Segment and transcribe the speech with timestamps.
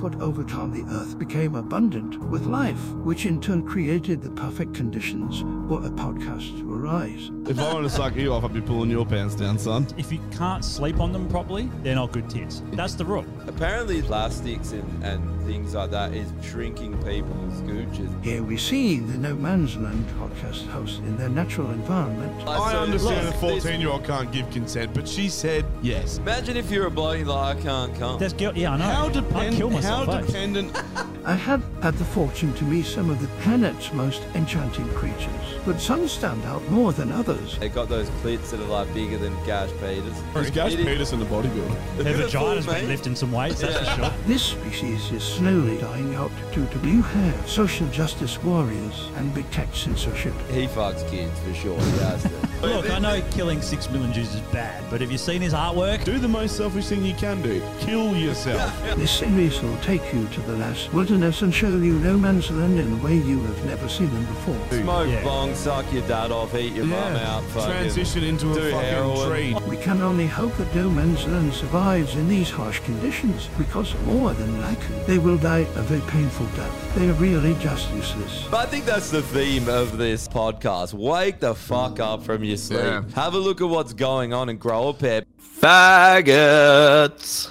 [0.00, 4.74] but over time the earth became abundant with life, which in turn created the perfect
[4.74, 7.30] conditions for a podcast to arise.
[7.46, 9.86] If I want to suck you off, I'd be pulling your pants down, son.
[9.98, 12.62] If you can't sleep on them properly, they're not good tits.
[12.72, 13.26] That's the rule.
[13.46, 18.24] Apparently, plastics and, and things like that is shrinking people's gooches.
[18.24, 22.48] Here we see the No Man's Land podcast host in their natural environment.
[22.48, 26.18] I understand a 14 year old can't give consent, but she said yes.
[26.18, 28.18] Imagine if you're a bloke like, I can't come.
[28.18, 28.56] That's guilt.
[28.56, 28.84] Yeah, I know.
[28.84, 29.89] How, I'd kill myself.
[29.90, 30.76] How dependent.
[31.24, 35.28] I have had the fortune to meet some of the planet's most enchanting creatures,
[35.66, 37.58] but some stand out more than others.
[37.58, 40.16] They got those clits that are like bigger than Gash Peters.
[40.36, 41.96] Is Gash It is- Peterson the bodybuilder?
[41.98, 44.12] Their Beautiful, vagina's been lifting some weights, that's for sure.
[44.26, 49.48] This species is slowly dying out due to blue hair, social justice warriors, and big
[49.50, 50.32] tech censorship.
[50.50, 51.78] He fucks kids for sure.
[51.78, 52.26] He has.
[52.62, 56.04] Look, I know killing six million Jews is bad, but have you seen his artwork?
[56.04, 57.62] Do the most selfish thing you can do.
[57.80, 58.70] Kill yourself.
[58.96, 62.78] This series will take you to the last wilderness and show you no man's land
[62.78, 64.56] in a way you have never seen them before.
[64.78, 65.22] Smoke Yeah.
[65.24, 67.42] bong, suck your dad off, eat your mum out.
[67.54, 69.28] Fucking Transition into a do fucking heroin.
[69.28, 69.56] tree.
[69.68, 74.32] We can only hope that no man's land survives in these harsh conditions, because more
[74.34, 76.94] than likely they will die a very painful death.
[76.96, 78.44] They are really just useless.
[78.50, 80.92] But I think that's the theme of this podcast.
[80.94, 82.80] Wake the fuck up from your sleep.
[82.80, 83.02] Yeah.
[83.14, 85.22] Have a look at what's going on and grow a pair.
[85.60, 87.50] Faggots.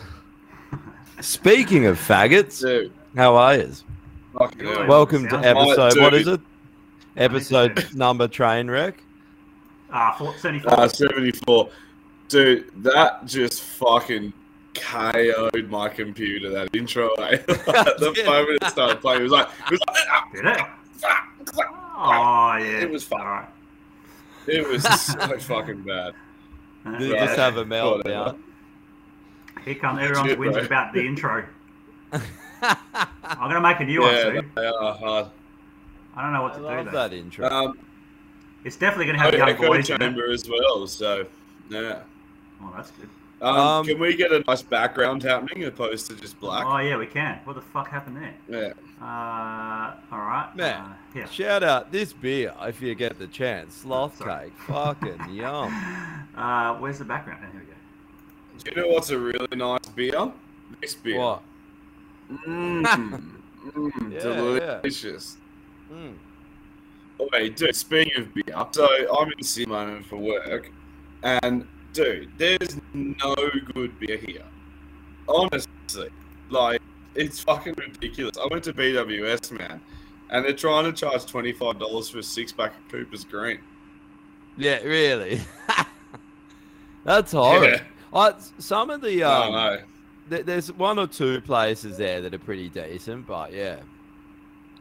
[1.21, 3.73] Speaking of faggots, Dude, how are you?
[4.37, 4.87] fucking.
[4.87, 5.77] Welcome to episode.
[5.77, 6.21] like- What Dude.
[6.21, 6.41] is it?
[7.17, 9.03] Episode number train wreck.
[9.91, 10.79] Ah, four- 74.
[10.79, 11.69] Uh, 74.
[12.29, 14.31] Dude, that just fucking
[14.75, 17.09] KO'd my computer, that intro.
[17.15, 17.37] eh?
[17.47, 18.25] the Yeah.
[18.25, 20.61] moment it started playing, it was like, it was, like, Did it?
[21.97, 22.81] Oh, yeah.
[22.83, 23.19] It was fun.
[23.21, 23.47] Alright.
[24.47, 26.13] it was so fucking bad.
[26.85, 27.25] Did you Yeah.
[27.25, 28.03] just have a Whatever.
[28.03, 28.39] meltdown?
[29.69, 30.63] Here comes everyone's Shit, whinging bro.
[30.63, 31.45] about the intro.
[32.11, 34.51] I'm going to make a new one Yeah, soon.
[34.55, 35.27] they are hard.
[36.15, 36.97] I don't know what I to love do, though.
[36.97, 37.47] that intro.
[37.47, 37.79] Um,
[38.63, 40.17] It's definitely going to have oh, young Echo boys in it.
[40.31, 41.27] As well, so,
[41.69, 41.99] yeah.
[42.63, 43.09] Oh, that's good.
[43.43, 46.65] Um, Um, can we get a nice background happening opposed to just black?
[46.65, 47.39] Oh, yeah, we can.
[47.43, 48.33] What the fuck happened there?
[48.49, 48.73] Yeah.
[49.05, 50.55] Uh, alright.
[50.55, 51.29] Man, Uh, yeah.
[51.29, 53.75] shout out this beer if you get the chance.
[53.75, 54.45] Sloth Sorry.
[54.45, 54.53] cake.
[54.65, 55.71] Fucking yum.
[56.35, 57.41] Uh, where's the background?
[57.47, 57.73] Oh, here we go.
[58.63, 60.31] Do you know what's a really nice beer?
[60.81, 61.19] This beer.
[61.19, 61.41] What?
[62.31, 62.83] Mmm.
[63.65, 65.37] mm, Yeah, delicious.
[65.91, 66.13] Mm.
[67.33, 68.87] Wait, dude, speaking of beer, so
[69.17, 70.71] I'm in Sydney for work,
[71.23, 73.35] and dude, there's no
[73.73, 74.43] good beer here.
[75.27, 76.09] Honestly,
[76.49, 76.81] like,
[77.15, 78.37] it's fucking ridiculous.
[78.37, 79.81] I went to BWS, man,
[80.29, 83.59] and they're trying to charge $25 for a six pack of Cooper's Green.
[84.57, 85.41] Yeah, really.
[87.03, 87.79] That's horrible.
[88.13, 89.77] I, some of the I um, know.
[90.29, 93.77] th- there's one or two places there that are pretty decent, but yeah.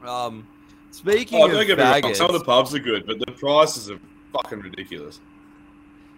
[0.07, 0.47] Um,
[0.91, 3.33] speaking Oh, of don't get me faggots, some of the pubs are good, but the
[3.33, 3.99] prices are
[4.33, 5.21] fucking ridiculous.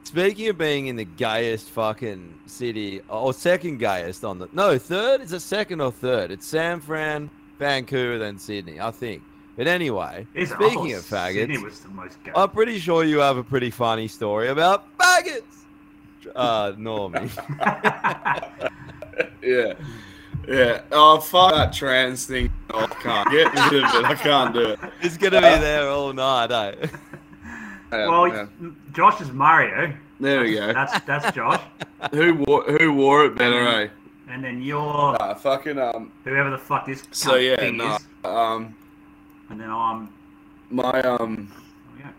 [0.05, 5.21] speaking of being in the gayest fucking city, or second gayest on the no third
[5.21, 6.31] is it second or third?
[6.31, 9.23] It's San Fran, Vancouver, then Sydney, I think.
[9.57, 10.57] But anyway, Is it?
[10.61, 12.17] I speaking of faggots, was the most.
[12.35, 15.60] I'm pretty sure you have a pretty funny story about faggots.
[16.35, 17.31] Uh, Normie.
[19.43, 19.75] Yeah.
[20.49, 20.83] Yeah.
[20.93, 22.53] Oh, fuck that trans thing.
[22.71, 24.05] Oh, I can't get rid of it.
[24.05, 24.79] I can't do it.
[25.03, 26.87] It's gonna be there all night, eh?
[27.93, 28.47] Yeah, well, yeah.
[28.93, 29.93] Josh is Mario.
[30.21, 30.73] There we go.
[30.73, 31.61] That's that's Josh.
[32.13, 33.89] Who wore who wore it better, eh?
[34.29, 36.13] And then you're Uh, fucking um.
[36.25, 37.97] whoever the fuck this So yeah, thing no.
[37.97, 38.07] is.
[38.25, 38.77] Um,
[39.49, 40.09] And then I'm.
[40.71, 42.13] my um, Oh, yeah.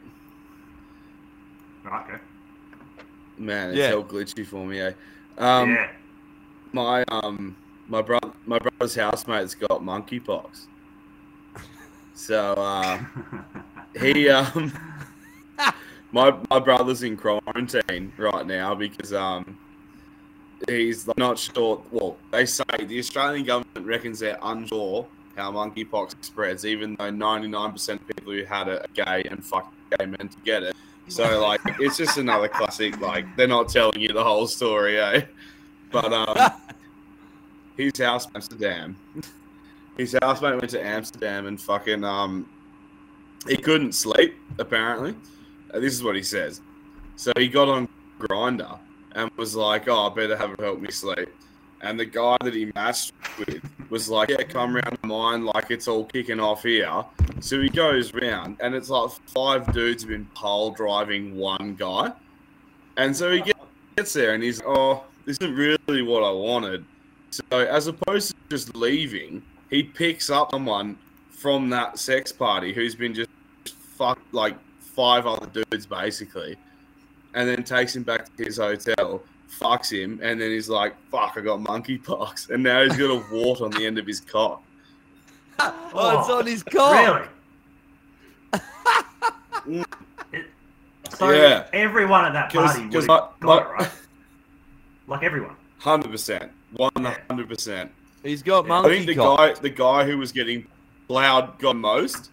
[1.89, 2.19] Right, go.
[3.45, 3.93] Man, it's Yeah.
[3.93, 4.93] all glitchy for me, eh?
[5.38, 5.89] Um, yeah.
[6.71, 7.55] my um,
[7.88, 10.67] my brother, my brother's housemate's got monkeypox.
[12.13, 12.99] So uh,
[13.99, 14.71] he um,
[16.11, 19.57] my my brother's in quarantine right now because um
[20.67, 21.81] he's not sure.
[21.91, 27.94] Well, they say the Australian government reckons they're unsure how monkeypox spreads, even though 99%
[27.94, 30.75] of people who had it are gay and fuck gay men to get it.
[31.11, 32.99] So like, it's just another classic.
[33.01, 35.23] Like, they're not telling you the whole story, eh?
[35.91, 36.51] But um,
[37.77, 38.95] his house Amsterdam.
[39.97, 42.49] His housemate went to Amsterdam and fucking um,
[43.45, 45.15] he couldn't sleep apparently.
[45.73, 46.61] Uh, this is what he says.
[47.17, 48.79] So he got on Grindr
[49.13, 51.29] and was like, "Oh, I better have it help me sleep."
[51.81, 55.71] And the guy that he matched with was like, "Yeah, come round the mine, like
[55.71, 57.03] it's all kicking off here."
[57.41, 62.13] So he goes round, and it's like five dudes have been pole driving one guy,
[62.97, 63.51] and so he
[63.95, 66.85] gets there, and he's, "Oh, this isn't really what I wanted."
[67.31, 69.41] So as opposed to just leaving,
[69.71, 70.99] he picks up someone
[71.31, 73.29] from that sex party who's been just
[73.97, 76.57] fucked like five other dudes basically,
[77.33, 81.33] and then takes him back to his hotel, fucks him, and then he's like, "Fuck,
[81.37, 84.61] I got monkeypox," and now he's got a wart on the end of his cock.
[85.93, 87.27] Oh, it's on his cock.
[89.63, 89.81] Really?
[90.33, 90.45] It-
[91.09, 91.67] so Yeah.
[91.73, 93.91] everyone at that 'Cause- party would 'cause have my- got my- it, right?
[95.07, 95.55] Like everyone.
[95.79, 96.91] Hundred percent, one
[97.29, 97.91] hundred percent.
[98.23, 98.87] He's got monkey.
[98.87, 99.37] I monkey think the cock.
[99.37, 100.67] guy, the guy who was getting
[101.07, 102.29] plowed got most.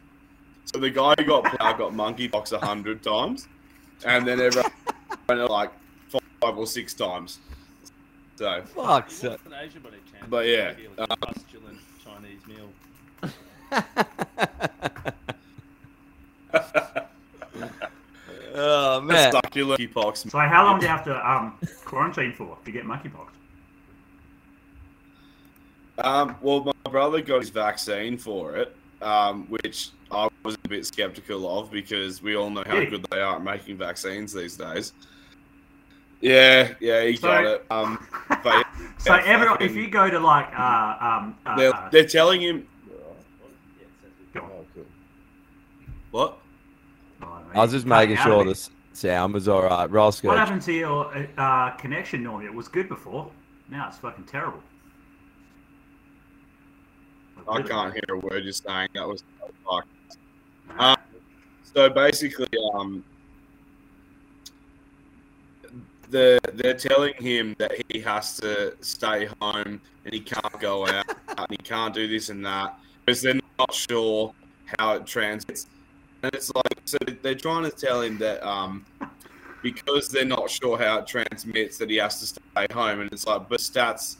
[0.66, 3.48] So the guy who got plowed got monkeypox a hundred times,
[4.04, 4.70] and then everyone
[5.30, 5.70] else, like
[6.40, 7.38] five or six times.
[8.36, 9.10] So Fuck.
[9.10, 9.36] So,
[10.28, 11.77] But yeah, um, Chinese meal.
[18.54, 19.32] Oh a man.
[19.32, 20.30] succulent monkeypox.
[20.30, 23.28] So how long do you have to um, quarantine for if you get monkeypox?
[25.98, 30.86] Um, well, my brother got his vaccine for it, um, which I was a bit
[30.86, 32.86] skeptical of because we all know how Really?
[32.86, 34.92] good they are at making vaccines these days.
[36.20, 37.66] Yeah, yeah, he So- got it.
[37.70, 38.06] Um,
[38.44, 38.66] but
[38.98, 42.40] So everyone, fucking- if you go to like, uh, um, uh, they're, uh, they're telling
[42.42, 42.66] him
[44.34, 44.64] go on.
[46.10, 46.38] What?
[47.54, 49.90] I was just making sure of the sound was all right.
[49.90, 50.28] Roscoe.
[50.28, 52.44] What happened to your uh, connection, Normie?
[52.44, 53.30] It was good before.
[53.70, 54.62] Now it's fucking terrible.
[57.48, 58.88] I can't hear a word you're saying.
[58.94, 59.88] That was so fucked.
[60.78, 60.96] Um,
[61.62, 63.04] so basically, um,
[66.10, 71.06] the they're telling him that he has to stay home and he can't go out
[71.36, 74.34] and he can't do this and that because they're not sure
[74.78, 75.66] how it transmits.
[76.28, 78.84] And it's like so they're trying to tell him that um,
[79.62, 83.00] because they're not sure how it transmits that he has to stay home.
[83.00, 84.16] And it's like but stats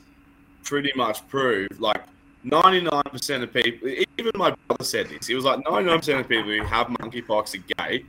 [0.65, 2.03] pretty much prove like
[2.47, 5.27] 99% of people even my brother said this.
[5.27, 8.07] He was like 99% of people who have monkeypox are gay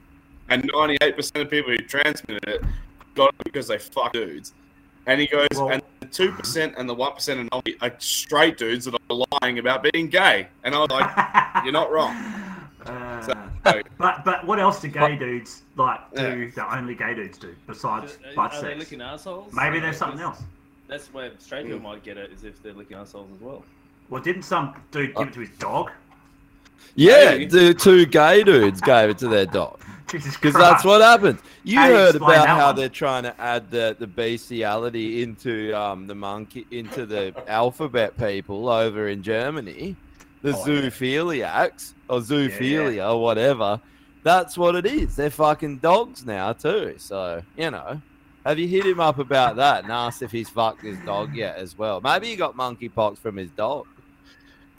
[0.47, 2.63] and 98% of people who transmitted it
[3.15, 4.53] got it because they fuck dudes.
[5.07, 8.95] And he goes and the 2% and the 1% of non- are straight dudes that
[9.09, 10.47] are lying about being gay.
[10.63, 12.48] And i was like you're not wrong
[12.85, 13.33] Uh, So-
[13.97, 16.51] but but what else do gay But- dudes like do Yeah.
[16.55, 18.79] that only gay dudes do besides Are, butt are they sex?
[18.79, 19.53] licking assholes?
[19.53, 20.41] Maybe there's something else.
[20.87, 23.63] That's where straight people might get it, is if they're licking assholes as well.
[24.09, 25.91] Well, didn't some dude give it to his dog?
[26.95, 27.45] Yeah, Hey.
[27.45, 29.79] the two gay dudes gave it to their dog.
[30.09, 31.37] Jesus Because that's what happened.
[31.63, 32.75] You How do you heard about how one?
[32.77, 38.67] they're trying to add the, the bestiality into um, the monkey into the alphabet people
[38.69, 39.95] over in Germany,
[40.41, 41.67] the Oh, yeah.
[42.09, 43.81] Zoophiliacs or zoophilia or whatever.
[44.23, 45.15] That's what it is.
[45.15, 46.95] They're fucking dogs now too.
[46.97, 48.01] So you know,
[48.45, 51.57] have you hit him up about that and asked if he's fucked his dog yet
[51.57, 52.01] as well?
[52.01, 53.87] Maybe he got monkeypox from his dog.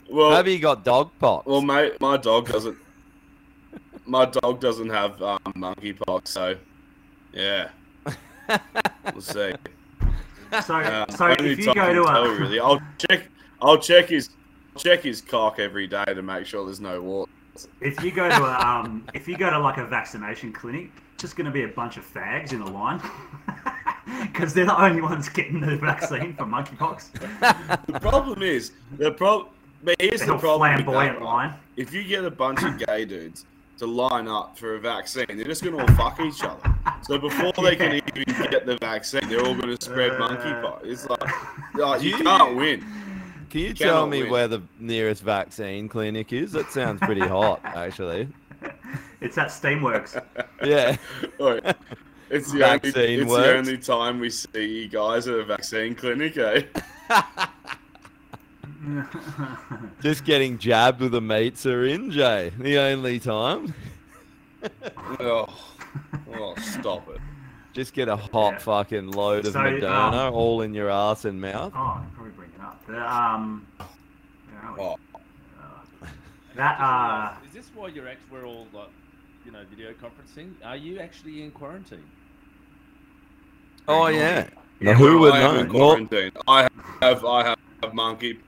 [0.09, 1.45] well Maybe he got dog pox.
[1.45, 2.77] Well, mate, my dog doesn't.
[4.05, 6.55] My dog doesn't have um, monkeypox, so
[7.33, 7.69] yeah,
[9.13, 9.53] we'll see.
[10.65, 13.23] So Uh, so if you go to tell, a really, I'll check.
[13.61, 14.29] I'll check his
[14.83, 17.31] check his cock every day to make sure there's no water.
[17.81, 21.21] if you go to a um if you go to like a vaccination clinic, it's
[21.21, 23.01] just going to be a bunch of fags in a line
[24.23, 27.11] because they're the only ones getting the vaccine for monkeypox.
[27.87, 29.49] The problem is the problem.
[29.83, 30.75] But here's The the problem.
[30.75, 31.53] flamboyant line.
[31.75, 33.45] If you get a bunch of gay dudes
[33.79, 36.75] to line up for a vaccine, they're just going to all fuck each other.
[37.01, 40.85] So before they can even get the vaccine, they're all going to spread Uh, monkeypox.
[40.85, 42.85] It's like, like you you- can't win.
[43.51, 44.31] Can you You tell me win.
[44.31, 46.53] where the nearest vaccine clinic is?
[46.53, 48.29] That sounds pretty hot, actually.
[49.19, 50.21] It's at Steamworks.
[50.63, 50.95] Yeah.
[51.41, 51.59] Oi,
[52.29, 55.95] It's the, Vaccine only, it's the only time we see you guys at a vaccine
[55.95, 56.63] clinic, eh?
[60.01, 62.49] Just getting jabbed with a meat syringe, eh?
[62.57, 63.73] The only time.
[65.19, 65.47] oh,
[66.33, 67.19] oh, stop it.
[67.73, 71.39] Just get a hot fucking load of So, Moderna um, all in your ass and
[71.39, 71.71] mouth.
[71.75, 72.01] Oh,
[72.95, 74.79] um, where are we?
[74.83, 74.97] Oh.
[75.61, 76.07] Uh,
[76.55, 78.89] that uh, Is this why you're act- we're all like,
[79.45, 80.53] you know, video conferencing?
[80.63, 82.03] Are you actually in quarantine?
[83.87, 84.47] Oh yeah.
[84.79, 85.59] Yeah, Now, who would I know?
[85.59, 86.31] in Nor- quarantine.
[86.47, 86.67] I
[87.01, 88.39] have, I have monkey.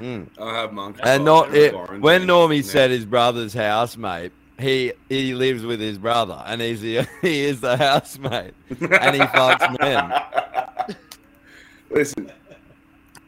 [0.00, 0.28] Mm.
[0.40, 1.00] I have monkey.
[1.04, 2.62] And Oh, not it, when Normie Yeah.
[2.70, 7.60] said his brother's housemate, he he lives with his brother and he's the, he is
[7.60, 10.96] the housemate and he fucks men.
[11.90, 12.30] Listen,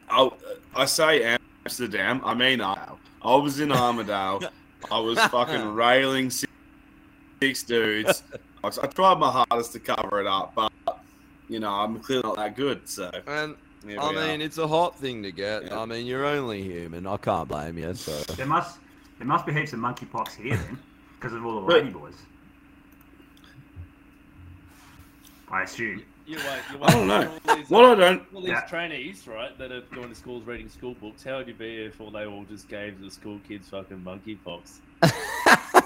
[0.09, 0.29] I
[0.75, 2.21] I say Amsterdam.
[2.23, 2.93] I mean I.
[3.21, 4.41] I was in Armadale.
[4.89, 6.51] I was fucking railing six,
[7.41, 8.23] six dudes.
[8.63, 10.71] I, I tried my hardest to cover it up, but
[11.49, 12.87] you know I'm clearly not that good.
[12.87, 14.43] So And here I mean, are.
[14.45, 15.65] it's a hot thing to get.
[15.65, 15.79] Yeah.
[15.79, 17.05] I mean, you're only human.
[17.07, 17.93] I can't blame you.
[17.93, 18.77] So there must
[19.17, 20.79] there must be heaps of monkeypox here then,
[21.19, 22.15] because of all the But- lady boys.
[25.51, 26.03] I assume.
[26.27, 26.89] You wait, you wait.
[26.89, 27.31] I don't know.
[27.47, 28.61] All these, What uh, I don't- All these Yeah.
[28.61, 31.23] trainees, right, that are going to schools reading school books.
[31.23, 34.77] How would you be if all they all just gave the school kids fucking monkeypox?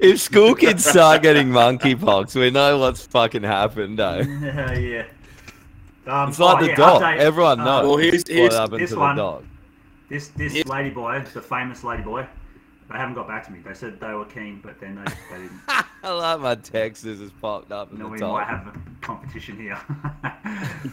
[0.00, 4.18] if school kids start getting monkeypox, we know what's fucking happened, though.
[4.18, 5.04] yeah, yeah.
[6.06, 7.02] Um, It's like oh, the yeah, dog.
[7.02, 9.16] update, Everyone uh, knows Well, here's- what here's- happened this to one.
[9.16, 9.44] the dog.
[10.08, 12.26] This this lady boy, the famous lady boy,
[12.90, 13.60] they haven't got back to me.
[13.64, 15.04] They said they were keen, but then they,
[15.36, 15.60] they didn't.
[16.02, 18.32] I like my Texas has popped up in No, the we top.
[18.32, 19.78] might have a competition here.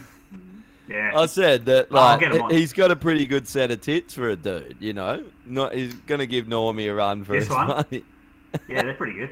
[0.88, 1.12] yeah.
[1.14, 2.50] I said that Oh, like get him on.
[2.50, 5.24] he's got a pretty good set of tits for a dude, you know.
[5.46, 7.68] Not he's gonna give Normie a run for This his one?
[7.68, 8.04] money.
[8.68, 9.30] yeah, they're pretty good.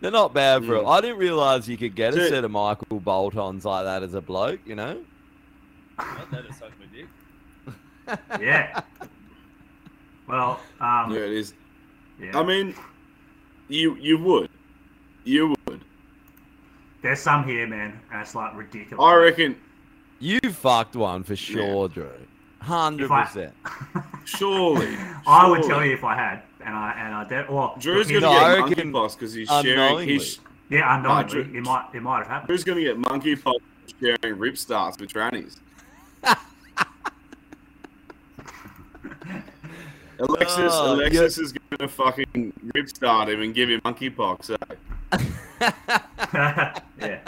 [0.00, 0.82] They're not bad for it.
[0.84, 0.90] Mm.
[0.90, 4.20] I didn't realize you could get a set of Michael Boltons like that as a
[4.20, 5.00] bloke, you know.
[5.96, 8.18] Not that it sucked my dick.
[8.40, 8.82] Yeah.
[10.26, 11.54] Well, um, yeah, it is.
[12.20, 12.38] Yeah.
[12.38, 12.74] I mean,
[13.68, 14.50] you you would,
[15.24, 15.80] you would.
[17.02, 19.02] there's some here, man, and it's like ridiculous.
[19.02, 19.56] I reckon.
[20.20, 22.08] You fucked one for sure, Drew.
[22.60, 23.52] Hundred percent.
[24.24, 27.50] Surely, I would tell you if I had, and I and I did.
[27.50, 29.66] Well, Drew's gonna here's- No, I get reckon monkeypox because he's sharing.
[29.70, 30.06] unknowingly.
[30.14, 30.40] He's,
[30.70, 32.46] yeah, unknowingly, Drew- it might it might have happened.
[32.48, 33.58] Drew's gonna get monkeypox
[34.00, 35.58] sharing rip starts with trannies.
[40.28, 44.56] Alexis, Oh, Alexis is gonna fucking rip start him and give him monkeypox.
[45.12, 45.20] Eh?
[47.00, 47.20] yeah.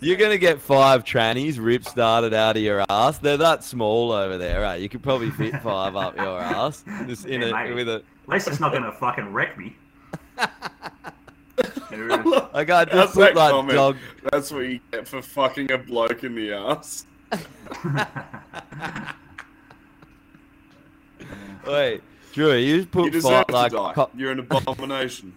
[0.00, 3.18] You're gonna get five trannies rip started out of your ass.
[3.18, 4.80] They're that small over there, right?
[4.80, 6.84] You could probably fit five up your ass.
[7.06, 9.74] Just in Yeah, a with a At least it's not gonna fucking wreck me.
[12.52, 13.74] like I just That's put that like comment.
[13.74, 13.96] dog
[14.30, 17.06] That's what you get for fucking a bloke in the ass.
[21.66, 22.02] Wait,
[22.32, 23.92] Drew, you just You put deserve fi- like to die.
[23.94, 25.34] co- You're an abomination.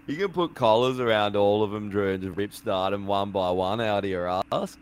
[0.07, 3.31] you can put collars around all of them, Drew, and just rip start them one
[3.31, 4.77] by one out of your ass.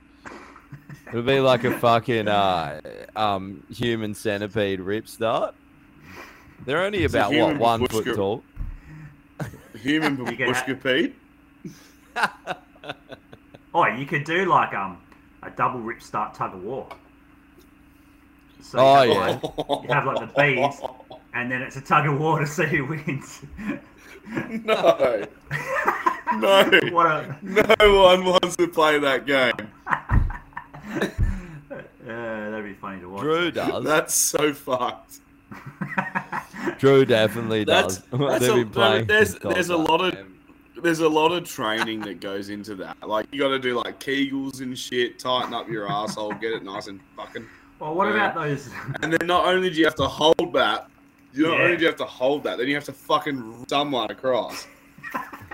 [1.08, 2.80] It'll be like a fucking uh,
[3.16, 5.54] um, human centipede rip start.
[6.66, 8.04] They're only It's about what one babushka.
[8.04, 8.42] foot tall.
[9.80, 11.14] Human You get that- babushka Pete.
[13.74, 14.98] Oh, you could do like um
[15.42, 16.88] a double rip start tug of war.
[18.60, 19.26] So Oh, you yeah.
[19.32, 20.80] have, like, you have like the beads,
[21.34, 23.40] and then it's a tug of war to see who wins.
[24.64, 25.24] No.
[26.36, 26.70] No.
[26.92, 29.52] What a No one wants to play that game.
[30.90, 31.08] uh,
[32.06, 33.22] that'd be funny to watch.
[33.22, 33.84] Drew does.
[33.84, 35.20] That's so fucked.
[36.78, 38.02] Drew definitely does.
[38.10, 40.38] that's They've a, been playing there's there's a lot of Game.
[40.82, 42.96] there's a lot of training that goes into that.
[43.06, 46.62] Like you got to do like Kegels and shit, tighten up your asshole, get it
[46.62, 47.46] nice and fucking.
[47.78, 48.14] Well, what Yeah.
[48.30, 48.70] about those?
[49.02, 50.88] And then not only do you have to hold that,
[51.32, 51.64] you not Yeah.
[51.64, 54.66] only do you have to hold that, then you have to fucking someone across.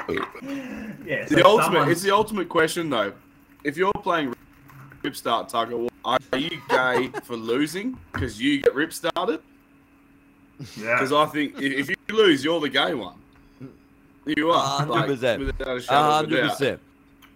[0.09, 1.65] Yeah, so the ultimate.
[1.65, 3.13] someone- It's the ultimate question though.
[3.63, 4.35] If you're playing
[5.03, 9.41] rip start tug of war, are you gay for losing because you get rip started?
[10.77, 10.95] Yeah.
[10.95, 13.15] Because I think i- if you lose, you're the gay one.
[14.27, 14.79] You are.
[14.79, 16.51] hundred like, percent, without a shadow of a hundred doubt.
[16.51, 16.81] percent.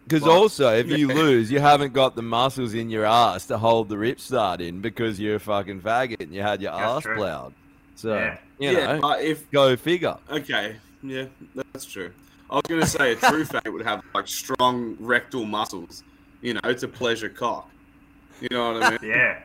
[0.08, 3.58] Because Like, also, if you lose, you haven't got the muscles in your ass to
[3.58, 6.96] hold the rip start in because you're a fucking faggot and you had your That's
[6.98, 7.14] ass true.
[7.16, 7.52] ploughed.
[7.94, 8.38] So Yeah.
[8.58, 10.16] you yeah, know, but if go figure.
[10.30, 11.26] okay, yeah,
[11.74, 12.10] that's true.
[12.48, 16.02] I was gonna say a true faggot would have like strong rectal muscles,
[16.40, 17.70] you know, to pleasure cock.
[18.40, 18.98] You know what I mean?
[19.02, 19.42] Yeah.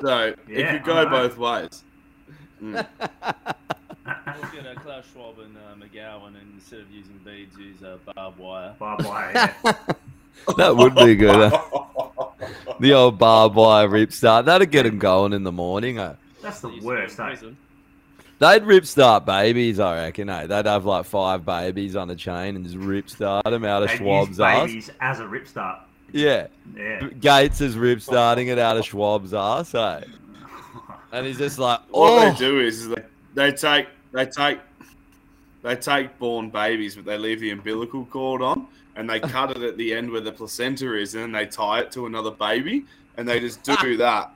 [0.00, 1.84] So it Yeah, could go both ways.
[2.60, 2.86] Mm.
[4.08, 7.98] Look at a Klaus Schwab and uh, McGowan, and instead of using beads, use uh,
[8.14, 8.74] barbed wire.
[8.78, 9.54] Barbed wire.
[9.64, 10.54] Yeah.
[10.56, 11.50] That would be good.
[11.52, 12.26] huh?
[12.80, 14.46] the old barbed wire rip start.
[14.46, 15.96] That'd get them going in the morning.
[15.96, 16.14] Huh?
[16.40, 17.18] That's the Used worst.
[17.18, 17.28] in eh?
[17.28, 17.56] prison.
[18.38, 20.30] They'd rip start babies, I reckon.
[20.30, 20.46] Eh?
[20.46, 23.88] They'd have like five babies on a chain and just rip start them out of
[23.88, 24.66] They'd Schwab's use ass.
[24.68, 25.80] babies as a rip start.
[26.12, 26.46] Yeah.
[26.76, 27.08] Yeah.
[27.20, 30.04] Gates is rip starting it out of Schwab's ass, eh?
[31.12, 33.02] And he's just like, All oh, they do is, is they,
[33.34, 34.58] they take they take
[35.62, 39.62] they take born babies, but they leave the umbilical cord on, and they cut it
[39.62, 42.84] at the end where the placenta is, and then they tie it to another baby,
[43.16, 44.30] and they just do that,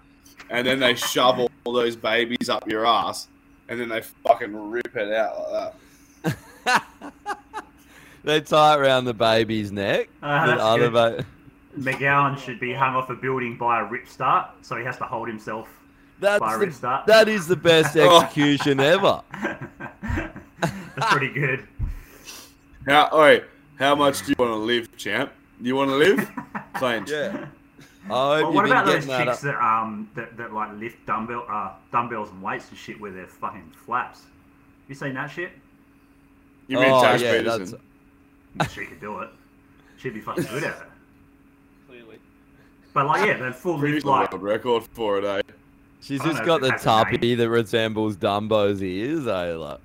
[0.51, 3.29] and then they shove all, all those babies up your ass,
[3.69, 6.83] and then they fucking rip it out like that.
[8.25, 10.09] they tie it around the baby's neck.
[10.23, 11.17] Uh, the that's other good.
[11.19, 11.27] ba-
[11.79, 15.05] McGowan should be hung off a building by a rip start, so he has to
[15.05, 15.69] hold himself
[16.21, 16.41] That's
[16.81, 19.23] the- that is the best execution ever.
[20.03, 21.67] That's pretty good.
[22.87, 23.43] How, oi,
[23.79, 25.33] how much do you want to live, champ?
[25.61, 26.31] You want to live?
[26.75, 27.11] Clench.
[27.11, 27.47] Yeah.
[28.07, 31.47] I hope Well, what about those that chicks that um that, that like lift dumbbell
[31.49, 34.23] uh dumbbells and weights and shit with their fucking flaps?
[34.89, 35.53] You seen that shit?
[36.67, 37.81] You mean Oh, Tash yeah, Peterson?
[38.73, 39.31] She could do it.
[39.99, 40.83] She'd be fucking good at it.
[41.89, 42.19] Clearly.
[42.93, 45.43] But like yeah, the full Pretty lift the like world record for it, eh?
[46.03, 47.05] She's I just got the it has a name.
[47.15, 49.55] tuppy that resembles Dumbo's ears, eh?
[49.55, 49.79] Like,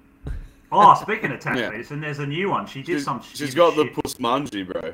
[0.71, 1.69] Oh, speaking of Tash Yeah.
[1.69, 2.65] Peterson, there's a new one.
[2.65, 3.21] She did She's, some.
[3.21, 4.93] she's shit- got the puss mungie, bro.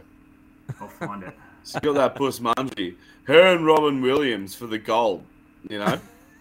[0.79, 1.33] I'll find it.
[1.63, 2.95] She's got that puss mungie.
[3.23, 5.23] Her and Robin Williams for the gold.
[5.69, 5.99] You know,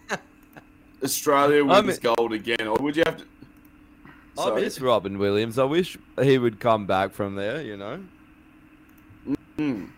[1.03, 2.67] Australia I wins gold again.
[2.67, 3.23] Or would you have to?
[4.37, 4.61] I Sorry.
[4.61, 5.57] miss Robin Williams.
[5.57, 8.03] I wish he would come back from there, you know?
[9.57, 9.89] Mm.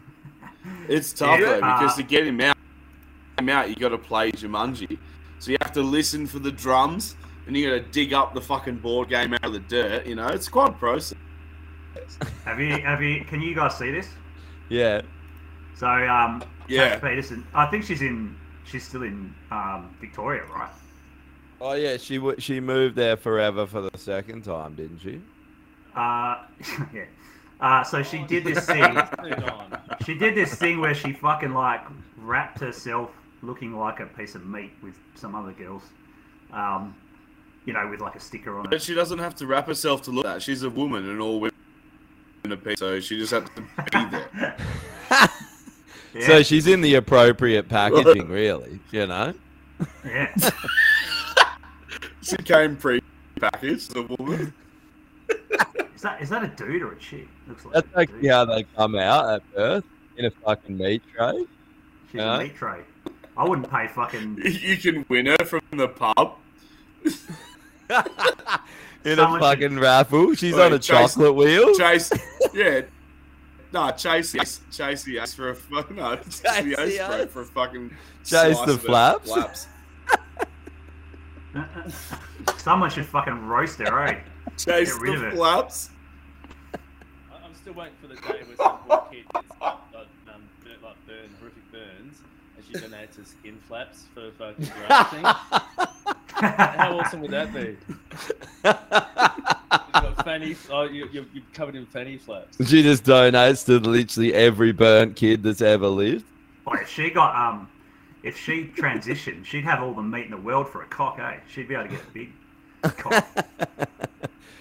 [0.89, 2.54] It's tough Yeah, though because uh, to get him out,
[3.45, 4.97] him out, you got to play Jumanji.
[5.39, 8.41] So you have to listen for the drums, and you got to dig up the
[8.41, 10.05] fucking board game out of the dirt.
[10.05, 11.17] You know, it's quite a process.
[12.45, 12.71] Have you?
[12.81, 13.23] Have you?
[13.25, 14.09] Can you guys see this?
[14.69, 15.01] Yeah.
[15.75, 16.89] So um, Yeah.
[16.95, 17.45] Tash Peterson.
[17.53, 18.35] I think she's in.
[18.65, 20.71] She's still in um, Victoria, right?
[21.61, 25.21] Oh, yeah, she w- she moved there forever for the second time, didn't she?
[25.95, 26.43] Uh,
[26.93, 27.05] yeah.
[27.61, 28.97] Uh, so she did this thing.
[30.05, 31.81] She did this thing where she fucking like
[32.17, 33.09] wrapped herself
[33.45, 35.83] looking like a piece of meat with some other girls.
[36.51, 36.95] Um,
[37.65, 38.81] you know, with like a sticker on But it.
[38.83, 40.41] she doesn't have to wrap herself to look at.
[40.41, 41.53] She's a woman, and all women
[42.45, 44.55] are people, so she just has to be there.
[46.13, 46.27] Yeah.
[46.27, 49.33] So she's in the appropriate packaging, really, you know?
[50.05, 50.33] yeah.
[52.21, 54.53] She came pre-packaged, the woman.
[55.93, 57.27] Is that is that a dude or a chick?
[57.47, 59.83] Looks like That's a actually how they come out at birth
[60.17, 61.45] in a fucking meat tray.
[62.11, 62.35] She's Yeah.
[62.37, 62.79] a meat tray.
[63.37, 64.39] I wouldn't pay fucking.
[64.43, 66.35] You can win her from the pub.
[69.03, 70.33] In Someone a should- fucking raffle.
[70.35, 71.75] She's Wait, on a Chase- chocolate wheel.
[71.75, 72.11] Chase,
[72.53, 72.81] yeah.
[73.71, 75.91] No, chase the ace, chase the ace for a fuck.
[75.91, 77.29] No, chase the Chase ace, the bro, ace.
[77.31, 77.89] for a fucking.
[78.23, 79.31] Chase slice the of flaps.
[79.31, 79.67] flaps.
[82.57, 84.19] Someone should fucking roast her, eh?
[84.57, 85.35] Chase Get rid the of it.
[85.35, 85.89] flaps.
[86.73, 86.77] I-
[87.45, 90.83] I'm still waiting for the day where some poor kid gets like, like, um, burnt,
[90.83, 92.17] like burn, horrific burns,
[92.57, 95.23] and she donates her skin flaps for fucking grafting.
[96.33, 97.77] How awesome would that be?
[98.65, 98.73] You've
[99.93, 102.57] got fanny, oh, you, you're, you're covered in fanny flaps.
[102.69, 106.25] She just donates to literally every burnt kid that's ever lived.
[106.65, 107.69] Boy, if she got um,
[108.23, 111.37] if she transitioned, she'd have all the meat in the world for a cock, eh?
[111.47, 112.31] She'd be able to get a big
[112.97, 113.27] cock.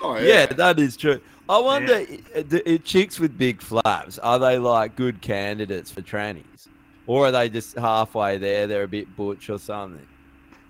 [0.06, 0.46] Oh Yeah, yeah.
[0.46, 1.18] that is true.
[1.48, 6.02] I wonder, i- i- i- chicks with big flaps, are they like good candidates for
[6.02, 6.68] trannies?
[7.06, 8.66] Or are they just halfway there?
[8.66, 10.06] They're a bit butch or something?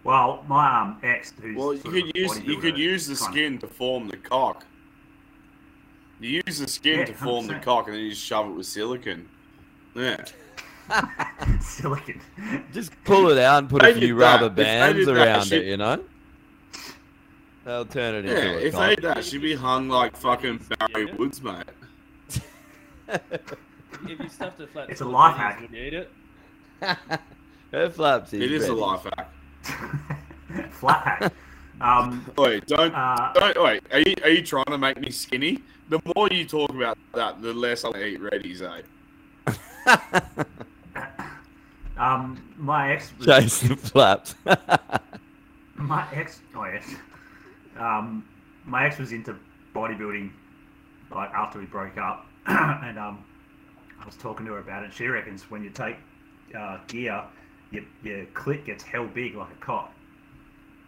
[0.03, 3.33] Well, my um ex, who's Well, you could use you could use the kind of-
[3.33, 4.67] skin to form the cock.
[6.21, 7.63] You use the skin Yeah, to form the 100%.
[7.63, 9.29] cock, and then you just shove it with silicon.
[9.95, 10.25] Yeah.
[11.61, 12.21] silicon.
[12.73, 14.41] Just pull it out and put a few did that.
[14.41, 16.03] rubber bands did that, around it, you know?
[17.65, 18.89] They'll turn it into Yeah, a if cock.
[18.89, 21.65] they did that, she'd be hung like fucking Barry Woods, mate.
[23.09, 25.61] If you stuffed a flat It's a full life hack.
[25.63, 26.11] Would you eat it?
[26.81, 28.81] Her flaps is It is a ready.
[28.81, 29.31] life hack.
[30.73, 31.33] Flat hack.
[31.81, 33.83] Um, Wait, don't, Uh, don't wait.
[33.93, 35.59] Are you, are you trying to make me skinny?
[35.89, 38.83] The more you talk about that, the less I'll eat Reddies, eh?
[41.99, 43.13] um, my ex.
[43.19, 44.35] was- Chase the flaps.
[45.77, 46.89] My ex, oh yes,
[47.79, 48.25] um,
[48.65, 49.35] my ex was into
[49.75, 50.31] bodybuilding,
[51.11, 53.25] like after we broke up, and um,
[54.01, 54.93] I was talking to her about it.
[54.95, 55.97] She reckons when you take
[56.57, 57.23] uh, gear,
[57.71, 59.93] your, your clit gets hell big like a cock.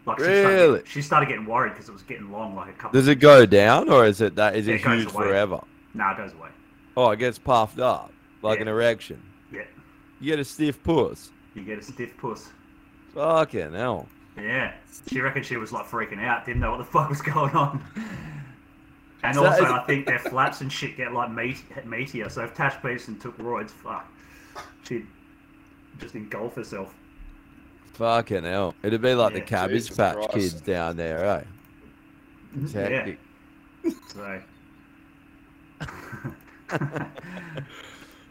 [0.06, 0.78] Like she started, Really?
[0.78, 2.98] getting- she started getting worried because it was getting long like a couple.
[2.98, 5.24] Does it go down or is it that is Yeah, it it huge away.
[5.26, 5.60] forever?
[5.94, 6.48] No, it goes away.
[6.96, 8.62] Oh, it gets puffed up like Yeah.
[8.62, 9.20] an erection.
[9.52, 9.62] Yeah,
[10.20, 11.32] You get a stiff puss.
[11.54, 12.50] you get a stiff puss.
[13.14, 14.06] Fucking hell.
[14.36, 14.74] Yeah,
[15.08, 17.82] she reckoned she was like freaking out, didn't know what the fuck was going on.
[19.22, 22.30] And So also, is- I think their flaps and shit get like meat, meatier.
[22.30, 24.06] So if Tash Peterson took roids, fuck,
[24.84, 25.06] she'd
[25.98, 26.94] just engulf herself.
[27.94, 28.74] Fucking hell.
[28.82, 30.32] It'd be like the Cabbage Jesus Patch Christ.
[30.32, 31.42] Kids down there, eh?
[32.62, 32.88] It's Yeah.
[32.88, 33.18] hectic.
[34.12, 34.40] So.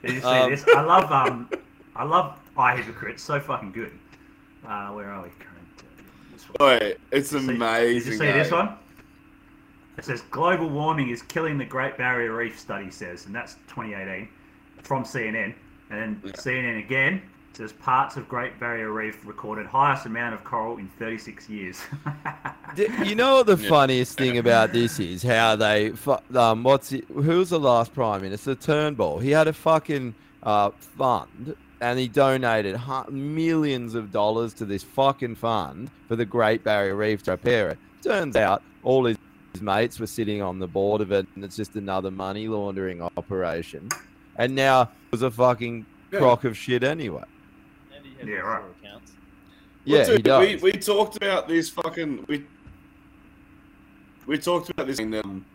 [0.02, 0.66] Did you see Um, this?
[0.68, 1.50] I love um,
[1.96, 3.20] I love I Hypocrite.
[3.20, 3.92] So fucking good.
[4.68, 5.30] Uh, where are we?
[6.34, 6.70] This one.
[6.80, 8.04] Wait, it's See- amazing.
[8.04, 8.56] Did you see this eh?
[8.56, 8.78] one?
[9.98, 12.60] It says global warming is killing the Great Barrier Reef.
[12.60, 14.28] Study says, and that's 2018
[14.84, 15.54] from CNN.
[15.90, 17.22] And then CNN again
[17.56, 21.82] says parts of Great Barrier Reef recorded highest amount of coral in 36 years.
[23.06, 23.70] You know what the Yeah.
[23.70, 25.94] funniest thing about this is how they
[26.34, 30.14] um what's it, who was the last prime minister Turnbull he had a fucking
[30.44, 32.78] uh fund and he donated
[33.10, 37.78] millions of dollars to this fucking fund for the Great Barrier Reef to repair it.
[38.04, 39.18] Turns out all his
[39.54, 43.02] his mates were sitting on the board of it and it's just another money laundering
[43.16, 43.88] operation.
[44.36, 46.20] And now it was a fucking Yeah.
[46.20, 47.24] crock of shit anyway.
[48.28, 48.64] Yeah, right.
[48.82, 49.12] Accounts.
[49.84, 50.62] Yeah, Well, he does.
[50.62, 52.46] We, we talked about this fucking we
[54.26, 55.46] we talked about this thing um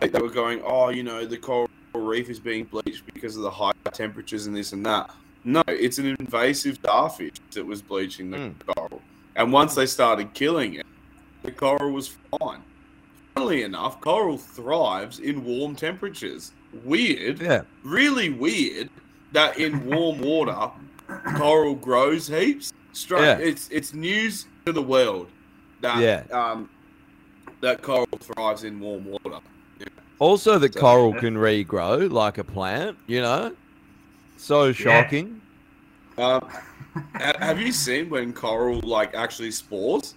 [0.00, 3.50] they were going, oh, you know, the coral reef is being bleached because of the
[3.50, 5.10] high temperatures and this and that.
[5.44, 9.00] No, it's an invasive starfish that was bleaching the coral.
[9.36, 10.86] And once they started killing it,
[11.42, 12.62] the coral was fine.
[13.34, 16.52] Funnily enough, coral thrives in warm temperatures.
[16.84, 17.40] Weird.
[17.40, 17.62] Yeah.
[17.82, 18.90] Really weird
[19.32, 20.70] that in warm water
[21.36, 22.72] coral grows heaps.
[22.92, 23.38] Straight Yeah.
[23.38, 25.28] it's it's news to the world
[25.80, 26.22] that Yeah.
[26.30, 26.68] um
[27.60, 29.38] that coral thrives in warm water.
[29.78, 29.86] Yeah.
[30.18, 33.54] Also, that So- coral can regrow like a plant, you know?
[34.36, 35.40] So shocking.
[36.18, 36.46] Um,
[37.14, 40.14] have you seen when coral like actually spores?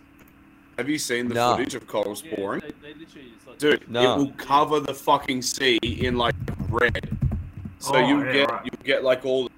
[0.78, 1.56] Have you seen the No.
[1.56, 2.62] footage of coral sporing?
[2.82, 3.00] They, they
[3.48, 4.02] like Dude, No.
[4.14, 6.36] it will cover the fucking sea in like
[6.70, 7.18] red.
[7.80, 8.66] So Oh, you yeah, get right.
[8.66, 9.50] you get like all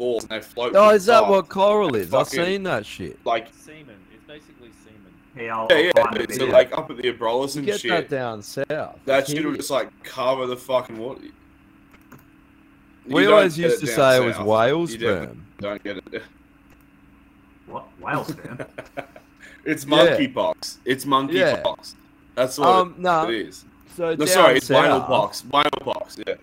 [0.00, 0.74] the spores and they float.
[0.74, 2.12] Oh, is that what coral is?
[2.14, 3.18] I've seen that shit.
[3.24, 3.96] Like semen.
[4.14, 5.12] It's basically semen.
[5.36, 5.92] Yeah, I'll, yeah, I'll yeah.
[6.04, 7.90] find a dude, So like up at the Abrolhos You and get shit.
[7.90, 8.66] that down south.
[9.04, 11.22] That It's shit will just like cover the fucking water.
[11.22, 11.32] You
[13.14, 14.46] We always used to down say it was south.
[14.46, 15.46] whale sperm.
[15.58, 16.22] Don't get it.
[17.66, 17.84] What?
[18.00, 18.58] Whale sperm?
[19.62, 19.90] It's Yeah.
[19.94, 20.78] monkeypox.
[20.86, 21.94] It's monkeypox.
[22.34, 23.28] That's what Um, it, no.
[23.28, 23.64] it is.
[23.94, 25.42] So No, sorry, it's south- whalepox.
[25.44, 26.22] Whalepox.
[26.26, 26.34] Yeah.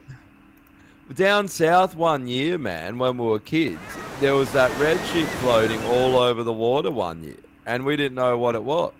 [1.13, 3.79] Down south one year, man, when we were kids,
[4.19, 8.15] there was that red shit floating all over the water one year, and we didn't
[8.15, 8.91] know what it was.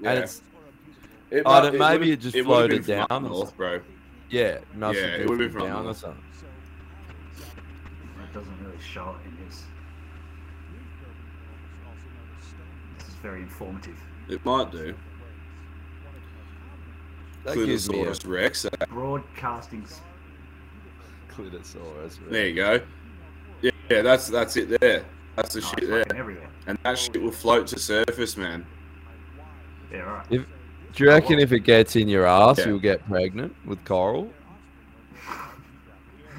[0.00, 0.10] Yeah.
[0.10, 0.42] And it's
[1.30, 3.06] It I don't, it maybe it just it floated been from down.
[3.10, 3.56] up or north, something.
[3.56, 3.80] bro.
[4.30, 6.22] Yeah, it Yeah, it would've from been from down or something.
[8.18, 9.64] That doesn't really show it in this.
[12.98, 13.96] This is very informative.
[14.28, 14.94] It might do.
[17.44, 18.66] That gives me a rex.
[18.66, 19.84] uh, Broadcasting.
[21.38, 22.18] S- clitosaurus.
[22.30, 22.80] There you go.
[23.62, 25.04] Yeah, yeah, that's that's it there.
[25.36, 26.16] That's the Oh, shit there.
[26.16, 26.48] everywhere.
[26.66, 28.66] And that shit will float to surface, man.
[29.92, 30.26] Yeah, right.
[30.30, 30.44] If,
[30.94, 32.68] do you reckon if it gets in your ass, Yeah.
[32.68, 34.30] you'll get pregnant with coral?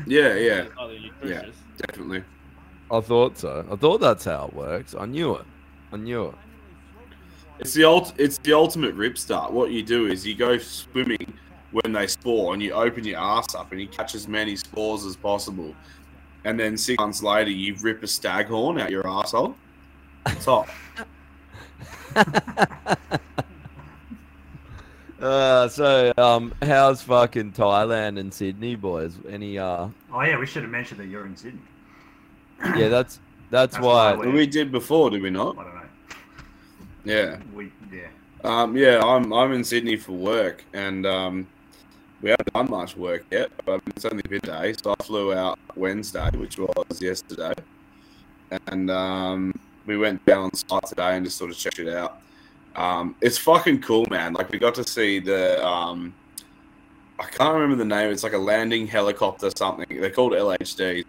[0.07, 0.65] Yeah, yeah.
[1.23, 1.43] Yeah,
[1.85, 2.23] definitely.
[2.89, 3.65] I thought so.
[3.69, 4.95] I thought that's how it works.
[4.97, 5.45] I knew it.
[5.91, 6.35] I knew it.
[7.59, 9.51] It's the ult- it's the ultimate rip start.
[9.51, 11.33] What you do is you go swimming
[11.71, 15.05] when they spore and you open your ass up and you catch as many spores
[15.05, 15.75] as possible.
[16.45, 19.55] And then six months later you rip a staghorn out your asshole.
[20.41, 20.67] Top.
[25.21, 29.17] Uh, so, um, how's fucking Thailand and Sydney, boys?
[29.27, 31.59] Any, uh, Oh yeah, we should have mentioned that you're in Sydney.
[32.77, 33.19] yeah, that's
[33.51, 34.13] that's, That's why.
[34.13, 35.57] why we did before, did we not?
[35.57, 35.81] I don't know.
[37.03, 37.39] Yeah.
[37.53, 38.07] We yeah.
[38.43, 41.47] Um, yeah, I'm I'm in Sydney for work, and um,
[42.21, 43.49] we haven't done much work yet.
[43.65, 47.53] But it's only been a day, so I flew out Wednesday, which was yesterday,
[48.67, 49.53] and um,
[49.85, 52.21] we went down on site today and just sort of checked it out.
[52.75, 54.33] Um, it's fucking cool, man.
[54.33, 56.13] Like we got to see the um,
[57.19, 58.11] I can't remember the name.
[58.11, 59.87] It's like a landing helicopter something.
[59.89, 61.03] They're called LHD.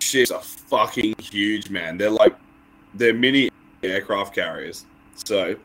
[0.00, 1.98] Ships are fucking huge, man.
[1.98, 2.34] They're like
[2.94, 3.50] they're mini
[3.82, 4.86] aircraft carriers.
[5.14, 5.56] So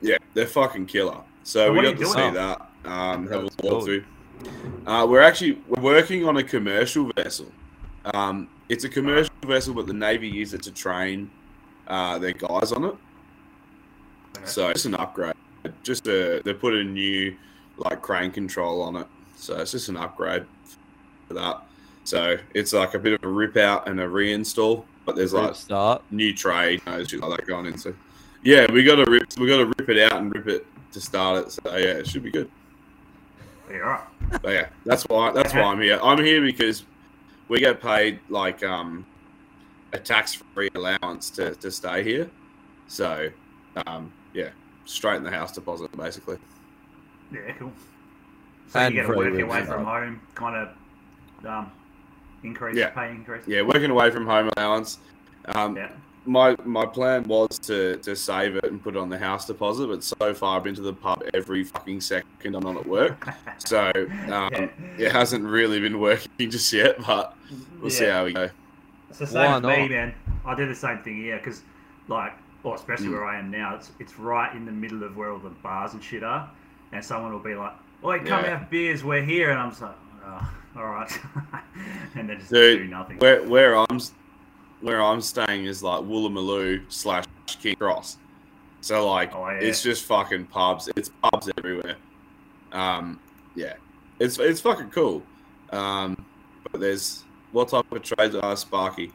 [0.00, 1.18] yeah, they're fucking killer.
[1.44, 2.68] So So we got to see that.
[2.84, 3.82] Um, have a That's cool.
[3.82, 4.04] walkthrough.
[4.86, 7.46] Uh, we're actually we're working on a commercial vessel.
[8.06, 11.30] Um, it's a commercial vessel, but the Navy use it to train
[11.86, 12.94] uh, their guys on it.
[14.44, 15.34] So it's an upgrade.
[15.82, 17.36] Just a, they put a new
[17.76, 19.06] like crane control on it.
[19.36, 20.44] So it's just an upgrade
[21.28, 21.62] for that.
[22.04, 25.54] So it's like a bit of a rip out and a reinstall But there's like
[25.54, 27.94] start new trade, you know, shit like that going into.
[28.42, 29.28] Yeah, we got to rip.
[29.38, 31.52] We got to rip it out and rip it to start it.
[31.52, 32.50] So yeah, it should be good.
[33.72, 34.42] Yeah, right.
[34.42, 35.98] But yeah, that's why that's why I'm here.
[36.02, 36.84] I'm here because
[37.48, 39.06] we get paid like um
[39.92, 42.30] a tax free allowance to, to stay here.
[42.88, 43.30] So
[43.86, 44.50] um yeah,
[44.84, 46.38] straight in the house deposit basically.
[47.32, 47.72] Yeah, cool.
[48.68, 51.72] So And you get to work ribs away from home, kind of um,
[52.42, 52.90] increase, Yeah.
[52.90, 53.46] pay increase.
[53.46, 54.98] Yeah, working away from home allowance.
[55.46, 55.78] Um,
[56.24, 59.88] My my plan was to, to save it and put it on the house deposit,
[59.88, 63.28] but so far I've been to the pub every fucking second I'm not at work,
[63.58, 63.90] so
[64.30, 66.96] um, it hasn't really been working just yet.
[67.04, 67.36] But
[67.80, 68.48] we'll see how we go.
[69.10, 70.14] It's the same Why as me, man.
[70.46, 71.62] I do the same thing here because,
[72.08, 72.32] like,
[72.62, 73.12] well, especially Mm.
[73.12, 75.92] where I am now, it's it's right in the middle of where all the bars
[75.94, 76.48] and shit are,
[76.92, 77.72] and someone will be like,
[78.04, 78.58] "Oi, come Yeah.
[78.58, 79.02] have beers.
[79.02, 81.10] We're here," and I'm just like, oh, "All right,"
[82.14, 83.18] and they just do nothing.
[83.18, 83.98] where where I'm
[84.82, 88.18] where I'm staying is like Woolloomooloo slash King Cross.
[88.80, 89.58] So like Oh, yeah.
[89.60, 90.88] it's just fucking pubs.
[90.96, 91.96] It's pubs everywhere.
[92.72, 93.20] Um,
[93.54, 93.74] yeah,
[94.18, 95.22] it's it's fucking cool.
[95.70, 96.24] Um,
[96.70, 99.12] but there's what type of trades are Sparky?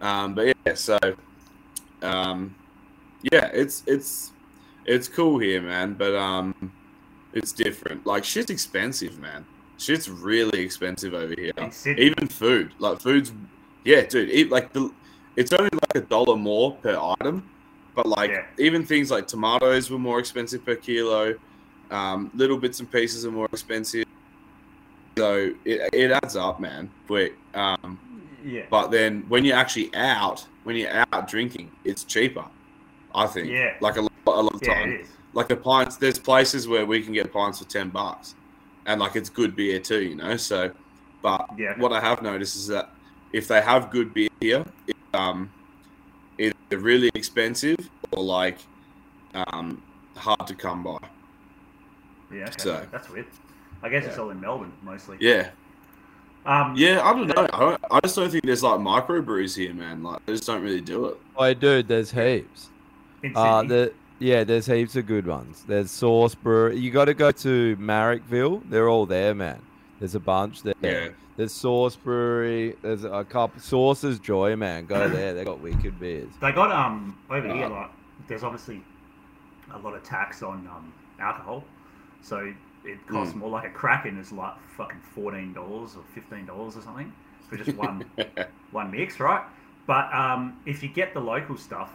[0.00, 0.98] Um, but yeah, so
[2.02, 2.54] um,
[3.32, 4.32] yeah, it's it's
[4.84, 5.94] it's cool here, man.
[5.94, 6.72] But um,
[7.32, 8.06] it's different.
[8.06, 9.44] Like shit's expensive, man.
[9.78, 11.52] Shit's really expensive over here.
[11.98, 13.32] Even food, like food's
[13.84, 14.30] yeah, dude.
[14.30, 14.90] Eat like the
[15.36, 17.48] it's only like a dollar more per item,
[17.94, 21.34] but like even things like tomatoes were more expensive per kilo.
[21.90, 24.04] Um, little bits and pieces are more expensive.
[25.18, 26.90] So it, it adds up, man.
[27.06, 27.34] Quick.
[27.54, 27.98] Um,
[28.44, 28.62] Yeah.
[28.70, 32.44] But then when you're actually out, when you're out drinking, it's cheaper.
[33.14, 33.48] I think.
[33.48, 33.74] Yeah.
[33.80, 35.04] Like a lot, a lot of Yeah, time.
[35.34, 38.34] Like the pints, there's places where we can get pints for ten bucks,
[38.86, 40.36] and like it's good beer too, you know.
[40.36, 40.72] So,
[41.22, 41.78] but Yeah.
[41.78, 42.90] what I have noticed is that
[43.32, 45.50] if they have good beer here, it, um,
[46.38, 47.78] it's really expensive
[48.10, 48.58] or like
[49.34, 49.82] um,
[50.16, 50.98] hard to come by.
[52.32, 52.52] Yeah, okay.
[52.58, 53.26] So- that's weird.
[53.84, 55.16] I guess it's all in Melbourne mostly.
[55.20, 55.50] Yeah.
[56.46, 57.48] Um, Yeah, I don't know.
[57.52, 60.02] I, don't, I just don't think there's like microbrews here, man.
[60.04, 61.16] Like, they just don't really do it.
[61.38, 61.82] I do.
[61.82, 62.68] there's heaps.
[63.24, 65.64] In Uh, the, yeah, there's heaps of good ones.
[65.66, 66.78] There's Sauce Brewery.
[66.78, 68.62] You got to go to Marrickville.
[68.70, 69.60] They're all there, man.
[70.02, 70.74] There's a bunch there.
[70.82, 71.08] Yeah.
[71.36, 72.74] There's Sauce Brewery.
[72.82, 73.60] There's a couple.
[73.60, 74.84] Sauce's Joy, man.
[74.86, 75.32] Go there.
[75.32, 76.28] They got wicked beers.
[76.40, 77.90] They got um over here Uh, like
[78.26, 78.82] there's obviously
[79.72, 81.62] a lot of tax on um, alcohol,
[82.20, 82.52] so
[82.84, 83.36] it costs Mm.
[83.38, 83.50] more.
[83.50, 87.12] Like a Kraken is like fucking fourteen dollars or fifteen dollars or something
[87.48, 88.04] for just one
[88.72, 89.44] one mix, right?
[89.86, 91.90] But um, if you get the local stuff,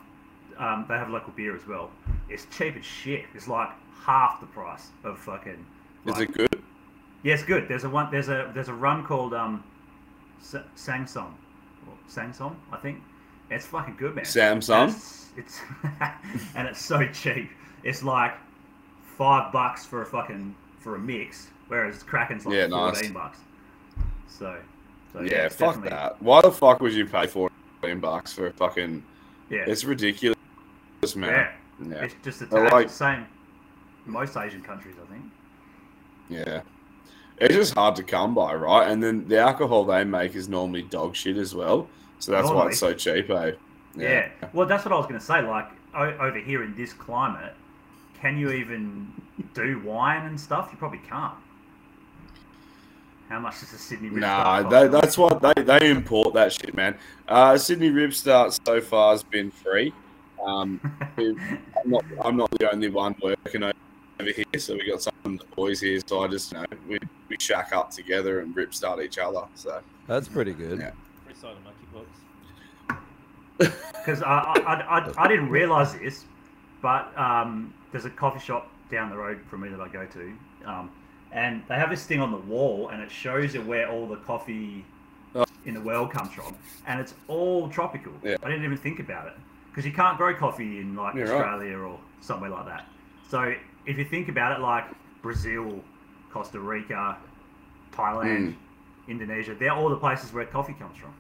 [0.58, 1.92] um, they have local beer as well.
[2.30, 3.26] It's cheap as shit.
[3.36, 3.68] It's like
[4.06, 5.66] half the price of fucking.
[6.06, 6.57] Is it good?
[7.28, 7.68] Yeah, it's good.
[7.68, 8.10] There's a one.
[8.10, 9.62] There's a there's a run called um,
[10.42, 11.34] Sa- SangSom,
[11.86, 13.02] or SangSom, I think.
[13.52, 14.24] It's fucking good, man.
[14.24, 14.84] Samsung?
[14.88, 15.60] And It's, it's
[16.56, 17.50] and it's so cheap.
[17.84, 18.34] It's like
[19.18, 23.12] five bucks for a fucking for a mix, whereas Kraken's like Yeah, fourteen nice.
[23.12, 23.40] bucks.
[24.30, 24.56] So,
[25.12, 26.22] so yeah, it's fuck definitely- that.
[26.22, 29.04] Why the fuck would you pay fourteen bucks for a fucking?
[29.50, 29.66] Yeah.
[29.68, 30.38] it's ridiculous,
[31.18, 31.30] man.
[31.30, 31.52] Yeah,
[31.90, 33.26] Yeah, it's just the like- Same,
[34.06, 35.24] most Asian countries, I think.
[36.30, 36.62] yeah.
[37.40, 38.90] It's just hard to come by, right?
[38.90, 41.88] And then the alcohol they make is normally dog shit as well,
[42.20, 43.52] so that's why it's so cheap, eh?
[43.96, 44.30] Yeah.
[44.54, 45.42] Well, that's what I was going to say.
[45.42, 47.54] Like o- over here in this climate,
[48.20, 49.12] can you even
[49.54, 50.70] do wine and stuff?
[50.72, 51.36] You probably can't.
[53.30, 56.54] How much does a Sydney Rip Nah, Start they, that's what they, they import that
[56.54, 56.98] shit, man.
[57.28, 59.94] Uh, Sydney Ripstart so far has been free.
[60.46, 60.80] Um,
[61.18, 61.38] I'm
[61.86, 63.74] not I'm not the only one working over
[64.26, 66.00] here, so we got some of the boys here.
[66.06, 67.00] So I just you know we
[67.30, 69.42] we shack up together and rip start each other.
[69.56, 70.80] So That's pretty good.
[70.80, 70.92] Yeah.
[71.26, 72.06] Free side of monkeypox.
[74.08, 76.24] Because I, I, I, I didn't realise this,
[76.82, 80.34] but um, there's a coffee shop down the road from me that I go to,
[80.66, 80.90] um,
[81.34, 84.16] and they have this thing on the wall, and it shows you where all the
[84.18, 84.86] coffee
[85.66, 88.14] in the world comes from, and it's all tropical.
[88.24, 88.38] Yeah.
[88.44, 89.34] I didn't even think about it
[89.70, 91.32] because you can't grow coffee in like Yeah, right.
[91.34, 92.86] Australia or somewhere like that.
[93.30, 93.54] So
[93.88, 94.86] if you think about it, like
[95.22, 95.82] Brazil,
[96.32, 97.18] Costa Rica,
[97.94, 99.12] Thailand, Hmm.
[99.12, 101.14] Indonesia, they're all the places where coffee comes from.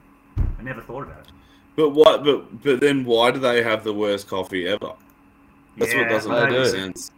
[0.59, 1.31] I never thought about it.
[1.75, 2.23] But what?
[2.23, 4.91] But but then why do they have the worst coffee ever?
[5.77, 6.65] That's what doesn't make do.
[6.65, 7.11] sense.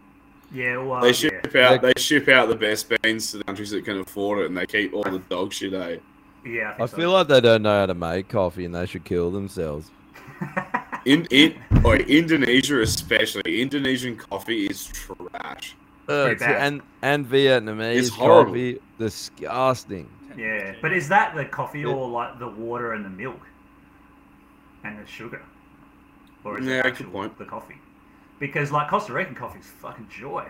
[0.52, 1.70] Yeah, well, They ship yeah.
[1.70, 4.58] out they ship out the best beans to the countries that can afford it, and
[4.58, 5.74] they keep all the dog shit.
[5.74, 5.98] Eh?
[6.46, 9.30] Yeah, I feel like they don't know how to make coffee and they should kill
[9.32, 9.92] themselves.
[11.10, 15.76] In in or Indonesia especially, Indonesian coffee is trash.
[16.08, 18.52] Uh, Pretty and and Vietnamese It's horrible.
[18.52, 20.08] coffee, disgusting.
[20.38, 23.42] Yeah, but is that the coffee or like the water and the milk?
[24.86, 25.42] and the sugar,
[26.46, 27.38] or is Yeah, it good actual, point.
[27.38, 27.76] the coffee?
[28.40, 30.46] Because like Costa Rican coffee is fucking joy,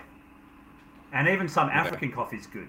[1.13, 2.67] and even some African coffee is good,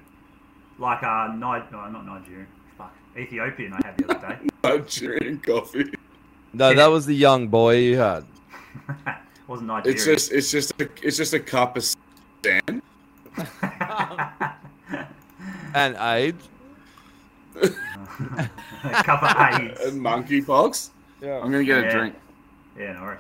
[0.78, 2.46] like uh, Ni- no, not Nigerian,
[2.78, 4.38] fuck, Ethiopian I had the other day.
[4.64, 5.90] Nigerian coffee.
[6.52, 8.24] No, that was the young boy you had.
[9.46, 9.96] wasn't Nigerian.
[9.96, 11.84] It's just it's just a, it's just a cup of
[12.44, 12.82] sand.
[15.72, 16.48] And AIDS.
[17.54, 17.70] a
[19.04, 19.80] cup of AIDS.
[19.84, 20.90] and monkeypox.
[21.22, 21.36] Yeah.
[21.36, 21.88] I'm gonna get Yeah.
[21.88, 22.14] a drink.
[22.76, 23.18] Yeah, no worries.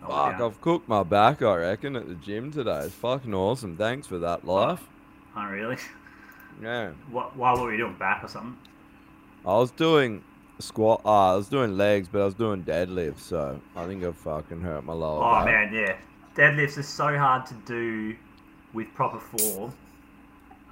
[0.00, 2.80] Fuck, I've cooked my back, I reckon, at the gym today.
[2.84, 3.76] It's fucking awesome.
[3.76, 4.82] Thanks for that, life.
[5.36, 5.76] Oh, really?
[6.62, 6.92] Yeah.
[7.10, 7.36] What?
[7.36, 8.56] Why were you doing back or something?
[9.44, 10.24] I was doing
[10.60, 11.00] squat.
[11.04, 14.60] Uh, I was doing legs, but I was doing deadlifts, so I think I fucking
[14.60, 15.70] hurt my lower Oh back.
[15.70, 15.96] man, yeah.
[16.34, 18.16] Deadlifts is so hard to do
[18.72, 19.72] with proper form,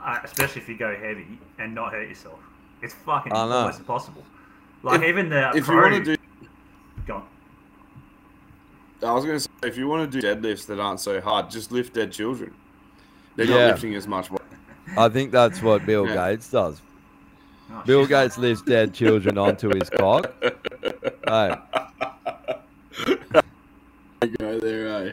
[0.03, 2.39] uh, especially if you go heavy and not hurt yourself.
[2.83, 3.53] It's fucking I know.
[3.53, 4.23] almost impossible.
[4.83, 6.23] Like If- even the if you want to do,
[7.07, 7.23] Go on.
[9.03, 11.73] I was gonna say if you want to do deadlifts that aren't so hard, just
[11.73, 12.55] lift dead children.
[13.37, 13.55] They're Yeah.
[13.59, 14.41] not lifting as much weight.
[14.97, 16.31] I think that's what Bill Yeah.
[16.31, 16.81] Gates does.
[17.71, 20.33] Oh, Bill Gates lifts dead children onto his cock.
[20.43, 21.55] Hey,
[24.39, 25.13] Go there, eh?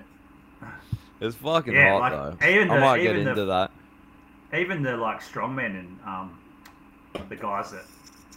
[1.22, 2.48] it's fucking Yeah, hot like, though.
[2.48, 3.72] even I the- might get even the- into that.
[4.54, 6.40] Even the like strongmen and um,
[7.30, 7.84] the guys that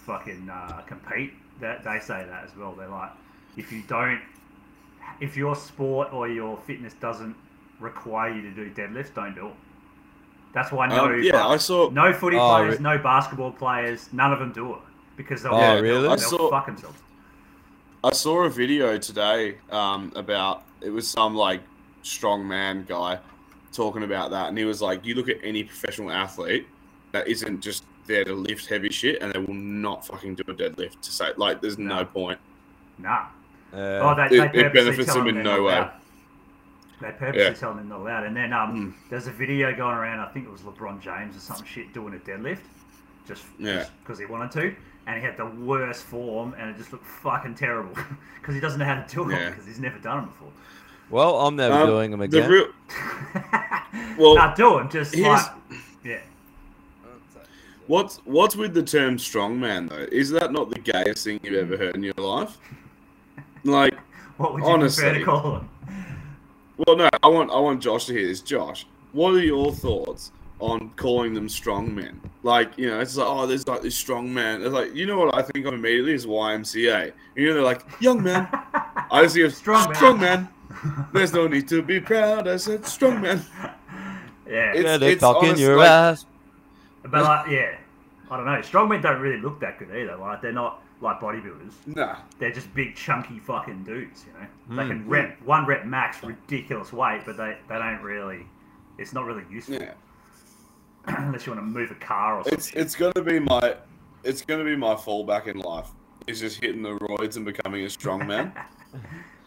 [0.05, 2.73] fucking uh, compete, that they say that as well.
[2.73, 3.11] They're like,
[3.57, 4.21] if you don't,
[5.21, 7.37] if your sport or your fitness doesn't
[7.79, 9.55] require you to do deadlifts, don't do it.
[10.53, 14.09] That's why no, Um, yeah, I saw- no footy Oh, players, re- no basketball players,
[14.13, 14.79] none of them do it
[15.17, 16.03] because they'll, Oh, they'll- really?
[16.03, 16.99] they'll, I saw- fuck themselves.
[18.03, 21.61] I saw a video today um, about it was some like
[22.03, 23.19] strong man guy
[23.73, 26.67] talking about that, and he was like, "You look at any professional athlete
[27.13, 30.55] that isn't just there to lift heavy shit, and they will not fucking do a
[30.55, 32.39] deadlift to say like, there's no, point.
[32.99, 33.27] Nah.
[33.75, 34.01] Yeah.
[34.03, 35.75] Oh, they, It- they it purposely benefits them them in no way.
[35.77, 35.91] allowed.
[37.01, 37.53] They purposely Yeah.
[37.53, 38.25] tell them not allowed.
[38.25, 39.11] And then um, Mm.
[39.11, 40.19] there's a video going around.
[40.21, 42.61] I think it was LeBron James or some shit doing a deadlift,
[43.27, 43.85] just Yeah.
[44.03, 44.75] because he wanted to,
[45.07, 47.95] and he had the worst form, and it just looked fucking terrible
[48.41, 49.51] because he doesn't know how to do it Yeah.
[49.51, 50.51] because he's never done them before.
[51.11, 52.51] Well, I'm never Um, doing them the again.
[52.51, 52.69] real-
[54.19, 56.19] well, Not do it, just here's- like yeah.
[57.87, 60.07] What's what's with the term strongman though?
[60.13, 62.59] Is that not the gayest thing you've ever heard in your life?
[63.65, 63.95] Like,
[64.37, 65.69] What would you honestly, prefer to call him?
[66.87, 68.41] Well, no, I want I want Josh to hear this.
[68.41, 72.21] Josh, what are your thoughts on calling them strong men?
[72.43, 74.63] Like, you know, it's like, oh, there's like this strong man.
[74.63, 77.13] It's like, you know what I think of immediately is YMCA.
[77.35, 78.49] You know, they're like, young man.
[79.11, 80.49] I see a Strong strong, man."
[80.85, 81.07] man.
[81.13, 82.47] There's no need to be proud.
[82.47, 83.45] I said strong man.
[84.47, 84.71] Yeah.
[84.71, 86.27] It's- yeah, they're it's talking honest, your like- ass.
[87.03, 87.77] But like, yeah,
[88.31, 88.61] I don't know.
[88.63, 90.17] Strong men don't really look that good either.
[90.17, 91.73] Like they're not like bodybuilders.
[91.87, 92.17] Nah.
[92.39, 94.25] They're just big, chunky fucking dudes.
[94.27, 94.33] You
[94.77, 94.89] know, they Mm.
[94.89, 98.47] can rep one rep max, ridiculous weight, but they they don't really.
[98.99, 99.93] It's not really useful Yeah.
[101.07, 102.59] unless you want to move a car or something.
[102.59, 103.77] It's it's gonna be my
[104.25, 105.89] it's gonna be my fallback in life.
[106.27, 108.53] Is just hitting the roids and becoming a strong man.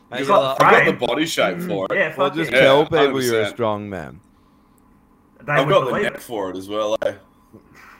[0.09, 1.95] Because I- I've got the body shape for it.
[1.95, 2.59] Yeah, Well, just yeah.
[2.59, 4.19] tell people you're a strong man.
[5.41, 6.21] They I've got the neck it.
[6.21, 6.97] for it as well.
[7.01, 7.13] Eh?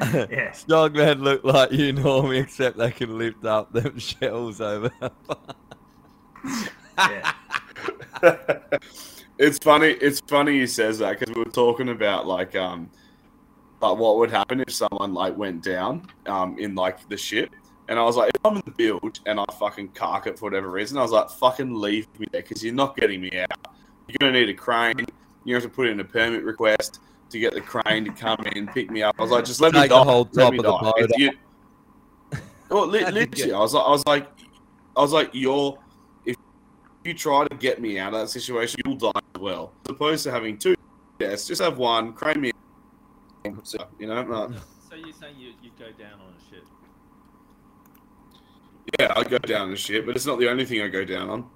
[0.00, 0.52] yeah.
[0.52, 4.90] Strong men look like you normally, except they can lift up them shells over.
[6.98, 7.32] yeah.
[9.38, 9.88] it's funny.
[9.88, 12.90] It's funny he says that because we were talking about like um,
[13.80, 17.50] like what would happen if someone like went down um in like the ship,
[17.88, 20.46] and I was like, if I'm in the build and I fucking cark it for
[20.46, 23.68] whatever reason, I was like, fucking leave me there because you're not getting me out.
[24.08, 25.06] You're gonna need a crane.
[25.44, 28.58] You have to put in a permit request to get the crane to come in
[28.58, 29.14] and pick me up.
[29.18, 29.98] I was like, just let me Take die.
[29.98, 30.80] the whole let top me of the die.
[31.00, 31.32] boat you-
[32.70, 34.28] well, li- literally, get- I was like, I was like,
[34.96, 35.78] I was like, you're
[36.26, 36.36] if
[37.04, 39.72] you try to get me out of that situation, you'll die as well.
[39.86, 40.74] As opposed to having two
[41.18, 42.52] deaths, just have one, crane me.
[43.62, 44.50] So, you know, like,
[44.90, 46.64] So you're saying you, you'd go down on a ship?
[48.98, 51.30] yeah, I go down the shit, but it's not the only thing I go down
[51.30, 51.50] on.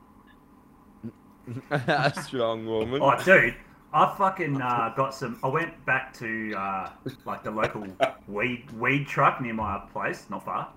[1.71, 3.01] a strong woman.
[3.03, 3.55] Oh, dude,
[3.95, 5.39] I fucking uh, got some.
[5.45, 6.91] I went back to uh,
[7.25, 7.87] like the local
[8.27, 10.69] weed weed truck near my place, not far,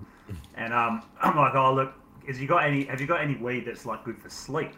[0.54, 1.94] and um, I'm like, oh look,
[2.28, 2.86] is you got any?
[2.86, 4.72] Have you got any weed that's like good for sleep?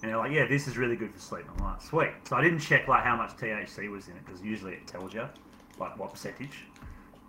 [0.00, 1.44] And they're like, yeah, this is really good for sleep.
[1.54, 2.12] I'm like, sweet.
[2.24, 5.12] So I didn't check like how much THC was in it because usually it tells
[5.12, 5.28] you
[5.78, 6.64] like what percentage.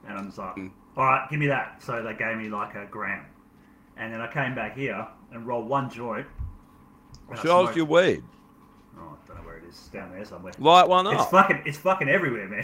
[0.08, 0.58] And I'm just like,
[0.95, 1.84] all right, give me that.
[1.84, 3.26] So they gave me like a gram,
[3.98, 6.28] and then I came back here and rolled one joint.
[7.30, 8.24] and I Show us your weed.
[8.98, 9.89] Oh, I don't know where it is.
[9.93, 10.53] Down there somewhere.
[10.59, 11.13] Light one up.
[11.13, 12.63] It's fucking, it's fucking everywhere, man.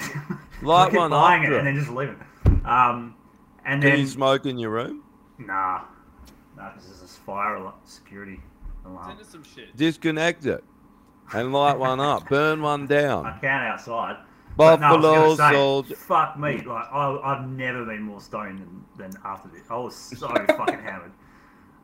[0.61, 2.19] Light one buying up, it and then just leaving.
[2.65, 3.15] Um,
[3.65, 5.03] and Can then you smoke in your room?
[5.39, 5.81] nah, nah,
[6.57, 8.39] No, because there's this fire alarm, security
[8.85, 9.09] alarm.
[9.09, 9.75] Send us some shit.
[9.75, 10.63] Disconnect it
[11.33, 12.27] and light one up.
[12.29, 13.25] Burn one down.
[13.25, 13.39] I down.
[13.41, 14.17] can outside.
[14.55, 15.95] But no, Buffalo say, soldier.
[15.95, 19.63] Fuck me, like I, I've never been more stoned than, than after this.
[19.69, 21.11] I was so fucking hammered.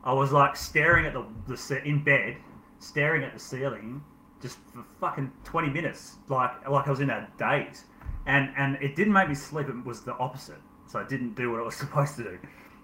[0.04, 2.36] I was like staring at the the ce- in bed,
[2.78, 4.02] staring at the ceiling,
[4.40, 7.84] just for fucking twenty minutes, like like I was in a daze,
[8.26, 9.68] and and it didn't make me sleep.
[9.68, 10.58] It was the opposite.
[10.86, 12.38] So I didn't do what I was supposed to do.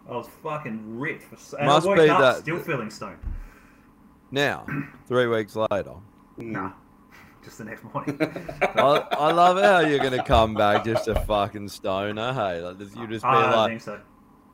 [0.09, 1.25] I was fucking ripped.
[1.25, 3.19] For, and Must I woke be up that- still feeling stoned.
[4.31, 4.67] Now,
[5.09, 5.95] three weeks later.
[6.37, 6.73] Nah,
[7.45, 8.19] just the next morning.
[8.21, 12.33] I, I love how you're gonna come back just a fucking stoner.
[12.33, 14.01] Hey, like you just be ah, I don't like, think so.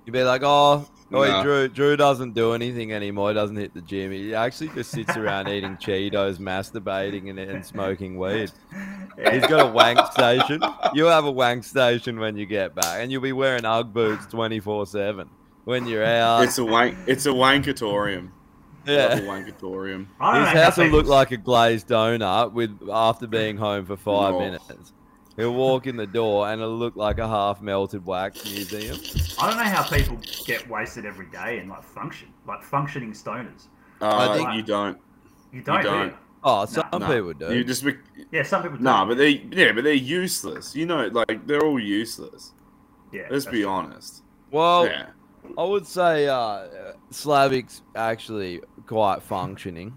[0.06, 1.42] You be like, oh, oh, Nah.
[1.42, 3.28] Drew, Drew doesn't do anything anymore.
[3.30, 4.10] He doesn't hit the gym.
[4.12, 8.50] He actually just sits around eating Cheetos, masturbating, and, and smoking weed.
[9.30, 10.62] He's got a wank station.
[10.94, 14.26] You'll have a wank station when you get back, and you'll be wearing UGG boots
[14.26, 15.28] twenty four seven
[15.64, 16.44] when you're out.
[16.44, 16.96] It's a wank.
[17.06, 18.30] It's a wankatorium.
[18.86, 19.14] Yeah.
[19.18, 20.06] A wankatorium.
[20.08, 24.38] His house will look like a glazed donut with after being home for five Oh.
[24.40, 24.92] minutes.
[25.36, 28.98] He'll walk in the door and it'll look like a half melted wax museum.
[29.40, 33.68] I don't know how people get wasted every day and like function, like functioning stoners.
[34.00, 34.98] Uh, Like, you don't.
[35.52, 35.82] You don't.
[35.82, 36.06] do don't.
[36.08, 36.14] you?
[36.44, 36.98] Oh, some No.
[36.98, 37.54] people do.
[37.54, 37.84] You just.
[37.84, 37.96] be-
[38.30, 38.84] Yeah, some people do.
[38.84, 39.46] Nah, but they.
[39.52, 40.74] Yeah, but they're useless.
[40.76, 42.52] You know, like they're all useless.
[43.12, 43.28] Yeah.
[43.30, 43.68] Let's be true.
[43.70, 44.22] honest.
[44.50, 45.06] Well, Yeah.
[45.56, 46.66] I would say uh,
[47.10, 49.94] Slavic's actually quite functioning.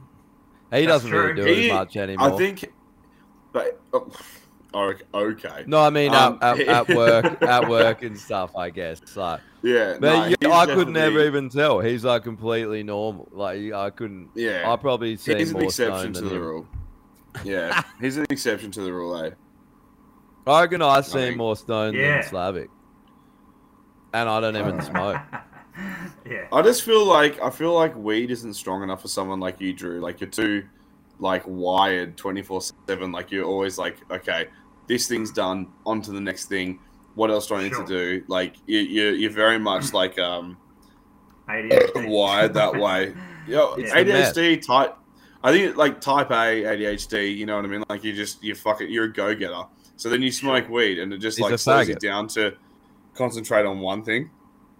[0.71, 1.33] He That's doesn't true.
[1.33, 2.33] really do He- as much anymore.
[2.33, 2.71] I think.
[3.51, 3.79] But.
[3.93, 4.07] Oh,
[5.13, 5.63] okay.
[5.67, 8.55] No, I mean Um, at, at, at work, at work and stuff.
[8.55, 8.99] I guess.
[9.15, 11.79] Like, Yeah, but no, yeah, he's I could never even tell.
[11.79, 13.27] He's like completely normal.
[13.31, 14.29] Like I couldn't.
[14.35, 14.71] Yeah.
[14.71, 16.41] I probably see He's an more exception stoned to than the him.
[16.41, 16.67] rule.
[17.43, 19.31] Yeah, he's an exception to the rule, eh?
[20.47, 22.21] I reckon I see think- more stoned Yeah.
[22.21, 22.69] than Slavic,
[24.13, 25.17] and I don't even smoke.
[26.25, 26.47] Yeah.
[26.53, 29.73] I just feel like I feel like weed isn't strong enough for someone like you,
[29.73, 29.99] Drew.
[29.99, 30.63] Like you're too
[31.19, 33.11] like wired twenty four seven.
[33.11, 34.47] Like you're always like, okay,
[34.87, 35.67] this thing's done.
[35.85, 36.79] On to the next thing.
[37.15, 37.85] What else do I need Sure.
[37.85, 37.87] to
[38.19, 38.23] do?
[38.27, 40.57] Like you, you you're very much like um
[41.49, 42.07] ADHD.
[42.09, 43.13] wired that way.
[43.47, 44.35] Yo, It's the meth.
[44.35, 44.97] ADHD type.
[45.43, 47.35] I think like type A ADHD.
[47.35, 47.83] You know what I mean?
[47.89, 49.63] Like you just you fucking you're a go getter.
[49.97, 51.99] So then you smoke weed and it just He's like slows you faggot.
[51.99, 52.53] down to
[53.13, 54.29] concentrate on one thing.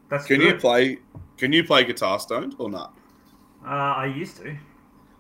[0.10, 1.00] That's Can you play?
[1.38, 2.94] Can you play guitar stoned or not?
[3.66, 4.56] Uh, I used to.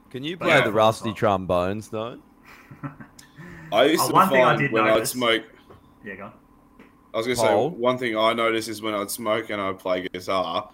[0.09, 1.17] Can you play yeah, the rusty myself.
[1.19, 2.19] trombones though?
[3.71, 5.43] I used Oh, to one thing I find did when notice- I'd smoke.
[6.03, 6.23] Yeah, go.
[6.25, 6.33] on.
[7.13, 7.71] I was gonna Paul?
[7.71, 10.69] say one thing I noticed is when I'd smoke and I'd play guitar,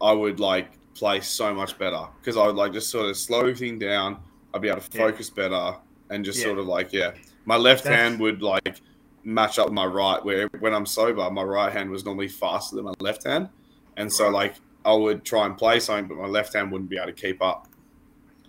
[0.00, 3.40] I would like play so much better because I would like just sort of slow
[3.40, 4.18] everything down.
[4.54, 5.06] I'd be able to Yeah.
[5.06, 5.76] focus better
[6.10, 6.46] and just Yeah.
[6.46, 7.12] sort of like yeah,
[7.44, 8.80] my left That's- hand would like
[9.24, 10.24] match up with my right.
[10.24, 13.48] Where when I'm sober, my right hand was normally faster than my left hand,
[13.96, 16.96] and so like I would try and play something, but my left hand wouldn't be
[16.96, 17.66] able to keep up.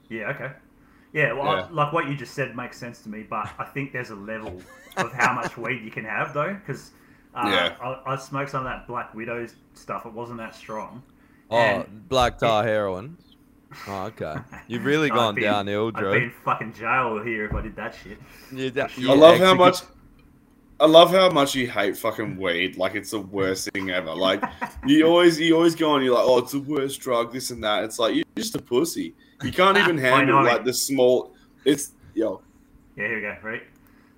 [0.09, 0.51] Yeah, okay.
[1.13, 3.91] Yeah, well, I- like what you just said makes sense to me, but I think
[3.91, 4.61] there's a level
[4.97, 6.91] of how much weed you can have, though, because
[7.35, 7.75] uh, Yeah.
[8.05, 10.05] I, I smoked some of that Black Widow stuff.
[10.05, 11.03] It wasn't that strong.
[11.49, 13.17] Oh, black tar heroin.
[13.87, 14.35] Oh, okay.
[14.67, 17.61] You've really I'd gone be in- downhill, I'd be in fucking jail here if I
[17.61, 18.17] did that shit.
[18.51, 19.79] You da- I love how much.
[20.79, 22.75] I love how much you hate fucking weed.
[22.75, 24.15] Like it's the worst thing ever.
[24.15, 24.41] Like
[24.87, 26.03] you always, you always go on.
[26.03, 27.31] You're like, oh, it's the worst drug.
[27.31, 27.83] This and that.
[27.83, 29.13] It's like you're just a pussy.
[29.43, 31.33] You can't even I handle like the small.
[31.65, 32.41] It's yo.
[32.95, 33.35] Yeah, here we go.
[33.43, 33.63] Right.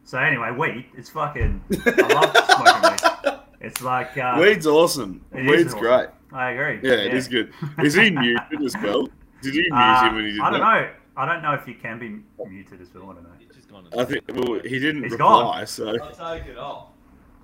[0.04, 0.86] So anyway, weed.
[0.98, 1.62] It's fucking.
[1.86, 3.40] I love smoking weed.
[3.64, 5.24] It's like uh, Weed's awesome.
[5.32, 5.80] it is Weed's awesome.
[5.80, 6.10] great.
[6.34, 6.80] I agree.
[6.84, 7.54] Yeah, it is good.
[7.82, 9.08] Is he muted as well?
[9.42, 10.82] Did you mute Uh, him when he did I don't that?
[10.82, 10.90] know.
[11.16, 12.10] I don't know if you can be
[12.46, 13.12] muted as well.
[13.12, 13.30] I don't know.
[13.40, 13.88] He's just gone.
[13.98, 15.60] I think well, he didn't He's reply.
[15.60, 15.68] gone.
[15.68, 16.88] So I'll take it off.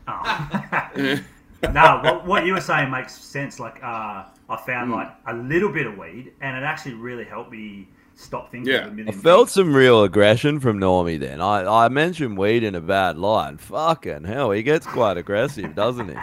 [0.09, 1.19] Oh.
[1.71, 3.57] no, what, what you were saying makes sense.
[3.57, 4.95] Like, uh, I found Mm.
[4.95, 8.79] like a little bit of weed, and it actually really helped me stop thinking Yeah.
[8.79, 9.13] of a I million.
[9.13, 9.53] felt things.
[9.53, 11.39] some real aggression from Normie then.
[11.41, 13.49] I, I mentioned weed in a bad light.
[13.49, 16.15] and Fucking hell, he gets quite aggressive, doesn't he?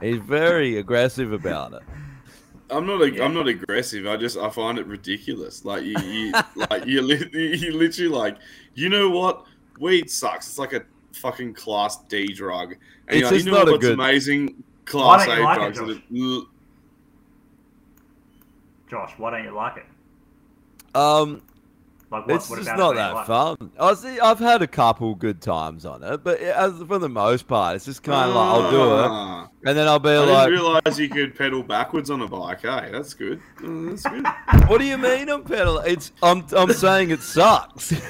[0.00, 1.82] He's very aggressive about it.
[2.70, 3.02] I'm not.
[3.02, 4.06] A, I'm not aggressive.
[4.06, 5.64] I just I find it ridiculous.
[5.64, 6.32] Like you, you
[6.70, 8.36] like you, li- you literally like
[8.74, 9.44] you know what?
[9.80, 10.46] Weed sucks.
[10.48, 10.82] It's like a
[11.14, 12.72] fucking class D drug.
[12.72, 14.62] And It's you're like, just you know not a what's good- amazing?
[14.84, 15.78] Class don't A you like it, drugs.
[16.10, 16.46] that
[18.90, 18.98] Josh?
[18.98, 20.96] are l- Josh, why don't you like it?
[20.96, 21.42] Um,
[22.10, 23.26] Like, what, it's what just about not it that like?
[23.26, 23.70] fun.
[23.78, 24.18] I see.
[24.18, 27.76] I've had a couple good times on it, but it- as for the most part,
[27.76, 29.48] it's just kind of like I'll do it, Ah.
[29.64, 32.62] and then I'll be I didn't like, realize you could pedal backwards on a bike.
[32.62, 33.40] Hey, that's good.
[33.60, 34.26] Mm, that's good.
[34.68, 35.84] "What do you mean I'm pedaling?
[35.92, 37.92] It's I'm I'm saying it sucks."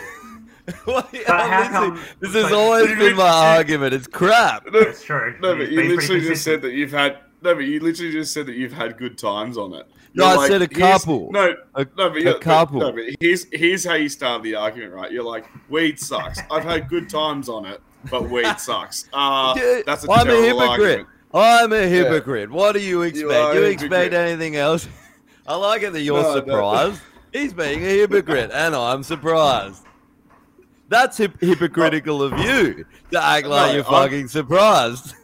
[0.85, 3.93] What- come- this has but- always been my argument.
[3.93, 4.65] It's crap.
[4.71, 5.35] No, That's true.
[5.41, 7.19] no, but you literally just said that you've had.
[7.43, 9.91] No, but you literally just said that you've had good times on it.
[10.15, 11.31] No, I like, said a couple.
[11.31, 12.81] No, A- no, but a but- couple.
[12.81, 15.11] No, but here's here's how you start the argument, right?
[15.13, 16.41] You're like, weed sucks.
[16.51, 17.81] I've had good times on it,
[18.11, 19.09] but weed sucks.
[19.13, 20.69] Uh, Yeah, that's a I'm a hypocrite.
[20.69, 21.09] argument.
[21.33, 22.51] I'm a hypocrite.
[22.51, 23.31] What do you expect?
[23.33, 24.89] are You, expect anything else?
[25.47, 26.35] I like it that you're No, no.
[26.37, 27.01] surprised.
[27.33, 29.85] He's being a hypocrite, and I'm surprised.
[30.89, 35.15] That's hip- hypocritical of you to act like No, you're I'm- fucking surprised.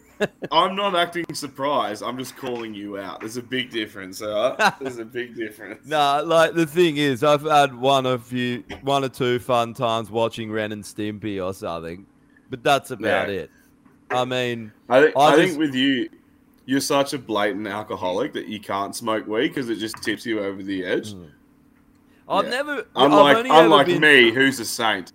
[0.51, 2.03] I'm not acting surprised.
[2.03, 3.21] I'm just calling you out.
[3.21, 4.57] There's a big difference, right?
[4.81, 5.87] There's a big difference.
[5.87, 10.11] Nah, like the thing is, I've had one or few, one or two fun times
[10.11, 12.07] watching Ren and Stimpy or something,
[12.51, 13.35] but that's about Yeah.
[13.35, 13.51] it.
[14.11, 16.09] I mean, I think I I, just- think with you,
[16.65, 20.41] you're such a blatant alcoholic that you can't smoke weed because it just tips you
[20.41, 21.13] over the edge.
[21.13, 21.25] Hmm.
[22.29, 22.51] I've Yeah.
[22.51, 25.13] never, Unlike I've unlike been- me, who's a saint.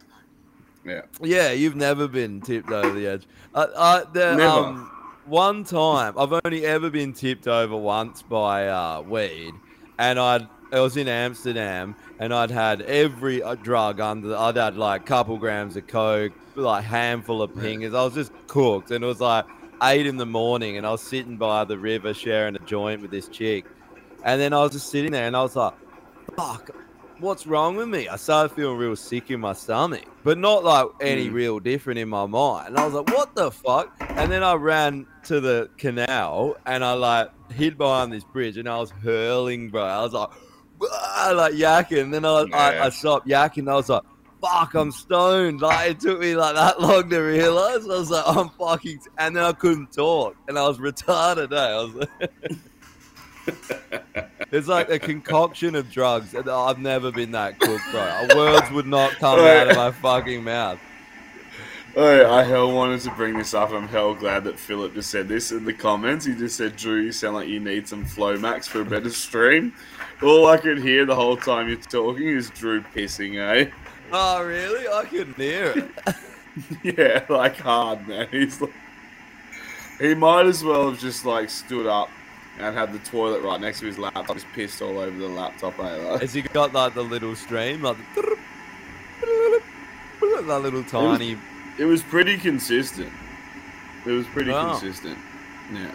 [0.85, 1.01] Yeah.
[1.21, 3.27] Yeah, you've never been tipped over the edge.
[3.53, 4.49] Uh, uh, the, Never.
[4.49, 4.91] Um,
[5.25, 9.53] one time, I've only ever been tipped over once by uh, weed,
[9.99, 14.35] and I'd I was in Amsterdam, and I'd had every uh, drug under.
[14.35, 17.95] I'd had like a couple grams of coke, like handful of pingers.
[17.95, 19.45] I was just cooked, and it was like
[19.83, 23.11] eight in the morning, and I was sitting by the river sharing a joint with
[23.11, 23.65] this chick,
[24.23, 25.73] and then I was just sitting there, and I was like,
[26.37, 26.71] "Fuck,
[27.21, 28.07] what's wrong with me?
[28.07, 31.33] I started feeling real sick in my stomach, but not like any Mm.
[31.33, 32.69] real different in my mind.
[32.69, 33.93] And I was like, what the fuck?
[34.01, 38.67] And then I ran to the canal and I like hid behind this bridge and
[38.67, 39.83] I was hurling, bro.
[39.83, 40.29] I was like,
[40.83, 42.01] "Ah," like yakking.
[42.03, 42.85] And then I, I, Yeah.
[42.85, 43.69] I stopped yakking.
[43.69, 44.03] I was like,
[44.41, 45.61] fuck, I'm stoned.
[45.61, 47.83] Like it took me like that long to realize.
[47.85, 51.51] I was like, I'm fucking, and then I couldn't talk and I was retarded.
[51.53, 51.55] Eh?
[51.55, 52.09] I was like,
[54.51, 56.33] It's like a concoction of drugs.
[56.33, 58.27] and I've never been that cooked, bro.
[58.35, 60.77] Words would not come out of my fucking mouth.
[61.95, 63.71] Oh, I hell wanted to bring this up.
[63.71, 66.25] I'm hell glad that Philip just said this in the comments.
[66.25, 69.73] He just said, Drew, you sound like you need some Flomax for a better stream.
[70.21, 73.69] All I could hear the whole time you're talking is Drew pissing, eh?
[74.11, 74.85] Oh, really?
[74.87, 76.15] I couldn't hear it.
[76.97, 78.27] yeah, like hard, man.
[78.31, 78.73] He's like,
[79.99, 82.09] he might as well have just like stood up
[82.61, 85.77] and had the toilet right next to his laptop, just pissed all over the laptop.
[85.79, 85.83] Eh?
[85.97, 88.37] Like, Has he got like the little stream, like the
[90.47, 91.37] that little tiny?
[91.77, 93.11] It was pretty consistent.
[94.05, 94.71] It was pretty Wow.
[94.71, 95.17] consistent.
[95.71, 95.91] Yeah.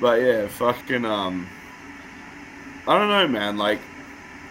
[0.00, 1.46] But yeah, fucking um
[2.88, 3.80] I don't know, man, like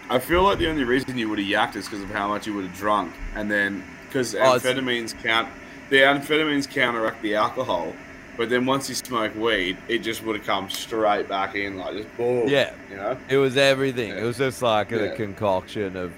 [0.08, 2.46] I feel like the only reason you would have yacked is because of how much
[2.46, 5.48] you would have drunk and then because Oh, amphetamines count
[5.90, 7.94] the amphetamines counteract the alcohol,
[8.36, 11.94] but then once you smoke weed, it just would have come straight back in like
[11.96, 12.48] just boom.
[12.48, 13.16] Yeah, You know?
[13.28, 14.10] it was everything.
[14.10, 15.14] It was just like a Yeah.
[15.14, 16.12] concoction of.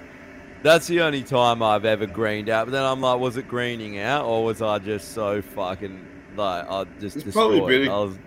[0.61, 2.65] That's the only time I've ever greened out.
[2.65, 6.05] But then I'm like, was it greening out or was I just so fucking
[6.35, 7.81] like I just It's probably a destroyed?
[7.83, 8.19] bit I of, was,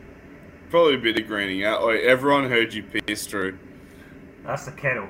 [0.70, 1.82] probably a bit of greening out.
[1.84, 3.58] Like, everyone heard you piss through.
[4.46, 5.08] That's the kettle.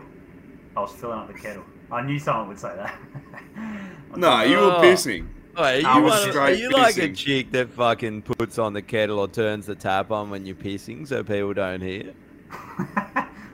[0.76, 1.64] I was filling up the kettle.
[1.92, 2.94] I knew someone would say that.
[4.16, 4.80] No, you were Oh.
[4.82, 5.26] pissing.
[5.56, 7.16] Wait, are you, was one are you like a pissing.
[7.16, 11.06] chick that fucking puts on the kettle or turns the tap on when you're pissing
[11.06, 12.14] so people don't hear?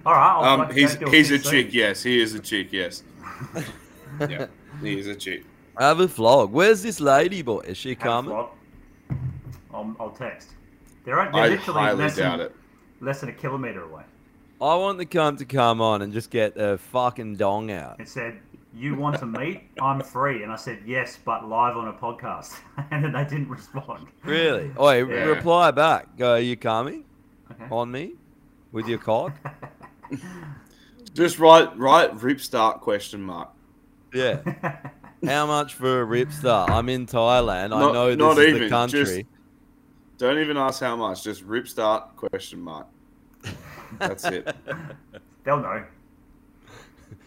[0.06, 0.34] All right.
[0.38, 1.64] I'll Um, fucking he's he's a piss soon.
[1.64, 1.74] chick.
[1.74, 2.72] Yes, he is a chick.
[2.72, 3.02] Yes.
[4.20, 4.46] yeah,
[4.80, 5.44] he is a chick.
[5.76, 6.50] I have a vlog.
[6.50, 7.60] Where's this lady boy?
[7.60, 8.32] Is she Have coming?
[9.72, 10.50] I'll, I'll text.
[11.04, 12.56] They're, they're I literally highly less doubt than, it.
[13.00, 14.02] less than a kilometer away.
[14.60, 18.00] I want the cunt to come on and just get a fucking dong out.
[18.00, 18.40] It said,
[18.74, 19.62] "You want to meet?
[19.80, 22.56] I'm free." And I said, "Yes, but live on a podcast."
[22.90, 24.06] and then they didn't respond.
[24.24, 24.70] Really?
[24.76, 25.24] Oh, wait, Yeah.
[25.24, 26.16] reply back.
[26.16, 27.04] Go, are you coming
[27.50, 27.64] Okay.
[27.70, 28.12] on me
[28.72, 29.32] with your cock?
[31.14, 33.48] Just write write rip start question mark.
[34.14, 34.40] Yeah.
[35.26, 36.70] How much for a rip start?
[36.70, 37.74] I'm in Thailand.
[37.74, 39.00] I know this not is even, the country.
[39.04, 39.22] just-
[40.18, 41.24] Don't even ask how much.
[41.24, 42.86] Just rip start question mark.
[43.98, 44.54] That's it.
[45.44, 45.84] They'll know.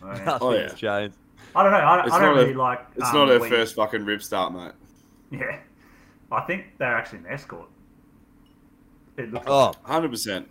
[0.03, 0.23] Oh, yeah.
[0.23, 0.67] Nothing's Oh, yeah.
[0.69, 1.17] changed.
[1.55, 1.77] I don't know.
[1.79, 2.79] I, I don't really a- like.
[2.95, 3.49] It's um, not her weed.
[3.49, 4.71] first fucking rip start, mate.
[5.31, 5.59] Yeah,
[6.31, 7.67] I think they're actually an escort.
[9.17, 9.45] It looks.
[9.47, 10.47] oh, Oh, Hundred percent.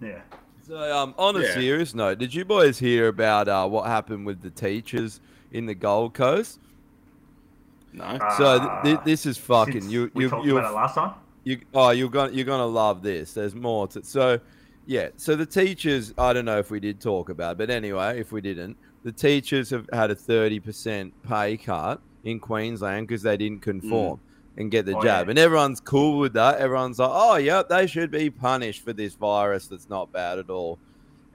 [0.00, 0.20] Yeah.
[0.66, 1.54] So, um, on a Yeah.
[1.54, 5.20] serious note, did you boys hear about uh, what happened with the teachers
[5.52, 6.58] in the Gold Coast?
[7.92, 8.18] No.
[8.38, 10.10] So th- Uh, th- this is fucking since you.
[10.14, 11.14] we You talked you about it last time.
[11.44, 11.60] you.
[11.74, 13.34] Oh, you're gonna you're gonna love this.
[13.34, 14.40] There's more to so.
[14.86, 18.20] Yeah, so the teachers, I don't know if we did talk about, it, but anyway,
[18.20, 23.36] if we didn't, the teachers have had a 30% pay cut in Queensland because they
[23.36, 24.18] didn't conform
[24.56, 25.26] and get the Oh, jab.
[25.26, 25.30] yeah.
[25.30, 26.58] And everyone's cool with that.
[26.58, 30.48] Everyone's like, oh, yep, they should be punished for this virus that's not bad at
[30.50, 30.78] all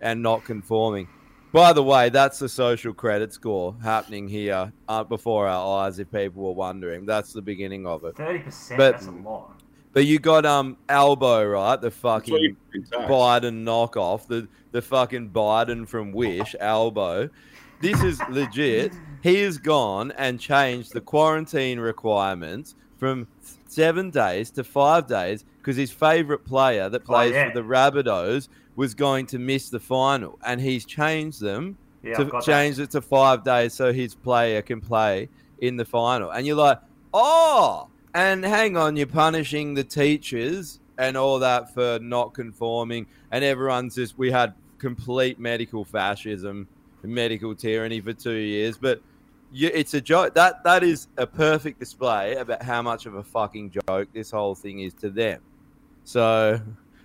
[0.02, 1.08] and not conforming.
[1.52, 6.12] By the way, that's the social credit score happening here uh, before our eyes, if
[6.12, 7.06] people were wondering.
[7.06, 8.16] That's the beginning of it.
[8.16, 8.78] Thirty percent.
[8.78, 9.56] But- That's a lot.
[9.92, 11.82] But you got um Albo, right?
[11.82, 13.10] The fucking you can tax.
[13.12, 17.30] Biden knockoff, the the fucking Biden from Wish, Albo.
[17.82, 18.94] This is legit.
[19.22, 23.28] He has gone and changed the quarantine requirements from
[23.68, 27.50] seven days to five days because his favorite player that oh, plays yeah.
[27.50, 32.26] for the Rabbitohs was going to miss the final, and he's changed them Yeah, to
[32.26, 32.44] that.
[32.44, 35.28] change it to five days so his player can play
[35.60, 36.32] in the final.
[36.32, 36.80] And you're like,
[37.14, 43.44] oh, and hang on, you're punishing the teachers and all that for not conforming, and
[43.44, 46.68] everyone's just we had complete medical fascism,
[47.08, 49.02] medical tyranny for two years, but.
[49.52, 50.36] Yeah, it's a joke.
[50.36, 54.54] That that is a perfect display about how much of a fucking joke this whole
[54.54, 55.42] thing is to them.
[56.04, 56.62] So,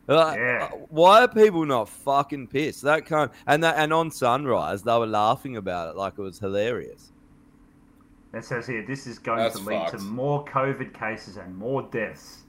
[0.07, 0.69] like, Yeah.
[0.91, 2.83] why are people not fucking pissed?
[2.83, 6.39] That kind and that and on Sunrise they were laughing about it like it was
[6.39, 7.13] hilarious.
[8.35, 11.81] It says here this is going That's to lead to more COVID cases and more
[11.91, 12.43] deaths.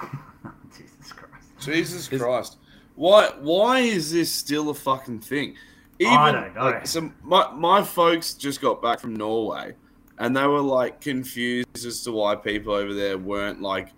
[0.74, 1.48] Jesus Christ.
[1.60, 2.56] Jesus Christ.
[2.94, 5.56] Why why is this still a fucking thing?
[6.00, 6.64] I don't know.
[6.64, 9.74] Like, so my, my folks just got back from Norway
[10.18, 13.88] and they were like confused as to why people over there weren't like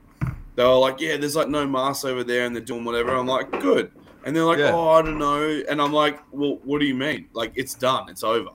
[0.54, 3.14] they were like, Yeah, there's like no masks over there and they're doing whatever.
[3.14, 3.92] I'm like, Good.
[4.24, 4.72] And they're like, Yeah.
[4.72, 5.62] Oh, I don't know.
[5.68, 7.28] And I'm like, Well, what do you mean?
[7.32, 8.50] Like it's done, it's over.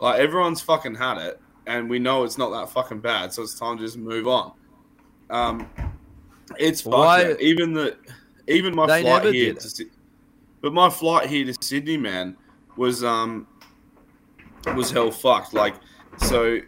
[0.00, 3.58] Like everyone's fucking had it and we know it's not that fucking bad, so it's
[3.58, 4.52] time to just move on.
[5.30, 5.68] Um
[6.58, 7.96] it's Why- even the
[8.46, 9.84] even my flight here to
[10.60, 12.36] but my flight here to Sydney, man,
[12.78, 13.46] was um
[14.74, 15.52] was hell fucked.
[15.52, 15.74] Like,
[16.18, 16.58] so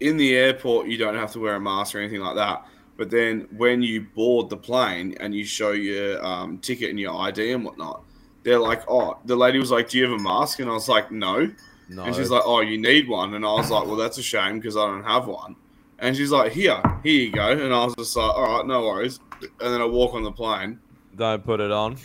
[0.00, 2.66] in the airport, you don't have to wear a mask or anything like that.
[2.96, 7.14] But then when you board the plane and you show your um, ticket and your
[7.14, 8.02] ID and whatnot,
[8.42, 10.88] they're like, "Oh," the lady was like, "Do you have a mask?" And I was
[10.88, 11.52] like, "No."
[11.90, 12.04] No.
[12.04, 14.58] And she's like, "Oh, you need one." And I was like, "Well, that's a shame
[14.58, 15.54] because I don't have one."
[16.00, 18.82] And she's like, "Here, here you go." And I was just like, "All right, no
[18.82, 20.80] worries." And then I walk on the plane.
[21.14, 21.96] Don't put it on.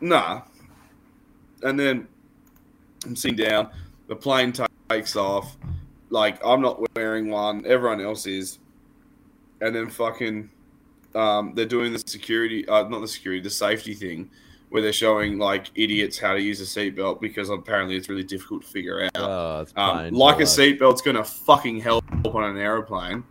[0.00, 0.42] Nah.
[1.62, 2.08] And then
[3.04, 3.70] I'm sitting down.
[4.08, 5.56] The plane ta- takes off.
[6.10, 7.64] Like I'm not wearing one.
[7.66, 8.58] Everyone else is.
[9.60, 10.50] And then fucking,
[11.14, 14.30] um, they're doing the security, uh, not the security, the safety thing,
[14.70, 18.62] where they're showing like idiots how to use a seatbelt because apparently it's really difficult
[18.62, 19.10] to figure out.
[19.16, 23.22] Oh, Um, like a seatbelt's gonna fucking help on an aeroplane.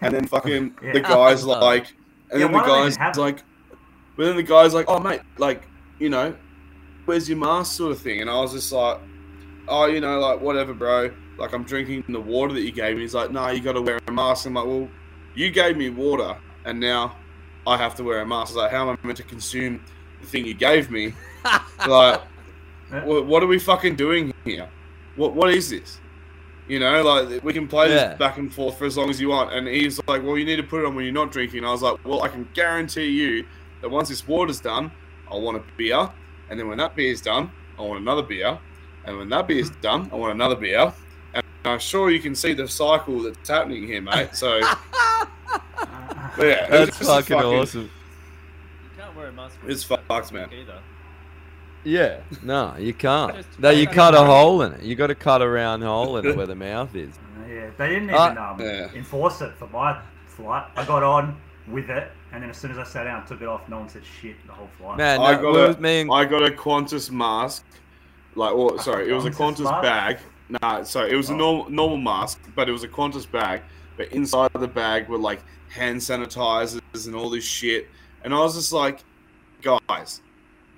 [0.00, 0.92] And then fucking Yeah.
[0.94, 1.88] the guy's like,
[2.30, 3.42] and Yeah, then the why don't they guy's like,
[4.16, 5.62] but then the guy's like, oh mate, like,
[5.98, 6.34] you know,
[7.06, 8.20] where's your mask, sort of thing.
[8.20, 8.98] And I was just like,
[9.68, 11.10] oh, you know, like whatever, bro.
[11.38, 13.02] Like I'm drinking the water that you gave me.
[13.02, 14.46] He's like, no, you got to wear a mask.
[14.46, 14.88] I'm like, well,
[15.34, 17.16] you gave me water, and now
[17.66, 18.52] I have to wear a mask.
[18.52, 19.84] I was like, how am I meant to consume
[20.20, 21.12] the thing you gave me?
[21.88, 22.20] like,
[23.02, 24.68] what, what are we fucking doing here?
[25.16, 25.98] What what is this?
[26.68, 28.08] You know, like we can play Yeah.
[28.10, 29.52] this back and forth for as long as you want.
[29.52, 31.64] And he's like, well, you need to put it on when you're not drinking.
[31.64, 33.44] I was like, well, I can guarantee you
[33.82, 34.90] that once this water's done,
[35.30, 36.08] I'll want a beer,
[36.50, 38.58] and then when that beer's done, I want another beer,
[39.04, 40.92] and when that beer's done, I want another beer.
[41.34, 44.30] And I'm sure you can see the cycle that's happening here, mate.
[44.34, 44.74] So, yeah,
[46.68, 47.82] That's it's just fucking awesome.
[47.82, 47.90] You
[49.02, 49.56] can't wear a mask.
[49.62, 50.48] when It's you fucked, man.
[50.52, 50.78] Either.
[51.86, 53.44] Yeah, no, you can't.
[53.58, 54.82] No, you cut a hole in it.
[54.82, 57.10] You got to cut a round hole in it where the mouth is.
[57.46, 58.88] Yeah, they didn't even Uh, um, Yeah.
[58.94, 60.64] enforce it for my flight.
[60.76, 61.36] I got on
[61.68, 63.68] with it, and then as soon as I sat down, and took it off.
[63.68, 64.98] No one said shit the whole flight.
[64.98, 67.64] Man, I that got a, me and I got a Qantas mask.
[68.34, 69.82] Like, or sorry, it was a Qantas Qantas mask?
[69.82, 70.18] bag.
[70.60, 71.36] Nah, sorry, it was a Oh.
[71.36, 73.62] normal normal mask, but it was a Qantas bag.
[73.96, 77.88] But inside the bag were like hand sanitizers and all this shit.
[78.24, 79.00] And I was just like,
[79.62, 80.20] guys,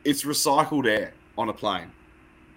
[0.05, 1.91] it's recycled air on a plane.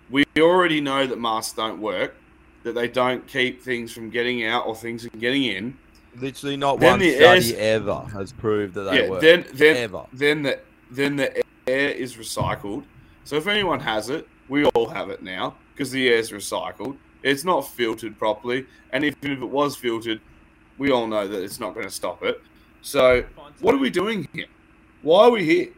[0.09, 2.15] We already know that masks don't work,
[2.63, 5.77] that they don't keep things from getting out or things from getting in.
[6.17, 9.21] Literally not Then one the study ever has proved that they yeah, work.
[9.21, 10.05] then then ever.
[10.13, 10.59] then the
[10.91, 12.83] then the air is recycled.
[13.23, 16.97] So if anyone has it, we all have it now because the air is recycled.
[17.21, 20.21] It's not filtered properly, and even if it was filtered,
[20.77, 22.41] we all know that it's not going to stop it.
[22.81, 23.23] So
[23.59, 24.45] what are we doing here?
[25.01, 25.69] Why are we here?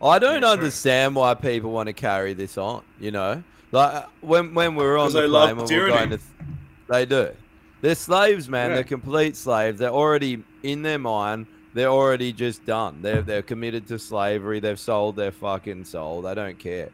[0.00, 2.82] I don't understand why people want to carry this on.
[3.00, 3.42] You know,
[3.72, 6.20] like uh, when when we were on the plane, when we were going to,
[6.88, 7.30] they do.
[7.80, 8.70] They're slaves, man.
[8.70, 8.76] Yeah.
[8.76, 9.78] They're complete slaves.
[9.78, 11.46] They're already in their mind.
[11.74, 13.02] They're already just done.
[13.02, 14.58] They're they're committed to slavery.
[14.58, 16.22] They've sold their fucking soul.
[16.22, 16.90] They don't care.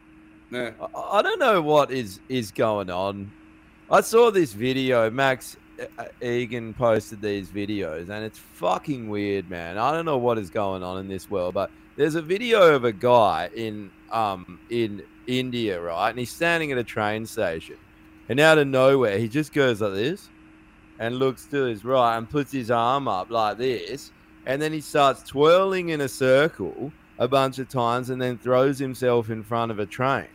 [0.51, 0.71] Yeah.
[0.95, 3.31] I, I don't know what is is going on.
[3.89, 5.09] I saw this video.
[5.09, 5.57] Max
[5.97, 9.77] uh, Egan posted these videos, and it's fucking weird, man.
[9.77, 12.83] I don't know what is going on in this world, but there's a video of
[12.83, 16.09] a guy in um in India, right?
[16.09, 17.77] And he's standing at a train station,
[18.29, 20.29] and out of nowhere, he just goes like this,
[20.99, 24.11] and looks to his right and puts his arm up like this,
[24.45, 28.77] and then he starts twirling in a circle a bunch of times, and then throws
[28.77, 30.27] himself in front of a train,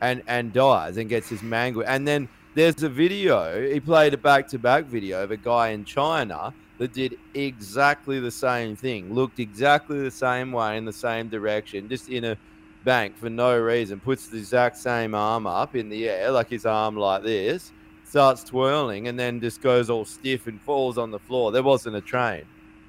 [0.00, 1.84] and and dies and gets his mangled.
[1.86, 3.68] And then there's a video.
[3.68, 8.76] He played a back-to-back video of a guy in China that did exactly the same
[8.76, 12.36] thing, looked exactly the same way in the same direction, just in a
[12.84, 16.66] bank for no reason, puts the exact same arm up in the air, like his
[16.66, 17.70] arm like this,
[18.12, 21.50] starts twirling, and then just goes all stiff and falls on the floor.
[21.50, 22.42] There wasn't a train.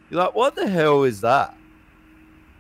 [0.10, 1.56] You're like, what the hell is that?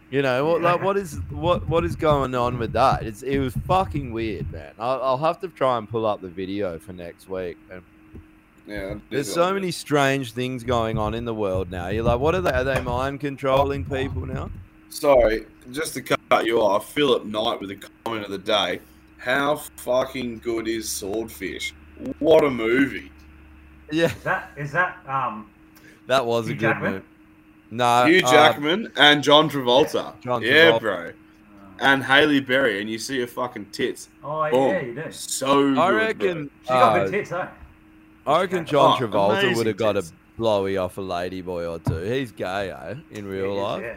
[0.10, 3.04] You know, what, like, what is what what is going on with that?
[3.04, 4.72] It's it was fucking weird, man.
[4.80, 7.58] I'll, I'll have to try and pull up the video for next week.
[7.70, 7.82] And
[8.66, 8.96] Yeah.
[9.10, 11.90] there's so many strange things going on in the world now.
[11.90, 12.52] You're like, what are they?
[12.54, 14.50] Are they mind controlling people now?
[14.88, 18.80] Sorry, just to cut you off, Philip Knight with a comment of the day.
[19.18, 21.74] How fucking good is Swordfish?
[22.20, 23.12] What a movie!
[23.92, 25.50] Yeah, Is that is that um
[26.08, 26.94] that was a good Jackman?
[26.94, 27.04] move.
[27.72, 30.20] No, Hugh uh, Jackman and John Travolta.
[30.22, 31.12] John yeah, bro.
[31.80, 34.10] And Halle Berry, and you see her fucking tits.
[34.24, 34.70] Oh Boom.
[34.70, 35.12] yeah, you do.
[35.12, 36.50] So I good, reckon.
[36.64, 37.48] She got uh, good tits, eh?
[38.26, 40.12] I reckon John Oh, Travolta would have got tits.
[40.12, 41.98] a blowy off a lady boy or two.
[42.00, 42.96] He's gay, eh?
[43.12, 43.84] In real He is, life.
[43.84, 43.96] yeah.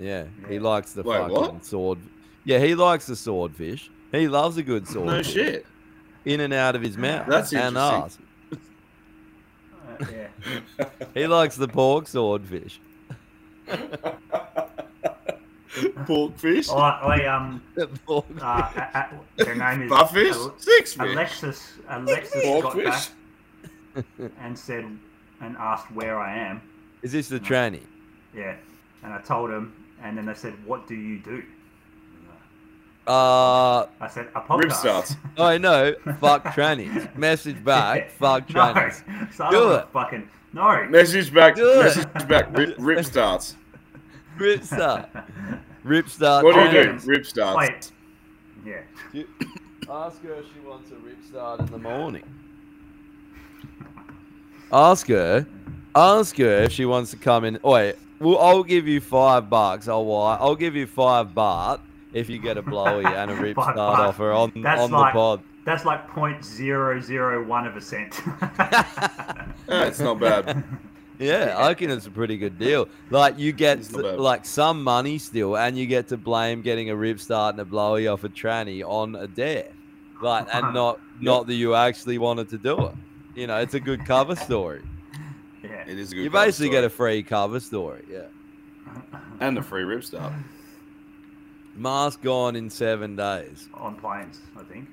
[0.00, 1.64] Yeah, he likes the Wait, fucking what?
[1.64, 1.98] sword.
[2.44, 3.90] Yeah, he likes the swordfish.
[4.12, 5.34] He loves a good swordfish.
[5.36, 5.66] No shit.
[6.28, 7.26] In and out of his mouth.
[7.26, 8.04] That's and interesting.
[8.04, 8.18] ass.
[10.00, 10.04] Uh,
[10.78, 10.86] yeah.
[11.14, 12.78] He likes the pork swordfish.
[16.06, 16.70] Porkfish.
[16.74, 19.06] I, I um The pork uh, uh, uh,
[19.36, 20.34] their name is Buffish.
[20.34, 21.12] Ale- Six fish.
[21.12, 23.10] Alexis Alexis got Porkfish.
[23.94, 24.84] back and said
[25.40, 26.60] and asked where I am.
[27.02, 27.82] Is this the tranny?
[28.34, 28.56] Yeah,
[29.02, 29.72] and I told him,
[30.02, 31.42] and then they said, "What do you do?"
[33.08, 35.16] Uh, I said, "A podcast." Rib starts.
[35.38, 35.94] I know.
[36.20, 37.16] Fuck trannies.
[37.16, 38.10] Message back.
[38.10, 39.34] Fuck no, trannies.
[39.34, 39.88] so I Do it.
[39.92, 40.86] fucking no.
[40.90, 41.54] Message back.
[41.56, 41.84] Do it.
[41.84, 42.54] Message back.
[42.56, 43.56] Rip, rip starts.
[44.36, 45.08] Rip start.
[45.82, 46.44] Rip start.
[46.44, 46.98] What do you do?
[47.06, 47.56] Rip starts.
[47.56, 47.92] Wait.
[49.14, 49.22] Yeah.
[49.90, 52.22] Ask her if she wants a rip start in the morning.
[54.70, 55.46] Ask her.
[55.94, 57.58] Ask her if she wants to come in.
[57.64, 59.88] Wait, well, I'll give you five bucks.
[59.88, 60.36] I'll why?
[60.36, 61.80] I'll give you five baht
[62.12, 64.08] if you get a blowy and a rip Five start baht.
[64.08, 65.40] offer on That's on like- the pod.
[65.64, 68.22] That's like 0.001 of a cent.
[69.66, 70.64] That's not bad.
[71.18, 72.88] Yeah, I reckon it's a pretty good deal.
[73.10, 76.96] Like you get It's like some money still, and you get to blame getting a
[76.96, 79.68] rip start and a blowy off a tranny on a dare,
[80.22, 82.94] like and not not that you actually wanted to do it.
[83.34, 84.82] You know, it's a good cover story.
[85.62, 85.84] yeah.
[85.86, 86.22] It is a good.
[86.22, 88.04] You cover basically get a free cover story.
[88.10, 88.26] Yeah.
[89.40, 90.32] and the free rip start.
[91.78, 93.68] Mask gone in seven days.
[93.74, 94.88] On planes, I think.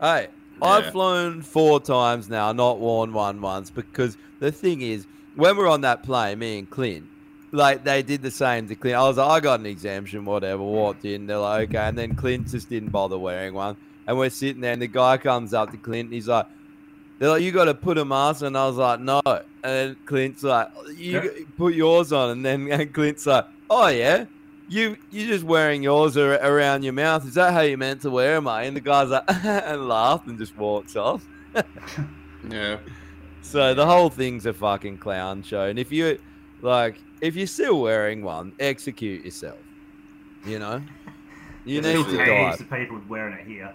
[0.00, 0.28] Hey,
[0.60, 0.68] Yeah.
[0.68, 5.06] I've flown four times now, not worn one once, because the thing is,
[5.36, 7.06] when we're on that plane, me and Clint,
[7.52, 8.96] like they did the same to Clint.
[8.96, 11.78] I was like, I got an exemption, whatever, walked in, they're like, okay.
[11.88, 13.76] And then Clint just didn't bother wearing one.
[14.06, 16.46] And we're sitting there, and the guy comes up to Clint, and he's like,
[17.18, 18.48] they're like, you got to put a mask on.
[18.48, 19.20] And I was like, no.
[19.64, 21.28] And Clint's like, you Yeah.
[21.56, 22.30] put yours on.
[22.30, 24.26] And then and Clint's like, oh, yeah.
[24.68, 27.26] You you just wearing yours around your mouth.
[27.26, 28.44] Is that how you meant to wear them?
[28.44, 31.26] mate?" And the guy's like, and laughed and just walks off.
[32.48, 32.78] Yeah.
[33.42, 35.64] So the whole thing's a fucking clown show.
[35.64, 36.20] And if you
[36.62, 39.58] like, if you're still wearing one, execute yourself.
[40.46, 40.80] You know,
[41.64, 43.74] you need still to heaps die, of people wearing it here.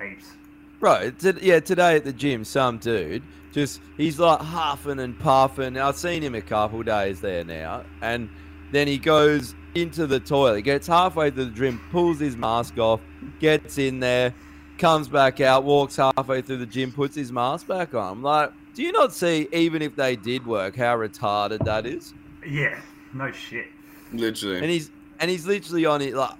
[0.00, 0.32] Heaps.
[0.80, 1.10] bro.
[1.10, 3.22] T- yeah, today at the gym, some dude
[3.56, 5.78] just he's like huffing and puffing.
[5.78, 8.28] I've seen him a couple days there now, and
[8.70, 13.00] then he goes into the toilet, gets halfway to the gym, pulls his mask off,
[13.38, 14.34] gets in there,
[14.78, 18.12] comes back out, walks halfway through the gym, puts his mask back on.
[18.12, 22.14] I'm like, do you not see, even if they did work, how retarded that is?
[22.46, 22.78] Yeah.
[23.12, 23.66] No shit.
[24.12, 24.58] Literally.
[24.58, 26.36] And he's and he's literally on it like,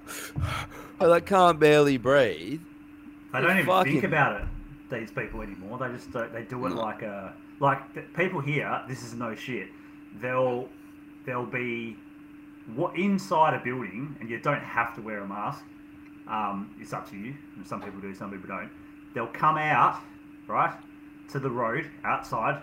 [1.01, 2.61] like can't barely breathe.
[3.33, 4.47] They don't even Fucking- think about it.
[4.89, 5.79] These people anymore.
[5.79, 6.77] They just don't, they do it No.
[6.77, 8.83] like a like the people here.
[8.89, 9.69] This is no shit.
[10.21, 10.69] They'll
[11.25, 11.97] they'll be
[12.75, 15.63] what inside a building, and you don't have to wear a mask.
[16.29, 17.35] Um, it's up to you.
[17.65, 18.71] Some people do, some people don't.
[19.15, 20.01] They'll come out
[20.49, 20.75] right
[21.31, 22.63] to the road outside,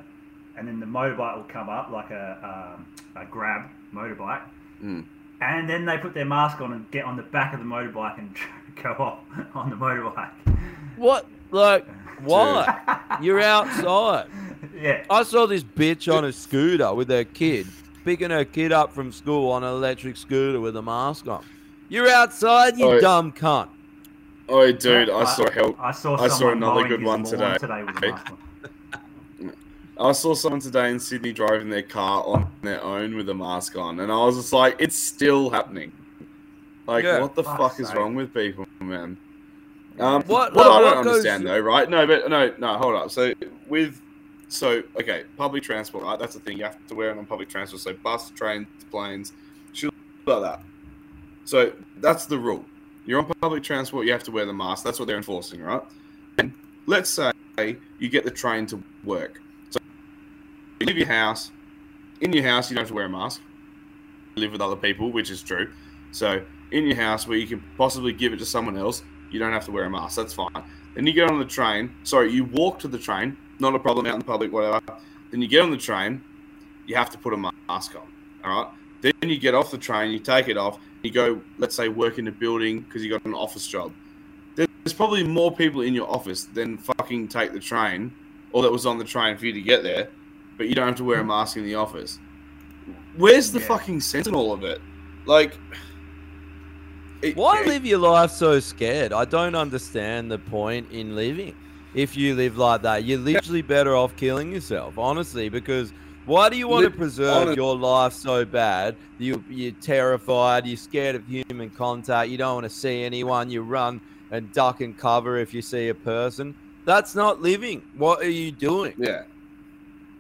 [0.58, 2.86] and then the motorbike will come up like a um,
[3.16, 4.42] a grab motorbike,
[4.84, 5.06] Mm.
[5.40, 8.18] and then they put their mask on and get on the back of the motorbike
[8.18, 8.36] and
[8.84, 9.20] go off
[9.56, 10.32] on the motorbike.
[10.98, 11.26] What?
[11.52, 11.88] Like,
[12.24, 13.00] why?
[13.22, 14.28] You're outside.
[14.76, 15.04] Yeah.
[15.10, 17.68] I saw this bitch on a scooter with her kid,
[18.04, 21.44] picking her kid up from school on an electric scooter with a mask on.
[21.90, 23.70] You're outside, you Oh, dumb cunt.
[24.50, 25.78] Oh, dude, I I- saw help.
[25.80, 27.56] I saw I saw another good one today.
[27.60, 28.38] today with a mask on.
[30.00, 33.78] I saw someone today in Sydney driving their car on their own with a mask
[33.78, 35.92] on, and I was just like, it's still happening.
[36.88, 37.22] Like, Yeah.
[37.22, 37.96] what the Fuck's fuck is sake.
[37.98, 39.18] wrong with people, man?
[40.00, 41.88] Um, What- what, like, I don't what goes- understand though, right?
[41.90, 43.12] No, but no, no, hold up.
[43.12, 43.34] So
[43.68, 44.02] with,
[44.54, 46.20] so okay, public transport, right?
[46.20, 46.58] That's the thing.
[46.58, 47.82] You have to wear it on public transport.
[47.82, 49.34] So bus, trains, planes,
[49.74, 49.92] shit
[50.26, 50.62] like that.
[51.46, 52.64] So that's the rule.
[53.06, 54.84] You're on public transport, you have to wear the mask.
[54.84, 55.82] That's what they're enforcing, right?
[56.38, 56.54] And
[56.86, 57.34] let's say
[58.00, 59.42] you get the train to work.
[59.72, 59.80] So
[60.80, 61.52] you leave your house.
[62.22, 63.42] In your house, you don't have to wear a mask.
[64.36, 65.70] You live with other people, which is true.
[66.12, 66.42] So
[66.72, 69.66] in your house, where you can possibly give it to someone else, you don't have
[69.66, 70.16] to wear a mask.
[70.16, 70.64] That's fine.
[70.96, 71.94] Then you get on the train.
[72.04, 73.36] Sorry, you walk to the train.
[73.60, 74.82] Not a problem out in public, whatever.
[75.32, 76.24] Then you get on the train.
[76.86, 78.08] You have to put a mask on.
[78.44, 78.72] All right.
[79.02, 80.12] Then you get off the train.
[80.12, 80.80] You take it off.
[81.02, 83.92] You go, let's say, work in a building because you got an office job.
[84.56, 88.14] There's probably more people in your office than fucking take the train,
[88.52, 90.10] or that was on the train for you to get there,
[90.58, 92.20] but you don't have to wear a mask in the office.
[93.16, 94.82] Where's the fucking sense in all of it?
[95.26, 95.58] Like,
[97.36, 99.14] Why live your life so scared?
[99.14, 101.56] I don't understand the point in living.
[101.94, 105.94] If you live like that, you're literally better off killing yourself, honestly, because
[106.26, 108.96] why do you want to preserve your life so bad?
[109.20, 113.62] You, you're terrified, you're scared of human contact, you don't want to see anyone, you
[113.62, 116.56] run and duck and cover if you see a person.
[116.86, 117.84] That's not living.
[117.96, 118.94] What are you doing?
[118.98, 119.24] Yeah.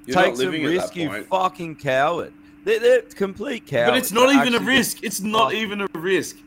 [0.05, 2.33] You're Take some living at that risk, you fucking coward.
[2.65, 3.91] They're, they're complete cowards.
[3.91, 5.03] But it's not They're even a risk.
[5.03, 6.37] It's not even a risk.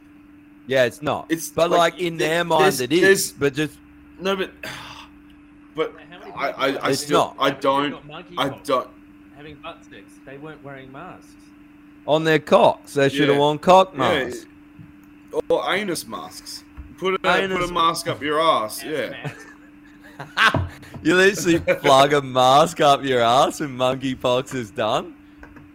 [0.67, 1.27] Yeah, it's not.
[1.29, 3.33] It's but like, like, in their mind, it is.
[3.33, 3.79] But just
[4.21, 4.51] No, but
[5.77, 5.95] but
[6.35, 7.37] I I, I It's still not.
[7.39, 7.95] I don't
[8.37, 8.89] I don't.
[9.37, 11.35] Having butt sticks, they weren't wearing masks.
[12.09, 13.99] on their cocks, they should have worn cock Yeah.
[13.99, 14.47] masks.
[15.49, 16.65] Or anus masks.
[16.99, 18.83] Put a put a mask up your ass.
[18.83, 19.31] Yeah.
[21.03, 25.15] You literally plug a mask up your ass when monkeypox is done.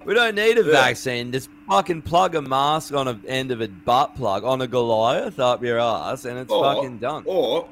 [0.04, 0.72] We don't need a Yeah.
[0.72, 1.32] vaccine.
[1.32, 5.40] Just fucking plug a mask on the end of a butt plug on a Goliath
[5.40, 7.24] up your ass, and it's Or- fucking done.
[7.28, 7.68] Or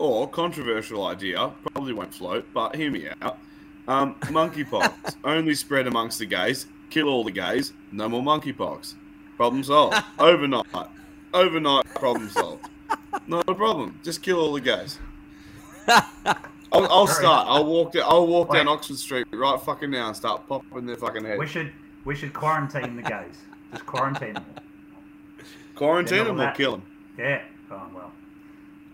[0.00, 3.38] or controversial idea probably won't float, but hear me out.
[3.86, 6.66] Um, monkeypox only spread amongst the gays.
[6.88, 7.72] Kill all the gays.
[7.92, 8.94] No more monkeypox.
[9.36, 10.02] Problem solved.
[10.18, 10.88] Overnight.
[11.34, 12.68] Overnight problem solved.
[13.26, 14.00] Not a problem.
[14.02, 14.98] Just kill all the gays.
[15.88, 17.46] I'll, I'll start.
[17.48, 17.92] I'll walk.
[17.92, 21.38] Down, I'll walk down Oxford Street right fucking now and start popping their fucking head.
[21.38, 21.72] We should
[22.04, 23.36] we should quarantine the gays.
[23.72, 24.44] Just quarantine them.
[25.74, 26.82] Quarantine them or that- kill them.
[27.18, 27.42] Yeah.
[27.70, 28.12] Oh well.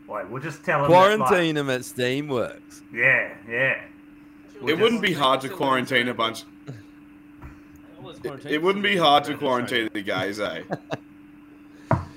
[0.08, 0.90] Wait, we'll just tell them.
[0.90, 2.82] that, like- Quarantine them at Steamworks.
[2.92, 3.80] yeah, yeah.
[4.66, 6.44] It wouldn't be hard to quarantine a bunch.
[8.44, 10.62] It wouldn't be hard to quarantine the gays, eh?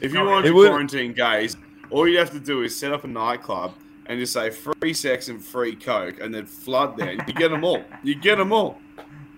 [0.01, 1.57] If you No, wanted to would- quarantine gays,
[1.89, 3.73] all you have to do is set up a nightclub
[4.05, 7.13] and just say free sex and free coke, and then flood there.
[7.13, 7.83] You get them all.
[8.01, 8.79] You get them all.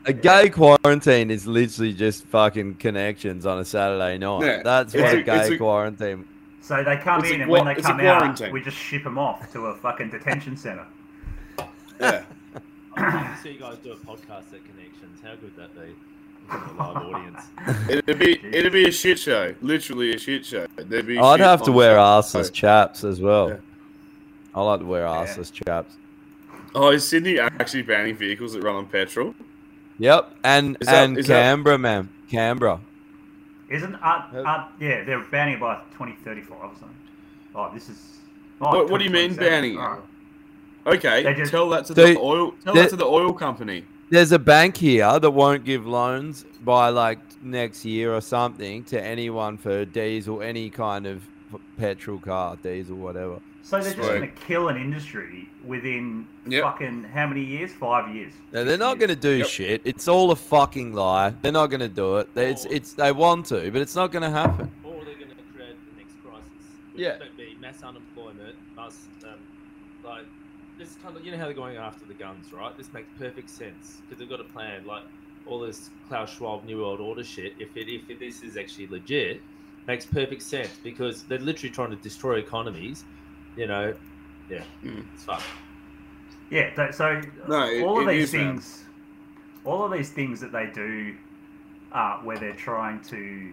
[0.05, 4.43] A gay quarantine is literally just fucking connections on a Saturday night.
[4.43, 6.25] Yeah, That's what a- a gay it's a- quarantine.
[6.61, 9.17] So they come It's a in, and when they come out, we just ship them
[9.17, 10.85] off to a fucking detention center.
[11.99, 12.23] Yeah.
[12.95, 15.19] I'd like to see you guys do a podcast at Connections.
[15.23, 15.93] How good that be?
[16.49, 17.43] A live audience.
[17.89, 19.55] It'd be it'd be a shit show.
[19.61, 20.67] Literally a shit show.
[20.75, 21.99] There'd be I'd have to wear show.
[22.01, 23.49] arseless chaps as well.
[23.49, 23.55] Yeah.
[24.53, 25.95] I like to wear arseless chaps.
[26.75, 29.35] Oh, is Sydney actually banning vehicles that run on petrol?
[29.99, 32.79] Yep, and Is and that- Canberra, man, Canberra.
[33.71, 36.89] Isn't art, uh, art, yeah, they're banning it by 2035 or something.
[37.55, 38.17] Oh, this is.
[38.59, 39.75] Oh, What, what do you mean 2027.
[39.77, 40.95] banning it?
[40.97, 42.51] Okay, just- tell that to They- the oil.
[42.63, 43.85] Tell that to the oil company.
[44.09, 49.01] There's a bank here that won't give loans by like next year or something to
[49.01, 51.23] anyone for diesel, any kind of
[51.77, 53.39] petrol car, diesel, whatever.
[53.63, 54.07] So they're just Sweet.
[54.07, 56.63] going to kill an industry within Yep.
[56.63, 57.71] fucking how many years?
[57.71, 58.33] Five years.
[58.51, 59.47] No, they're not going to do Yep.
[59.47, 59.81] shit.
[59.85, 61.29] It's all a fucking lie.
[61.41, 62.33] They're not going to do it.
[62.33, 64.71] They- It's it's they want to, but it's not going to happen.
[64.83, 66.49] Or they're going to create the next crisis.
[66.93, 67.17] Which Yeah.
[67.19, 69.29] Don't be mass unemployment, mass, um,
[70.03, 70.25] like,
[70.79, 72.75] this kind of, you know how they're going after the guns, right?
[72.75, 74.85] This makes perfect sense because they've got a plan.
[74.85, 75.03] Like,
[75.45, 79.41] all this Klaus Schwab New World Order shit, if, it, if this is actually legit,
[79.87, 83.05] makes perfect sense because they're literally trying to destroy economies.
[83.55, 83.93] You know,
[84.49, 85.03] yeah, Mm.
[85.13, 85.41] it's fun.
[86.49, 86.69] Yeah.
[86.73, 88.47] th- So No, it- all of it these is, man.
[88.53, 88.85] things,
[89.63, 91.15] all of these things that they do,
[91.91, 93.51] uh, where they're trying to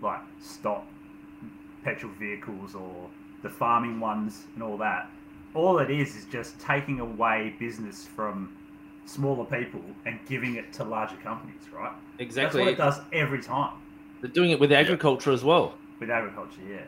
[0.00, 0.86] like stop
[1.84, 3.08] petrol vehicles or
[3.42, 5.10] the farming ones and all that.
[5.54, 8.54] All it is is just taking away business from
[9.06, 11.92] smaller people and giving it to larger companies, right?
[12.18, 12.64] Exactly.
[12.64, 13.72] That's what it does every time.
[14.20, 15.74] They're doing it with agriculture as well.
[15.98, 16.78] with agriculture, yeah.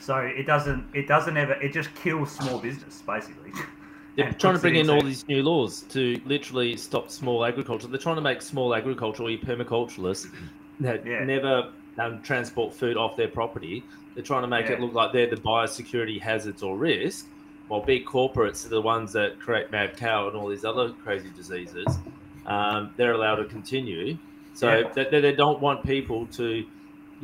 [0.00, 3.52] So it doesn't it doesn't ever it just kills small business basically.
[4.16, 7.88] They're And trying to bring in all these new laws to literally stop small agriculture.
[7.88, 10.26] They're trying to make small agriculture or permaculturalists
[10.80, 11.24] that Yeah.
[11.24, 13.86] never um, transport food off their property.
[14.14, 17.26] They're trying to make it look like they're the biosecurity hazards or risk,
[17.66, 21.30] while big corporates are the ones that create mad cow and all these other crazy
[21.34, 21.98] diseases.
[22.46, 24.16] Um, they're allowed to continue.
[24.52, 25.04] So Yeah.
[25.10, 26.64] they, they don't want people to,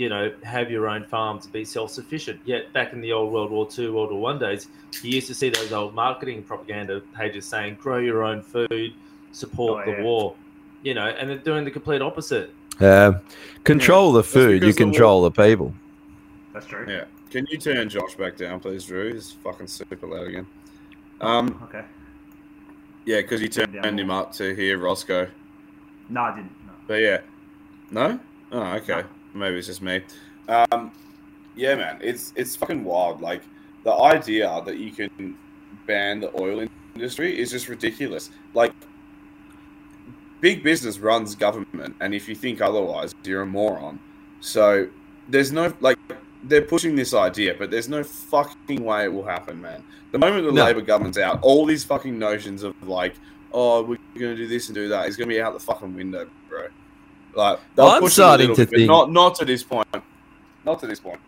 [0.01, 2.41] you know, have your own farms, be self-sufficient.
[2.47, 4.69] Yet back in the old World War II, World War One days,
[5.03, 8.95] you used to see those old marketing propaganda pages saying, "Grow your own food,
[9.33, 10.03] support Oh, the yeah.
[10.03, 10.35] war,"
[10.83, 12.55] you know, and they're doing the complete opposite.
[12.81, 13.13] Uh,
[13.65, 15.75] control the food, you because the control the people.
[16.55, 16.87] That's true.
[16.89, 17.05] Yeah.
[17.29, 19.13] Can you turn Josh back down, please, Drew?
[19.13, 20.47] He's fucking super loud again.
[21.21, 21.85] Um, Okay.
[23.05, 25.29] yeah, because you Turn turned down him up to hear Roscoe.
[26.09, 26.53] No, I didn't.
[26.67, 26.73] No.
[26.87, 27.19] But yeah,
[27.91, 28.19] no.
[28.51, 29.05] Oh, okay.
[29.35, 30.03] Maybe it's just me.
[30.49, 30.93] Um,
[31.57, 33.21] yeah, man, it's it's fucking wild.
[33.21, 33.43] Like
[33.85, 35.37] the idea that you can
[35.87, 38.31] ban the oil industry is just ridiculous.
[38.55, 38.73] Like
[40.41, 44.01] big business runs government, and if you think otherwise, you're a moron.
[44.41, 44.89] So
[45.29, 45.99] there's no like
[46.45, 49.85] they're pushing this idea, but there's no fucking way it will happen, man.
[50.13, 50.65] The moment the No.
[50.65, 53.15] Labor government's out, all these fucking notions of like,
[53.53, 56.29] oh, we're gonna do this and do that is gonna be out the fucking window.
[57.35, 59.87] Like I'm starting to bit, think- not not to this point.
[60.65, 61.21] Not to this point.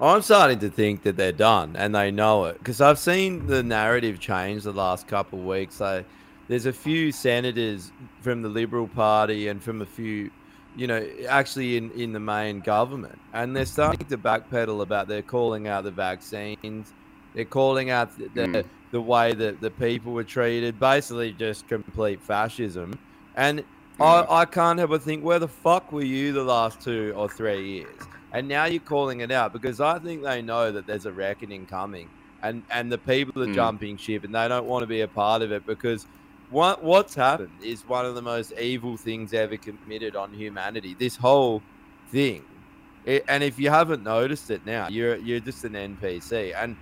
[0.00, 3.62] I'm starting to think that they're done and they know it because I've seen the
[3.62, 5.76] narrative change the last couple of weeks.
[5.76, 6.04] So
[6.48, 10.30] there's a few senators from the Liberal Party and from a few,
[10.76, 15.22] you know, actually in, in the main government, and they're starting to backpedal about they're
[15.22, 16.92] calling out the vaccines,
[17.34, 18.64] they're calling out the, the, Mm.
[18.90, 22.98] the way that the people were treated, basically just complete fascism.
[23.36, 23.62] And
[24.00, 27.28] I, I can't help but think, where the fuck were you the last two or
[27.28, 28.08] three years?
[28.32, 31.66] And now you're calling it out because I think they know that there's a reckoning
[31.66, 32.10] coming,
[32.42, 33.54] and and the people are Mm.
[33.54, 36.06] jumping ship, and they don't want to be a part of it because
[36.48, 40.94] what what's happened is one of the most evil things ever committed on humanity.
[40.94, 41.64] This whole
[42.10, 42.64] thing,
[43.04, 46.78] it, and if you haven't noticed it now, you're you're just an NPC, and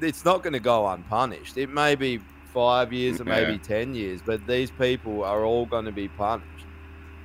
[0.00, 1.56] it's not going to go unpunished.
[1.56, 2.20] It may be
[2.52, 3.58] five years or maybe Yeah.
[3.58, 6.46] ten years, but these people are all going to be punished.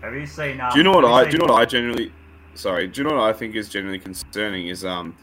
[0.02, 0.62] Have you seen?
[0.62, 1.32] Um, Do you know what I do?
[1.32, 2.12] You know what I generally?
[2.54, 2.88] sorry.
[2.88, 5.16] Do you know what I think is generally concerning is um,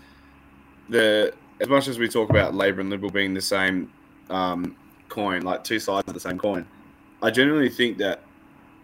[0.88, 3.90] the as much as we talk about Labor and Liberal being the same
[4.30, 4.76] um
[5.08, 6.66] coin, like two sides of the same coin.
[7.22, 8.22] I genuinely think that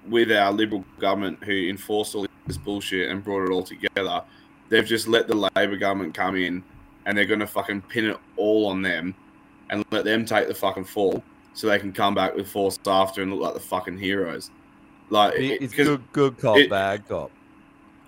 [0.08, 4.22] with our Liberal government who enforced all this bullshit and brought it all together,
[4.68, 6.62] they've just let the Labor government come in
[7.06, 9.14] and they're going to fucking pin it all on them
[9.70, 11.22] and let them take the fucking fall
[11.54, 14.50] so they can come back with force after and look like the fucking heroes.
[15.10, 17.30] Like it's good, good cop, it- bad cop.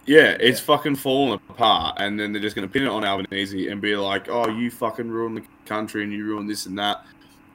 [0.06, 3.68] yeah, it's fucking falling apart, and then they're just going to pin it on Albanese
[3.68, 7.04] and be like, "Oh, you fucking ruined the country, and you ruined this and that."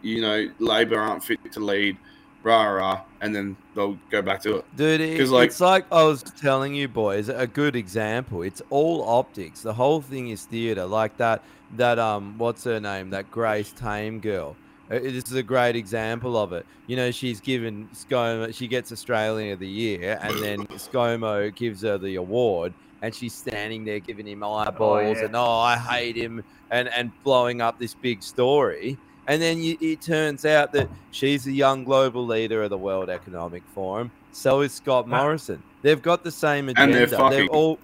[0.01, 1.97] You know, Labor aren't fit to lead,
[2.43, 4.66] rah rah, and then they'll go back to it.
[4.76, 8.41] Dude, it, because like, it's like I was telling you boys, a good example.
[8.41, 9.62] It's all optics.
[9.62, 10.86] The whole thing is theater.
[10.86, 11.43] Like that,
[11.78, 13.09] that um, what's her name?
[13.09, 14.55] That Grace Tame girl.
[14.89, 16.66] Uh, This is a great example of it.
[16.88, 21.82] You know, she's given ScoMo, she gets Australian of the Year, and then ScoMo gives
[21.82, 25.26] her the award, and she's standing there giving him eyeballs, yeah.
[25.26, 28.97] and oh, I hate him, and and blowing up this big story.
[29.28, 33.09] And then you, it turns out that she's the young global leader of the World
[33.09, 34.11] Economic Forum.
[34.32, 35.63] So is Scott Morrison.
[35.82, 36.93] They've got the same And agenda.
[36.93, 37.47] they're They've fucking.
[37.49, 37.80] all,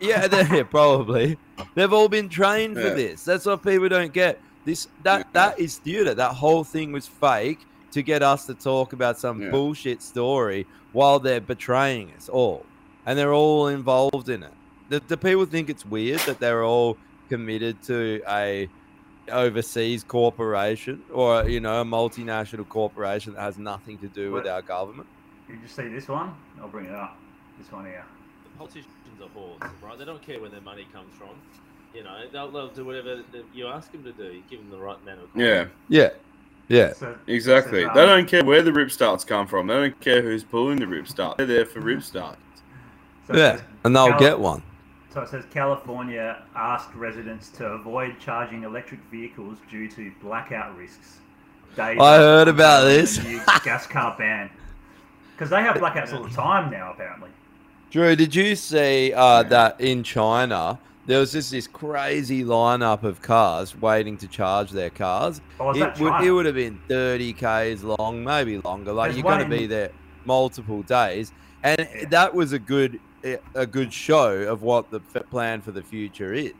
[0.00, 1.38] yeah, they're probably.
[1.74, 3.24] They've all been trained for this.
[3.24, 4.40] That's what people don't get.
[4.64, 6.14] This that that is theater.
[6.14, 7.60] That whole thing was fake
[7.92, 9.50] to get us to talk about some Yeah.
[9.50, 12.66] bullshit story while they're betraying us all,
[13.06, 14.52] and they're all involved in it.
[14.90, 16.96] The, the people think it's weird that they're all
[17.28, 18.68] committed to a
[19.30, 24.62] overseas corporation or you know a multinational corporation that has nothing to do with our
[24.62, 25.08] government.
[25.48, 26.34] You just see this one?
[26.60, 27.16] I'll bring it up.
[27.58, 28.04] This one here.
[29.18, 29.98] The politicians are whores, right?
[29.98, 31.30] They don't care where their money comes from.
[31.94, 33.22] You know, they'll, they'll do whatever
[33.54, 34.24] you ask them to do.
[34.24, 36.10] You give them the right amount of Yeah, Yeah,
[36.68, 36.92] yeah.
[36.92, 37.82] So, exactly.
[37.82, 39.66] so, They um, don't care where the rip starts come from.
[39.66, 41.38] They don't care who's pulling the rip start.
[41.38, 42.40] They're there for rip starts.
[43.26, 44.62] so Yeah, and they'll Cal- get one.
[45.12, 51.18] So it says California asked residents to avoid charging electric vehicles due to blackout risks.
[51.74, 53.18] Days I heard about this.
[53.64, 54.50] gas car ban.
[55.32, 57.30] Because they have blackouts all the time now, apparently.
[57.90, 63.22] Drew, did you see uh, that in China there was just this crazy lineup of
[63.22, 65.40] cars waiting to charge their cars?
[65.58, 68.92] Oh, it, would, it would have been 30 k's long, maybe longer.
[68.92, 69.90] Like There's you're going to be there
[70.26, 71.32] multiple days,
[71.62, 73.00] and that was a good
[73.56, 76.52] a good show of what the f- plan for the future is.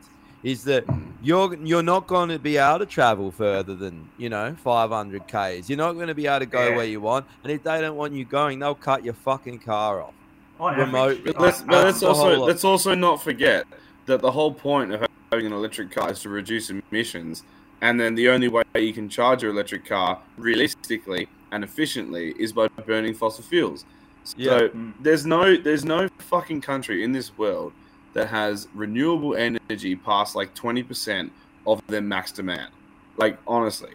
[0.43, 0.83] is that
[1.21, 5.69] you're you're not going to be able to travel further than you know 500 k's.
[5.69, 6.75] You're not going to be able to go Yeah.
[6.75, 10.01] where you want, and if they don't want you going, they'll cut your fucking car
[10.01, 10.13] off.
[10.59, 11.21] On Remote.
[11.25, 13.65] But let's, but let's also let's also not forget
[14.07, 17.43] that the whole point of having an electric car is to reduce emissions,
[17.81, 22.51] and then the only way you can charge your electric car realistically and efficiently is
[22.51, 23.85] by burning fossil fuels.
[24.23, 24.59] So Yeah.
[24.67, 24.93] Mm.
[24.99, 27.71] there's no there's no fucking country in this world
[28.13, 31.31] that has renewable energy past like twenty percent
[31.65, 32.71] of their max demand.
[33.17, 33.91] Like honestly,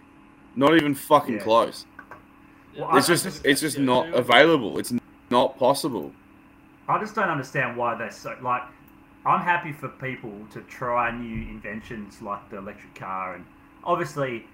[0.57, 1.41] not even fucking Yeah.
[1.43, 1.85] close.
[2.79, 4.79] Well, It's I- just it's just not available.
[4.79, 4.95] It's
[5.31, 6.13] not possible.
[6.89, 8.63] I just don't understand why they're so like.
[9.27, 13.47] I'm happy for people to try new inventions like the electric car, and
[13.83, 14.45] obviously,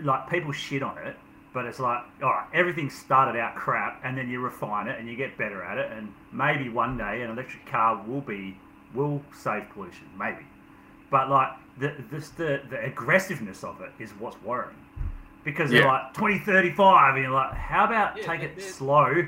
[0.00, 1.16] like people shit on it,
[1.52, 5.06] but it's like, all right, everything started out crap, and then you refine it and
[5.06, 8.56] you get better at it, and maybe one day an electric car will be
[8.94, 10.46] will save pollution, maybe.
[11.10, 14.76] But like the this the the aggressiveness of it is what's worrying,
[15.44, 19.26] because they're like 2035, and you're like, how about Yeah, take it slow,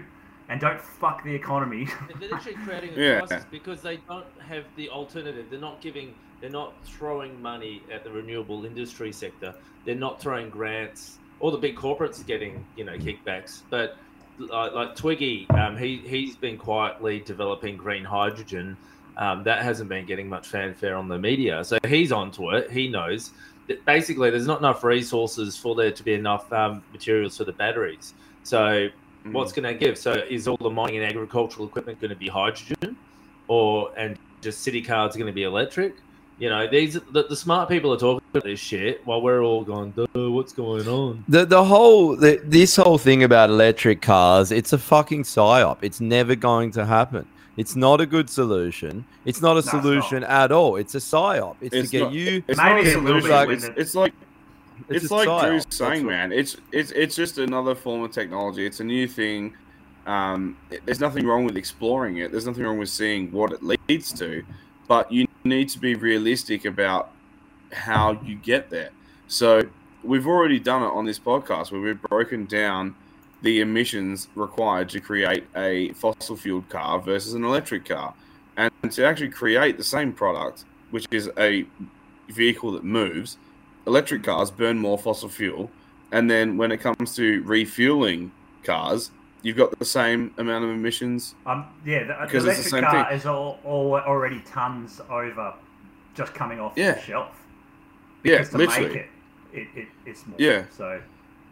[0.48, 1.86] and don't fuck the economy.
[2.20, 3.18] They're literally creating a Yeah.
[3.20, 5.46] crisis because they don't have the alternative.
[5.50, 6.14] They're not giving.
[6.40, 9.54] They're not throwing money at the renewable industry sector.
[9.84, 11.18] They're not throwing grants.
[11.40, 13.62] All the big corporates are getting, you know, kickbacks.
[13.70, 13.96] But
[14.38, 18.76] like, like Twiggy, um, he he's been quietly developing green hydrogen.
[19.16, 21.64] Um, that hasn't been getting much fanfare on the media.
[21.64, 22.70] So he's onto it.
[22.70, 23.32] He knows
[23.66, 27.52] that basically there's not enough resources for there to be enough um, materials for the
[27.52, 28.14] batteries.
[28.44, 28.88] So
[29.24, 29.32] Mm.
[29.32, 29.98] what's going to give?
[29.98, 32.96] So is all the mining and agricultural equipment going to be hydrogen,
[33.48, 35.96] or and just city cars are going to be electric?
[36.38, 39.64] You know, these the, the smart people are talking about this shit while we're all
[39.64, 44.52] going, Duh, "What's going on?" The the whole the, this whole thing about electric cars,
[44.52, 45.78] it's a fucking psyop.
[45.82, 47.26] It's never going to happen.
[47.56, 49.04] It's not a good solution.
[49.24, 49.82] It's not a it's not.
[49.82, 50.76] solution at all.
[50.76, 51.56] It's a psyop.
[51.60, 52.42] It's, It's to get not- you.
[52.46, 53.46] It's Maybe not a it will be solution.
[53.48, 54.12] when It's, it's like
[54.88, 55.28] It's it's, like.
[55.46, 56.32] Drew's saying, man.
[56.32, 58.66] It's it's it's just another form of technology.
[58.66, 59.54] It's a new thing.
[60.06, 62.30] Um, it- there's nothing wrong with exploring it.
[62.32, 64.42] There's nothing wrong with seeing what it leads to,
[64.86, 67.10] but you need to be realistic about
[67.72, 68.90] how you get there.
[69.26, 69.62] So
[70.02, 72.94] we've already done it on this podcast where we've broken down
[73.42, 78.14] the emissions required to create a fossil fueled car versus an electric car,
[78.56, 81.64] and to actually create the same product, which is a
[82.28, 83.36] vehicle that moves,
[83.88, 85.70] electric cars burn more fossil fuel,
[86.12, 88.30] and then when it comes to refueling
[88.62, 89.10] cars,
[89.42, 91.34] you've got the same amount of emissions.
[91.46, 93.18] Um, yeah, the, the Because it's the electric same car thing.
[93.18, 95.54] is all, all already tons over,
[96.14, 96.92] just coming off Yeah.
[96.94, 97.30] the shelf.
[98.24, 98.88] Yeah, Because to literally.
[98.88, 99.08] make it,
[99.52, 100.36] it, it it's more.
[100.38, 100.64] Yeah.
[100.76, 101.00] So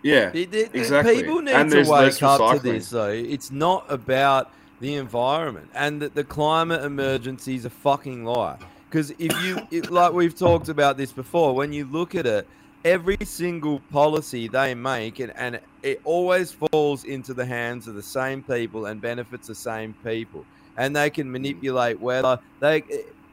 [0.02, 1.16] Yeah, It- it- exactly.
[1.22, 3.08] People need And to wake up to this, though.
[3.10, 8.58] It's not about the environment and that the climate emergency is a fucking lie.
[8.96, 12.48] Because if you, it, like we've talked about this before, when you look at it,
[12.82, 18.02] every single policy they make, and, and it always falls into the hands of the
[18.02, 20.46] same people and benefits the same people.
[20.78, 21.32] And they can hmm.
[21.32, 22.38] manipulate weather.
[22.60, 22.84] They,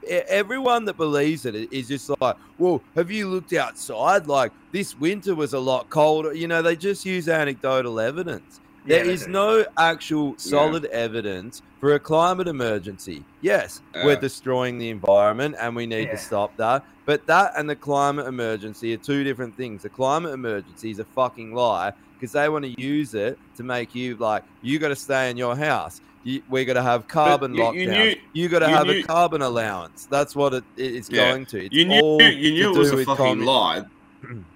[0.09, 4.27] everyone that believes it is just like, well, have you looked outside?
[4.27, 6.33] Like this winter was a lot colder.
[6.33, 8.59] You know, they just use anecdotal evidence.
[8.85, 13.23] Yeah, There they is no actual solid evidence for a climate emergency.
[13.41, 14.19] Yes, we're uh.
[14.19, 16.11] destroying the environment and we need Yeah.
[16.11, 16.83] to stop that.
[17.05, 19.83] But that and the climate emergency are two different things.
[19.83, 23.93] The climate emergency is a fucking lie because they want to use it to make
[23.95, 26.01] you like, you got to stay in your house.
[26.25, 28.09] You, we're going to have carbon you- lockdown.
[28.11, 30.07] you You, got to have knew- a carbon allowance.
[30.09, 31.31] That's what it Yeah.
[31.31, 31.65] going to.
[31.65, 33.83] It's you knew all you knew to it was do a fucking lie.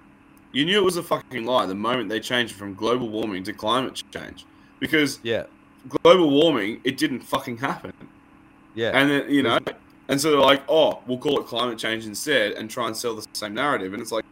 [0.52, 3.44] You knew it was a fucking lie the moment they changed it from global warming
[3.44, 4.46] to climate change,
[4.80, 5.44] because Yeah,
[6.02, 7.92] global warming it didn't fucking happen.
[8.74, 8.90] yeah.
[8.94, 9.58] And then you know,
[10.08, 13.14] and so they're like, oh, we'll call it climate change instead, and try and sell
[13.14, 13.92] the same narrative.
[13.92, 14.24] And it's like,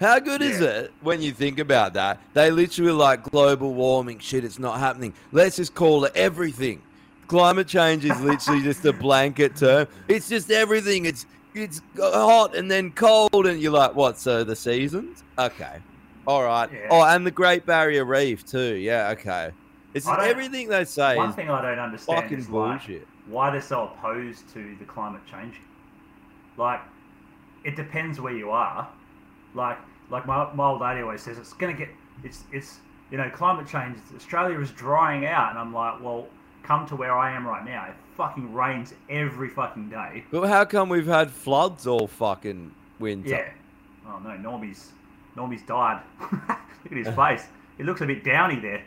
[0.00, 2.20] How good is it when you think about that?
[2.32, 4.44] They literally like global warming shit.
[4.44, 5.12] It's not happening.
[5.32, 6.80] Let's just call it everything.
[7.26, 9.86] Climate change is literally just a blanket term.
[10.08, 11.04] It's just everything.
[11.04, 14.18] It's it's hot and then cold, and you're like, what?
[14.18, 15.24] So the seasons?
[15.38, 15.78] Okay,
[16.26, 16.70] all right.
[16.72, 16.88] Yeah.
[16.90, 18.74] Oh, and the Great Barrier Reef too.
[18.76, 19.52] Yeah, okay.
[19.94, 22.82] It's everything they say one thing I don't understand fucking is like,
[23.26, 25.56] why they're so opposed to the climate change.
[26.56, 26.80] Like,
[27.64, 28.88] it depends where you are.
[29.54, 29.78] Like,
[30.10, 31.88] like my, my old lady always says, it's gonna get,
[32.22, 32.80] it's, it's,
[33.10, 33.98] you know, climate change.
[34.14, 36.26] Australia is drying out, and I'm like, well,
[36.68, 37.86] come to where I am right now.
[37.88, 40.22] It fucking rains every fucking day.
[40.30, 43.30] But how come we've had floods all fucking winter?
[43.30, 43.50] Yeah.
[44.06, 44.92] Oh no, Normie's,
[45.34, 46.02] Normie's died.
[46.20, 47.46] Look at his face.
[47.78, 48.82] It looks a bit downy there.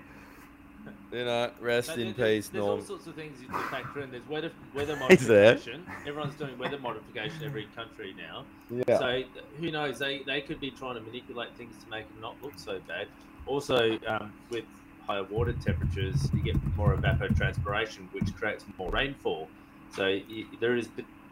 [1.11, 4.01] You know, rest But in there- there's, peace, There's all sorts of things to factor
[4.01, 4.11] in.
[4.11, 5.53] There's weather weather He's there.
[5.55, 5.85] modification.
[6.07, 8.45] Everyone's doing weather modification every country now.
[8.87, 8.97] Yeah.
[8.99, 9.23] So
[9.59, 9.97] who knows?
[9.99, 13.07] They they could be trying to manipulate things to make them not look so bad.
[13.47, 14.65] Also, um, with
[15.11, 19.49] higher water temperatures, you get more evapotranspiration, which creates more rainfall.
[19.95, 20.87] So y there is,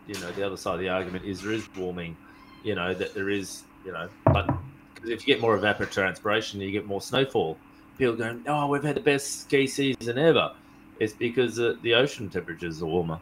[0.08, 2.18] you know, the other side of the argument is there is warming.
[2.64, 6.72] You know that there is, you know, but 'cause if you get more evapotranspiration, you
[6.72, 7.58] get more snowfall.
[7.98, 10.52] People going, oh, we've had the best ski season ever.
[11.00, 13.20] It's because uh, the ocean temperatures are warmer.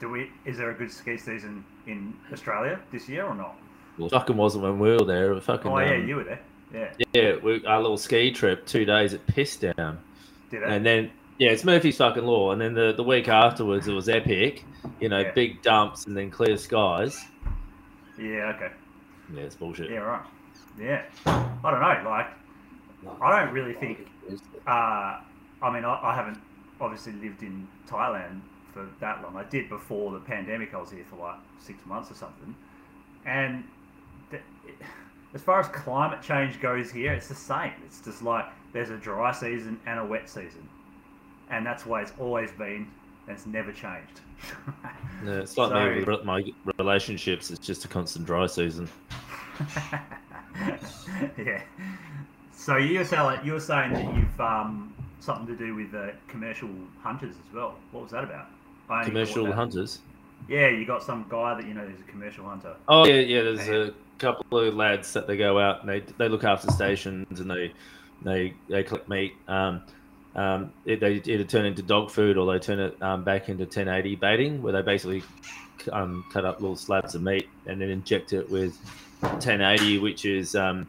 [0.00, 0.30] Do we?
[0.44, 3.54] Is there a good ski season in Australia this year or not?
[3.98, 5.40] Well, fucking wasn't when we were there.
[5.40, 6.40] Fucking, Oh yeah, um, you were there.
[6.72, 6.92] Yeah.
[7.12, 9.98] Yeah, we, our little ski trip, two days, it pissed down.
[10.50, 10.68] Did it?
[10.68, 12.52] And then, yeah, it's Murphy's fucking law.
[12.52, 14.64] And then the, the week afterwards, it was epic.
[15.00, 15.32] You know, Yeah.
[15.32, 17.24] big dumps and then clear skies.
[18.18, 18.52] Yeah.
[18.56, 18.70] Okay.
[19.34, 19.90] Yeah, it's bullshit.
[19.90, 19.98] Yeah.
[19.98, 20.26] Right.
[20.78, 21.02] Yeah.
[21.26, 22.10] I don't know.
[22.10, 22.26] Like,
[23.20, 24.06] I don't really think.
[24.66, 25.20] Uh,
[25.62, 26.38] I mean, I, I haven't
[26.80, 28.40] obviously lived in Thailand
[28.72, 29.36] for that long.
[29.36, 30.74] I did before the pandemic.
[30.74, 32.54] I was here for like six months or something.
[33.26, 33.64] And
[34.30, 34.38] the,
[35.34, 37.72] as far as climate change goes here, it's the same.
[37.86, 40.68] It's just like there's a dry season and a wet season,
[41.50, 42.88] and that's why it's always been,
[43.26, 44.20] and it's never changed.
[45.22, 46.42] Yeah, it's like So- me with my
[46.78, 47.50] relationships.
[47.50, 48.88] It's just a constant dry season.
[51.36, 51.62] yeah.
[52.52, 56.12] So you were saying you were saying that you've um, something to do with uh,
[56.26, 56.70] commercial
[57.02, 57.74] hunters as well.
[57.92, 58.46] What was that about?
[59.04, 59.98] Commercial that- hunters.
[60.48, 62.74] Yeah, you got some guy that you know is a commercial hunter.
[62.88, 63.42] Oh yeah, yeah.
[63.42, 67.40] There's a couple of lads that they go out and they they look after stations
[67.40, 67.72] and they
[68.22, 69.34] they they collect meat.
[69.48, 69.82] Um,
[70.36, 73.64] um, it, they either turn into dog food or they turn it um, back into
[73.64, 75.24] 1080 baiting, where they basically
[75.90, 78.76] um, cut up little slabs of meat and then inject it with
[79.20, 80.86] 1080, which is um,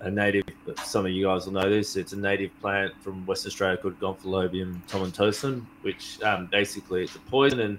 [0.00, 0.44] a native.
[0.84, 1.96] Some of you guys will know this.
[1.96, 7.20] It's a native plant from West Australia called Gompholobium tomentosum, which um, basically it's a
[7.20, 7.60] poison.
[7.60, 7.78] And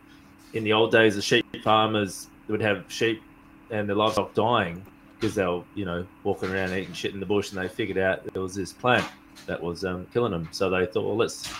[0.54, 3.22] in the old days, the sheep farmers would have sheep
[3.72, 4.84] and their livestock dying
[5.20, 7.98] because they were, you know, walking around eating shit in the bush, and they figured
[7.98, 9.06] out there was this plant
[9.48, 10.48] that was um, killing them.
[10.52, 11.52] So they thought, well, let's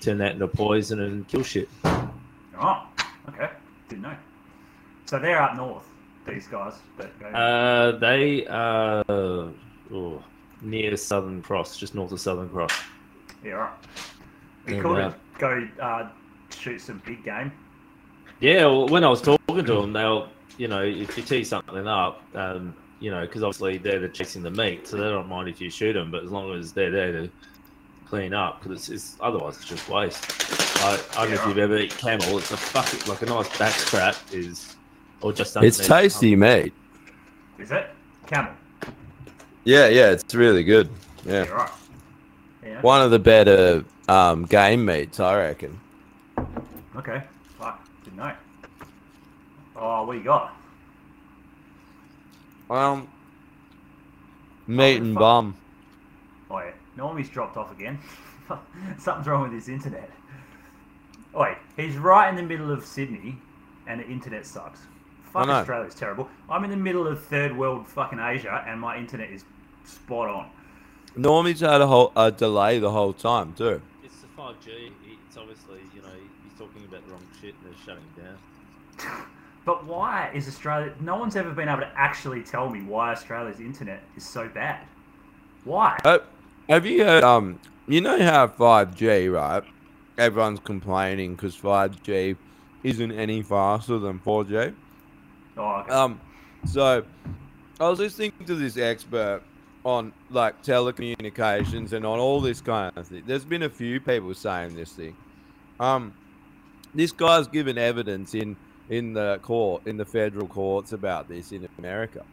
[0.00, 1.68] turn that into poison and kill shit.
[1.84, 2.86] Oh,
[3.28, 3.50] okay,
[3.88, 4.16] didn't know.
[5.06, 5.84] So they're up north.
[6.26, 7.26] These guys that go.
[7.26, 10.22] Uh, they are oh,
[10.62, 12.72] near Southern Cross, just north of Southern Cross.
[13.44, 13.72] yeah, right.
[14.66, 16.08] Be cool to go uh,
[16.50, 17.50] shoot some big game.
[18.40, 20.28] Yeah, well, when I was talking to them, they'll,
[20.60, 24.42] you know, if you tee something up, um, you know, because obviously they're the chasing
[24.42, 26.90] the meat, so they don't mind if you shoot them, but as long as they're
[26.90, 27.30] there to
[28.06, 30.22] clean up, because it's, it's otherwise it's just waste.
[30.84, 32.36] I, I don't know if you've ever eaten camel.
[32.36, 34.76] It's a fucking like a nice back scrap is,
[35.22, 36.12] or just It's underneath.
[36.12, 36.74] tasty, mate.
[37.58, 37.88] Is it
[38.26, 38.52] camel?
[39.64, 40.90] Yeah, yeah, it's really good.
[41.24, 41.50] Yeah, Yeah.
[41.52, 41.70] right.
[42.66, 42.80] Yeah.
[42.82, 45.80] One of the better um, game meats, I reckon.
[46.96, 47.22] Okay.
[49.80, 49.86] Fuck, didn't know.
[49.86, 50.54] Oh, what you got?
[52.70, 53.08] Um,
[54.66, 55.56] meat and bum.
[56.50, 57.98] Oh yeah, Normie's dropped off again.
[58.98, 60.10] Something's wrong with his internet.
[61.36, 63.38] Oi, he's right in the middle of Sydney,
[63.86, 64.80] and the internet sucks.
[65.32, 65.54] Fuck, know.
[65.54, 66.28] Australia's terrible.
[66.48, 69.44] I'm in the middle of third world fucking Asia, and my internet is
[69.84, 70.50] spot on.
[71.16, 73.82] Normie's had a whole a delay the whole time too.
[74.04, 74.92] It's the five G.
[75.26, 76.08] It's obviously you know
[76.44, 79.26] he's talking about the wrong shit and they're shutting it down.
[79.70, 80.92] But why is Australia?
[80.98, 84.84] No one's ever been able to actually tell me why Australia's internet is so bad.
[85.62, 85.96] Why?
[86.04, 86.18] Uh,
[86.68, 87.22] have you heard?
[87.22, 89.62] Um, you know how 5G, right?
[90.18, 92.36] Everyone's complaining because 5G
[92.82, 94.74] isn't any faster than 4G.
[95.56, 95.92] Oh, okay.
[95.92, 96.20] Um,
[96.64, 97.04] so
[97.78, 99.40] I was listening to this expert
[99.84, 103.22] on like telecommunications and on all this kind of thing.
[103.24, 105.16] There's been a few people saying this thing.
[105.78, 106.12] Um,
[106.92, 108.56] this guy's given evidence in
[108.90, 112.24] in the court in the federal courts about this in America,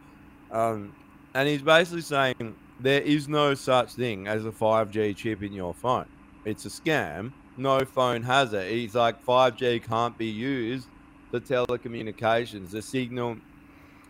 [0.50, 0.92] um,
[1.34, 5.72] and he's basically saying there is no such thing as a 5G chip in your
[5.72, 6.06] phone.
[6.44, 7.32] It's a scam.
[7.56, 8.70] No phone has it.
[8.70, 10.88] He's like 5G can't be used
[11.30, 12.70] for telecommunications.
[12.70, 13.38] The signal,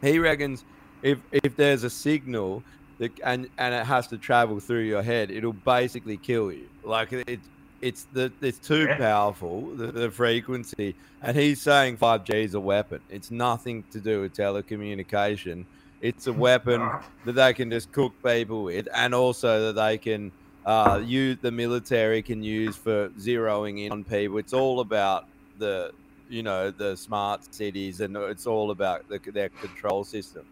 [0.01, 0.65] he reckons,
[1.03, 2.63] if if there's a signal
[2.99, 6.69] that and and it has to travel through your head, it'll basically kill you.
[6.83, 7.41] Like it,
[7.81, 8.97] it's the it's too Yeah.
[8.97, 10.97] powerful the, the frequency.
[11.21, 13.03] And he's saying 5G is a weapon.
[13.09, 15.67] It's nothing to do with telecommunication.
[16.01, 16.93] It's a weapon
[17.25, 20.33] that they can just cook people with, and also that they can
[20.65, 24.39] uh, use the military can use for zeroing in on people.
[24.39, 25.25] It's all about
[25.57, 25.93] the
[26.29, 30.45] you know the smart cities, and it's all about the, their control system.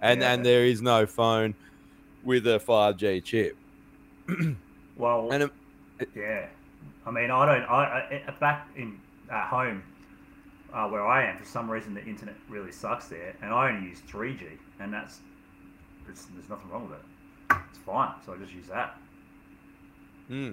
[0.00, 0.32] And Yeah.
[0.34, 1.56] and there is no phone
[2.22, 3.56] with a 5G chip.
[4.96, 5.50] Well, and it,
[6.14, 6.48] yeah.
[7.06, 7.62] I mean, I don't.
[7.70, 8.98] I, I back in
[9.30, 9.82] at home
[10.74, 13.88] uh, where I am, for some reason the internet really sucks there, and I only
[13.88, 14.42] use 3G,
[14.80, 15.20] and that's
[16.06, 17.56] there's nothing wrong with it.
[17.70, 18.96] It's fine, so I just use that.
[20.28, 20.52] Hmm.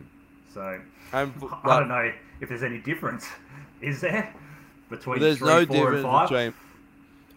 [0.54, 0.80] So
[1.12, 2.12] And I don't know
[2.42, 3.28] if there's any difference.
[3.82, 4.34] Is there
[4.90, 6.30] between Well, there's three, no four, difference and five?
[6.30, 6.54] between.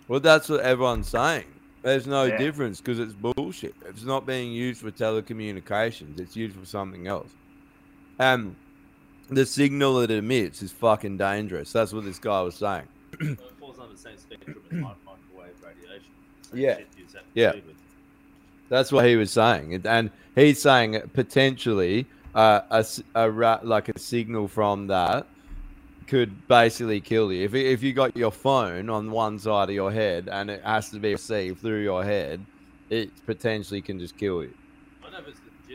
[0.09, 1.47] Well, that's what everyone's saying.
[1.83, 2.37] There's no Yeah.
[2.37, 3.75] difference because it's bullshit.
[3.87, 6.21] It's not being used for telecommunications.
[6.21, 7.33] It's used for something else.
[8.19, 8.57] And
[9.29, 11.73] the signal that it emits is fucking dangerous.
[11.73, 12.85] That's what this guy was saying.
[13.21, 16.11] it falls under the same spectrum as mi- microwave radiation.
[16.53, 16.77] Yeah.
[16.77, 17.53] shit you have to Yeah.
[18.69, 22.85] That's what he was saying, And- he's saying potentially uh, a,
[23.15, 25.27] a ra- like a signal from that
[26.07, 27.45] could basically kill you.
[27.45, 30.91] If if you got your phone on one side of your head and it has
[30.91, 32.45] to be received through your head,
[32.91, 34.53] it potentially can just kill you.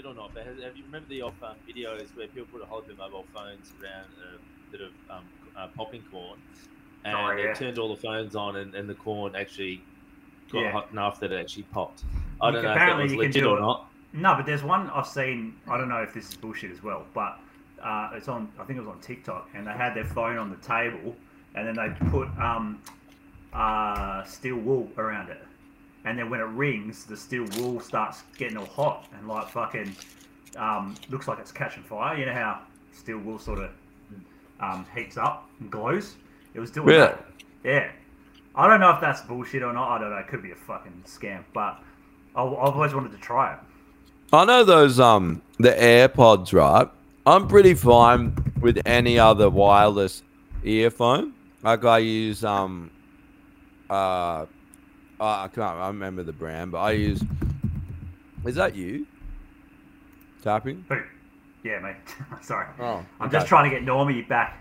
[0.02, 1.34] I don't know if it's legit or not, but have, have you remember the off
[1.44, 5.23] um, videos where people would hold their mobile phones around a bit of um,
[5.56, 6.40] uh, popping corn,
[7.06, 7.52] and Oh, yeah.
[7.52, 9.84] it turned all the phones on, and, and the corn actually
[10.52, 10.72] got Yeah.
[10.72, 12.03] hot enough that it actually popped.
[12.41, 13.61] I You don't can- know if that apparently was you can legit do or it.
[13.61, 13.91] not.
[14.14, 15.56] No, but there's one I've seen.
[15.68, 17.38] I don't know if this is bullshit as well, but
[17.82, 18.52] uh, it's on.
[18.60, 21.15] I think it was on TikTok, and they had their phone on the table,
[21.53, 22.82] and then they put um,
[23.53, 25.41] uh, steel wool around it,
[26.06, 29.95] and then when it rings, the steel wool starts getting all hot and like fucking
[30.57, 32.18] um, looks like it's catching fire.
[32.18, 32.61] You know how
[32.91, 33.69] steel wool sort of
[34.60, 36.15] um, heats up and glows.
[36.53, 37.07] It was doing Really?
[37.07, 37.26] that.
[37.64, 37.91] Yeah.
[38.53, 39.90] I don't know if that's bullshit or not.
[39.91, 40.18] I don't know.
[40.18, 41.80] It could be a fucking scam, but
[42.36, 43.60] I- I've always wanted to try it.
[44.34, 46.88] I know those um the AirPods, right?
[47.26, 50.23] I'm pretty fine with any other wireless
[50.64, 51.34] earphone.
[51.64, 52.91] Like I use um
[53.90, 54.45] uh
[55.22, 57.22] I can't I remember the brand, but I use
[58.45, 59.06] Is that you?
[60.41, 60.84] Tapping?
[60.89, 60.98] Who?
[61.64, 61.95] Yeah, mate.
[62.41, 62.65] Sorry.
[62.80, 63.38] Oh, I'm okay.
[63.38, 64.57] just trying to get Normie back.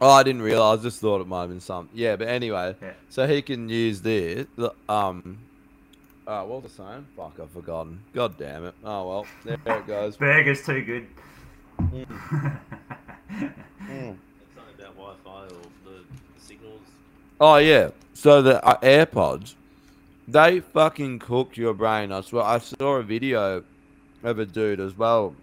[0.00, 0.78] Oh, I didn't realize.
[0.78, 1.90] I just thought it might have been something.
[1.98, 2.92] Yeah, but anyway, Yeah.
[3.08, 4.46] so he can use this.
[4.88, 5.38] Um,
[6.26, 7.06] uh, what was I saying?
[7.16, 8.00] Fuck, I've forgotten.
[8.14, 8.74] God damn it.
[8.84, 10.16] Oh well, there it goes.
[10.16, 11.06] Burger's too good.
[13.90, 14.16] Mm.
[14.42, 15.48] It's something about Wi-Fi or
[15.84, 16.00] the
[16.38, 16.80] signals.
[17.40, 17.90] Oh yeah.
[18.20, 19.54] So the uh, AirPods,
[20.28, 22.12] they fucking cook your brain.
[22.12, 22.42] I swear.
[22.44, 23.64] I saw a video
[24.22, 25.34] of a dude as well,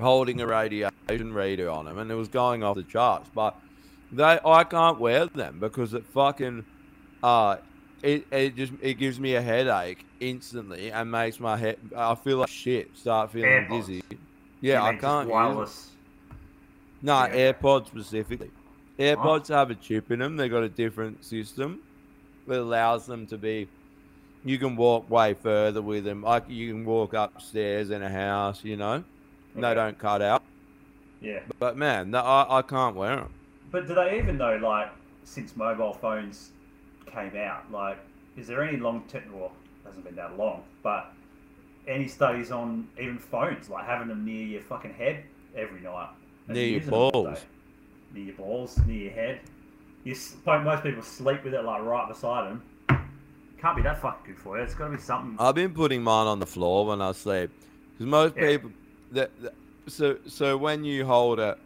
[0.00, 3.30] holding a radiation reader on him, and it was going off the charts.
[3.32, 3.54] But
[4.10, 6.64] they, I can't wear them because it fucking,
[7.22, 7.58] uh,
[8.02, 11.78] it it just it gives me a headache instantly and makes my head.
[11.96, 12.96] I feel like shit.
[12.96, 13.86] Start feeling AirPods.
[13.86, 14.02] dizzy.
[14.60, 15.28] Yeah, I can't.
[15.28, 15.92] wireless.
[17.00, 17.52] No, Yeah.
[17.52, 18.50] AirPods specifically.
[18.98, 20.36] AirPods have a chip in them.
[20.36, 21.78] They got a different system
[22.46, 23.68] that allows them to be.
[24.44, 26.22] You can walk way further with them.
[26.22, 29.04] Like you can walk upstairs in a house, you know.
[29.54, 30.42] And They don't cut out.
[31.20, 31.40] Yeah.
[31.58, 33.34] But man, no, I, I can't wear them.
[33.70, 34.90] But do they even know, like,
[35.24, 36.50] since mobile phones
[37.06, 37.98] came out, like,
[38.36, 39.52] is there any long term, well,
[39.82, 41.12] it hasn't been that long, but
[41.86, 45.24] any studies on even phones, like having them near your fucking head
[45.56, 46.10] every night?
[46.48, 47.44] Near your using them all balls.
[48.12, 49.40] Near your balls, near your head.
[50.04, 50.16] You,
[50.46, 52.62] most people sleep with it, like, right beside them.
[53.60, 54.64] Can't be that fucking good for you.
[54.64, 55.36] It's got to be something.
[55.38, 57.50] I've been putting mine on the floor when I sleep,
[57.92, 58.48] because most Yeah.
[58.48, 58.70] people,
[59.12, 59.54] that, that-
[59.88, 61.58] so so when you hold it,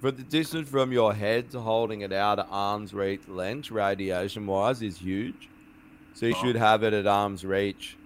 [0.00, 4.46] for the distance from your head to holding it out at arm's reach length, radiation
[4.46, 5.48] wise, is huge.
[6.14, 6.42] So you Oh.
[6.44, 7.96] should have it at arm's reach,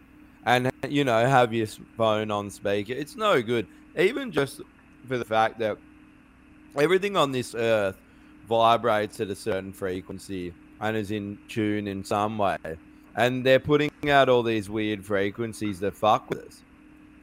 [0.47, 1.66] and you know have your
[1.97, 2.93] phone on speaker.
[2.94, 3.66] It's no good,
[3.98, 4.61] even just
[5.06, 5.77] for the fact that
[6.77, 7.97] everything on this earth
[8.49, 12.57] vibrates at a certain frequency and is in tune in some way.
[13.16, 16.62] And they're putting out all these weird frequencies that fuck with us.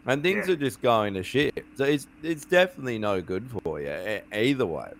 [0.05, 0.53] And things Yeah.
[0.53, 1.65] are just going to shit.
[1.75, 4.91] So it's it's definitely no good for you e- either way.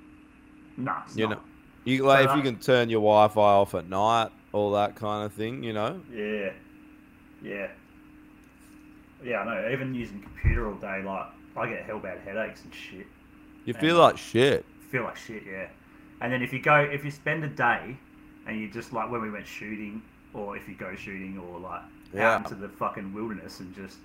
[0.78, 1.38] No, You not.
[1.38, 1.44] know,
[1.86, 5.34] you like if you can turn your Wi-Fi off at night, all that kind of
[5.34, 5.64] thing.
[5.64, 6.52] You know, Yeah,
[7.42, 7.68] yeah,
[9.24, 9.40] yeah.
[9.40, 9.70] I know.
[9.72, 11.28] Even using computer all day, like
[11.58, 13.08] I get hell bad headaches and shit.
[13.66, 14.66] you And, feel like shit.
[14.92, 15.68] Feel like shit, yeah.
[16.22, 17.98] And then if you go, if you spend a day,
[18.48, 20.02] and you just like when we went shooting,
[20.34, 21.82] or if you go shooting, or like
[22.14, 22.36] Yeah.
[22.36, 23.98] out into the fucking wilderness and just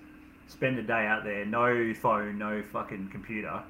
[0.48, 3.62] spend a day out there, no phone, no fucking computer,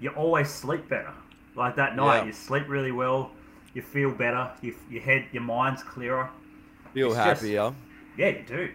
[0.00, 1.12] you always sleep better.
[1.54, 2.24] Like that night, Yeah.
[2.26, 3.30] you sleep really well.
[3.74, 4.50] You feel better.
[4.62, 6.28] You, your head, your mind's clearer.
[6.92, 7.72] Feel it's just- happier.
[8.16, 8.68] Yeah, you do.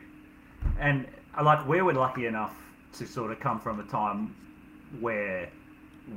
[0.79, 1.07] And
[1.41, 2.55] like we were lucky enough
[2.93, 4.35] to sort of come from a time
[4.99, 5.49] where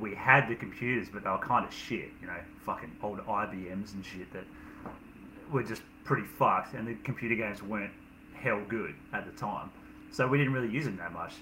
[0.00, 2.10] we had the computers, but they were kind of shit.
[2.20, 4.44] You know, fucking old IBMs and shit that
[5.50, 7.92] were just pretty fucked, and the computer games weren't
[8.34, 9.70] hell good at the time.
[10.10, 11.32] So we didn't really use them that much.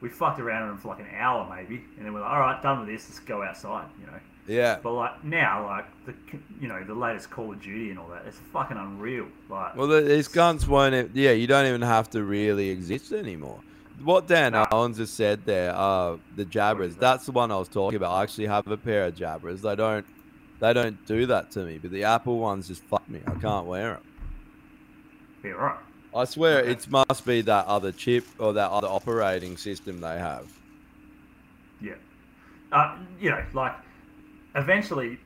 [0.00, 2.40] we fucked around on them for like an hour maybe, and then we're like, all
[2.40, 3.08] right, done with this.
[3.08, 3.86] Let's go outside.
[4.00, 4.18] You know.
[4.46, 4.78] Yeah.
[4.82, 6.14] But like now, like the
[6.60, 9.26] you know the latest Call of Duty and all that, it's fucking unreal.
[9.50, 11.14] Like Well, the, these guns won't.
[11.14, 13.60] Yeah, you don't even have to really exist anymore.
[14.02, 16.98] What Dan Owens just said there, uh, the Jabras.
[16.98, 18.12] That's the one I was talking about.
[18.12, 19.60] I actually have a pair of Jabras.
[19.62, 20.06] They don't,
[20.60, 21.78] they don't do that to me.
[21.78, 23.20] But the Apple ones just fuck me.
[23.26, 24.02] I can't wear them.
[25.44, 25.78] yeah, right.
[26.14, 30.46] I swear it must be that other chip or that other operating system they have.
[31.80, 31.94] Yeah.
[32.72, 33.74] Uh, you know, like
[34.54, 35.18] eventually,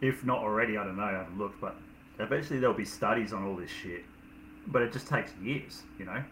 [0.00, 1.76] if not already, I don't know, I haven't looked, but
[2.18, 4.04] eventually there'll be studies on all this shit.
[4.66, 6.22] But it just takes years, you know?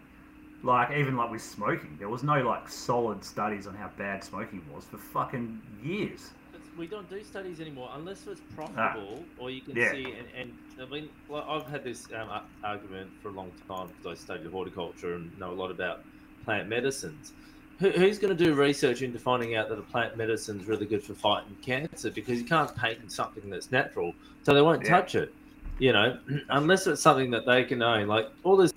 [0.61, 4.61] Like, even like with smoking, there was no like solid studies on how bad smoking
[4.67, 6.31] was for fucking years.
[6.77, 9.91] we don't do studies anymore unless it's profitable or you can Yeah.
[9.91, 12.29] see and, and I mean I've had this um,
[12.63, 15.97] argument for a long time because I studied horticulture and know a lot about
[16.43, 17.33] plant medicines.
[17.79, 20.85] Who, who's going to do research into finding out that a plant medicine is really
[20.85, 24.11] good for fighting cancer because you can't patent something that's natural,
[24.43, 24.89] so they won't Yeah.
[24.89, 25.29] touch it.
[25.77, 26.19] You know,
[26.49, 28.07] unless it's something that they can own.
[28.07, 28.71] Like all this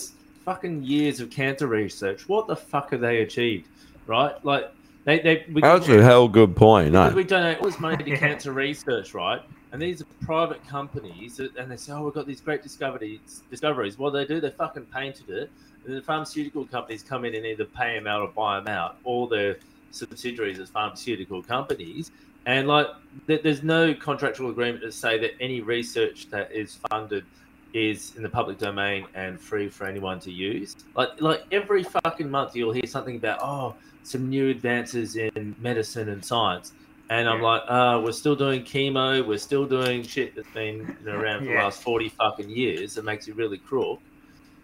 [0.44, 3.68] fucking years of cancer research, what the fuck have they achieved?
[4.06, 4.32] Right?
[4.44, 4.72] Like
[5.04, 6.92] they they we, That's a hell good point.
[6.92, 7.08] No.
[7.10, 9.42] we donate all this money to cancer research, right?
[9.72, 13.42] And these are private companies, that, and they say, "Oh, we've got these great discoveries."
[13.50, 13.98] Discoveries.
[13.98, 14.40] What do they do?
[14.40, 15.50] They fucking painted it,
[15.86, 18.96] and the pharmaceutical companies come in and either pay them out or buy them out.
[19.04, 19.56] All their
[19.90, 22.10] subsidiaries as pharmaceutical companies,
[22.46, 22.88] and like,
[23.26, 27.24] there's no contractual agreement to say that any research that is funded
[27.74, 30.76] is in the public domain and free for anyone to use.
[30.94, 36.08] Like, like every fucking month, you'll hear something about, oh, some new advances in medicine
[36.08, 36.72] and science.
[37.10, 39.26] And I'm like, uh, we're still doing chemo.
[39.26, 42.96] We're still doing shit that's been you know, around for the last 40 fucking years.
[42.96, 44.00] It makes you really crook.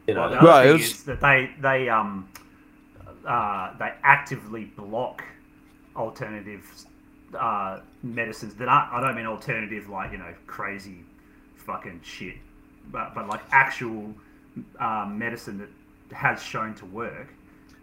[0.06, 2.26] You know, Well, the other Right, thing it's- is that they they um
[3.26, 5.22] uh, they actively block
[5.94, 6.64] alternative
[7.38, 8.92] uh, medicines that aren't.
[8.92, 11.04] I don't mean alternative like you know crazy
[11.56, 12.36] fucking shit,
[12.90, 14.14] but but like actual
[14.78, 17.28] uh, medicine that has shown to work.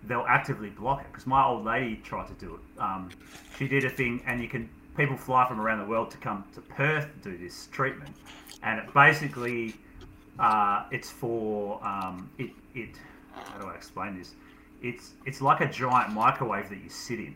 [0.08, 2.82] They'll actively block it because my old lady tried to do it.
[2.82, 3.10] Um,
[3.58, 6.44] she did a thing, and you can people fly from around the world to come
[6.54, 8.16] to Perth to do this treatment,
[8.64, 9.74] and it basically
[10.40, 12.52] uh, it's for um, it.
[12.74, 12.90] It
[13.34, 14.34] how do I explain this?
[14.82, 17.36] It's it's like a giant microwave that you sit in,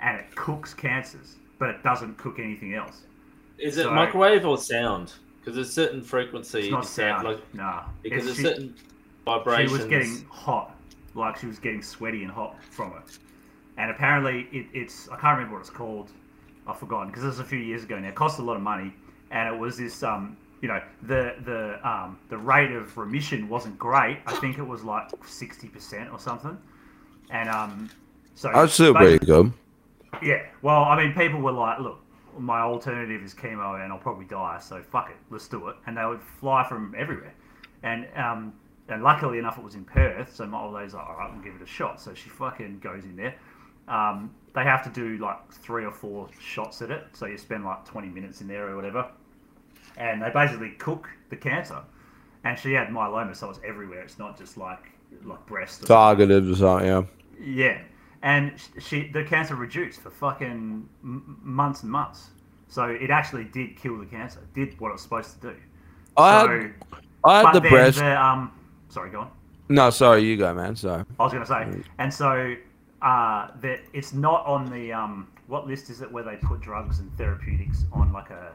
[0.00, 3.02] and it cooks cancers, but it doesn't cook anything else.
[3.58, 5.12] is it So- microwave or sound?
[5.48, 6.58] Because there's certain frequency.
[6.60, 7.28] It's not sound, sound.
[7.36, 8.74] Like, nah, because It's- there's she- certain
[9.24, 9.70] vibrations.
[9.70, 10.76] She was getting hot,
[11.14, 13.18] like she was getting sweaty and hot from it.
[13.78, 16.10] And apparently, it, it's I can't remember what it's called.
[16.66, 18.08] I've forgotten because it was a few years ago now.
[18.08, 18.92] It cost a lot of money,
[19.30, 23.78] and it was this um you know the the um the rate of remission wasn't
[23.78, 24.18] great.
[24.26, 26.58] I think it was like sixty percent or something.
[27.30, 27.88] And um
[28.34, 29.50] so That's still pretty good.
[30.20, 30.42] yeah.
[30.60, 32.00] Well, I mean, people were like, look,
[32.38, 35.76] my alternative is chemo and I'll probably die, so fuck it, let's do it.
[35.86, 37.34] And they would fly from everywhere.
[37.82, 38.52] And um,
[38.88, 41.42] and luckily enough, it was in Perth, so my old lady's like, all right, we'll
[41.42, 42.00] give it a shot.
[42.00, 43.34] So she fucking goes in there.
[43.86, 47.64] Um, they have to do like three or four shots at it, so you spend
[47.64, 49.10] like 20 minutes in there or whatever.
[49.96, 51.82] And they basically cook the cancer.
[52.44, 54.00] And she had myeloma, so it's everywhere.
[54.02, 54.92] It's not just like
[55.24, 55.84] like breast.
[55.84, 56.86] Or Targeted or something.
[56.86, 57.02] Yeah.
[57.40, 57.82] yeah,
[58.22, 62.30] and she the cancer reduced for fucking m- months and months.
[62.68, 64.40] So it actually did kill the cancer.
[64.54, 65.56] Did what it was supposed to do.
[66.16, 66.74] I so, had,
[67.24, 67.98] I had the then breast.
[67.98, 68.52] The, um,
[68.88, 69.30] sorry, go on.
[69.68, 70.76] No, sorry, you go, man.
[70.76, 71.04] Sorry.
[71.18, 72.54] I was going to say, and so
[73.02, 76.98] uh, that it's not on the um, what list is it where they put drugs
[76.98, 78.52] and therapeutics on like a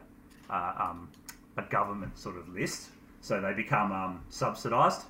[0.49, 1.09] uh, um,
[1.57, 2.89] a government sort of list,
[3.21, 5.03] so they become um, subsidized.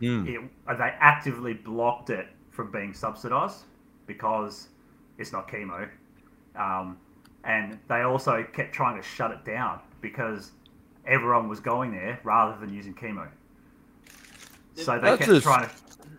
[0.00, 0.26] Hmm.
[0.26, 3.64] It, uh, they actively blocked it from being subsidized
[4.14, 4.68] because
[5.18, 5.88] it's not chemo,
[6.56, 6.98] um,
[7.44, 10.50] and they also kept trying to shut it down because
[11.06, 13.28] everyone was going there rather than using chemo.
[14.74, 15.74] So they That's kept trying to.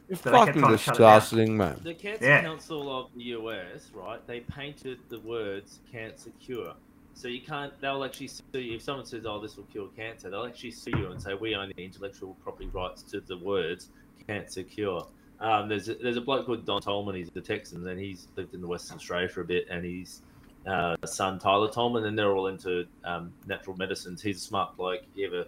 [0.07, 1.21] It's so fucking trying to shut it down.
[1.21, 1.79] disgusting, man.
[1.83, 2.41] The Cancer Yeah.
[2.41, 4.25] Council of the US, right?
[4.25, 6.75] They painted the words "cancer cure,"
[7.13, 7.73] so you can't.
[7.81, 10.91] They'll actually sue you if someone says, "Oh, this will cure cancer." They'll actually sue
[10.97, 13.89] you and say, "We own the intellectual property rights to the words
[14.27, 15.07] cancer cure."
[15.41, 17.15] Um, there's a, there's a bloke called Don Tolman.
[17.15, 20.21] He's a Texan, and he's lived in the Western Australia for a bit, and he's
[20.67, 24.21] uh, son Tyler Tolman, and they're all into um, natural medicines.
[24.21, 25.01] He's a smart bloke.
[25.01, 25.45] If You ever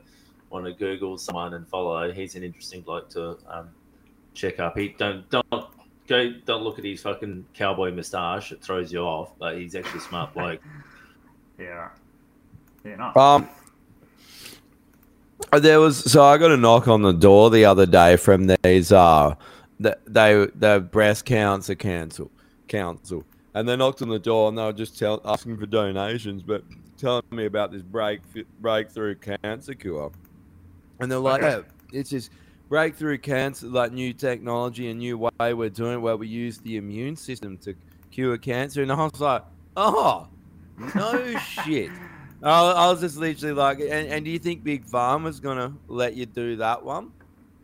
[0.49, 2.11] want to Google someone and follow?
[2.11, 3.69] He's an interesting bloke to um,
[4.33, 4.75] check up.
[4.77, 5.45] He don't don't
[6.07, 8.51] go don't look at his fucking cowboy moustache.
[8.51, 10.59] It throws you off, but he's actually a smart bloke.
[11.59, 11.89] Yeah.
[12.83, 13.15] Yeah, nice.
[13.15, 13.47] Um,
[15.51, 18.91] there was so I got a knock on the door the other day from these
[18.91, 19.35] uh
[19.83, 22.31] that they the breast cancer council
[22.67, 23.23] council,
[23.53, 26.63] and they knocked on the door and they were just tell, asking for donations, but
[26.97, 28.21] telling me about this break
[28.59, 30.11] breakthrough cancer cure,
[30.99, 31.55] and they're like, Okay.
[31.55, 32.29] "Oh, it's this
[32.69, 36.77] breakthrough cancer, like new technology and new way we're doing it, where we use the
[36.77, 37.75] immune system to
[38.09, 39.43] cure cancer," and I was like,
[39.75, 40.27] "Oh,
[40.95, 41.91] no shit."
[42.41, 46.15] I, I was just literally like, and, and do you think Big Pharma's gonna let
[46.15, 47.11] you do that one?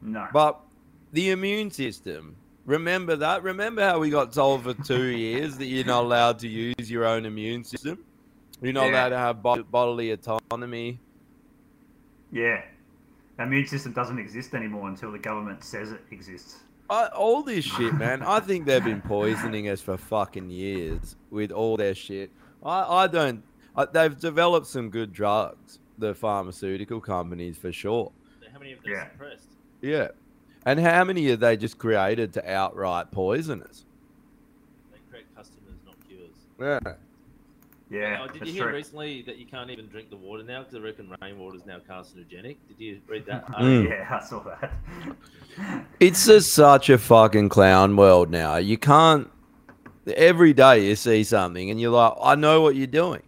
[0.02, 0.28] No.
[0.32, 0.62] But
[1.12, 3.44] the immune system, remember that?
[3.44, 7.06] Remember how we got told for two years that you're not allowed to use your
[7.06, 8.00] own immune system?
[8.62, 8.92] You're not Yeah.
[8.92, 11.00] allowed to have bo- bodily autonomy.
[12.32, 12.64] Yeah.
[13.38, 16.58] The immune system doesn't exist anymore until the government says it exists.
[16.90, 18.24] I, all this shit, man.
[18.24, 22.32] I think they've been poisoning us for fucking years with all their shit.
[22.64, 23.44] I, I don't.
[23.76, 28.12] I, they've developed some good drugs, the pharmaceutical companies, for sure.
[28.52, 28.98] How many of them Yeah.
[29.06, 29.48] are suppressed?
[29.82, 30.08] Yeah.
[30.70, 33.86] And how many are they just created to outright poison us?
[34.92, 36.30] They create customers, not cures.
[36.86, 36.94] Yeah.
[37.90, 38.74] Yeah, Oh, did you hear true.
[38.76, 41.80] recently that you can't even drink the water now because I reckon rainwater is now
[41.80, 42.58] carcinogenic?
[42.68, 43.48] Did you read that?
[43.60, 43.90] Mm.
[43.90, 44.72] Yeah, I saw that.
[46.00, 48.58] It's just such a fucking clown world now.
[48.58, 49.28] You can't.
[50.16, 53.24] Every day you see something and you're like, I know what you're doing.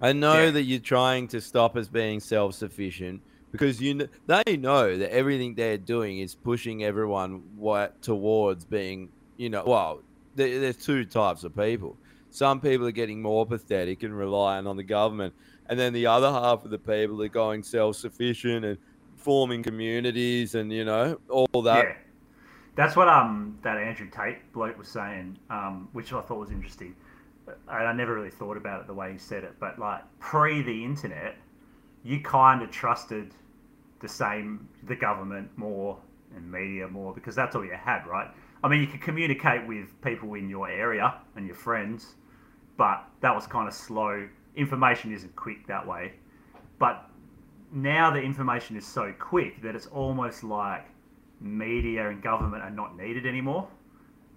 [0.00, 0.50] I know Yeah.
[0.52, 3.20] that you're trying to stop us being self sufficient
[3.52, 9.50] because you they know that everything they're doing is pushing everyone what towards being, you
[9.50, 10.00] know, well,
[10.34, 11.96] there, there's two types of people.
[12.30, 15.34] Some people are getting more pathetic and relying on the government,
[15.66, 18.78] and then the other half of the people are going self sufficient and
[19.16, 21.84] forming communities and you know all that.
[21.84, 21.94] Yeah.
[22.74, 26.96] That's what um that Andrew Tate bloke was saying, um, which I thought was interesting.
[27.46, 30.62] And I never really thought about it the way he said it, but like pre
[30.62, 31.36] the internet,
[32.02, 33.34] you kind of trusted
[34.02, 35.96] the same the government more
[36.36, 38.28] and media more because that's all you had, right?
[38.64, 42.14] I mean, you could communicate with people in your area and your friends,
[42.76, 44.28] but that was kind of slow.
[44.56, 46.12] Information isn't quick that way.
[46.78, 47.08] But
[47.72, 50.86] now the information is so quick that it's almost like
[51.40, 53.68] media and government are not needed anymore.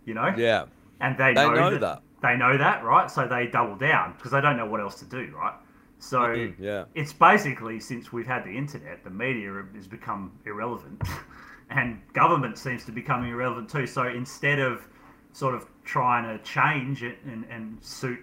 [0.06, 0.34] You know?
[0.36, 0.66] Yeah.
[1.02, 2.02] And they, They know, know that, that.
[2.22, 3.12] They know that, right?
[3.12, 5.54] So they double down because they don't know what else to do, right?
[6.00, 6.86] So Mhm, yeah.
[6.94, 11.02] it's basically since we've had the internet, the media has become irrelevant,
[11.70, 13.88] and government seems to be becoming irrelevant too.
[13.88, 14.88] So instead of
[15.34, 18.20] sort of trying to change it and, and suit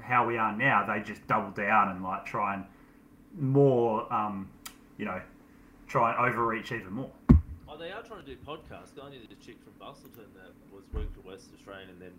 [0.00, 2.64] how we are now, they just double down and like try and
[3.38, 4.50] more, um,
[4.98, 5.20] you know,
[5.86, 7.10] try and overreach even more.
[7.68, 9.02] Oh, they are trying to do podcasts.
[9.02, 12.12] I knew the chick from Busselton that was working for West Australian and then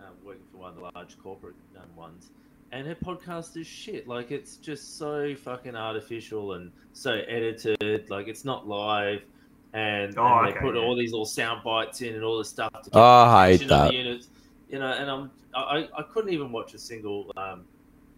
[0.00, 2.30] um, working for one of the large corporate um, ones.
[2.74, 4.08] And her podcast is shit.
[4.08, 8.10] Like, it's just so fucking artificial and so edited.
[8.10, 9.22] Like, it's not live.
[9.74, 10.80] And, Oh, and they okay, put yeah.
[10.82, 13.68] all these little sound bites in and all this stuff to Oh, I hate attention
[13.68, 13.94] the that.
[13.94, 14.28] units.
[14.68, 17.64] You know, and I'm, I, I- I couldn't even watch a single um,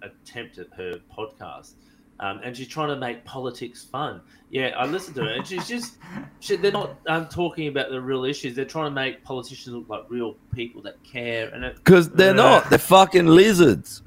[0.03, 1.73] attempt at her podcast.
[2.19, 4.23] Um, and she's trying to make politics fun.
[4.49, 5.97] Yeah, I listened to her, and she's just
[6.41, 8.57] she, they're not um, talking about the real issues.
[8.57, 11.49] They're trying to make politicians look like real people that care.
[11.51, 12.71] And Because they're not.
[12.71, 14.01] They're fucking lizards.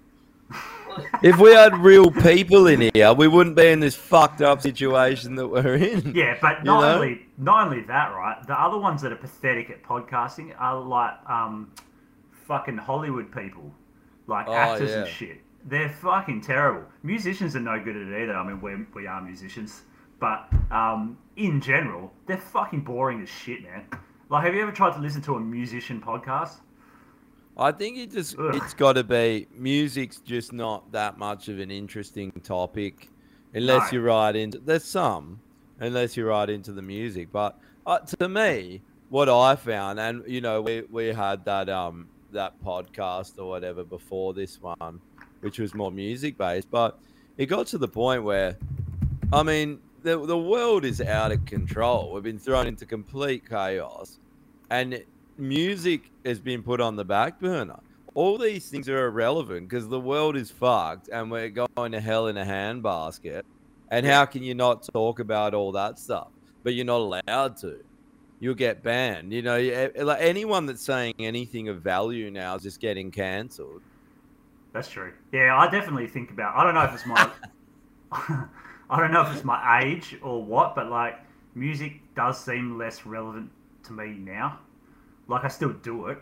[1.23, 5.35] If we had real people in here, we wouldn't be in this fucked up situation
[5.35, 6.13] that we're in.
[6.15, 6.95] Yeah, but You not know?
[6.95, 8.37] only not only that, right?
[8.47, 11.71] The other ones that are pathetic at podcasting are like um,
[12.47, 13.71] fucking Hollywood people,
[14.27, 15.41] like Oh, actors and shit.
[15.65, 16.83] They're fucking terrible.
[17.03, 18.33] Musicians are no good at it either.
[18.33, 19.81] I mean, we we are musicians,
[20.19, 23.85] but um, in general, they're fucking boring as shit, man.
[24.29, 26.57] Like, have you ever tried to listen to a musician podcast?
[27.59, 31.69] I think it just it's got to be music's just not that much of an
[31.69, 33.09] interesting topic,
[33.53, 33.97] unless No.
[33.97, 34.59] you're right into.
[34.59, 35.41] There's some,
[35.79, 37.27] unless you're right into the music.
[37.33, 42.07] But uh, to me, what I found, and you know, we we had that um
[42.31, 45.01] that podcast or whatever before this one,
[45.41, 46.97] which was more music based, but
[47.37, 48.55] it got to the point where,
[49.33, 52.13] I mean, the the world is out of control.
[52.13, 54.19] We've been thrown into complete chaos,
[54.69, 55.03] and
[55.39, 57.79] music has been put on the back burner.
[58.13, 62.27] All these things are irrelevant because the world is fucked and we're going to hell
[62.27, 63.43] in a handbasket.
[63.91, 66.27] And how can you not talk about all that stuff?
[66.63, 67.83] But you're not allowed to.
[68.39, 69.33] You'll get banned.
[69.33, 73.81] You know, like anyone that's saying anything of value now is just getting cancelled.
[74.73, 75.13] That's true.
[75.31, 76.55] Yeah, I definitely think about.
[76.55, 77.29] I don't know if it's my.
[78.91, 81.19] I don't know if it's my age or what, but like
[81.53, 83.51] music does seem less relevant
[83.83, 84.59] to me now.
[85.29, 86.17] Like I still do it,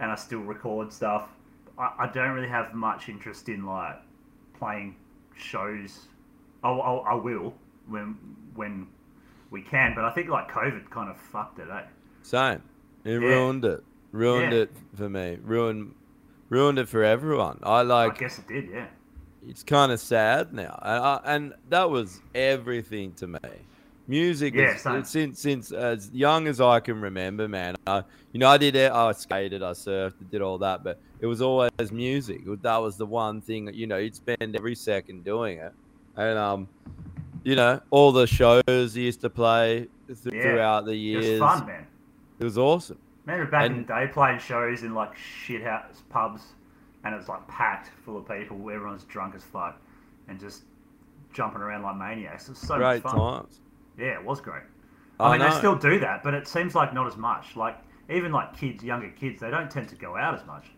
[0.00, 1.28] and I still record stuff.
[1.78, 3.96] I, I don't really have much interest in like
[4.58, 4.96] playing
[5.36, 6.06] shows.
[6.64, 7.52] I'll, I'll, I will
[7.88, 8.16] when
[8.54, 8.86] when
[9.50, 11.82] we can, but I think like COVID kind of fucked it, eh?
[12.22, 12.62] Same.
[13.04, 13.28] It Yeah.
[13.28, 13.82] ruined it.
[14.12, 14.60] Ruined Yeah.
[14.60, 15.38] it for me.
[15.42, 15.94] Ruined
[16.48, 17.58] ruined it for everyone.
[17.62, 18.86] I like I guess it did, yeah.
[19.48, 23.38] it's kind of sad now, and, I, and that was everything to me.
[24.08, 25.04] Music, Yeah, is, same.
[25.04, 27.76] since since as young as I can remember, man.
[27.86, 28.02] I,
[28.32, 28.90] you know, I did it.
[28.90, 32.42] I skated, I surfed, I did all that, but it was always music.
[32.62, 35.72] That was the one thing that you know you'd spend every second doing it,
[36.16, 36.68] and um,
[37.44, 40.42] you know, all the shows he used to play th- Yeah.
[40.42, 41.40] throughout the It years.
[41.40, 41.86] was fun, man.
[42.40, 42.98] It was awesome.
[43.24, 46.42] Remember back in the day playing shows in like shit house pubs
[47.04, 49.80] and it was like packed full of people, everyone's drunk as fuck
[50.28, 50.62] and just
[51.32, 52.48] jumping around like maniacs.
[52.48, 53.16] It was so Great much fun.
[53.42, 53.60] times.
[53.98, 54.62] Yeah, it was great.
[55.20, 55.50] I I mean, know.
[55.52, 57.56] they still do that, but it seems like not as much.
[57.56, 57.78] Like
[58.10, 60.70] even like kids, younger kids, they don't tend to go out as much.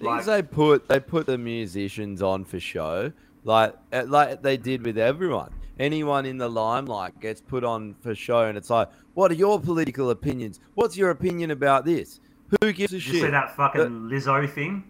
[0.00, 3.12] Things they put they put the musicians on for show,
[3.44, 5.52] like like they did with everyone.
[5.78, 9.60] Anyone in the limelight gets put on for show, and it's like, what are your
[9.60, 10.58] political opinions?
[10.74, 12.20] What's your opinion about this?
[12.62, 13.14] Who gives a Did shit?
[13.14, 14.84] you see that fucking But- Lizzo thing?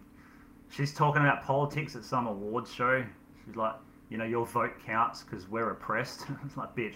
[0.71, 3.05] She's talking about politics at some awards show.
[3.45, 3.75] She's like,
[4.11, 6.27] you know, your vote counts because we're oppressed.
[6.45, 6.95] it's like, bitch.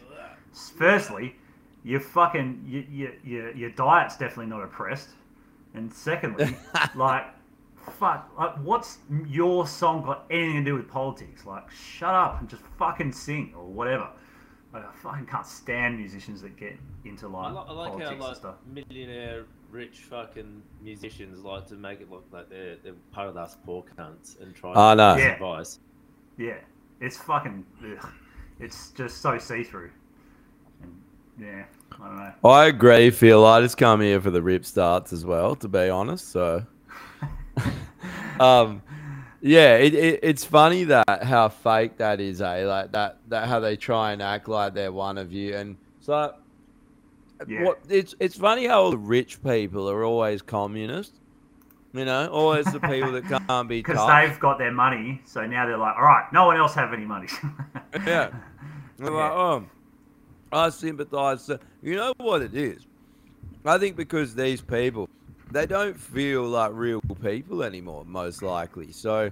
[0.52, 1.36] Firstly,
[1.84, 5.10] your fucking your, your, your, your diet's definitely not oppressed,
[5.74, 6.56] and secondly,
[6.94, 7.26] like,
[7.98, 11.44] fuck, like, what's your song got anything to do with politics?
[11.46, 14.08] Like, shut up and just fucking sing or whatever.
[14.72, 18.12] Like, I fucking can't stand musicians that get into I, like I like politics how
[18.12, 18.54] and like stuff.
[18.66, 23.56] millionaire, rich fucking musicians like to make it look like they're they're part of us
[23.64, 24.72] poor cunts and try.
[24.74, 25.16] I to know.
[25.16, 25.32] give us Yeah.
[25.34, 25.78] Advice.
[26.38, 26.58] Yeah,
[27.00, 27.64] it's fucking.
[27.84, 28.12] Ugh.
[28.60, 29.90] It's just so see through.
[31.40, 32.50] Yeah, I don't know.
[32.50, 33.44] I agree, Phil.
[33.46, 36.28] I just come here for the rip starts as well, to be honest.
[36.30, 36.64] So,
[38.40, 38.82] um,
[39.40, 42.66] yeah, it, it, it's funny that how fake that is, eh?
[42.66, 46.34] Like that that how they try and act like they're one of you, and so
[47.48, 47.64] Yeah.
[47.64, 47.78] what?
[47.88, 51.18] It's it's funny how all the rich people are always communists.
[51.92, 55.66] You know, always the people that can't be Because they've got their money, so now
[55.66, 57.26] they're like, all right, no one else have any money.
[58.06, 58.30] Yeah.
[58.98, 59.64] They're like, oh,
[60.52, 61.48] I sympathise.
[61.82, 62.86] You know what it is?
[63.64, 65.08] I think because these people,
[65.50, 68.92] they don't feel like real people anymore, most likely.
[68.92, 69.30] So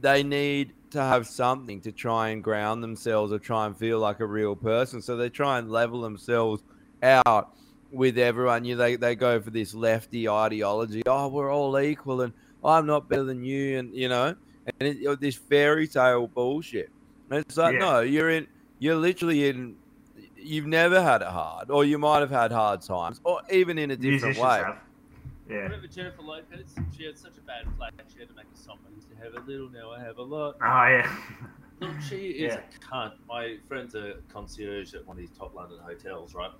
[0.00, 4.20] they need to have something to try and ground themselves or try and feel like
[4.20, 5.02] a real person.
[5.02, 6.62] So they try and level themselves
[7.02, 7.50] out
[7.90, 8.64] with everyone.
[8.64, 11.02] You they, they go for this lefty ideology.
[11.06, 12.32] Oh, we're all equal and
[12.64, 14.34] I'm not better than you, and you know,
[14.80, 16.90] and it, this fairy tale bullshit.
[17.30, 17.78] And it's like, Yeah.
[17.78, 18.46] no, you're in,
[18.78, 19.76] you're literally in,
[20.46, 23.90] you've never had it hard, or you might have had hard times, or even in
[23.90, 24.58] a different Musicians way.
[24.64, 24.78] have.
[25.48, 25.56] Yeah.
[25.58, 26.74] Remember Jennifer Lopez?
[26.96, 27.92] She had such a bad flat.
[28.12, 28.78] She had to make a song.
[28.90, 30.56] I used to have a little, now I have a lot.
[30.60, 31.16] Oh yeah.
[31.80, 32.60] Look, she is Yeah.
[32.60, 33.12] a cunt.
[33.28, 36.50] My friend's a concierge at one of these top London hotels, right?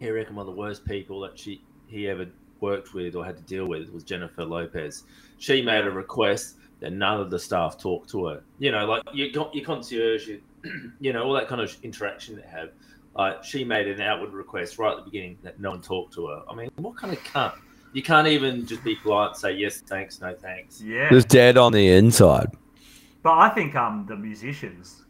[0.00, 2.26] He reckoned one of the worst people that she he ever
[2.60, 5.04] worked with or had to deal with was Jennifer Lopez.
[5.38, 8.42] She made a request that none of the staff talked to her.
[8.58, 10.40] You know, like your, con- your concierge, you,
[11.00, 12.70] you know, all that kind of interaction they have.
[13.16, 16.26] Like she made an outward request right at the beginning that no one talked to
[16.28, 16.42] her.
[16.50, 17.54] I mean, what kind of cunt?
[17.92, 20.80] You can't even just be polite and say yes, thanks, no thanks.
[20.80, 21.08] Yeah.
[21.10, 22.48] Just dead on the inside.
[23.22, 25.02] But I think um the musicians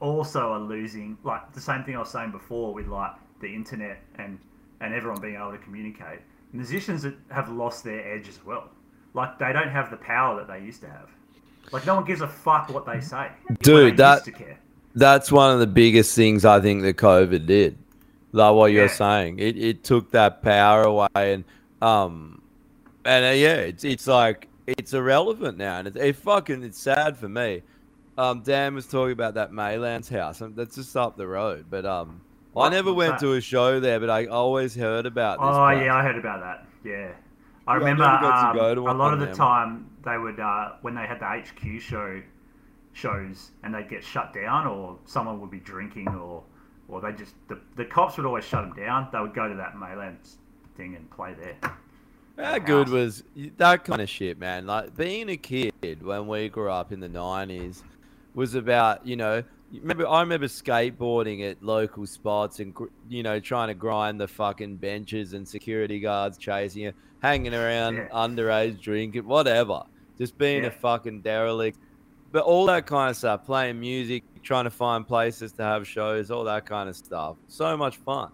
[0.00, 4.02] also are losing like the same thing I was saying before with like the internet
[4.16, 4.38] and
[4.80, 6.20] and everyone being able to communicate.
[6.52, 8.70] Musicians that have lost their edge as well.
[9.14, 11.08] Like they don't have the power that they used to have.
[11.72, 13.28] Like no one gives a fuck what they say.
[13.46, 14.58] when they Dude, used that to care.
[14.98, 17.78] That's one of the biggest things I think that COVID did.
[18.32, 18.88] Like what you're Yeah.
[18.88, 21.44] saying, it, it took that power away, and
[21.80, 22.42] um,
[23.04, 27.16] and uh, yeah, it's it's like it's irrelevant now, and it's it fucking it's sad
[27.16, 27.62] for me.
[28.18, 31.66] Um, Dan was talking about that Maylands house, and that's just up the road.
[31.70, 32.22] But um,
[32.56, 33.20] I never went that?
[33.20, 35.46] to a show there, but I always heard about this.
[35.46, 35.84] Oh place.
[35.84, 36.66] yeah, I heard about that.
[36.84, 37.12] Yeah,
[37.66, 40.94] I Yeah, remember to um, to a lot of the time they would uh, when
[40.94, 42.22] they had the HQ show
[42.98, 46.42] shows and they'd get shut down or someone would be drinking or
[46.88, 49.08] or they just the, the cops would always shut them down.
[49.12, 50.16] They would go to that Mayland
[50.76, 51.56] thing and play there.
[52.38, 53.24] How good was
[53.56, 54.66] that kind of shit, man?
[54.66, 57.82] Like being a kid when we grew up in the nineties
[58.34, 59.42] was about you know.
[59.70, 62.74] Remember, I remember skateboarding at local spots and
[63.08, 66.92] you know trying to grind the fucking benches and security guards chasing you,
[67.22, 68.08] hanging around Yeah.
[68.14, 69.82] underage, drinking, whatever.
[70.16, 70.68] Just being Yeah.
[70.68, 71.78] a fucking derelict.
[72.30, 76.30] But all that kind of stuff, playing music, trying to find places to have shows,
[76.30, 77.36] all that kind of stuff.
[77.48, 78.30] So much fun.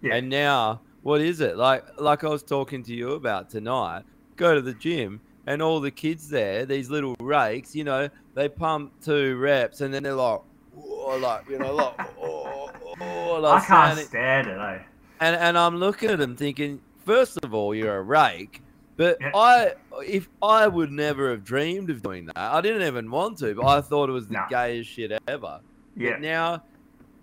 [0.00, 0.14] Yeah.
[0.16, 1.56] And now, what is it?
[1.56, 4.04] Like like I was talking to you about tonight,
[4.36, 8.48] go to the gym and all the kids there, these little rakes, you know, they
[8.48, 10.40] pump two reps and then they're like,
[10.74, 12.70] "Whoa," like, you know, like, oh,
[13.00, 14.58] oh, I like can't sounding- stand it.
[14.58, 14.78] Eh?
[15.20, 18.62] and and I'm looking at them thinking, first of all, you're a rake.
[18.96, 19.74] But I,
[20.06, 23.54] if I would never have dreamed of doing that, I didn't even want to.
[23.54, 25.60] But I thought it was the gayest shit ever.
[25.96, 26.10] Yeah.
[26.12, 26.62] But now,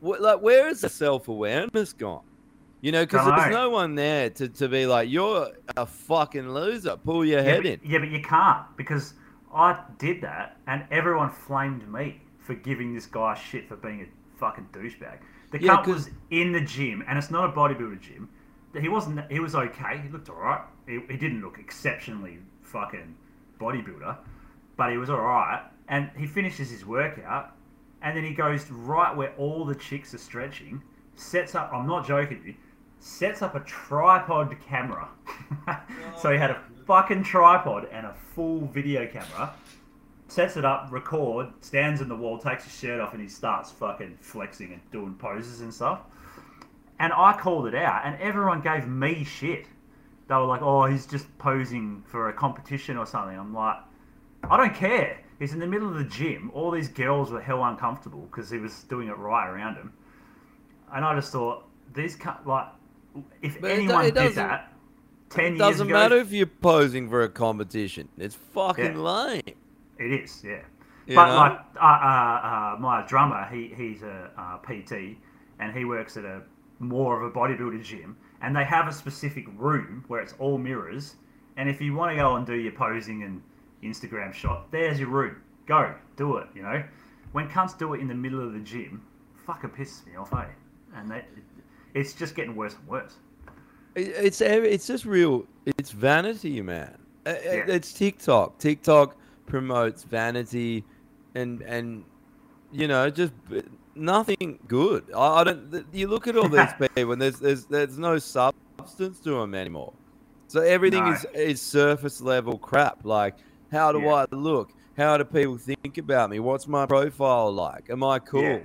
[0.02, 2.24] wh- like, where is the self awareness gone?
[2.82, 6.96] You know, because there's no one there to, to be like, you're a fucking loser.
[6.96, 7.80] Pull your yeah, head but, in.
[7.84, 9.16] yeah, but you can't because
[9.54, 14.40] I did that and everyone flamed me for giving this guy shit for being a
[14.40, 15.18] fucking douchebag.
[15.52, 18.30] The Yeah, cunt was in the gym and it's not a bodybuilder gym.
[18.80, 19.32] He wasn't.
[19.32, 20.00] He was okay.
[20.04, 20.62] He looked alright.
[20.88, 23.16] He, he didn't look exceptionally fucking
[23.60, 24.18] bodybuilder,
[24.78, 25.64] but he was alright.
[25.88, 27.56] And he finishes his workout,
[28.04, 30.82] and then he goes right where all the chicks are stretching.
[31.16, 31.72] Sets up.
[31.74, 32.42] I'm not joking.
[32.46, 32.56] You.
[33.00, 35.10] Sets up a tripod camera.
[36.18, 39.54] so he had a fucking tripod and a full video camera.
[40.28, 43.72] Sets it up, record, stands in the wall, takes his shirt off, and he starts
[43.72, 46.02] fucking flexing and doing poses and stuff.
[47.00, 49.66] And I called it out, and everyone gave me shit.
[50.28, 53.78] They were like, "Oh, he's just posing for a competition or something." I'm like,
[54.50, 55.20] I don't care.
[55.40, 56.52] He's in the middle of the gym.
[56.54, 59.94] All these girls were hell uncomfortable because he was doing it right around him.
[60.94, 62.68] And I just thought, these like,
[63.42, 64.74] if But anyone it did doesn't- that
[65.30, 68.10] ten It years doesn't matter if you're posing for a competition.
[68.18, 69.00] It's fucking Yeah.
[69.00, 69.42] lame.
[69.98, 70.62] It is, yeah.
[71.06, 71.36] You but know?
[71.38, 75.18] like uh, uh, uh, my drummer, he he's a uh, PT,
[75.60, 76.42] and he works at a
[76.80, 81.16] more of a bodybuilder gym, and they have a specific room where it's all mirrors,
[81.58, 83.42] and if you want to go and do your posing and
[83.84, 85.36] Instagram shot, there's your room.
[85.66, 86.48] Go do it.
[86.56, 86.84] You know,
[87.32, 89.02] when cunts do it in the middle of the gym,
[89.46, 90.46] fucking pisses me off, eh?
[90.96, 91.28] And that,
[91.94, 93.16] it's just getting worse and worse.
[93.96, 95.46] It's it's just real.
[95.78, 96.98] It's vanity, man.
[97.26, 97.34] Yeah.
[97.68, 98.58] It's TikTok.
[98.60, 100.86] TikTok promotes vanity,
[101.36, 102.04] and and
[102.72, 103.34] you know just
[104.00, 105.06] nothing good.
[105.16, 105.72] I, I don't.
[105.72, 109.54] th- You look at all these people, and there's there's there's no substance to them
[109.56, 109.94] anymore.
[110.48, 111.12] So everything No.
[111.12, 113.00] is is surface level crap.
[113.04, 113.36] Like
[113.72, 114.26] how do Yeah.
[114.32, 114.72] I look?
[114.98, 116.40] How do people think about me?
[116.40, 117.90] What's my profile like?
[117.90, 118.42] Am I cool?
[118.42, 118.60] Yeah.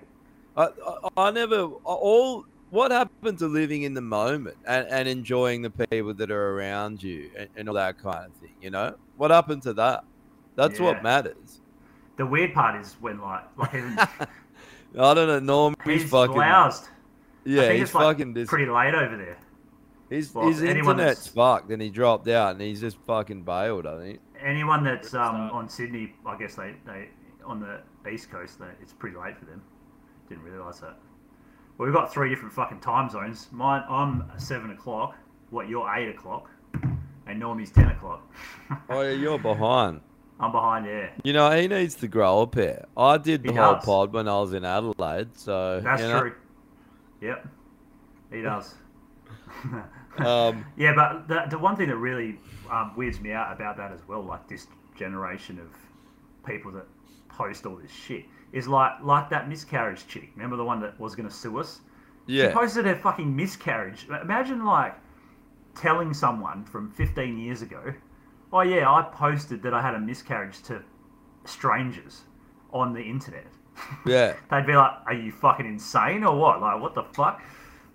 [0.56, 5.62] I, I, I never all what happened to living in the moment and, and enjoying
[5.62, 8.94] the people that are around you and, and all that kind of thing you know
[9.16, 10.02] what happened to that
[10.56, 10.86] that's Yeah.
[10.86, 11.60] what matters
[12.16, 14.08] The weird part is when like like
[14.98, 16.84] i don't know norm he's, he's fucking bloused.
[16.84, 16.88] I
[17.50, 19.36] yeah think he's it's, like, fucking dis- pretty late over there.
[20.10, 23.98] his, well, his internet's fucked and he dropped out and he's just fucking bailed i
[23.98, 27.08] think Anyone that's um, on Sydney, I guess they, they
[27.46, 27.80] on the
[28.10, 29.62] east coast, they, it's pretty late for them.
[30.28, 30.98] Didn't realise that.
[31.78, 33.48] Well, we've got three different fucking time zones.
[33.52, 35.16] Mine, I'm seven o'clock.
[35.48, 36.50] What you're eight o'clock,
[37.26, 38.30] and Normie's ten o'clock.
[38.90, 40.02] oh yeah you're behind
[40.40, 40.86] I'm behind.
[40.86, 43.84] Yeah, you know he needs to grow a pair i did the He whole does.
[43.84, 46.32] pod when i was in adelaide so that's you know, true.
[47.20, 47.48] Yep,
[48.32, 48.74] he does.
[50.18, 52.38] um Yeah, but the, the one thing that really
[52.70, 54.66] um, weirds me out about that as well, like this
[54.96, 55.68] generation of
[56.46, 56.86] people that
[57.28, 60.30] post all this shit, is like like that miscarriage chick.
[60.34, 61.80] Remember the one that was going to sue us?
[62.26, 62.48] Yeah.
[62.48, 64.06] She posted her fucking miscarriage.
[64.22, 64.94] Imagine like
[65.74, 67.92] telling someone from 15 years ago,
[68.54, 70.82] "Oh yeah, I posted that I had a miscarriage to
[71.44, 72.22] strangers
[72.72, 73.46] on the internet."
[74.06, 76.60] yeah They'd be like, "Are you fucking insane or what?
[76.60, 77.42] Like, what the fuck?"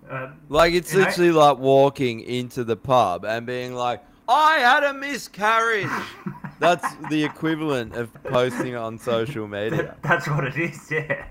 [0.10, 1.06] Uh, Like it's you know?
[1.06, 5.90] literally like walking into the pub and being like, "I had a miscarriage."
[6.60, 9.96] That's the equivalent of posting on social media.
[10.02, 11.24] That's what it is, yeah.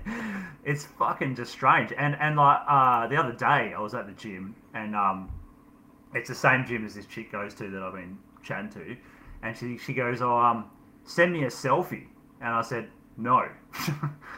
[0.63, 1.93] It's fucking just strange.
[1.95, 5.29] And and like uh, the other day, I was at the gym, and um,
[6.15, 8.95] it's the same gym as this chick goes to that I've been chatting to,
[9.43, 10.65] and she she goes, "Oh, um,
[11.03, 12.07] send me a selfie,"
[12.41, 13.47] and I said, "No."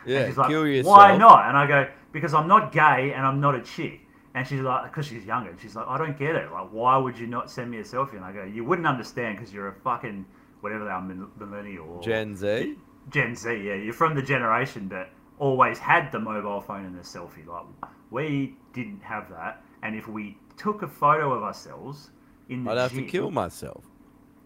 [0.04, 3.40] Yeah, she's like, kill "Why not?" And I go, "Because I'm not gay and I'm
[3.40, 4.02] not a chick."
[4.34, 6.50] And she's like, because she's younger, and she's like, I don't get it.
[6.52, 8.14] Like, why would you not send me a selfie?
[8.14, 10.26] And I go, you wouldn't understand because you're a fucking
[10.62, 12.78] whatever they are, mill- millennial or Gen Z.
[13.10, 13.76] Gen Z, yeah.
[13.76, 17.46] You're from the generation that always had the mobile phone and the selfie.
[17.46, 17.66] Like
[18.10, 22.12] we didn't have that, and if we took a photo of ourselves
[22.48, 23.84] in the I'd have to kill myself.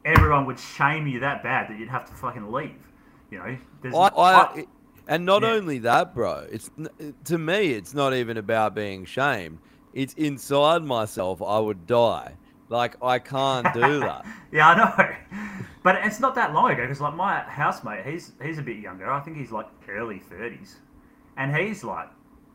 [0.05, 2.75] Everyone would shame you that bad that you'd have to fucking leave.
[3.31, 4.65] You know, there's I, I,
[5.07, 6.47] and not only that, bro.
[6.51, 6.69] It's
[7.25, 9.57] to me, it's not even about being shamed.
[9.93, 11.41] It's inside myself.
[11.41, 12.35] I would die.
[12.69, 14.25] Like I can't do that.
[14.51, 15.15] yeah, I know.
[15.83, 19.11] But it's not that long ago because like my housemate, he's he's a bit younger.
[19.11, 20.77] I think he's like early thirties,
[21.37, 22.07] and he's like,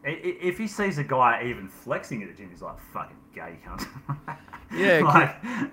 [0.05, 3.16] i- i- if he sees a guy even flexing at the gym, he's like, "Fucking
[3.35, 3.86] gay cunt."
[4.72, 5.70] Yeah, like,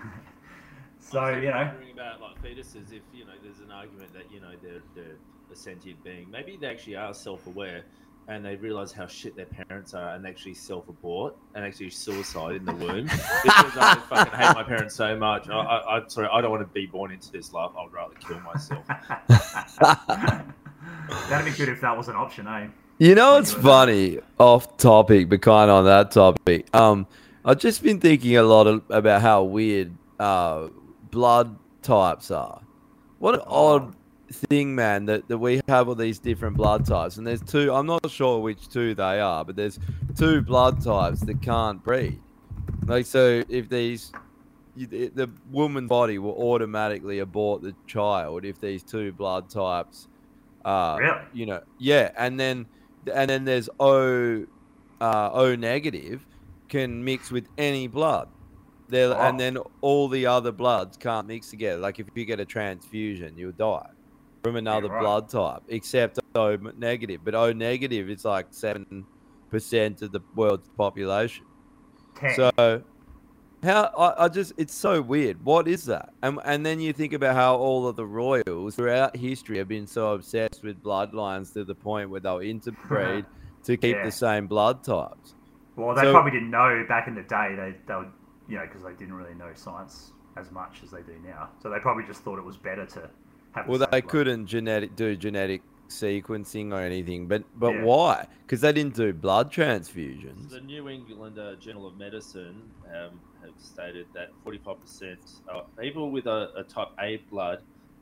[1.09, 2.91] so you know, wondering about like fetuses.
[2.91, 5.15] If you know, there's an argument that you know they're, they're
[5.51, 6.29] a sentient being.
[6.29, 7.83] Maybe they actually are self-aware.
[8.27, 12.65] and they realize how shit their parents are and actually self-abort and actually suicide in
[12.65, 13.03] the womb
[13.43, 15.47] because I fucking hate my parents so much.
[15.47, 17.71] I, I, I'm sorry, I don't want to be born into this life.
[17.79, 18.85] I'd rather kill myself.
[21.29, 22.67] That'd be good if that was an option, eh?
[22.99, 26.67] You know, it's funny, off topic, but kind of on that topic.
[26.75, 27.07] Um,
[27.45, 30.67] I've just been thinking a lot of, about how weird uh,
[31.11, 32.61] blood types are.
[33.19, 33.95] What an odd
[34.31, 37.17] thing, man, that, that we have all these different blood types.
[37.17, 39.79] And there's two, I'm not sure which two they are, but there's
[40.17, 42.19] two blood types that can't breed.
[42.85, 44.11] Like, so if these,
[44.75, 50.07] the woman's body will automatically abort the child if these two blood types
[50.67, 51.21] uh, Really?
[51.33, 52.65] you know, yeah, and then
[53.13, 54.45] and then there's O
[54.99, 56.27] uh, O negative
[56.67, 58.27] can mix with any blood.
[58.89, 59.19] There Oh.
[59.21, 61.79] and then all the other bloods can't mix together.
[61.79, 63.89] Like if you get a transfusion, you'll die
[64.43, 65.01] from another right.
[65.01, 67.21] blood type, except O negative.
[67.23, 69.05] But O negative is like seven
[69.49, 71.45] percent of the world's population.
[72.15, 72.35] Ten.
[72.35, 72.83] So
[73.63, 75.43] how I, I just it's so weird.
[75.43, 76.13] What is that?
[76.21, 79.87] And and then you think about how all of the royals throughout history have been
[79.87, 83.25] so obsessed with bloodlines to the point where they'll interbreed
[83.63, 84.05] to keep Yeah.
[84.05, 85.33] the same blood types.
[85.75, 87.55] Well, they So- probably didn't know back in the day.
[87.55, 88.11] They they would,
[88.47, 91.49] you know, because they didn't really know science as much as they do now.
[91.61, 93.09] So they probably just thought it was better to
[93.53, 93.67] have.
[93.67, 97.83] Well, same they couldn't genetic do genetic sequencing or anything, but but Yeah.
[97.83, 98.27] why?
[98.45, 100.49] Because they didn't do blood transfusions.
[100.49, 105.17] The New England uh, Journal of Medicine um, have stated that 45%
[105.47, 107.59] of people with a, a type A blood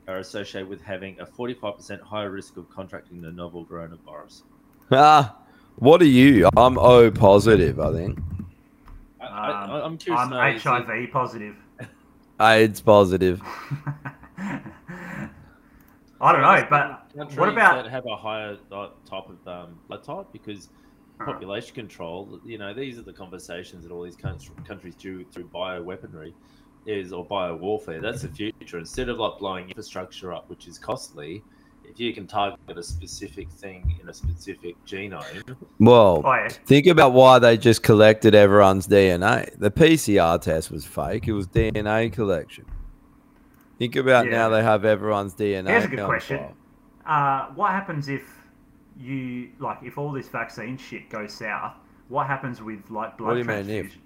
[0.08, 4.42] are associated with having a 45% higher risk of contracting the novel coronavirus.
[4.92, 5.36] Ah,
[5.76, 6.48] what are you?
[6.56, 8.18] I'm O positive, I think.
[9.36, 10.20] I, I, I'm curious.
[10.20, 11.56] I'm to know, is it- HIV positive.
[12.40, 13.42] AIDS positive.
[16.18, 20.02] I don't know, but countries what about that have a higher type of um, blood
[20.02, 20.70] type because
[21.18, 22.40] population control?
[22.44, 26.32] You know, these are the conversations that all these countries, countries do through bioweaponry,
[26.86, 28.00] is or bio warfare.
[28.00, 28.78] That's the future.
[28.78, 31.42] Instead of like blowing infrastructure up, which is costly,
[31.88, 36.48] if you can target a specific thing in a specific genome, Well, Oh, yeah.
[36.48, 39.50] think about why they just collected everyone's DNA.
[39.58, 41.28] The PCR test was fake.
[41.28, 42.64] It was DNA collection.
[43.78, 44.32] Think about Yeah.
[44.32, 45.68] now they have everyone's DNA.
[45.70, 46.40] Here's a good question.
[47.06, 48.22] Uh, what happens if
[48.98, 51.74] you like if all this vaccine shit goes south?
[52.08, 53.66] What happens with like blood What do you mean if?
[53.66, 54.02] transfusion?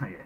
[0.02, 0.24] yeah.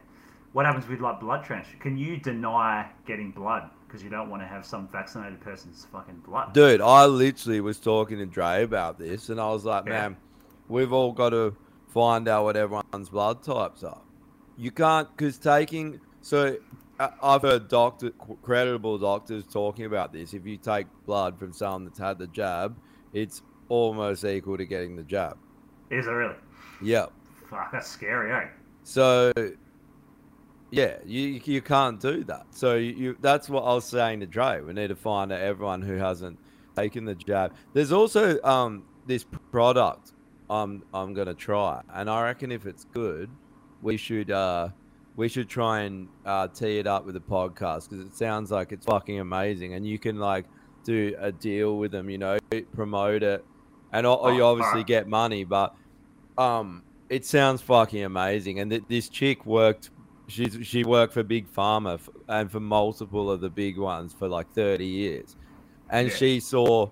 [0.52, 1.80] What happens with like blood transfusion?
[1.80, 6.22] Can you deny getting blood because you don't want to have some vaccinated person's fucking
[6.26, 6.52] blood?
[6.52, 9.92] Dude, I literally was talking to Dre about this, and I was like, Yeah.
[9.92, 10.16] man,
[10.68, 11.56] we've all got to
[11.88, 14.02] find out what everyone's blood types are.
[14.58, 16.56] You can't, because taking, so
[17.00, 18.10] I- I've heard doctor,
[18.42, 20.34] credible doctors talking about this.
[20.34, 22.76] If you take blood from someone that's had the jab,
[23.12, 25.38] it's almost equal to getting the jab.
[25.90, 26.34] Is it really?
[26.82, 27.12] Yep.
[27.48, 28.48] Fuck, that's scary, eh?
[28.82, 29.32] So,
[30.70, 32.46] yeah, you you can't do that.
[32.50, 34.60] So you, that's what I was saying to Dre.
[34.60, 36.38] We need to find everyone who hasn't
[36.76, 37.54] taken the jab.
[37.72, 40.12] There's also um this product
[40.50, 43.30] I'm I'm gonna try, and I reckon if it's good,
[43.82, 44.68] we should uh
[45.16, 48.70] we should try and uh, tee it up with a podcast because it sounds like
[48.70, 50.44] it's fucking amazing, and you can like
[50.84, 52.38] do a deal with them, you know,
[52.72, 53.44] promote it,
[53.92, 55.74] and o- Oh, you obviously get money, but
[56.38, 58.60] um, it sounds fucking amazing.
[58.60, 59.90] And th- this chick worked.
[60.28, 64.28] She's she worked for Big Pharma f- and for multiple of the big ones for
[64.28, 65.36] like thirty years,
[65.90, 66.14] and Yeah.
[66.14, 66.90] she saw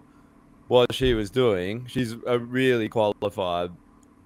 [0.68, 1.84] what she was doing.
[1.86, 3.70] She's a really qualified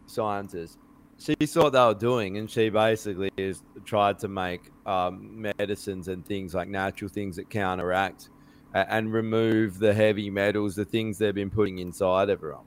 [0.06, 0.78] scientist.
[1.18, 6.08] She saw what they were doing, and she basically is tried to make um, medicines
[6.08, 8.30] and things like natural things that counteract
[8.72, 12.64] and remove the heavy metals, the things they've been putting inside everyone.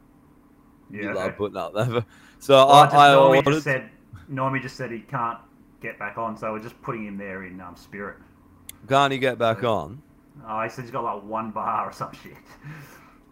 [0.91, 1.01] Yeah.
[1.03, 2.05] You love putting up that.
[2.39, 3.89] So Well, I, just, I Normie just said
[4.29, 5.39] Normie just said he can't
[5.83, 8.17] get back on, so we're just putting him there in um, spirit.
[8.87, 10.01] Can't he get back on?
[10.47, 12.37] Oh, he said he's got like one bar or some shit.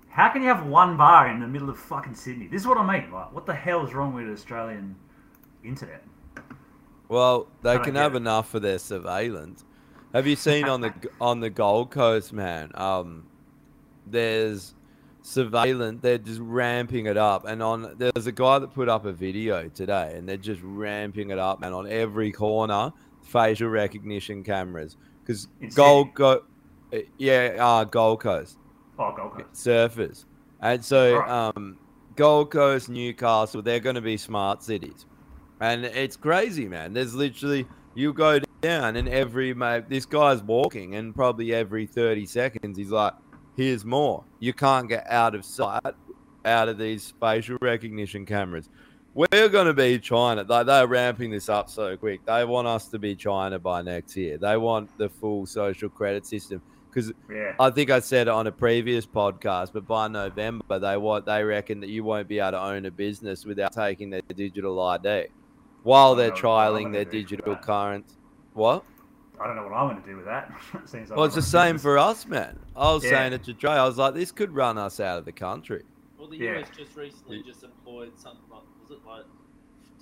[0.09, 2.47] How can you have one bar in the middle of fucking Sydney?
[2.47, 3.11] This is what I mean.
[3.11, 4.95] Like, what the hell is wrong with Australian
[5.63, 6.03] internet?
[7.07, 8.17] Well, they can have it.
[8.17, 9.63] enough for their surveillance.
[10.13, 12.71] Have you seen on the on the Gold Coast, man?
[12.75, 13.25] Um,
[14.05, 14.73] there's
[15.21, 15.99] surveillance.
[16.01, 19.67] They're just ramping it up, and on there's a guy that put up a video
[19.69, 22.91] today, and they're just ramping it up, and On every corner,
[23.23, 26.41] facial recognition cameras, because Gold go,
[27.17, 28.57] yeah, uh, Gold Coast
[28.99, 29.53] Oh, Gold Coast.
[29.53, 30.25] surfers.
[30.61, 31.51] And so Right.
[31.55, 31.77] um,
[32.15, 35.05] Gold Coast, Newcastle, they're going to be smart cities.
[35.59, 36.93] And it's crazy, man.
[36.93, 37.65] There's literally,
[37.95, 42.91] you go down and every, mate, this guy's walking and probably every 30 seconds he's
[42.91, 43.13] like,
[43.55, 44.23] here's more.
[44.39, 45.95] You can't get out of sight
[46.45, 48.69] out of these facial recognition cameras.
[49.13, 50.45] We're going to be China.
[50.47, 52.25] Like they're ramping this up so quick.
[52.25, 54.37] They want us to be China by next year.
[54.37, 57.53] They want the full social credit system because Yeah.
[57.59, 59.73] I think I said it on a previous podcast.
[59.73, 62.91] But by November, they want they reckon that you won't be able to own a
[62.91, 65.27] business without taking their digital ID,
[65.83, 68.05] while they're know what I'm trialing their digital current.
[68.53, 68.83] What?
[69.41, 70.51] I don't know what I'm going to do with that.
[70.85, 72.59] Seems like Well, it's the same for us, man.
[72.75, 73.09] I was Yeah.
[73.11, 73.71] saying it to Dre.
[73.71, 75.83] I was like, this could run us out of the country.
[76.17, 76.59] Well, the Yeah.
[76.59, 79.23] US just recently just employed something like was it like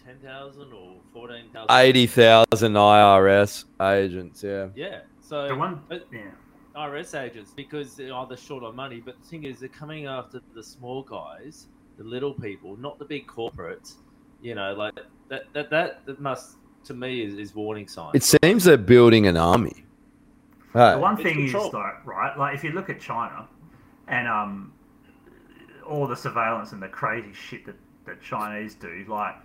[0.03, 1.71] ten thousand or fourteen thousand?
[1.71, 4.43] Eighty thousand IRS agents.
[4.43, 4.67] Yeah.
[4.75, 5.01] Yeah.
[5.21, 6.31] So The one- but yeah.
[6.75, 10.39] IRS agents because they're either short on money, but the thing is they're coming after
[10.53, 11.67] the small guys,
[11.97, 13.95] the little people, not the big corporates.
[14.41, 14.95] You know, like
[15.29, 16.57] that that that, that must
[16.89, 18.15] to me is, is warning signs.
[18.15, 19.85] It seems they're building an army.
[20.73, 20.91] Hey.
[20.93, 21.71] The one It's thing is control.
[21.71, 22.37] though, right?
[22.37, 23.47] Like if you look at China
[24.07, 24.73] and um,
[25.87, 27.75] all the surveillance and the crazy shit that
[28.05, 29.35] the Chinese do, like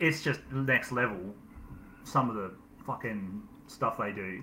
[0.00, 1.20] it's just next level.
[2.04, 2.52] Some of the
[2.86, 4.42] fucking stuff they do,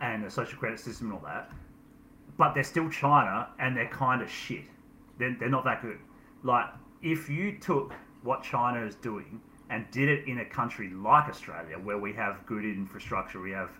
[0.00, 1.50] and the social credit system and all that.
[2.36, 4.64] But they're still China, and they're kind of shit.
[5.18, 5.98] They're, they're not that good.
[6.42, 6.66] Like
[7.02, 9.40] if you took what China is doing
[9.74, 13.70] and did it in a country like Australia, where we have good infrastructure, we have,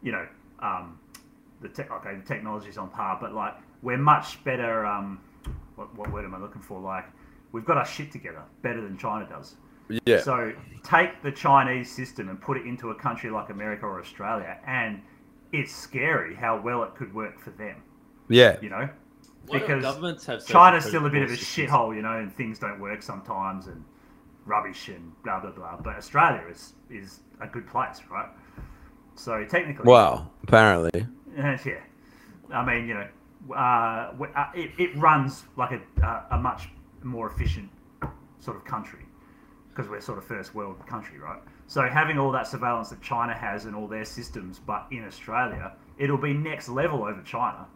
[0.00, 0.24] you know,
[0.60, 1.00] um,
[1.60, 4.86] the tech, okay, the technology's on par, but like we're much better.
[4.86, 5.20] Um,
[5.74, 6.80] what, what word am I looking for?
[6.80, 7.06] Like
[7.50, 9.56] we've got our shit together better than China does.
[10.06, 10.20] Yeah.
[10.20, 10.52] So
[10.84, 15.02] take the Chinese system and put it into a country like America or Australia, and
[15.52, 17.82] it's scary how well it could work for them.
[18.28, 18.58] Yeah.
[18.62, 18.88] You know,
[19.48, 21.68] Why because governments have China's still a bit of a systems?
[21.68, 23.84] shithole, you know, and things don't work sometimes, and
[24.44, 25.76] rubbish and blah blah blah.
[25.76, 28.28] But Australia is is a good place, right?
[29.14, 31.06] So technically, well, Apparently.
[31.36, 31.80] yeah.
[32.52, 33.08] I mean, you know,
[33.54, 36.68] uh, uh, it, it runs like a, uh, a much
[37.02, 37.70] more efficient
[38.38, 39.06] sort of country
[39.70, 41.40] because we're sort of first world country, right?
[41.66, 45.72] So having all that surveillance that China has and all their systems, but in Australia,
[45.96, 47.66] it'll be next level over China.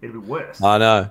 [0.00, 0.62] It'll be worse.
[0.62, 1.10] I know.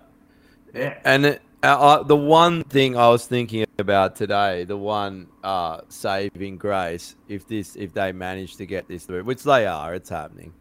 [0.73, 0.99] Yeah.
[1.05, 5.81] And it, uh, uh, the one thing I was thinking about today, the one uh,
[5.89, 10.09] saving grace, if this, if they manage to get this through, which they are, it's
[10.09, 10.53] happening,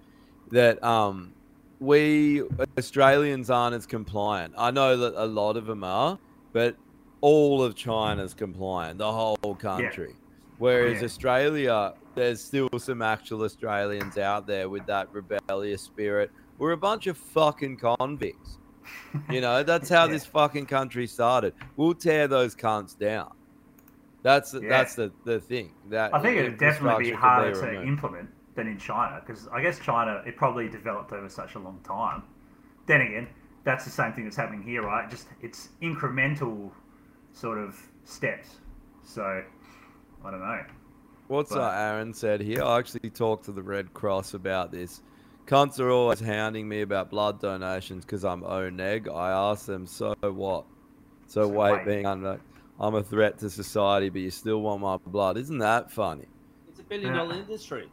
[0.50, 1.32] that um,
[1.78, 2.42] we
[2.78, 4.54] Australians aren't as compliant.
[4.58, 6.18] I know that a lot of them are,
[6.52, 6.76] but
[7.22, 10.14] all of China's compliant, the whole country.
[10.58, 11.06] Whereas Yeah.
[11.06, 16.30] Australia, there's still some actual Australians out there with that rebellious spirit.
[16.58, 18.58] We're a bunch of fucking convicts.
[19.30, 21.54] You know, that's how this fucking country started.
[21.76, 23.32] We'll tear those cunts down.
[24.22, 24.68] That's the, Yeah.
[24.68, 25.72] that's the, the thing.
[25.88, 27.88] That I think it'd definitely be harder to removed.
[27.88, 31.80] implement than in China because I guess China it probably developed over such a long
[31.84, 32.22] time.
[32.86, 33.28] Then again,
[33.64, 35.08] that's the same thing that's happening here, right?
[35.10, 36.70] Just it's incremental
[37.32, 38.56] sort of steps.
[39.02, 39.22] So
[40.24, 40.64] I don't know.
[41.28, 42.62] What's But- uh, Aaron said here?
[42.62, 45.00] I actually talked to the Red Cross about this.
[45.50, 49.08] Cunts are always hounding me about blood donations because I'm O neg.
[49.08, 50.64] I ask them, so what?
[51.26, 51.86] So, So wait, wait.
[51.86, 52.40] being under,
[52.78, 55.36] I'm a threat to society, but you still want my blood.
[55.36, 56.26] Isn't that funny?
[56.68, 57.88] It's a billion dollar industry.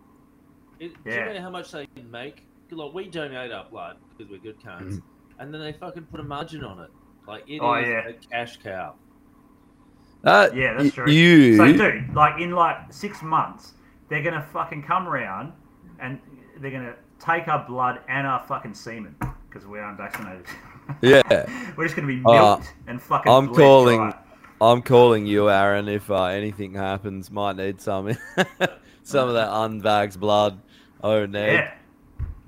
[0.79, 1.29] It, Do Yeah.
[1.29, 2.43] you know how much they can make?
[2.69, 5.01] Like we donate our blood because we're good cunts,
[5.39, 6.91] and then they fucking put a margin on it.
[7.27, 8.07] Like it is Oh, yeah.
[8.07, 8.93] a cash cow.
[10.21, 11.05] That, Yeah, that's true.
[11.05, 13.73] Uh, You, So, dude, like in like six months,
[14.09, 15.53] they're gonna fucking come around
[15.99, 16.19] and
[16.59, 19.15] they're gonna take our blood and our fucking semen
[19.49, 20.45] because we're unvaccinated.
[21.01, 21.71] yeah.
[21.77, 23.31] we're just gonna be Uh, and fucking.
[23.31, 23.97] I'm calling.
[23.97, 24.15] dry.
[24.59, 25.87] I'm calling you, Aaron.
[25.87, 28.11] If uh, anything happens, might need some,
[29.03, 30.59] some of that unvaxxed blood.
[31.03, 31.53] Oh, neg.
[31.53, 31.73] Yeah.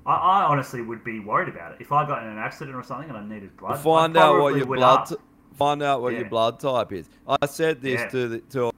[0.06, 2.82] I, I honestly would be worried about it if I got in an accident or
[2.82, 3.78] something and I needed blood.
[3.78, 5.06] Find out what your blood.
[5.06, 5.16] t-
[5.56, 6.20] find out what Yeah.
[6.20, 7.08] your blood type is.
[7.28, 8.08] I said this Yeah.
[8.08, 8.72] to the, to.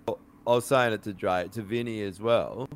[0.47, 2.69] I was saying it to Dre, to Vinny as well.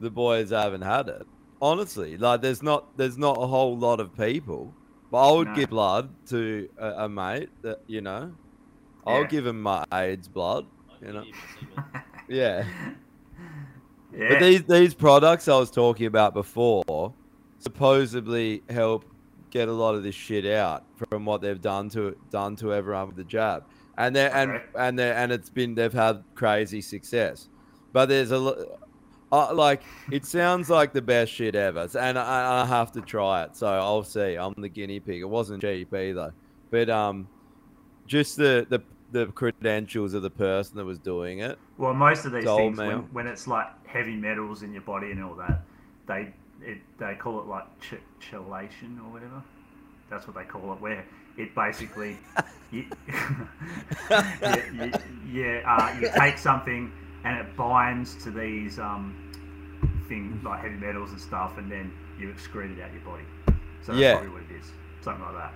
[0.00, 1.26] The boys haven't had it.
[1.64, 4.74] Honestly, like there's not there's not a whole lot of people.
[5.10, 5.54] But I would No.
[5.54, 8.32] give blood to a, a mate that you know.
[9.06, 10.66] I'll give him my AIDS blood.
[11.00, 11.24] You know.
[12.28, 12.66] yeah.
[14.12, 14.28] Yeah.
[14.28, 17.14] But these these products I was talking about before
[17.60, 19.06] supposedly help
[19.50, 23.06] get a lot of this shit out from what they've done to done to everyone
[23.06, 23.64] with the jab,
[23.96, 27.48] and they and and they and it's been they've had crazy success.
[27.94, 28.66] But there's a
[29.54, 33.56] like it sounds like the best shit ever, and I, I have to try it.
[33.56, 34.36] So I'll see.
[34.36, 35.20] I'm the guinea pig.
[35.20, 36.32] It wasn't cheap either,
[36.70, 37.28] but um,
[38.06, 38.82] just the the
[39.12, 41.58] the credentials of the person that was doing it.
[41.78, 45.22] Well, most of these things, when, when it's like heavy metals in your body and
[45.22, 45.62] all that,
[46.06, 46.32] they
[46.62, 49.42] it, they call it like ch- chelation or whatever.
[50.10, 50.80] That's what they call it.
[50.80, 51.04] Where
[51.36, 52.16] it basically
[52.70, 54.92] you, yeah, you,
[55.32, 56.92] yeah uh, you take something
[57.24, 59.23] and it binds to these um,
[60.08, 63.24] things like heavy metals and stuff, and then you excrete it out your body.
[63.82, 64.12] So that's Yeah.
[64.14, 64.70] probably what it is,
[65.02, 65.52] something like that.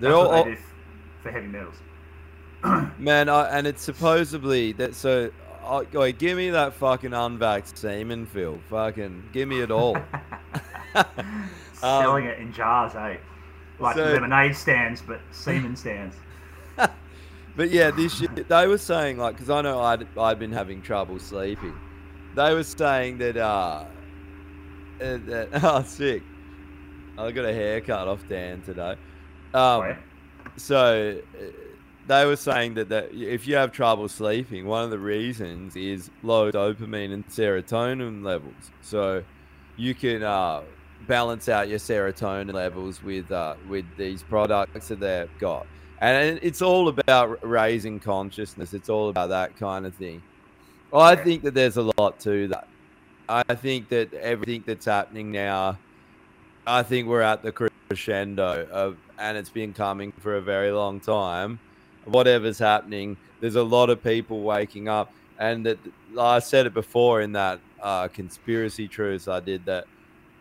[0.00, 0.60] They're That's all- what all- they do
[1.22, 1.74] for heavy metals.
[2.98, 4.94] Man, I, and it's supposedly that.
[4.94, 5.30] So,
[5.66, 8.58] I, wait, give me that fucking unvaxxed semen, Phil.
[8.70, 9.96] Fucking give me it all.
[11.74, 13.16] Selling it in jars, eh?
[13.78, 16.16] Like Um, so- lemonade stands, but semen stands.
[17.56, 21.20] But yeah, this they were saying like, because I know I'd I'd been having trouble
[21.20, 21.72] sleeping.
[22.34, 23.84] They were saying that uh,
[24.98, 26.22] that oh sick.
[27.16, 28.96] I got a haircut off Dan today.
[29.52, 29.96] Um,
[30.56, 31.42] so uh,
[32.08, 36.10] they were saying that, that if you have trouble sleeping, one of the reasons is
[36.24, 38.72] low dopamine and serotonin levels.
[38.82, 39.22] So
[39.76, 40.62] you can uh,
[41.06, 45.66] balance out your serotonin levels with uh, with these products that they've got,
[46.00, 48.74] and it's all about raising consciousness.
[48.74, 50.20] It's all about that kind of thing.
[50.94, 52.68] I think that there's a lot to that.
[53.28, 55.78] I think that everything that's happening now,
[56.66, 61.00] I think we're at the crescendo of, and it's been coming for a very long
[61.00, 61.58] time.
[62.04, 65.78] Whatever's happening, there's a lot of people waking up, and that
[66.18, 69.86] I said it before in that uh, conspiracy truths I did that.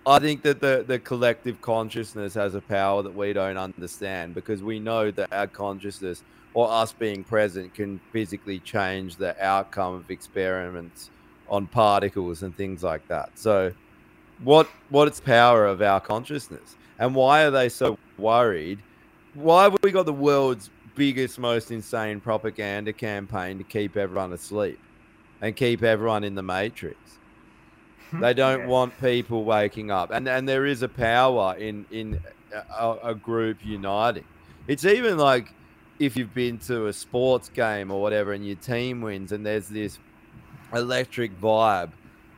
[0.06, 4.62] I think that the, the collective consciousness has a power that we don't understand because
[4.62, 6.22] we know that our consciousness
[6.54, 11.10] or us being present can physically change the outcome of experiments
[11.48, 13.32] on particles and things like that.
[13.36, 13.74] So,
[14.44, 18.80] what what is the power of our consciousness, and why are they so worried?
[19.34, 24.80] Why have we got the world's biggest, most insane propaganda campaign to keep everyone asleep
[25.42, 26.98] and keep everyone in the matrix?
[28.20, 32.20] They don't want people waking up, and and there is a power in in
[32.78, 34.26] a, a group uniting.
[34.68, 35.48] It's even like
[36.00, 39.68] if you've been to a sports game or whatever, and your team wins, and there's
[39.68, 40.00] this
[40.74, 41.92] electric vibe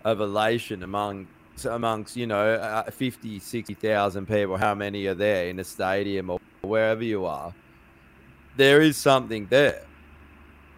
[0.03, 1.27] of elation among
[1.69, 6.37] amongst you know uh, 50 60,000 people how many are there in a stadium or
[6.61, 7.53] wherever you are
[8.55, 9.83] there is something there.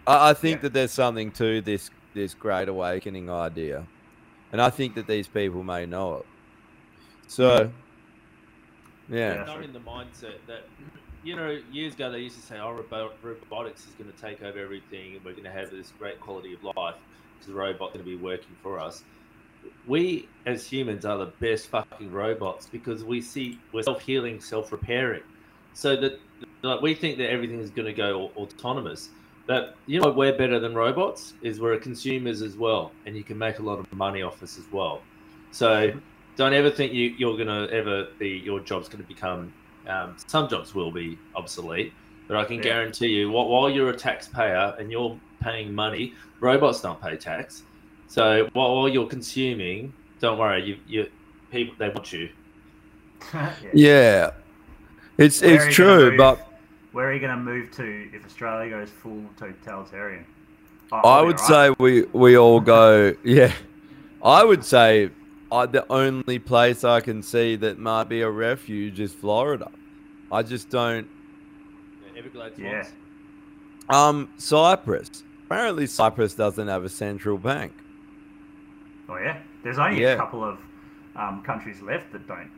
[0.05, 3.85] I, I think that there's something to this this great awakening idea.
[4.51, 6.25] And i think that these people may know it.
[7.27, 7.71] So
[9.09, 9.45] yeah.
[9.47, 10.63] I'm in the mindset that,
[11.27, 14.41] you know, years ago they used to say, oh, robo- robotics is going to take
[14.41, 16.95] over everything and we're going to have this great quality of life
[17.33, 19.03] because the robot's going to be working for us.
[19.85, 24.71] We as humans are the best fucking robots because we see we're self healing, self
[24.71, 25.23] repairing.
[25.73, 26.17] So that
[26.61, 29.09] like, we think that everything is going to go autonomous.
[29.47, 33.37] But you know, we're better than robots is we're consumers as well, and you can
[33.37, 35.01] make a lot of money off us as well.
[35.51, 35.91] So
[36.37, 39.51] don't ever think you, you're going to ever be your job's going to become.
[39.87, 41.93] Um, some jobs will be obsolete,
[42.27, 42.63] but I can Yeah.
[42.63, 47.63] guarantee you, wh- while you're a taxpayer and you're paying money, robots don't pay tax.
[48.07, 51.07] So while, while you're consuming, don't worry, you you
[51.51, 52.29] people they want you.
[53.73, 54.29] yeah
[55.17, 56.39] it's Where it's true move- but
[56.91, 60.25] where are you going to move to if Australia goes full totalitarian?
[60.91, 61.73] Oh, I would alright.
[61.73, 63.13] say we we all go.
[63.23, 63.51] Yeah,
[64.23, 65.09] I would say
[65.51, 69.71] I, the only place I can see that might be a refuge is Florida.
[70.31, 71.07] I just don't.
[72.17, 72.83] Everglades Yeah.
[72.83, 72.91] swamps.
[73.89, 75.23] Um, Cyprus.
[75.45, 77.71] Apparently, Cyprus doesn't have a central bank.
[79.07, 80.13] Oh yeah, there's only Yeah.
[80.13, 80.59] a couple of
[81.15, 82.51] um, countries left that don't.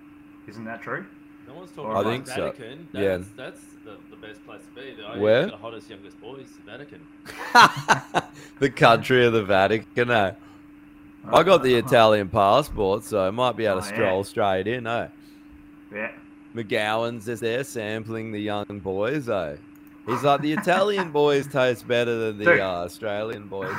[0.48, 1.06] Isn't that true?
[1.48, 2.46] No one's Or talking I about think so.
[2.52, 2.88] Vatican.
[2.94, 3.18] Yeah.
[3.18, 4.96] That's, that's the, the best place to be.
[4.96, 5.46] The, Where?
[5.48, 7.02] The hottest, youngest boys, the Vatican.
[8.60, 10.10] the country of the Vatican.
[10.12, 10.32] Eh?
[11.26, 13.96] I got the Italian passport, so I might be able to Oh, yeah.
[13.96, 14.88] stroll straight in.
[14.88, 15.08] Eh?
[15.94, 16.12] Yeah.
[16.56, 19.30] McGowan's is there sampling the young boys.
[19.30, 19.58] Eh?
[20.08, 22.60] He's like the Italian boys taste better than the Dude.
[22.60, 23.70] uh, Australian boys.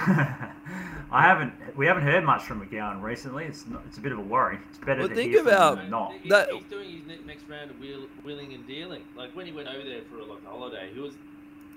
[1.12, 1.52] I haven't.
[1.76, 3.44] We haven't heard much from McGowan recently.
[3.44, 4.58] It's not, it's a bit of a worry.
[4.68, 6.12] It's better Well, to think hear from about him than not.
[6.22, 9.02] He- That- he's doing his next round of wheel, wheeling and dealing.
[9.16, 11.14] Like when he went over there for like a holiday, he was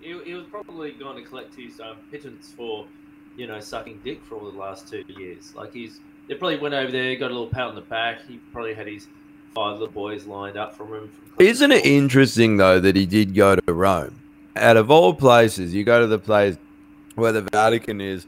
[0.02, 2.86] he, he was probably going to collect his um, pittance for
[3.38, 5.54] you know sucking dick for all the last two years.
[5.56, 8.26] Like he's they probably went over there, got a little pat on the back.
[8.28, 9.08] He probably had his
[9.54, 11.12] five little boys lined up for him.
[11.40, 14.20] Isn't it interesting though that he did go to Rome?
[14.56, 16.58] Out of all places, you go to the place
[17.16, 18.28] where the Vatican is.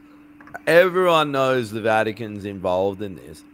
[0.66, 3.44] Everyone knows the Vatican's involved in this.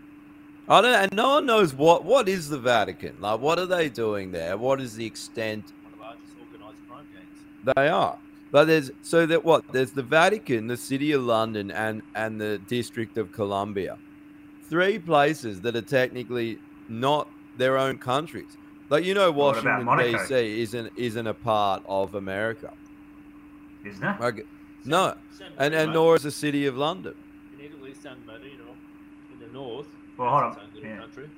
[0.69, 3.16] I don't, and no one knows what what is the Vatican.
[3.20, 4.57] Like, what are they doing there?
[4.57, 7.74] What is the extent One of the largest organised crime gangs.
[7.77, 8.19] they are?
[8.53, 12.59] But there's so that what there's the Vatican, the City of London, and and the
[12.59, 13.99] District of Columbia,
[14.69, 16.59] three places that are technically
[16.89, 18.57] not their own countries.
[18.91, 20.61] Like you know, Washington D.C.
[20.62, 22.74] isn't isn't a part of America.
[23.87, 24.20] Isn't it?
[24.20, 24.47] Like,
[24.85, 27.15] no, San and and nor is the city of London.
[27.59, 28.77] In Italy, San Marino,
[29.33, 29.87] in the north.
[30.19, 30.51] Well, hold on.
[30.51, 30.99] its Yeah.
[30.99, 31.31] country.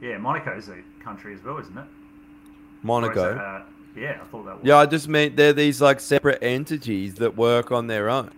[0.00, 1.84] Yeah, Monaco's a country as well, isn't it?
[2.82, 3.36] Monaco.
[3.36, 3.62] Uh,
[3.96, 4.64] it, yeah, I thought that was.
[4.64, 8.30] Yeah, I just meant they're these like separate entities that work on their own.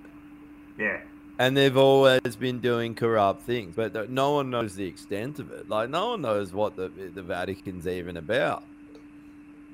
[0.78, 1.00] Yeah.
[1.38, 5.68] And they've always been doing corrupt things, but no one knows the extent of it.
[5.68, 8.62] Like no one knows what the the Vatican's even about.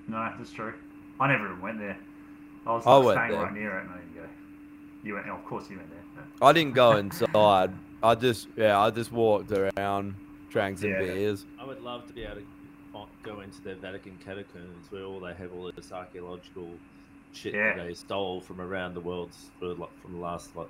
[0.08, 0.72] No, that's true.
[1.20, 1.98] I never even went there.
[2.66, 3.42] I was I like, went staying there.
[3.42, 4.28] right near it, and I didn't go.
[5.02, 5.26] You went.
[5.28, 6.24] Oh, of course, you went there.
[6.40, 7.72] I didn't go inside.
[8.02, 10.14] I just yeah, I just walked around,
[10.48, 11.00] drank some Yeah.
[11.00, 11.44] beers.
[11.60, 12.46] I would love to be able to fi-
[13.22, 16.68] go into the Vatican catacombs where all they have all this archaeological
[17.32, 17.76] shit Yeah.
[17.76, 20.68] that they stole from around the world for like, from the last like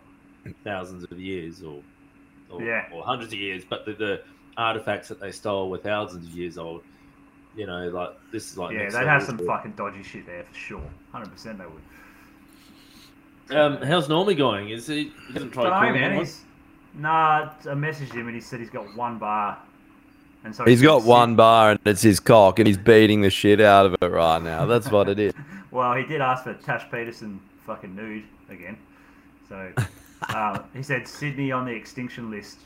[0.65, 1.83] thousands of years or
[2.51, 2.89] or, Yeah.
[2.93, 4.23] or hundreds of years, but the, the
[4.57, 6.83] artifacts that they stole were thousands of years old.
[7.57, 10.55] You know, like this is like yeah, they'd have some fucking dodgy shit there for
[10.55, 10.83] sure.
[11.13, 13.57] Hundred percent, they would.
[13.57, 14.71] Um, how's Normie going?
[14.71, 15.13] Is he?
[15.27, 16.19] He doesn't try Don't man.
[16.19, 16.43] He's,
[16.95, 19.59] nah, I messaged him and he said he's got one bar,
[20.45, 23.31] and so He's said got one bar and it's his cock, and he's beating the
[23.31, 24.67] shit out of it right now.
[24.67, 25.33] That's what it is.
[25.73, 28.77] Well, he did ask for Tash Peterson fucking nude again.
[29.49, 29.73] So
[30.29, 32.59] uh, he said Sydney on the extinction list.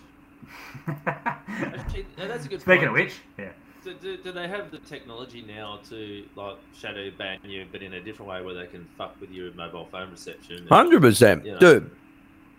[1.06, 2.88] Actually, that's a good Speaking point.
[2.88, 3.50] of which, yeah.
[3.84, 7.92] Do, do, do they have the technology now to like shadow ban you, but in
[7.92, 10.66] a different way where they can fuck with your mobile phone reception?
[10.68, 11.90] Hundred percent, you know, dude.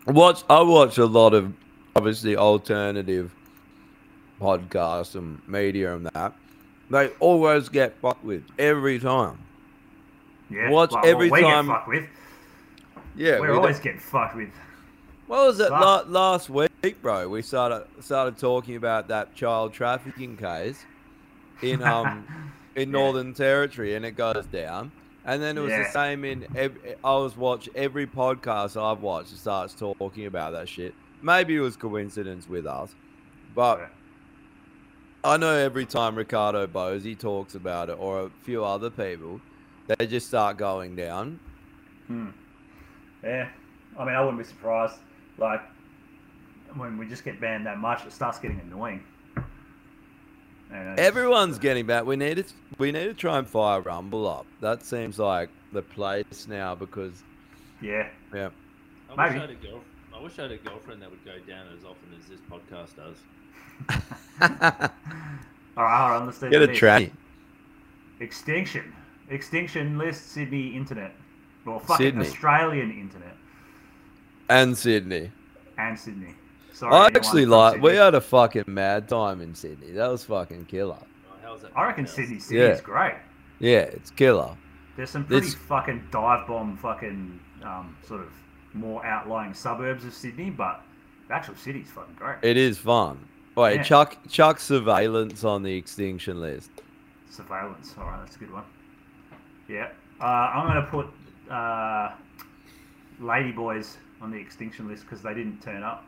[0.06, 0.44] Watch.
[0.48, 1.52] I watch a lot of
[1.96, 3.34] obviously alternative
[4.40, 6.34] podcasts and media and that.
[6.90, 9.40] They always get fucked with every time.
[10.50, 11.66] Yeah, Watch like, every what we time.
[11.68, 12.06] Get fucked with.
[13.16, 14.50] Yeah, we're we always don't- getting fucked with.
[15.28, 17.28] What was it la- Last- week, bro?
[17.28, 20.86] We started started talking about that child trafficking case
[21.64, 22.28] in um
[22.76, 24.92] in Northern Territory, and it goes down.
[25.28, 25.84] And then it was Yeah.
[25.84, 26.46] the same in.
[26.56, 30.94] Ev- I was watch every podcast I've watched starts talking about that shit.
[31.24, 32.94] Maybe it was coincidence with us,
[33.56, 33.90] but
[35.26, 39.42] I know every time Riccardo Bosi talks about it, or a few other people,
[39.88, 41.40] they just start going down.
[42.06, 42.28] Hmm.
[43.24, 43.50] Yeah,
[43.98, 45.00] I mean, I wouldn't be surprised.
[45.40, 45.62] Like
[46.76, 49.04] when we just get banned that much, it starts getting annoying.
[50.72, 52.06] Everyone's getting back.
[52.06, 52.46] We need to
[52.78, 54.46] we need to try and fire Rumble up.
[54.62, 57.24] That seems like the place now because
[57.82, 58.10] Yeah.
[58.34, 58.50] yeah.
[59.10, 59.82] I wish I, had a girl,
[60.14, 62.96] I wish I had a girlfriend that would go down as often as this podcast
[62.96, 63.18] does.
[64.42, 66.50] All right, hold on.
[66.50, 66.82] Get a list.
[66.82, 67.12] tranny.
[68.20, 68.94] Extinction.
[69.30, 71.14] Extinction list Sydney internet.
[71.66, 72.26] Well, fucking Sydney.
[72.28, 73.36] Australian internet
[74.50, 75.32] And Sydney.
[75.78, 76.36] and Sydney.
[76.74, 79.92] Sorry, I actually like we had a fucking mad time in Sydney.
[79.92, 80.98] That was fucking killer.
[81.76, 82.66] I reckon Sydney City Yeah.
[82.68, 83.16] is great.
[83.60, 84.56] Yeah, it's killer.
[84.98, 88.28] There's some pretty It's- fucking dive bomb, fucking um, sort of
[88.74, 90.82] more outlying suburbs of Sydney, but
[91.28, 92.38] the actual city's fucking great.
[92.44, 93.20] It is fun.
[93.56, 93.84] Wait, Yeah.
[93.84, 96.70] Chuck Chuck surveillance on the extinction list.
[97.30, 97.94] Surveillance.
[97.98, 98.64] All right, that's a good one.
[99.68, 99.90] Yeah,
[100.22, 101.08] uh, I'm gonna put
[101.50, 102.12] uh,
[103.22, 106.06] Ladyboys on the extinction list because they didn't turn up.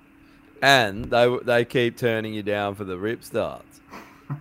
[0.61, 3.81] And they they keep turning you down for the rip starts.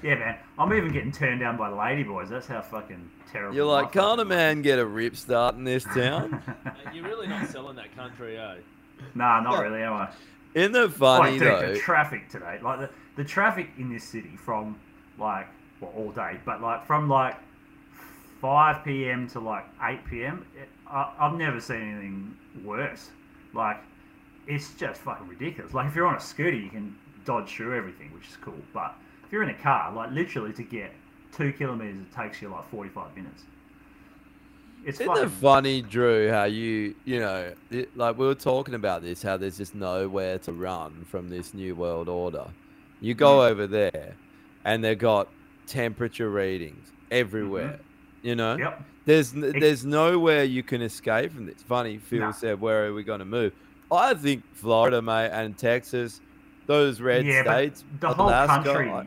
[0.00, 2.28] Yeah, man, I'm even getting turned down by Ladyboys.
[2.28, 3.56] That's how fucking terrible.
[3.56, 6.40] You're like, can't a man get a rip start in this town?
[6.94, 8.56] You're really not selling that country, eh?
[9.16, 10.08] Nah, not really, am I?
[10.56, 11.72] Isn't it funny Like, dude, though?
[11.74, 14.80] the traffic today, like the, the traffic in this city from
[15.18, 15.46] like
[15.80, 17.36] well all day, but like from like
[18.40, 19.28] 5 p.m.
[19.28, 20.46] to like 8 p.m.
[20.60, 23.10] It, I, I've never seen anything worse.
[23.52, 23.76] Like
[24.46, 25.74] it's just fucking ridiculous.
[25.74, 26.96] Like if you're on a scooter, you can
[27.26, 28.54] dodge through everything, which is cool.
[28.72, 28.94] But
[29.26, 30.90] if you're in a car, like literally to get
[31.36, 33.42] two kilometers, it takes you like 45 minutes.
[34.86, 38.74] It's Isn't fucking it funny, Drew, how you, you know, it, like we were talking
[38.74, 42.46] about this, how there's just nowhere to run from this new world order.
[43.00, 43.50] You go Mm.
[43.50, 44.14] over there,
[44.64, 45.26] and they've got
[45.66, 47.80] temperature readings everywhere.
[48.22, 48.62] You know, Mm-hmm.
[48.62, 48.82] Yep.
[49.06, 51.62] there's there's nowhere you can escape from this.
[51.62, 52.30] Funny, Phil No.
[52.30, 53.52] said, "Where are we going to move?"
[53.90, 56.20] I think Florida, mate, and Texas,
[56.66, 59.06] those red yeah, states, the whole Alaska, country, like-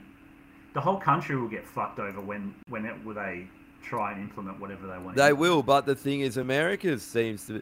[0.74, 3.48] the whole country will get fucked over when when it, when they
[3.90, 5.16] try and implement whatever they want.
[5.16, 7.61] They will, but the thing is, America seems to.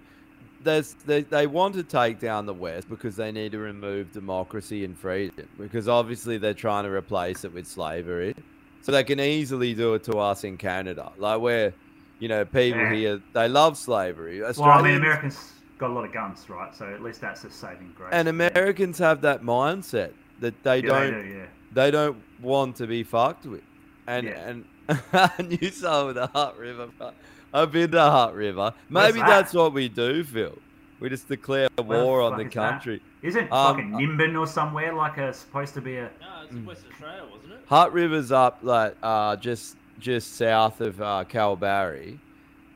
[0.64, 4.84] There's, they, they want to take down the West because they need to remove democracy
[4.84, 5.48] and freedom.
[5.58, 8.36] Because obviously they're trying to replace it with slavery.
[8.82, 11.12] So they can easily do it to us in Canada.
[11.18, 11.74] Like where,
[12.20, 12.94] you know, people Yeah.
[12.94, 14.42] here, they love slavery.
[14.42, 16.76] Well, I mean, Americans got a lot of guns, right?
[16.76, 18.10] So at least that's a saving grace.
[18.12, 21.46] and Americans have that mindset that they Yeah, don't do, yeah.
[21.72, 23.62] they don't want to be fucked with.
[24.08, 26.88] and and I knew some of the Hutt River.
[26.98, 27.14] but
[27.54, 28.74] I've been to Hutt River.
[28.90, 29.28] Maybe that?
[29.28, 30.58] that's what we do, Phil.
[31.00, 33.02] We just declare Where war on the is country.
[33.22, 36.04] Isn't Um, fucking Nimbin or somewhere like a supposed to be a?
[36.22, 37.60] No, it's West Australia, wasn't it?
[37.68, 42.18] Hutt River's up like uh, just just south of uh, Kalbarri,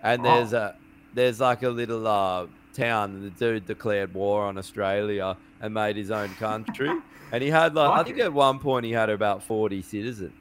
[0.04, 0.24] and Oh.
[0.36, 0.76] there's a
[1.14, 3.12] there's like a little uh, town.
[3.16, 6.90] And the dude declared war on Australia and made his own country,
[7.32, 8.24] and he had like I think it.
[8.24, 10.34] at one point he had about forty citizens.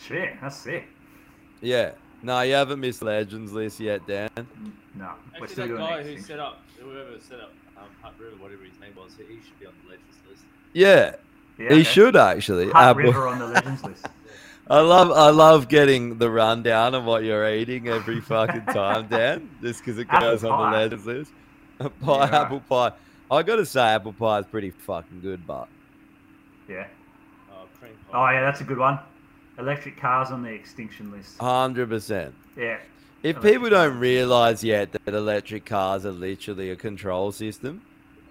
[0.00, 0.84] Shit, that's sick.
[1.60, 1.92] Yeah.
[2.22, 4.28] No, you haven't missed Legends list yet, Dan.
[4.36, 4.46] No,
[5.38, 6.22] we're Actually, still that doing guy who thing.
[6.24, 9.66] set up, whoever set up um, Hutt River, whatever his name was, he should be
[9.66, 10.42] on the legends list.
[10.72, 11.14] Yeah.
[11.58, 11.82] Yeah, he okay.
[11.84, 12.66] should actually.
[12.70, 14.06] Hutt Apple- River on the legends list.
[14.70, 19.48] I love I love getting the rundown of what you're eating every fucking time, Dan.
[19.62, 20.70] Just because it Apple goes on pie.
[20.70, 21.32] the legends list.
[21.78, 22.32] pie, right.
[22.32, 22.92] apple pie.
[23.30, 25.68] I gotta say, apple pie is pretty fucking good, but
[26.68, 26.86] Yeah.
[27.50, 28.18] Oh, cream pie.
[28.18, 28.98] Oh yeah, that's a good one.
[29.58, 31.36] Electric cars on the extinction list.
[31.38, 32.34] hundred percent.
[32.56, 32.78] Yeah.
[33.22, 37.82] If Electric people don't realize yet that electric cars are literally a control system,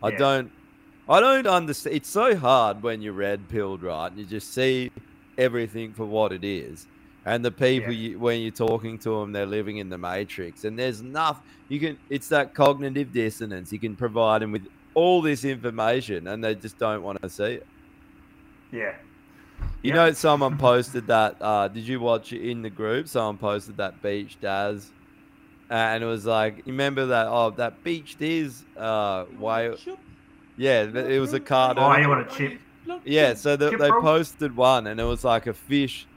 [0.02, 0.50] I don't,
[1.10, 1.98] I don't understand.
[1.98, 4.08] It's so hard when you're red pilled, right?
[4.08, 4.92] And you just see
[5.38, 6.88] everything for what it is,
[7.26, 10.80] and the people you, when you're talking to them, they're living in the matrix, and
[10.80, 11.98] there's nothing you can.
[12.10, 13.74] It's that cognitive dissonance.
[13.74, 17.56] You can provide them with all this information, and they just don't want to see
[17.56, 17.68] it.
[18.72, 18.96] Yeah.
[19.82, 21.38] You know, someone posted that.
[21.40, 23.08] Uh, did you watch it in the group?
[23.08, 24.92] Someone posted that Beach Daz,
[25.70, 27.28] and it was like, you remember that?
[27.28, 29.78] Oh, that Beach Diz uh, whale.
[30.58, 31.84] Yeah, it was a cartoon.
[31.84, 32.60] Oh, you want a chip?
[33.04, 34.02] Yeah, so the, Chip they roll?
[34.02, 36.08] posted one, and it was like a fish,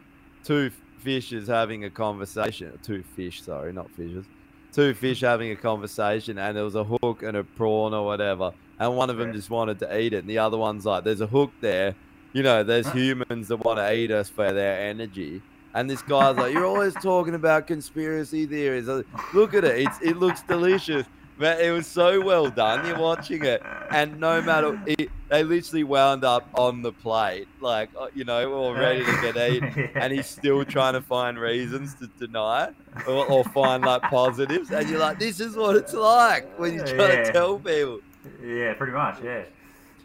[0.44, 2.78] two fishes having a conversation.
[2.82, 4.24] Two fish, sorry, not fishes.
[4.72, 8.52] Two fish having a conversation, and there was a hook and a prawn or whatever,
[8.78, 11.20] and one of them just wanted to eat it, and the other one's like, "There's
[11.20, 11.96] a hook there,
[12.32, 12.62] you know.
[12.62, 15.43] There's humans that want to eat us for their energy."
[15.74, 18.89] And this guy's like, "You're always talking about conspiracy theories.
[18.89, 19.02] Uh,
[19.35, 21.07] Look at it; it's, it looks delicious."
[21.39, 22.86] But it was so well done.
[22.86, 27.89] You're watching it, and no matter it, they literally wound up on the plate, like
[27.98, 31.94] uh, you know, all ready to get eaten, and he's still trying to find reasons
[31.94, 32.74] to deny it
[33.09, 34.70] or, or find like positives.
[34.70, 37.24] And you're like, this is what it's like when you're trying Yeah.
[37.24, 38.01] to tell people.
[38.44, 39.16] Yeah, pretty much.
[39.24, 39.44] Yeah.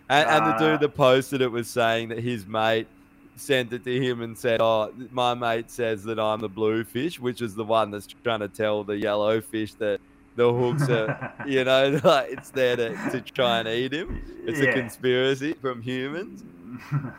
[0.09, 2.87] And, and the dude that posted it was saying that his mate
[3.37, 7.19] sent it to him and said, "Oh, my mate says that I'm the blue fish,
[7.19, 9.99] which is the one that's trying to tell the yellow fish that
[10.35, 14.21] the hooks are, you know, like it's there to, to try and eat him.
[14.45, 16.43] It's a conspiracy from humans."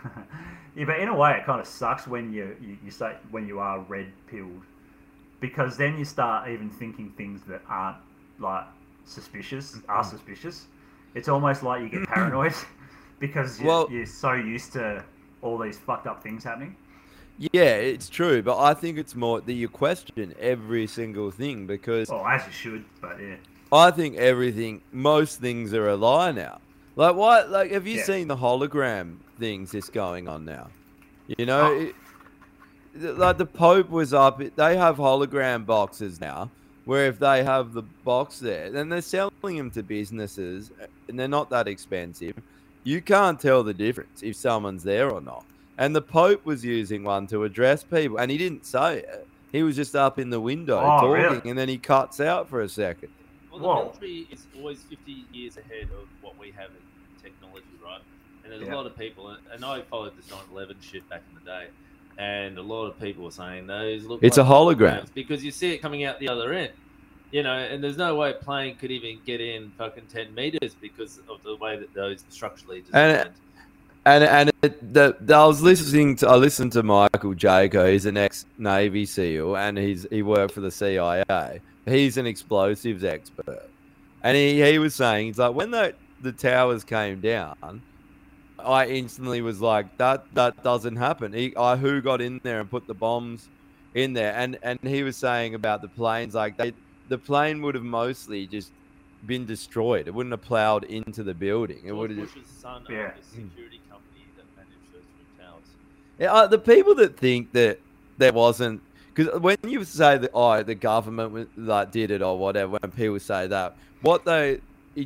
[0.76, 3.48] Yeah, but in a way, it kind of sucks when you, you, you say when
[3.48, 4.60] you are red pilled,
[5.40, 7.96] because then you start even thinking things that aren't
[8.38, 8.64] like
[9.06, 10.10] suspicious are mm.
[10.10, 10.66] suspicious.
[11.14, 12.52] It's almost like you get paranoid
[13.18, 15.05] because you're, Well- you're so used to
[15.43, 16.76] all these fucked up things happening.
[17.38, 22.10] Yeah, it's true, but I think it's more that you question every single thing because
[22.10, 23.36] Oh, as you should, but yeah.
[23.70, 26.60] I think everything, most things are a lie now.
[26.97, 27.51] Like what?
[27.51, 28.05] Like, have you Yeah.
[28.05, 30.68] seen the hologram things that's going on now?
[31.36, 31.93] You know, Oh.
[33.01, 34.38] it, like the Pope was up.
[34.38, 36.51] They have hologram boxes now,
[36.86, 40.70] where if they have the box there, then they're selling them to businesses,
[41.09, 42.34] and they're not that expensive.
[42.86, 45.44] You can't tell the difference if someone's there or not.
[45.76, 49.26] And the Pope was using one to address people, and he didn't say it.
[49.50, 51.50] He was just up in the window Oh, talking, really?
[51.50, 53.08] and then he cuts out for a second.
[53.50, 53.74] Well, the Whoa.
[53.86, 58.00] military is always 50 years ahead of what we have in technology, right?
[58.44, 58.74] And there's Yeah.
[58.74, 61.66] a lot of people, and- and I followed this 9/11 shit back in the day,
[62.18, 64.22] and a lot of people were saying those look.
[64.22, 65.12] It's like a hologram.
[65.12, 66.70] because you see it coming out the other end,
[67.32, 70.74] you know, and there's no way a plane could even get in fucking 10 meters
[70.81, 73.35] because of the way that those structurally And- designed.
[74.09, 77.90] And and it, the, the- I was listening to I listened to Michael Jaco.
[77.90, 81.61] He's an ex Navy SEAL, and he's he worked for the CIA.
[81.86, 83.69] He's an explosives expert,
[84.23, 85.93] and he, he was saying he's like when the
[86.23, 87.82] the towers came down,
[88.61, 91.32] I instantly was like that that doesn't happen.
[91.32, 93.48] He, I who got in there and put the bombs
[93.94, 96.73] in there, and and he was saying about the planes like they
[97.09, 98.73] the plane would have mostly just
[99.27, 100.07] been destroyed.
[100.09, 101.81] It wouldn't have plowed into the building.
[101.85, 102.33] It would have.
[102.35, 102.97] Bush's son Yeah.
[102.97, 105.65] owned a security company that managed those twin towers.
[106.19, 107.81] Yeah, uh, the people that think that
[108.19, 108.81] there wasn't
[109.15, 112.91] because when you say that oh the government was, like did it or whatever, when
[112.93, 114.61] people say that, what they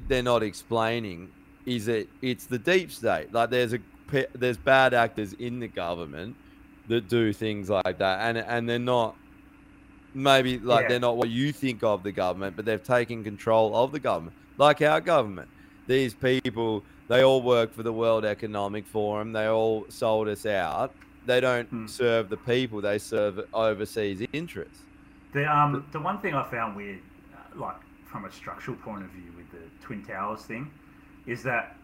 [0.09, 1.29] they're not explaining
[1.67, 3.33] is that it's the deep state.
[3.33, 3.79] Like there's a
[4.35, 6.35] there's bad actors in the government
[6.89, 9.15] that do things like that, and and they're not
[10.15, 10.89] maybe like Yeah.
[10.89, 14.37] they're not what you think of the government, but they've taken control of the government,
[14.59, 15.49] like our government.
[15.87, 19.33] These people, they all work for the World Economic Forum.
[19.33, 20.93] They all sold us out.
[21.27, 21.87] they don't Hmm.
[21.87, 24.83] serve the people; they serve overseas interests.
[25.33, 26.99] The um the one thing I found weird,
[27.35, 27.77] uh, like
[28.07, 30.71] from a structural point of view with the Twin Towers thing,
[31.27, 31.77] is that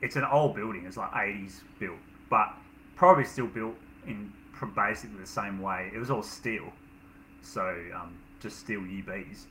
[0.00, 0.86] it's an old building.
[0.86, 1.98] It's like eighties built,
[2.30, 2.54] but
[2.96, 3.76] probably still built
[4.06, 4.32] in
[4.74, 5.90] basically the same way.
[5.94, 6.72] It was all steel,
[7.42, 7.62] so
[7.94, 9.46] um, just steel UBs.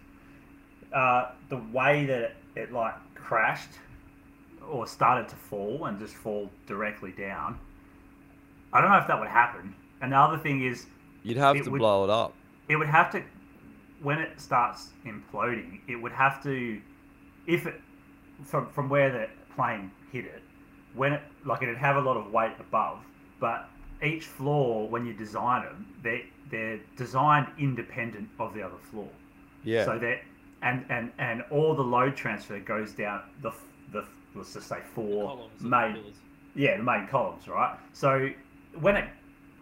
[0.93, 3.69] Uh, the way that it, it like crashed
[4.67, 7.59] or started to fall and just fall directly down.
[8.73, 9.73] I don't know if that would happen.
[10.01, 10.85] And the other thing is,
[11.23, 12.33] You'd have to would- blow it up.
[12.69, 13.23] it would have to
[14.01, 16.81] when it starts imploding it would have to
[17.47, 17.81] if it
[18.45, 20.41] from from where the plane hit it
[20.93, 22.99] when it like it'd have a lot of weight above
[23.41, 23.67] but
[24.03, 29.09] each floor when you design them they they're designed independent of the other floor
[29.63, 29.85] Yeah.
[29.85, 30.21] so that
[30.61, 33.51] and and and all the load transfer goes down the
[33.91, 34.05] the
[34.35, 36.13] let's just say four columns of the main pillars.
[36.55, 38.29] yeah the main columns right so
[38.79, 39.09] when it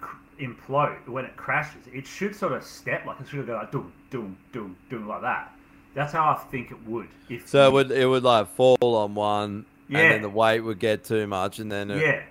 [0.01, 3.71] cr- implode when it crashes it should sort of step like it should go like
[3.71, 5.51] doom doom doom doom like that
[5.93, 9.15] that's how i think it would if So it would it would like fall on
[9.15, 9.99] one, Yeah.
[9.99, 12.21] and then the weight would get too much, and then it, yeah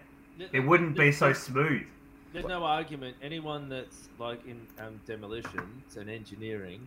[0.52, 1.82] it wouldn't be so smooth
[2.36, 3.16] There's no argument.
[3.22, 6.86] Anyone that's like in um, demolitions and engineering,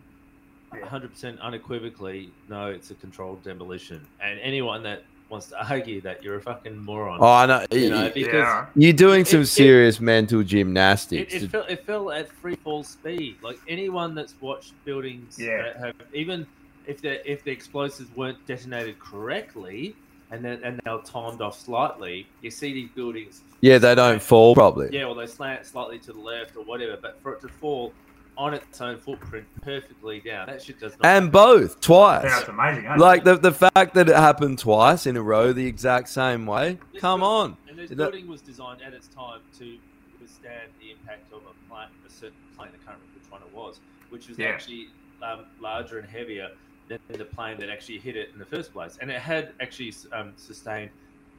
[0.72, 4.06] 100% unequivocally, no, it's a controlled demolition.
[4.22, 7.18] And anyone that wants to argue that you're a fucking moron.
[7.20, 7.66] Oh, I know.
[7.72, 11.34] You Y- know y- because You're doing it- some it- serious mental gymnastics.
[11.34, 13.36] it, to- fell, it fell at free fall speed.
[13.42, 15.62] Like anyone that's watched buildings Yeah.
[15.62, 16.46] that have even
[16.86, 19.96] if the if the explosives weren't detonated correctly
[20.30, 23.42] and then and they're timed off slightly, you see these buildings.
[23.60, 24.88] yeah, they don't fall properly.
[24.92, 27.92] Yeah, well they slant slightly to the left or whatever, but for it to fall
[28.38, 31.04] on its own footprint perfectly down, that shit does not.
[31.06, 32.24] And both twice.
[32.24, 32.98] Yeah, it's amazing, ain't it?
[32.98, 36.78] Like the the fact that it happened twice in a row the exact same way.
[36.92, 37.56] This Come buil- on.
[37.68, 39.76] And this That- building was designed at its time to
[40.20, 43.52] withstand the impact of a plane, a certain plane, I can't remember which one it
[43.54, 43.80] was,
[44.10, 44.48] which was Yeah.
[44.48, 44.88] actually
[45.22, 46.48] um, larger and heavier
[46.90, 48.98] than the plane that actually hit it in the first place.
[49.00, 50.90] And it had actually um, sustained.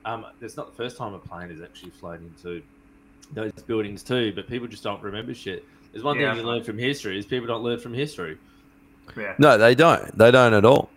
[0.05, 2.61] Um, it's not the first time a plane has actually flown into
[3.33, 5.65] those buildings too, but people just don't remember shit.
[5.91, 6.31] There's one Yeah.
[6.33, 8.37] thing you learn from history is people don't learn from history.
[9.17, 10.17] yeah No, they don't.
[10.17, 10.89] They don't at all.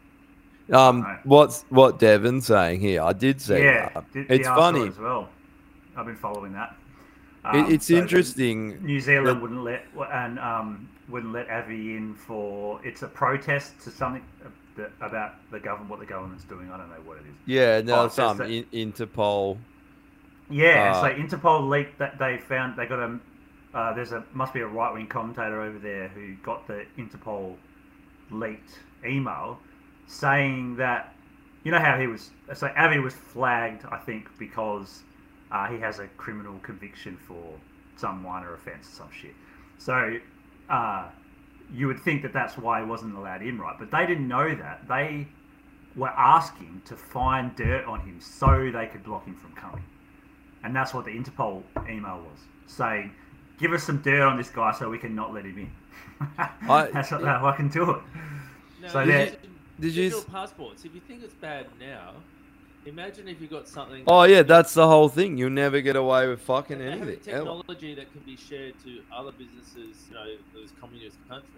[0.72, 3.02] Um, what's what Devin's saying here?
[3.02, 4.10] I did say yeah that.
[4.12, 4.88] did- It's yeah, I saw it funny.
[4.88, 5.28] as well
[5.96, 6.74] i've been following that
[7.52, 8.82] It- Um, it's so interesting.
[8.82, 13.78] New Zealand that- wouldn't let and um, wouldn't let Avi in for it's a protest
[13.82, 14.22] to something
[15.00, 16.70] about the government what the government's doing.
[16.70, 17.34] I don't know what it is.
[17.46, 19.58] Yeah, Oh, no, says some that- in, Interpol.
[20.50, 23.18] Yeah, Uh, so Interpol leaked that they found they got a
[23.72, 27.56] uh, there's a must be a right wing commentator over there who got the Interpol
[28.30, 29.58] leaked email
[30.06, 31.14] saying that
[31.62, 35.02] you know how he was so Avi was flagged I think because
[35.50, 37.42] uh, he has a criminal conviction for
[37.96, 39.34] some minor offence or some shit.
[39.78, 40.18] So
[40.70, 41.06] uh,
[41.72, 43.76] you would think that that's why he wasn't allowed in, right?
[43.78, 44.86] But they didn't know that.
[44.88, 45.26] They
[45.96, 49.84] were asking to find dirt on him so they could block him from coming.
[50.62, 53.12] And that's what the Interpol email was saying,
[53.58, 55.70] give us some dirt on this guy so we can not let him in.
[56.38, 58.02] I- that's what how I can do it.
[58.82, 59.38] No, so did you-
[59.80, 60.02] Did you?
[60.10, 60.84] digital passports.
[60.84, 62.12] If you think it's bad now,
[62.86, 64.02] imagine if you got something.
[64.06, 65.36] Oh yeah, that's the whole thing.
[65.38, 67.20] You'll never get away with fucking They have anything.
[67.34, 71.50] technology that can be shared to other businesses, you know, those communist countries,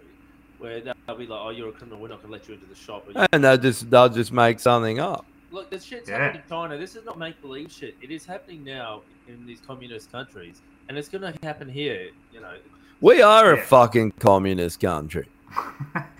[0.59, 1.99] where they'll be like, "Oh, you're a criminal.
[1.99, 4.59] We're not going to let you into the shop." And they'll just they'll just make
[4.59, 5.25] something up.
[5.51, 6.17] Look, this shit's Yeah.
[6.19, 6.77] happening in China.
[6.77, 7.95] This is not make believe shit.
[8.01, 12.09] It is happening now in these communist countries, and it's going to happen here.
[12.33, 12.53] You know,
[12.99, 15.27] We are a fucking communist country.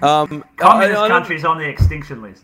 [0.01, 2.43] Um, Communist I don't- countries on the extinction list.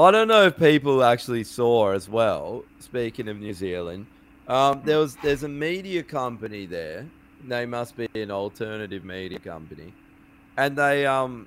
[0.00, 2.64] I don't know if people actually saw as well.
[2.78, 4.06] Speaking of New Zealand,
[4.48, 7.06] um, there was there's a media company there.
[7.46, 9.92] They must be an alternative media company,
[10.56, 11.46] and they um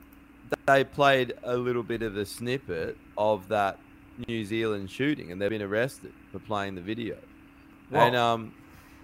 [0.68, 3.80] they played a little bit of a snippet of that
[4.28, 7.18] New Zealand shooting, and they've been arrested for playing the video.
[7.92, 8.54] And um,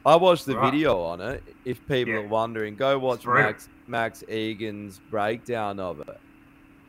[0.06, 0.72] I watched the Right.
[0.72, 1.44] video on it.
[1.66, 2.20] If people Yeah.
[2.20, 3.26] are wondering, go watch.
[3.26, 6.20] Max Max Egan's breakdown of it.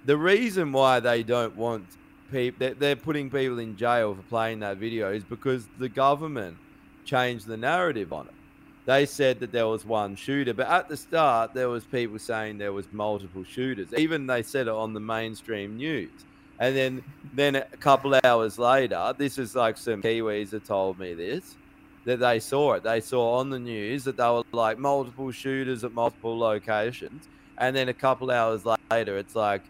[0.05, 1.85] The reason why they don't want
[2.31, 6.57] people, they're, putting people in jail for playing that video is because the government
[7.05, 8.35] changed the narrative on it.
[8.87, 12.59] They said that there was one shooter, but at the start there was people saying
[12.59, 13.89] there was multiple shooters.
[13.97, 16.11] Even they said it on the mainstream news.
[16.59, 21.15] And then then a couple hours later, this is like some Kiwis that told me
[21.15, 21.57] this
[22.05, 22.83] that they saw it.
[22.83, 27.29] They saw on the news that they were like multiple shooters at multiple locations.
[27.59, 29.63] And then a couple hours later, it's like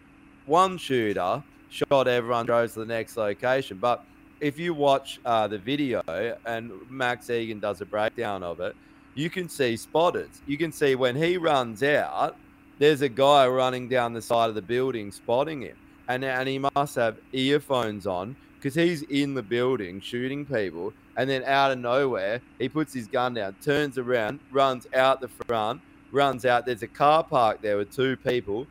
[0.45, 3.77] one shooter shot everyone, drove to the next location.
[3.77, 4.03] But
[4.39, 6.03] if you watch uh, the video
[6.45, 8.75] and Max Egan does a breakdown of it,
[9.15, 10.41] you can see spotters.
[10.45, 12.35] You can see when he runs out,
[12.77, 15.77] there's a guy running down the side of the building spotting him.
[16.07, 20.93] And, and he must have earphones on because he's in the building shooting people.
[21.15, 25.27] And then out of nowhere, he puts his gun down, turns around, runs out the
[25.27, 25.81] front,
[26.11, 26.65] runs out.
[26.65, 28.67] There's a car park there with two people,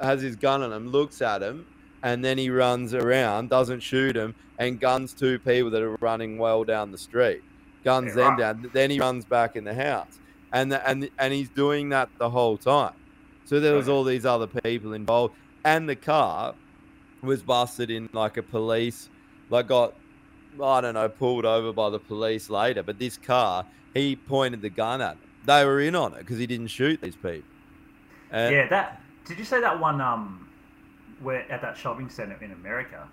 [0.00, 1.66] has his gun on him, looks at him,
[2.02, 6.38] and then he runs around, doesn't shoot him, and guns two people that are running
[6.38, 7.42] well down the street.
[7.84, 8.70] Guns them down.
[8.72, 10.18] Then he runs back in the house,
[10.52, 12.92] and the, and and he's doing that the whole time.
[13.46, 16.54] So there was all these other people involved, and the car
[17.22, 19.08] was busted in like a police,
[19.48, 19.94] like got
[20.62, 22.82] I don't know pulled over by the police later.
[22.82, 23.64] But this car,
[23.94, 25.30] he pointed the gun at them.
[25.46, 27.48] They were in on it because he didn't shoot these people.
[28.30, 29.00] And yeah, that.
[29.24, 30.00] Did you say that one?
[30.00, 30.49] Um,
[31.20, 33.06] where at that shopping center in America,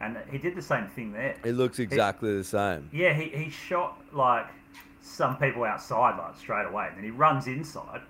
[0.00, 1.36] and he did the same thing there.
[1.44, 2.88] it looks exactly the same.
[2.92, 4.46] Yeah, he, he shot like
[5.02, 8.00] some people outside like straight away, and then he runs inside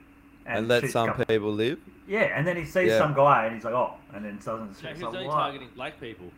[0.46, 1.78] and, And, let some couple- people live.
[2.06, 2.98] Yeah, and then he sees Yeah.
[2.98, 4.58] some guy, and he's like, oh, and then doesn't.
[4.58, 5.34] No, it's was like, only what?
[5.34, 6.30] targeting black people,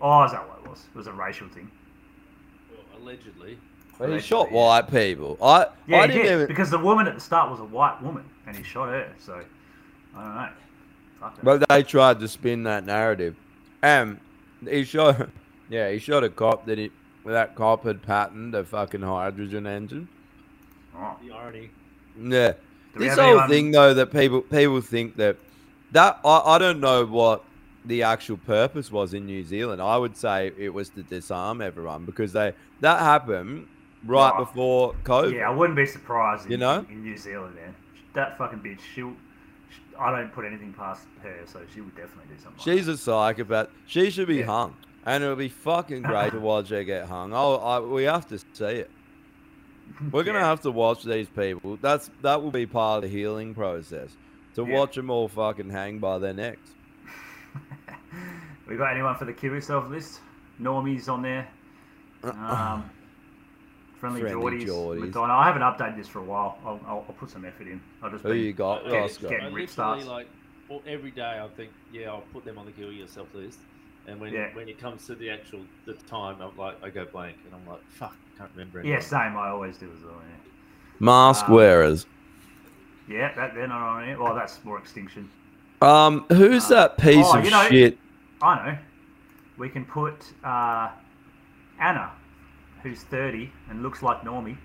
[0.00, 0.86] Oh, is that what it was?
[0.94, 1.70] It was a racial thing.
[2.70, 3.58] well, allegedly.
[3.98, 5.36] But he shot white people.
[5.42, 6.46] I Yeah, I didn't did, even.
[6.46, 9.12] because the woman at the start was a white woman, and he shot her.
[9.18, 9.42] So
[10.16, 10.48] I don't know.
[11.20, 11.38] Fuck.
[11.42, 13.36] But they tried to spin that narrative,
[13.82, 14.18] and
[14.68, 15.28] he shot.
[15.70, 16.90] Yeah, he shot a cop that he
[17.24, 20.08] that cop had patented a fucking hydrogen engine.
[20.96, 21.16] Oh.
[21.24, 21.70] The irony.
[22.20, 22.54] Yeah,
[22.94, 25.36] Do we this whole anyone- thing though that people people think that
[25.92, 27.44] that I, I don't know what
[27.84, 29.80] the actual purpose was in New Zealand.
[29.80, 33.68] I would say it was to disarm everyone because they that happened
[34.04, 34.44] right Oh.
[34.44, 35.34] before COVID.
[35.36, 36.46] Yeah, I wouldn't be surprised.
[36.46, 36.84] In, You know?
[36.90, 37.76] in New Zealand, man,
[38.14, 38.80] that fucking bitch.
[38.92, 39.14] She'll.
[40.00, 42.60] I don't put anything past her, so she would definitely do something.
[42.62, 43.68] She's a psychopath.
[43.86, 44.74] She should be hung,
[45.04, 47.32] and it'll be fucking great to watch her get hung.
[47.34, 48.90] Oh, I, we have to see it.
[50.12, 51.76] We're gonna have to watch these people.
[51.82, 54.10] That's that will be part of the healing process.
[54.54, 54.78] To Yeah.
[54.78, 56.70] watch them all fucking hang by their necks.
[58.68, 60.20] We got anyone for the kill yourself list?
[60.60, 61.48] Normie's on there.
[62.22, 62.88] Um,
[64.00, 64.66] friendly, Friendly Jordies.
[64.66, 65.00] Jordies.
[65.00, 65.34] Madonna.
[65.34, 66.58] I haven't updated this for a while.
[66.64, 67.80] I'll, I'll, I'll put some effort in.
[68.02, 69.28] I'll just Who be you got, get- Roscoe?
[69.28, 70.06] Getting I rip starts.
[70.06, 70.26] like
[70.68, 73.58] well, every day I think, yeah, I'll put them on the kill yourself list.
[74.06, 74.48] And when Yeah.
[74.54, 77.66] when it comes to the actual the time, I'm like I go blank and I'm
[77.70, 78.82] like, fuck, can't remember.
[78.82, 79.36] Yeah, same.
[79.36, 80.14] I always do as well.
[80.14, 80.50] Yeah.
[80.98, 82.06] Mask Um, wearers.
[83.08, 84.18] Yeah, that they're not on it.
[84.18, 85.28] Well, that's more extinction.
[85.82, 87.98] Um, who's that piece oh, of you know, shit?
[88.42, 88.78] I know.
[89.58, 90.90] We can put uh,
[91.80, 92.12] Anna,
[92.82, 94.56] who's 30 and looks like Normie,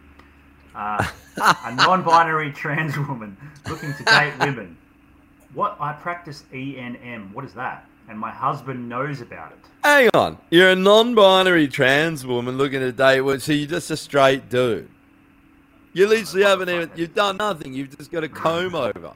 [0.76, 1.06] uh,
[1.38, 3.38] a non-binary trans woman
[3.68, 4.78] looking to date women.
[5.54, 7.32] What I practice ENM.
[7.34, 7.86] What is that?
[8.10, 9.58] And my husband knows about it.
[9.84, 13.22] Hang on, you're a non-binary trans woman looking to date.
[13.22, 14.90] Well, so you're just a straight dude.
[15.94, 16.92] You literally haven't even.
[16.96, 17.74] You've done nothing.
[17.74, 19.14] You've just got a comb over.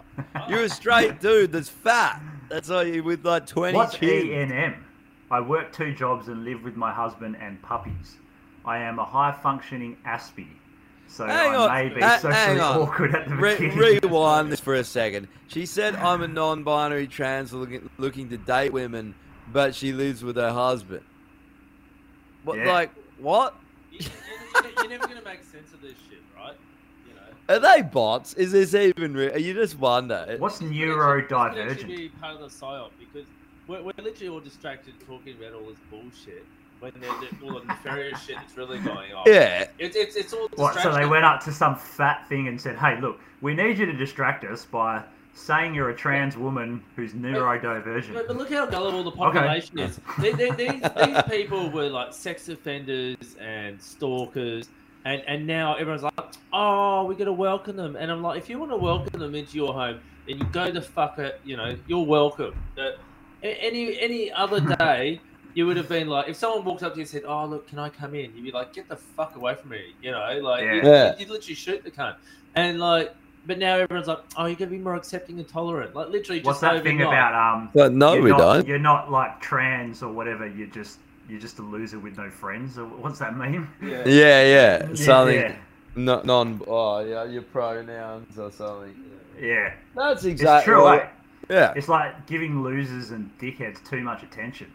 [0.48, 2.22] You're a straight dude that's fat.
[2.48, 4.28] That's all you with like 20 What's kids.
[4.28, 4.78] ENM?
[5.30, 8.16] I work two jobs and live with my husband and puppies.
[8.66, 10.48] I am a high-functioning Aspie,
[11.08, 14.00] so Hang I on, may be ha- socially hang awkward at the Re- beginning.
[14.02, 15.28] rewind this for a second.
[15.48, 19.16] She said, "I'm a non-binary trans looking, looking to date women,
[19.52, 21.02] but she lives with her husband."
[22.44, 22.58] What?
[22.58, 22.72] Yeah.
[22.72, 23.56] Like what?
[23.92, 26.56] You, you, you're never gonna make sense of this shit, right?
[27.08, 27.56] You know.
[27.56, 28.34] Are they bots?
[28.36, 29.38] Is this even real?
[29.38, 30.36] You just wonder.
[30.38, 31.88] What's This could actually neurodivergent?
[31.88, 33.28] be part of the psyop because
[33.68, 36.46] we're, we're literally all distracted talking about all this bullshit
[36.80, 39.24] when they're, they're all the nefarious shit that's really going on.
[39.26, 39.66] Yeah.
[39.78, 40.82] It's it's it's all What?
[40.82, 43.86] So they went up to some fat thing and said, "Hey, look, we need you
[43.86, 45.04] to distract us by
[45.34, 49.40] saying you're a trans woman who's neurodivergent." But, but look how gullible the Okay.
[49.40, 50.00] population is.
[50.20, 54.70] They, they, these, these people were like sex offenders and stalkers,
[55.06, 56.14] and, and now everyone's like,
[56.54, 57.96] oh, we're going to welcome them.
[57.96, 60.72] And I'm like, if you want to welcome them into your home, then you go
[60.72, 62.54] the fuck it, you know, you're welcome.
[62.76, 63.00] But
[63.44, 65.22] any any other day,
[65.54, 67.68] you would have been like, if someone walked up to you and said, oh, look,
[67.68, 68.32] can I come in?
[68.36, 70.74] You'd be like, get the fuck away from me, you know, like, Yeah.
[70.74, 71.16] you, Yeah.
[71.18, 72.16] you'd literally shoot the cunt.
[72.56, 73.14] And like,
[73.46, 75.96] but now everyone's like, oh, you're gonna be more accepting and tolerant.
[75.96, 77.32] Like, literally, What's just that thing overnight.
[77.32, 77.70] about um?
[77.74, 78.68] But no, you're we not, don't.
[78.68, 80.46] You're not like trans or whatever.
[80.48, 81.00] You're just
[81.30, 82.78] you're just a loser with no friends.
[82.78, 83.68] Or what's that mean?
[83.82, 83.90] Yeah.
[83.90, 84.88] Yeah, yeah.
[84.90, 85.36] Yeah, Something.
[85.40, 85.56] yeah.
[85.96, 86.62] No, non.
[86.68, 87.24] Oh, yeah.
[87.26, 88.94] Your pronouns or something.
[89.40, 90.74] Yeah, That's it's exactly.
[90.74, 90.84] true.
[90.84, 91.08] what- eh?
[91.50, 91.74] Yeah.
[91.76, 94.68] It's like giving losers and dickheads too much attention,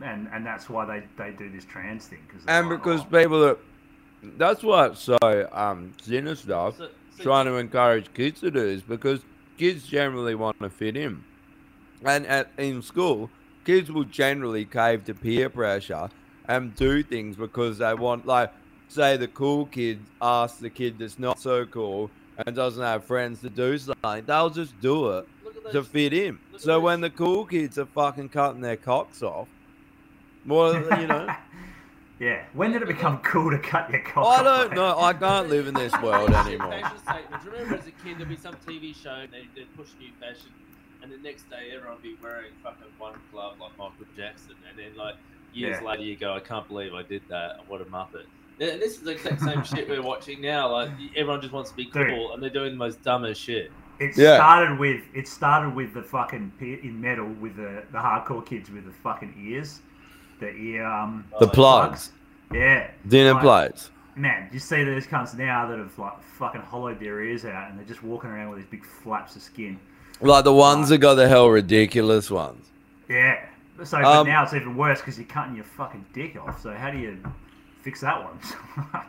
[0.00, 2.20] and and that's why they, they do this trans thing.
[2.30, 3.58] Cause And like, because "Oh, people are.
[4.38, 5.18] That's what's so
[5.52, 6.46] um sinister.
[6.46, 6.72] So-
[7.16, 9.20] so- trying to encourage kids to do is because
[9.58, 11.22] kids generally want to fit in,
[12.04, 13.30] and at in school,
[13.64, 16.08] kids will generally cave to peer pressure
[16.48, 18.50] and do things because they want like
[18.88, 22.10] say the cool kid asks the kid that's not so cool
[22.46, 25.26] and doesn't have friends to do something, they'll just do it
[25.70, 26.38] to fit in.
[26.58, 29.48] So when the cool kids are fucking cutting their cocks off,
[30.46, 31.28] well, you know,
[32.20, 32.44] Yeah.
[32.52, 34.24] When did it become cool to cut your cock?
[34.38, 34.76] I don't mate?
[34.76, 34.96] know.
[34.96, 36.70] I can't live in this world anymore.
[36.70, 37.46] Fashion statements.
[37.46, 40.50] Remember as a kid, there'd be some TV show, and they, they'd push new fashion,
[41.02, 44.78] and the next day everyone would be wearing fucking one glove like Michael Jackson, and
[44.78, 45.16] then like
[45.52, 45.88] years Yeah.
[45.88, 47.68] later you go, I can't believe I did that.
[47.68, 48.26] What a muppet.
[48.60, 50.70] Yeah, this is the exact same shit we're watching now.
[50.70, 52.30] Like everyone just wants to be cool, Dude.
[52.34, 53.72] and they're doing the most dumbest shit.
[53.98, 54.36] It Yeah.
[54.36, 58.84] started with it started with the fucking in metal with the the hardcore kids with
[58.84, 59.80] the fucking ears,
[60.42, 62.12] the ear um The plugs,
[62.52, 62.90] Yeah.
[63.08, 63.90] dinner Like, plates.
[64.14, 67.78] Man, you see those cunts now that have like fucking hollowed their ears out and
[67.78, 69.78] they're just walking around with these big flaps of skin.
[70.20, 72.66] Like the ones that got the hell ridiculous ones.
[73.08, 73.38] Yeah.
[73.84, 76.60] So but Um, now it's even worse because you're cutting your fucking dick off.
[76.60, 77.18] So how do you
[77.80, 78.38] fix that one?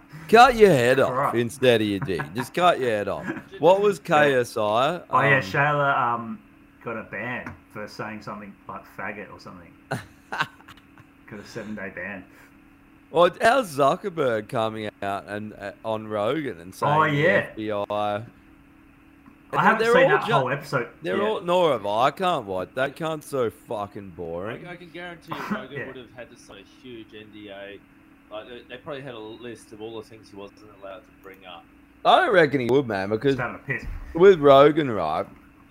[0.29, 1.35] Cut your head off Right.
[1.35, 2.21] instead of your dick.
[2.33, 3.25] Just cut your head off.
[3.59, 5.03] What was KSI?
[5.09, 6.39] oh yeah, Um, Shayla um
[6.83, 9.71] got a ban for saying something like faggot or something.
[11.35, 12.23] got a seven day ban.
[13.11, 17.49] Well, how's Zuckerberg coming out and uh, on Rogan and saying Oh, the yeah.
[17.55, 18.25] FBI?
[19.55, 20.87] I haven't They're seen that ju- whole episode.
[21.03, 21.27] They're yet.
[21.27, 22.05] all nor have I.
[22.07, 22.95] I can't watch that.
[22.95, 24.65] Can't so fucking boring.
[24.65, 25.87] I can guarantee you, Rogan Yeah.
[25.87, 27.79] would have had to sign a huge NDA.
[28.31, 31.11] Like they, they probably had a list of all the things he wasn't allowed to
[31.21, 31.63] bring up.
[32.03, 33.85] I don't reckon he would, man, because Just having a piss.
[34.15, 35.27] with Rogan, right,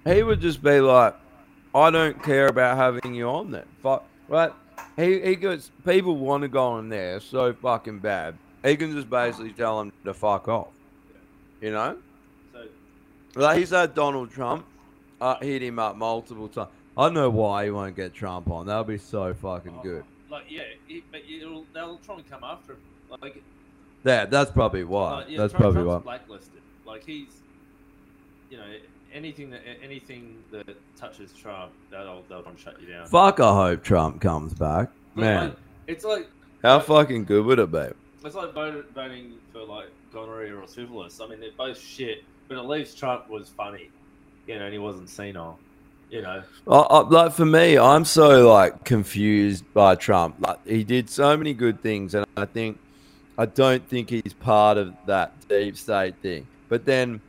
[0.07, 1.17] he would just be like,
[1.75, 3.67] I don't care about having you on that.
[3.83, 4.53] Fuck, right?
[4.97, 8.37] He, he goes, people want to go on there so fucking bad.
[8.63, 10.69] He can just basically tell them to fuck off.
[11.61, 11.97] You know?
[12.53, 12.65] So
[13.35, 14.65] Like he's had Donald Trump
[15.21, 16.71] uh, hit him up multiple times.
[16.97, 18.67] I don't know why he won't get Trump on.
[18.67, 20.05] That'll be so fucking good.
[20.31, 22.79] like yeah, it, but it'll, they'll try and come after him.
[23.21, 23.43] Like
[24.05, 25.13] Yeah, that's probably why.
[25.19, 26.19] Like, yeah, that's Trump- probably Trump's why.
[26.19, 26.61] blacklisted.
[26.87, 27.29] Like he's,
[28.51, 28.65] you know,
[29.13, 33.07] anything that anything that touches Trump, they'll they'll shut you down.
[33.07, 34.91] Fuck, I hope Trump comes back.
[35.15, 36.29] Man, like, it's like
[36.63, 37.89] how fucking good would it be?
[38.25, 41.21] it's like voting, voting for like gonorrhea or syphilis.
[41.21, 43.91] I mean, they're both shit, but at least Trump was funny,
[44.47, 45.59] you know, and he wasn't senile.
[46.11, 50.37] You know, I, I, like for me, I'm so like confused by Trump.
[50.41, 52.79] Like he did so many good things, and I think
[53.39, 56.47] I don't think he's part of that deep state thing.
[56.69, 57.21] But then,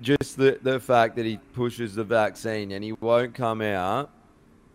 [0.00, 4.10] just the the fact that he pushes the vaccine and he won't come out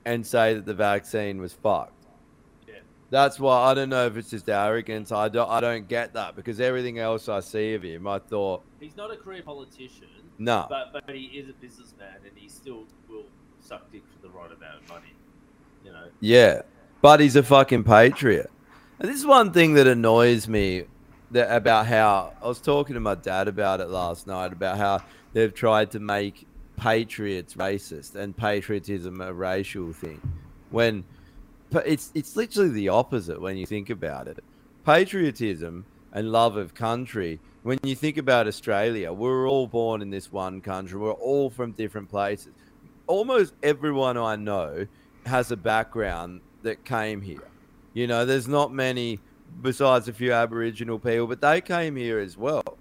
[0.05, 2.05] and say that the vaccine was fucked.
[2.67, 2.75] Yeah.
[3.09, 5.11] That's why I don't know if it's just arrogance.
[5.11, 8.63] I don't I don't get that because everything else I see of him, I thought
[8.79, 10.07] he's not a career politician.
[10.39, 10.67] No.
[10.69, 13.25] but but he is a businessman, and he still will
[13.59, 15.13] suck dick for the right amount of money.
[15.83, 16.07] You know.
[16.19, 16.61] Yeah,
[17.01, 18.49] but he's a fucking patriot.
[18.99, 20.85] And this is one thing that annoys me
[21.31, 25.01] that about how I was talking to my dad about it last night about how
[25.33, 26.47] they've tried to make
[26.77, 30.21] patriots racist and patriotism a racial thing
[30.69, 31.03] when
[31.69, 34.43] but it's it's literally the opposite when you think about it.
[34.85, 37.39] Patriotism and love of country.
[37.63, 40.97] When you think about Australia, we're all born in this one country.
[40.97, 42.53] We're all from different places.
[43.07, 44.87] Almost everyone I know
[45.25, 47.47] has a background that came here.
[47.93, 49.19] You know, there's not many
[49.61, 52.77] besides a few Aboriginal people, but they came here as well.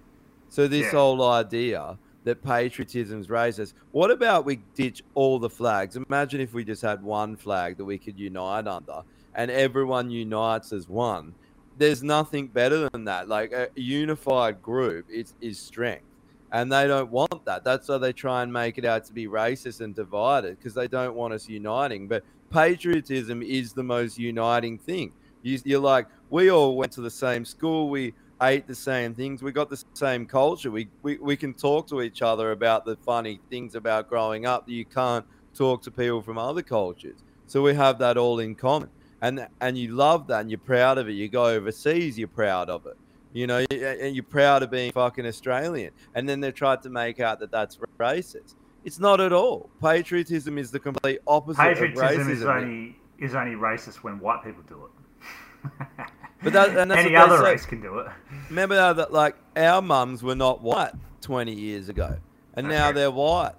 [0.48, 0.98] So this Yeah.
[0.98, 3.72] whole idea that patriotism's racist.
[3.92, 5.96] What about we ditch all the flags?
[5.96, 9.02] Imagine if we just had one flag that we could unite under,
[9.34, 11.34] and everyone unites as one.
[11.78, 13.28] There's nothing better than that.
[13.28, 16.04] Like a unified group is is strength,
[16.50, 17.62] and they don't want that.
[17.62, 20.88] That's why they try and make it out to be racist and divided because they
[20.88, 22.08] don't want us uniting.
[22.08, 25.12] But patriotism is the most uniting thing.
[25.42, 27.88] You, you're like, we all went to the same school.
[27.88, 29.42] We ate the same things.
[29.42, 30.70] We got the same culture.
[30.70, 34.66] We, we, we can talk to each other about the funny things about growing up
[34.66, 35.24] that you can't
[35.54, 37.22] talk to people from other cultures.
[37.46, 38.90] So we have that all in common.
[39.22, 41.12] And, and you love that and you're proud of it.
[41.12, 42.96] You go overseas, you're proud of it.
[43.32, 45.92] You know, and you're proud of being fucking Australian.
[46.14, 48.54] And then they tried to make out that that's racist.
[48.84, 49.68] It's not at all.
[49.82, 52.30] Patriotism is the complete opposite Patriotism of racism.
[52.30, 56.06] is only is only racist when white people do it.
[56.42, 58.06] But that, and that's Any other race can do it.
[58.48, 60.92] Remember how that like our mums were not white
[61.22, 62.18] 20 years ago,
[62.54, 63.54] and now they're white.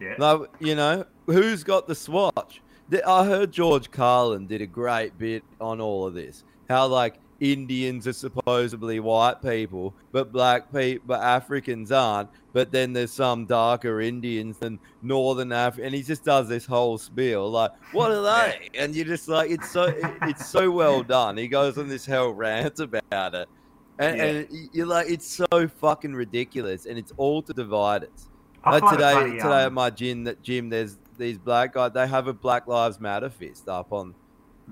[0.00, 0.14] Yeah.
[0.18, 2.62] Like you know, who's got the swatch?
[3.06, 6.44] I heard George Carlin did a great bit on all of this.
[6.68, 12.30] How like Indians are supposedly white people, but black people, but Africans aren't.
[12.52, 16.96] But then there's some darker Indians than Northern Africa, and he just does this whole
[16.98, 21.02] spiel like, "What are they?" And you're just like, it's so it- it's so well
[21.02, 21.36] done.
[21.36, 23.48] He goes on this hell rant about it,
[23.98, 24.24] And, Yeah.
[24.24, 28.28] and you're like, it's so fucking ridiculous, and it's all to divide us.
[28.64, 31.92] Like today, funny, today um, at my gym, that gym, there's these black guys.
[31.92, 34.14] They have a Black Lives Matter fist up on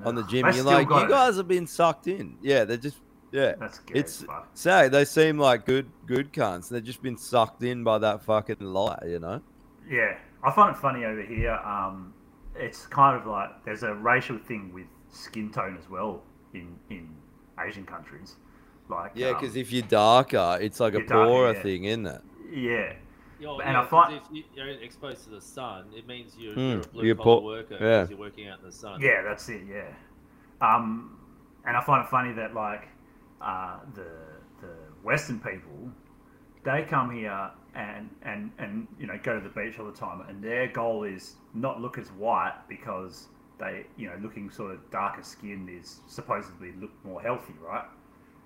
[0.04, 0.46] on the gym.
[0.52, 1.08] You're like, you it.
[1.08, 2.36] guys have been sucked in.
[2.42, 2.98] Yeah, they're just
[3.32, 3.54] yeah.
[3.58, 4.24] That's scary It's
[4.54, 6.68] say they seem like good good cunts.
[6.68, 9.02] They've just been sucked in by that fucking lie.
[9.06, 9.42] You know.
[9.88, 11.52] Yeah, I find it funny over here.
[11.52, 12.14] Um,
[12.54, 17.08] it's kind of like there's a racial thing with skin tone as well in in
[17.58, 18.36] Asian countries.
[18.88, 21.62] Like Yeah, um, because if you're darker, it's like a you're darker, poorer yeah.
[21.62, 22.20] thing, isn't it?
[22.52, 22.92] yeah,
[23.44, 26.06] Yeah, well, and yeah, I find 'cause if you- you're exposed to the sun, it
[26.06, 28.06] means you're, Hmm, you're a blue you're collar po- worker yeah.
[28.08, 29.00] you're working out in the sun.
[29.00, 29.62] yeah, that's it.
[29.66, 29.92] Yeah,
[30.60, 31.18] um,
[31.66, 32.88] and I find it funny that like
[33.40, 34.06] uh, the
[34.60, 35.90] the Western people,
[36.62, 40.22] they come here and and and you know go to the beach all the time,
[40.28, 44.90] and their goal is not look as white because they you know looking sort of
[44.90, 47.84] darker skinned is supposedly look more healthy, right?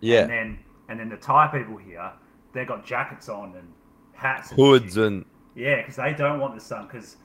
[0.01, 0.23] Yeah.
[0.23, 2.11] And then and then the Thai people here,
[2.53, 3.73] they got jackets on and
[4.19, 4.51] hats.
[4.51, 5.05] And Hoods shit.
[5.05, 5.25] and
[5.55, 7.17] Yeah, because they don't want the sun because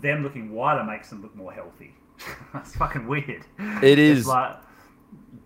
[0.00, 1.94] them looking whiter makes them look more healthy.
[2.52, 3.44] That's fucking weird.
[3.82, 4.56] It It's like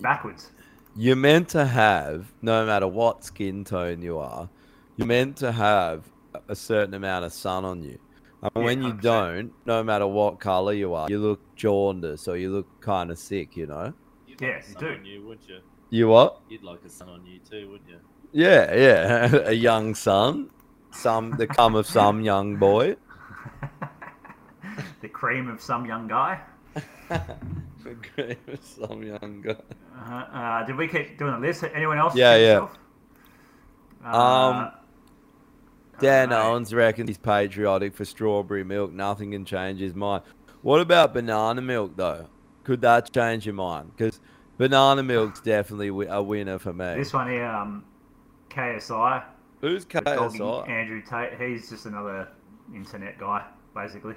[0.01, 0.51] backwards.
[0.97, 4.49] you're meant to have, no matter what skin tone you are,
[4.97, 7.99] you're meant to have a- a certain amount of sun on you.
[8.43, 9.01] And Yeah, when you 100%.
[9.03, 13.19] don't, no matter what color you are, you look jaundiced or you look kind of
[13.19, 13.93] sick, you know?
[14.27, 14.89] You'd Yeah, like a you sun do.
[14.91, 15.59] on you, wouldn't you?
[15.91, 16.41] You what?
[16.49, 17.99] You'd like a sun on you too, wouldn't you?
[18.33, 19.35] Yeah, yeah.
[19.47, 20.51] a young son.
[20.99, 22.97] Some the come of some young boy.
[25.01, 26.41] The cream of some young guy.
[27.85, 29.57] The cream of some young guy.
[29.97, 31.65] Uh, uh, did we keep doing the list?
[31.73, 32.15] Anyone else?
[32.17, 32.69] Yeah, yeah.
[34.05, 34.73] Uh, Um,
[36.01, 38.93] Dan Owens reckons he's patriotic for strawberry milk.
[38.93, 40.25] Nothing can change his mind.
[40.63, 42.27] What about banana milk though?
[42.65, 43.93] Could that change your mind?
[43.97, 44.21] Because
[44.59, 46.95] banana milk's definitely a winner for me.
[46.97, 47.85] this one here, um,
[48.51, 49.25] KSI.
[49.61, 50.69] Who's KSI?
[50.69, 51.41] Andrew Tate.
[51.41, 52.29] He's just another
[52.75, 54.15] internet guy, basically.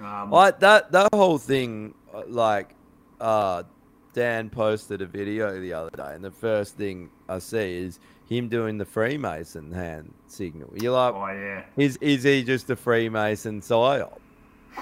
[0.00, 2.74] Um, Like that that whole thing, uh, like,
[3.20, 3.64] uh,
[4.12, 8.48] Dan posted a video the other day, and the first thing I see is him
[8.48, 10.72] doing the Freemason hand signal.
[10.74, 11.64] You're like, Oh yeah.
[11.76, 14.18] is is he just a Freemason psyop?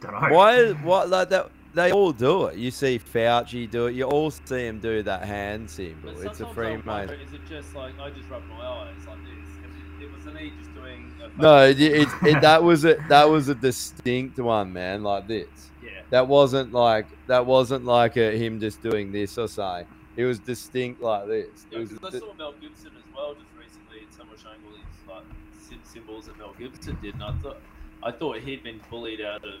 [0.00, 0.28] Don't know.
[0.34, 0.70] Why?
[0.72, 1.50] What like that?
[1.74, 2.56] They all do it.
[2.56, 3.94] You see Fauci do it.
[3.94, 6.12] You all see him do that hand symbol.
[6.14, 7.20] But It's a I Freemason.
[7.20, 10.00] Is it just like I just rub my eyes like this?
[10.00, 11.12] It, it wasn't he just doing.
[11.22, 15.04] A No, it, it, it, that was a that was a distinct one, man.
[15.04, 15.70] Like this.
[15.82, 15.90] Yeah.
[16.10, 19.84] That wasn't like that wasn't like a, him just doing this or say.
[20.16, 21.66] It was distinct like this.
[21.70, 21.92] It was.
[21.92, 26.26] I saw Mel Gibson as well just recently, and someone showing all these like symbols
[26.26, 27.58] that Mel Gibson did, and I thought
[28.02, 29.54] I thought he'd been bullied out of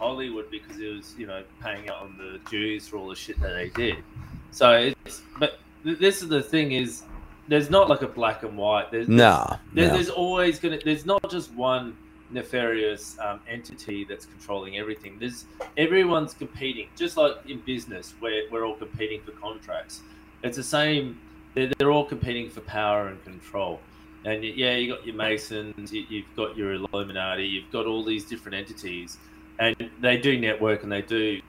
[0.00, 3.38] Hollywood because he was you know paying out on the Jews for all the shit
[3.40, 4.02] that they did.
[4.50, 7.02] So it's but th- this is the thing is
[7.46, 8.90] there's not like a black and white.
[8.90, 9.94] There's Nah, there's, nah.
[9.94, 11.96] there's always gonna there's not just one
[12.30, 15.18] nefarious um, entity that's controlling everything.
[15.18, 15.44] There's
[15.76, 20.00] everyone's competing, just like in business where we're all competing for contracts.
[20.42, 21.20] It's the same.
[21.54, 23.80] They're, they're all competing for power and control.
[24.24, 28.54] And yeah, you got your Masons, you've got your Illuminati, you've got all these different
[28.54, 29.16] entities,
[29.60, 31.40] and they do network and they do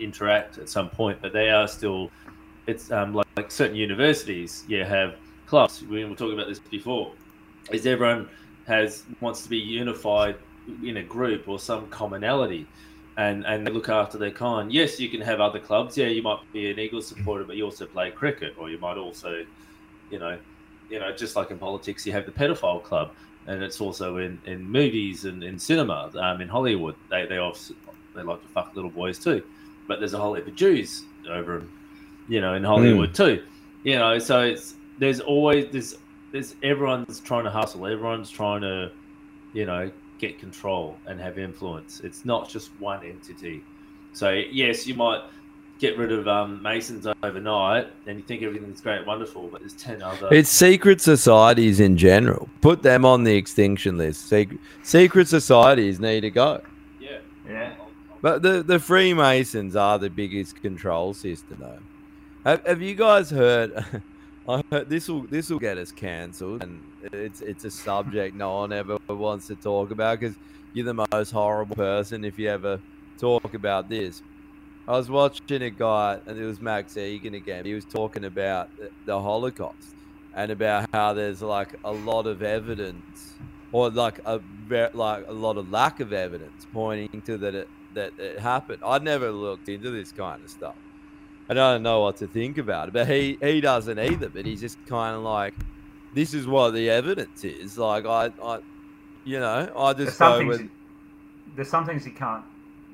[0.00, 2.10] interact at some point, but they are still.
[2.66, 5.14] It's um, like, like certain universities, yeah, have
[5.46, 5.82] clubs.
[5.82, 7.12] We were talking about this before.
[7.70, 8.28] Is everyone
[8.66, 10.36] has wants to be unified
[10.84, 12.66] in a group or some commonality,
[13.16, 14.72] and and they look after their kind.
[14.72, 15.96] Yes, you can have other clubs.
[15.96, 18.98] Yeah, you might be an Eagles supporter, but you also play cricket, or you might
[18.98, 19.44] also,
[20.10, 20.38] you know,
[20.90, 23.12] you know, just like in politics, you have the pedophile club,
[23.48, 26.10] and it's also in, in movies and in cinema.
[26.14, 27.76] Um, in Hollywood, they they obviously,
[28.14, 29.42] they like to fuck little boys too,
[29.88, 31.64] but there's a whole heap of Jews over,
[32.28, 33.42] you know, in Hollywood too.
[33.82, 35.96] You know, so it's there's always there's
[36.30, 38.92] there's everyone's trying to hustle, everyone's trying to,
[39.54, 42.00] you know, get control and have influence.
[42.00, 43.64] It's not just one entity.
[44.12, 45.22] So yes, you might
[45.78, 50.02] get rid of um, Masons overnight, and you think everything's great, wonderful, but there's ten
[50.02, 50.28] other.
[50.32, 52.48] It's secret societies in general.
[52.60, 54.28] Put them on the extinction list.
[54.28, 56.60] Secret, secret societies need to go.
[57.00, 57.18] Yeah.
[57.48, 57.74] Yeah.
[58.20, 61.78] But the, the Freemasons are the biggest control system, though.
[62.44, 63.84] Have, have you guys heard?
[64.48, 66.82] I heard this will this will get us cancelled, and
[67.12, 70.36] it's it's a subject no one ever wants to talk about because
[70.72, 72.80] you're the most horrible person if you ever
[73.18, 74.22] talk about this.
[74.88, 77.64] I was watching a guy, and it was Max Egan again.
[77.66, 78.70] He was talking about
[79.04, 79.94] the- Holocaust
[80.34, 83.34] and about how there's like a lot of evidence,
[83.70, 84.40] or like a
[84.94, 88.78] like a lot of lack of evidence pointing to that it that it happened.
[88.84, 90.76] I'd never looked into this kind of stuff,
[91.50, 92.94] and I don't know what to think about it.
[92.94, 94.30] But he he doesn't either.
[94.30, 95.52] But he's just kind of like,
[96.14, 97.76] this is what the evidence is.
[97.76, 98.60] Like I, I
[99.26, 100.62] you know, I There's just some go things.
[100.62, 100.70] with.
[101.56, 102.44] there's some things you can't,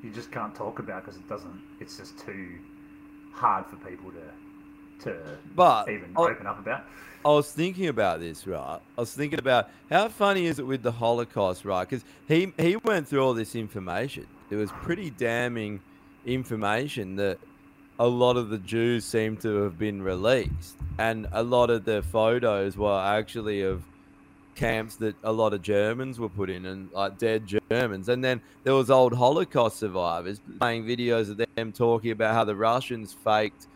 [0.05, 1.59] you just can't talk about because it doesn't.
[1.79, 2.49] It's just too
[3.33, 5.19] hard for people to, to
[5.55, 6.83] But even I- open up about.
[7.25, 8.79] I was thinking about this, right?
[8.97, 11.89] I was thinking about how funny is it with the Holocaust, right?
[11.89, 14.27] Because he he went through all this information.
[14.51, 15.81] It was pretty damning
[16.23, 17.39] information that
[17.97, 22.03] a lot of the Jews seem to have been released, and a lot of the
[22.03, 23.81] photos were actually of
[24.55, 28.09] camps that a lot of Germans were put in, and like dead Germans.
[28.09, 32.55] And then there was old Holocaust survivors playing videos of them talking about how the
[32.55, 33.67] Russians faked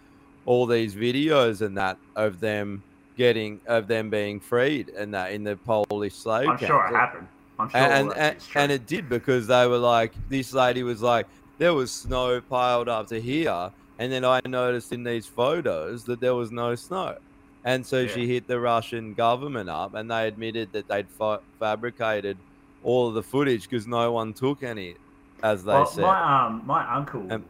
[0.45, 2.82] all these videos and that of them
[3.16, 7.27] getting of them being freed and that in the Polish slave I'm sure it happened.
[7.59, 11.27] I'm sure and and, and it did because they were like this lady was like
[11.58, 16.22] there was snow piled up to here and then I noticed in these photos that
[16.22, 17.17] there was no snow
[17.63, 22.38] and so she hit the Russian government up and they admitted that they'd fa- fabricated
[22.83, 24.95] all of the footage because no one took any
[25.43, 27.45] as they well, said my um my uncle, um,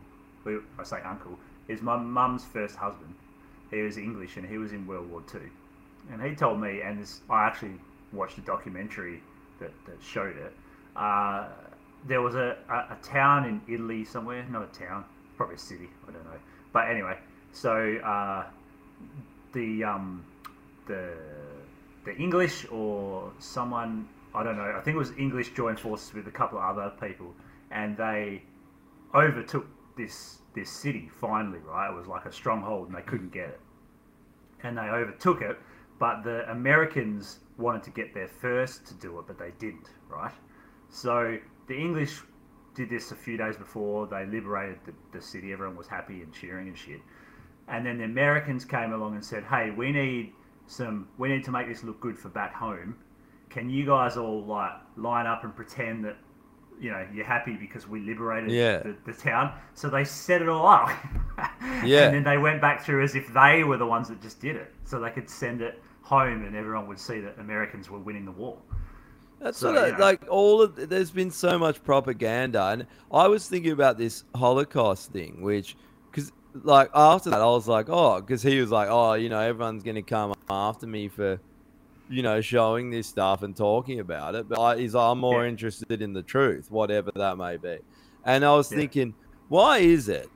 [0.46, 3.14] I say uncle, is my mum's first husband.
[3.72, 5.50] He was English and he was in World War Two,
[6.12, 7.74] and he told me, and this, I actually
[8.12, 9.22] watched a documentary
[9.60, 10.54] that, that showed it.
[10.96, 11.48] Uh,
[12.08, 15.06] there was a, a, a town in Italy somewhere, not a town,
[15.38, 16.40] probably a city, I don't know.
[16.74, 17.18] But anyway,
[17.52, 18.46] so uh,
[19.54, 20.26] the um,
[20.88, 21.14] the
[22.06, 24.74] the English or someone I don't know.
[24.78, 27.34] I think it was English joined forces with a couple of other people,
[27.72, 28.44] and they
[29.14, 29.66] overtook
[29.98, 31.60] this this city finally.
[31.60, 33.60] Right, it was like a stronghold, and they couldn't get it,
[34.64, 35.58] and they overtook it.
[35.98, 39.90] But the Americans wanted to get there first to do it, but they didn't.
[40.08, 40.34] Right,
[40.90, 41.38] so
[41.68, 42.22] the English
[42.76, 45.52] did this a few days before they liberated the, the city.
[45.52, 47.02] Everyone was happy and cheering and shit.
[47.70, 50.34] And then the Americans came along and said, "Hey, we need
[50.68, 51.08] some.
[51.18, 52.96] We need to make this look good for back home.
[53.50, 56.18] Can you guys all like line up and pretend that
[56.82, 58.80] you know you're happy because we liberated Yeah.
[58.80, 60.90] the, the town?" So they set it all up.
[61.86, 62.06] Yeah.
[62.06, 64.58] And then they went back through as if they were the ones that just did
[64.58, 68.26] it, so they could send it home and everyone would see that Americans were winning
[68.26, 68.58] the war.
[69.40, 70.00] That's So, what I, you know.
[70.00, 75.12] like all of there's been so much propaganda and I was thinking about this Holocaust
[75.14, 75.78] thing which
[76.54, 79.84] like after that I was like oh cuz he was like oh you know everyone's
[79.84, 81.40] going to come after me for
[82.10, 85.44] you know showing this stuff and talking about it but I, he's like, I'm more
[85.44, 85.50] Yeah.
[85.50, 87.78] interested in the truth whatever that may be.
[88.26, 88.80] And I was Yeah.
[88.80, 89.16] thinking
[89.48, 90.28] why is it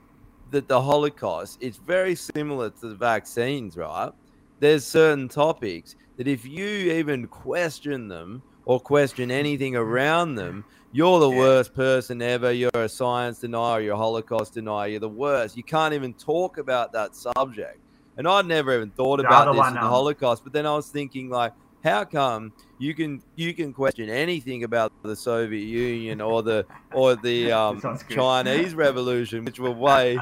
[0.51, 4.11] that the Holocaust it's very similar to the vaccines right?
[4.59, 9.82] there's certain topics that if you even question them or question anything mm-hmm.
[9.82, 10.64] around them,
[10.94, 12.52] you're the worst person ever.
[12.52, 15.58] You're a science denier, you're a Holocaust denier, you're the worst.
[15.58, 17.80] You can't even talk about that subject.
[18.16, 20.76] And I'd never even thought The about this in the um, Holocaust, but then I
[20.76, 21.52] was thinking like,
[21.84, 27.16] how come you can you can question anything about the Soviet Union or the or
[27.16, 27.82] the um.
[28.10, 30.18] Chinese Revolution, which were way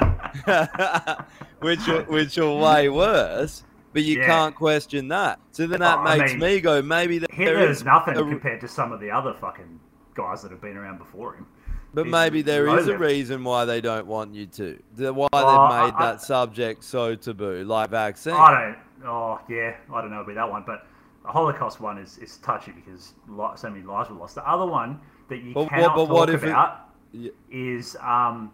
[1.60, 4.26] which were, which are way worse, but you Yeah.
[4.26, 5.40] can't question that.
[5.52, 8.24] So then that Oh, I makes mean, me go, maybe there Hitler's is nothing a-
[8.24, 9.80] compared to some of the other fucking
[10.16, 11.46] guys that have been around before him.
[11.94, 14.82] But He's maybe there is a reason why they don't want you to.
[14.96, 18.34] The, why Oh, they've made I- that subject so taboo, like vaccine.
[18.34, 18.78] I don't.
[19.10, 20.86] Oh yeah, I don't know about that one, but
[21.24, 23.14] the Holocaust one is, is touchy because
[23.56, 24.36] so many lives were lost.
[24.36, 27.32] The other one that you But cannot talk what it- about Yeah.
[27.50, 28.52] is um,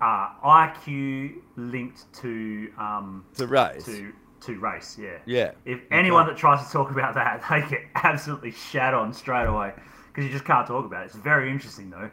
[0.00, 3.84] uh, IQ linked to um, To race.
[3.86, 5.18] To to race, yeah.
[5.24, 9.12] Yeah, If you anyone that tries to talk about that, they get absolutely shat on
[9.12, 9.72] straight away
[10.12, 11.06] because you just can't talk about it.
[11.06, 12.10] It's very interesting though.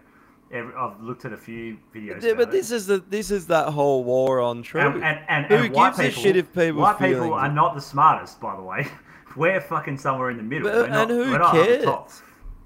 [0.51, 2.23] Every, I've looked at a few videos.
[2.23, 4.95] Yeah, but this is the this is that whole war on truth.
[4.95, 7.51] And, and, and, Who and white gives a shit if people white feelings people are
[7.51, 8.87] not the smartest, by the way.
[9.35, 10.69] We're fucking somewhere in the middle.
[10.69, 11.83] But- We're not- and who we're not the cares?
[11.85, 12.11] top.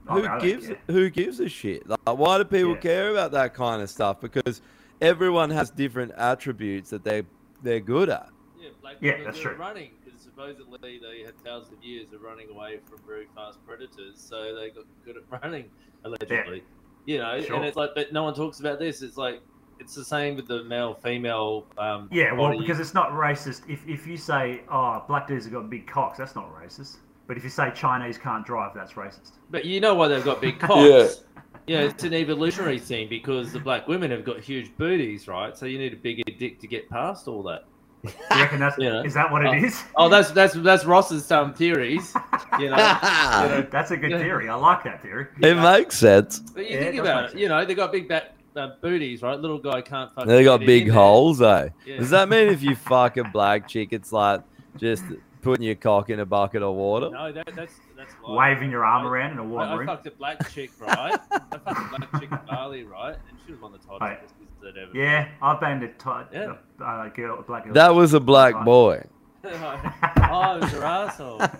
[0.08, 0.78] Who mean, gives care.
[0.88, 1.88] who gives a shit?
[1.88, 2.78] Like, why do people Yeah.
[2.78, 4.20] care about that kind of stuff?
[4.22, 4.62] Because
[5.02, 7.24] everyone has different attributes that they
[7.62, 8.30] they're good at.
[8.60, 9.56] Yeah, black Yeah, that's true.
[9.56, 10.03] running because
[10.36, 14.70] supposedly they had thousands of years of running away from very fast predators, so they
[14.70, 15.66] got good at running
[16.04, 16.64] allegedly.
[17.06, 17.56] You know, Sure.
[17.58, 19.02] and it's like, but no one talks about this.
[19.02, 19.42] It's like
[19.80, 21.66] it's the same with the male female.
[21.78, 22.60] Um, Yeah, well, body.
[22.60, 23.70] because it's not racist.
[23.70, 26.98] If, if you say, oh, black dudes have got big cocks, that's not racist.
[27.28, 29.32] But if you say Chinese can't drive, that's racist.
[29.50, 31.24] But you know why they've got big cocks.
[31.26, 31.42] Yeah.
[31.66, 35.58] Yeah, it's an evolutionary thing because the black women have got huge booties, right?
[35.58, 37.64] So you need a bigger dick to get past all that.
[38.04, 39.02] You reckon that's, You know?
[39.04, 39.84] is that what it oh, is?
[39.96, 42.14] Oh, that's that's that's Ross's um theories.
[42.60, 42.76] You know,
[43.42, 44.18] you know, That's a good Yeah.
[44.20, 44.50] theory.
[44.50, 45.28] I like that theory.
[45.42, 46.40] It makes sense.
[46.40, 48.36] But you Yeah, it think does about make it, you know, they got big back
[48.58, 49.40] uh, booties, right?
[49.40, 50.28] Little guy can't fucking.
[50.30, 50.98] They got big in there.
[50.98, 51.70] holes, eh?
[51.86, 51.98] Yeah.
[51.98, 54.42] Does that mean if you fuck a black chick, it's like
[54.78, 55.04] just
[55.42, 57.10] putting your cock in a bucket of water?
[57.10, 59.88] No, that, that's that's Waving your arm around in a warm I room.
[59.88, 61.18] fucked a black chick, right?
[61.32, 63.16] I fucked a black chick in Bali, right?
[63.30, 64.20] And she was one of the Right.
[64.64, 64.92] Tightest bitches that ever.
[64.98, 66.54] Yeah, I've banged a tight, Yeah.
[66.84, 67.74] uh, girl, a black girl.
[67.74, 69.04] That was a black boy.
[69.46, 71.42] oh, it was her asshole.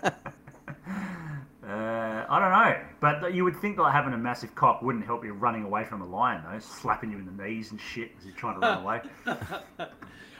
[1.66, 5.24] Uh, I don't know, but you would think that having a massive cock wouldn't help
[5.24, 8.26] you running away from a lion, though, slapping you in the knees and shit as
[8.26, 9.00] you're trying to run away.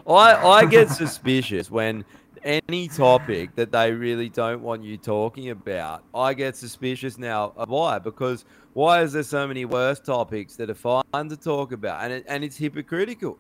[0.07, 2.05] I I get suspicious when
[2.43, 6.05] any topic that they really don't want you talking about.
[6.15, 7.55] I get suspicious now.
[7.57, 7.99] of Why?
[7.99, 8.45] Because
[8.75, 12.25] why is there so many worse topics that are fine to talk about, and it,
[12.29, 13.39] and it's hypocritical.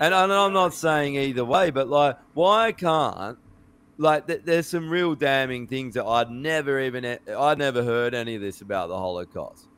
[0.00, 3.38] And know I'm not saying either way, but like, why can't
[3.98, 8.34] like th- there's some real damning things that I'd never even I'd never heard any
[8.34, 9.68] of this about the Holocaust,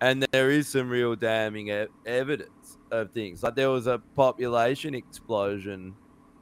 [0.00, 3.42] and there is some real damning e- evidence of things.
[3.42, 5.94] Like there was a population explosion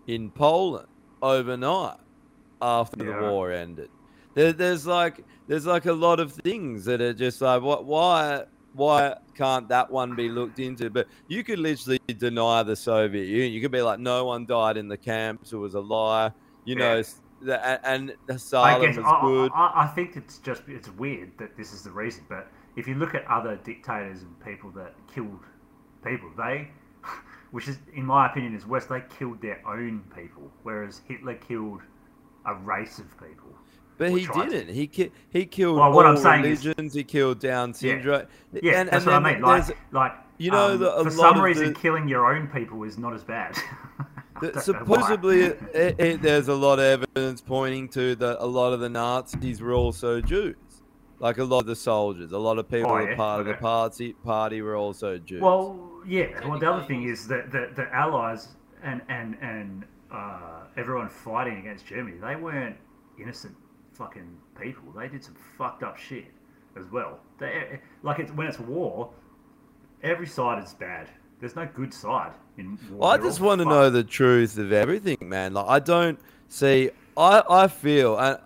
[0.07, 0.86] in Poland
[1.23, 1.97] overnight
[2.62, 3.18] after Yeah.
[3.18, 3.89] the war ended.
[4.34, 8.44] There, there's like there's like a lot of things that are just like what why
[8.73, 10.90] why can't that one be looked into?
[10.90, 13.52] But you could literally deny the Soviet Union.
[13.52, 15.52] You could be like, no one died in the camps.
[15.52, 16.32] It was a lie.
[16.64, 16.98] You know, Yeah.
[17.00, 19.52] s- the- and I Stalin guess was I, good.
[19.55, 22.24] I, I think it's just it's weird that this is the reason.
[22.28, 25.39] But if you look at other dictators and people that killed
[26.05, 26.68] people, they,
[27.52, 31.81] which is in my opinion is worse, they killed their own people, whereas Hitler killed
[32.47, 33.43] a race of people.
[33.97, 34.74] But he tried didn't.
[34.74, 37.74] He ki- he killed Well, what all I'm saying is- he killed Down Yeah.
[37.74, 38.26] syndrome.
[38.52, 39.42] Yeah, and, that's and what I mean.
[39.42, 42.08] Like, there's- like you know, um, the, a for lot some of reason, the- killing
[42.08, 43.56] your own people is not as bad.
[44.36, 44.60] I that don't know why.
[44.60, 45.40] supposedly
[45.74, 49.60] it, it, there's a lot of evidence pointing to that a lot of the Nazis
[49.60, 50.56] were also Jews.
[51.20, 53.40] Like a lot of the soldiers, a lot of people Oh, who were yeah, part
[53.40, 55.40] of the party party were also Jews.
[55.40, 56.47] Well, yeah.
[56.47, 58.48] Well, the other thing is that the, the Allies
[58.82, 62.76] and and and uh, everyone fighting against Germany, they weren't
[63.18, 63.55] innocent
[63.94, 64.92] fucking people.
[64.97, 66.26] They did some fucked up shit
[66.76, 67.20] as well.
[67.39, 69.10] They, eh, eh, like it's when it's war,
[70.02, 71.08] every side is bad.
[71.40, 73.12] There's no good side in war.
[73.12, 75.55] I They're just want to know the truth of everything, man.
[75.55, 76.90] Like I don't see.
[77.16, 78.39] I I feel and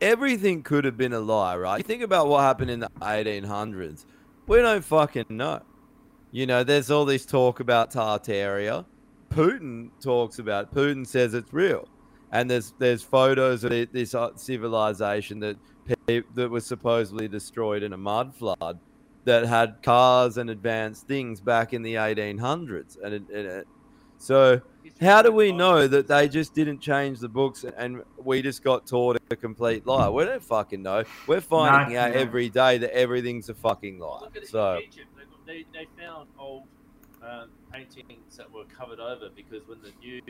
[0.00, 1.78] everything could have been a lie, right?
[1.78, 4.04] You think about what happened in the 1800s.
[4.46, 5.62] We don't fucking know.
[6.30, 8.84] You know, there's all this talk about Tartaria.
[9.30, 10.64] Putin talks about.
[10.64, 10.74] It.
[10.74, 11.88] Putin says it's real,
[12.32, 15.56] and there's there's photos of this uh, civilization that
[16.34, 18.78] that was supposedly destroyed in a mud flood
[19.24, 23.68] that had cars and advanced things back in the 1800s, and it, and it,
[24.18, 24.60] so
[25.00, 28.86] how do we know that they just didn't change the books and we just got
[28.86, 30.08] taught a complete lie?
[30.08, 31.04] We don't fucking know.
[31.26, 32.20] We're finding No, out no.
[32.20, 34.20] every day that everything's a fucking lie.
[34.22, 35.06] Look at So Egypt.
[35.46, 36.64] They, they, they found old
[37.22, 40.20] um, paintings that were covered over because when the new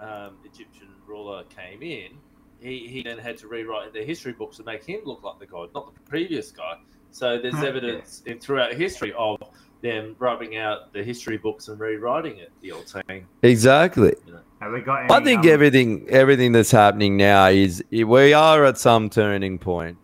[0.00, 2.12] um, Egyptian ruler came in,
[2.60, 5.46] he, he then had to rewrite their history books to make him look like the
[5.46, 6.74] god, not the previous guy.
[7.10, 7.64] So there's Yeah.
[7.68, 9.38] evidence in, throughout history of
[9.82, 12.52] them rubbing out the history books and rewriting it.
[12.60, 13.26] The old saying.
[13.42, 14.14] exactly.
[14.60, 15.10] Have we got?
[15.10, 19.96] I think um, everything everything that's happening now is we are at some turning point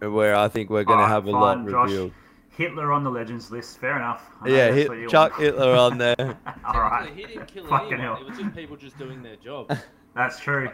[0.00, 1.90] where I think we're going to Alright, have a fine, lot Josh.
[1.90, 2.12] revealed.
[2.60, 3.78] Hitler on the legends list.
[3.78, 4.30] Fair enough.
[4.42, 5.42] I Yeah, hit, chuck want.
[5.42, 6.14] Hitler on there.
[6.66, 7.06] All right.
[7.06, 8.16] Technically, He didn't kill Fucking anyone.
[8.16, 8.20] hell.
[8.20, 9.74] It was just people just doing their job.
[10.14, 10.68] That's true.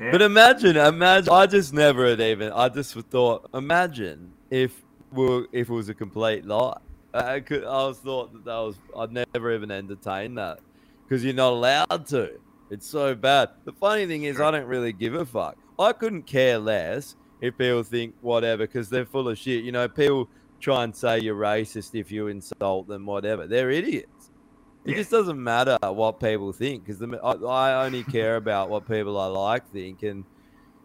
[0.00, 0.12] Yeah.
[0.12, 1.32] But imagine, imagine.
[1.32, 2.52] I just never had even.
[2.52, 4.82] I just thought, imagine if
[5.12, 6.78] we if it was a complete lie.
[7.12, 7.64] I could.
[7.64, 8.76] I was thought that that was.
[8.96, 10.60] I'd never even entertain that
[11.04, 12.38] because you're not allowed to.
[12.70, 13.50] It's so bad.
[13.64, 15.56] The funny thing is, I don't really give a fuck.
[15.78, 19.64] I couldn't care less if people think whatever because they're full of shit.
[19.64, 20.28] You know, people
[20.60, 23.46] try and say you're racist if you insult them, whatever.
[23.46, 24.30] They're idiots.
[24.84, 24.96] It Yeah.
[24.98, 29.26] just doesn't matter what people think because I, I only care about what people I
[29.26, 30.24] like think, and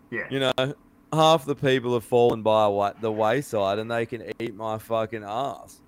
[0.10, 0.28] yeah.
[0.30, 0.76] you know,
[1.14, 5.24] half the people have fallen by wa- the wayside, and they can eat my fucking
[5.24, 5.82] ass.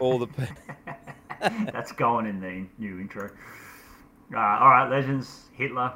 [0.00, 0.48] All the pe-
[1.72, 3.30] That's going in the new intro.
[4.34, 5.42] Uh, all right, legends.
[5.52, 5.92] Hitler.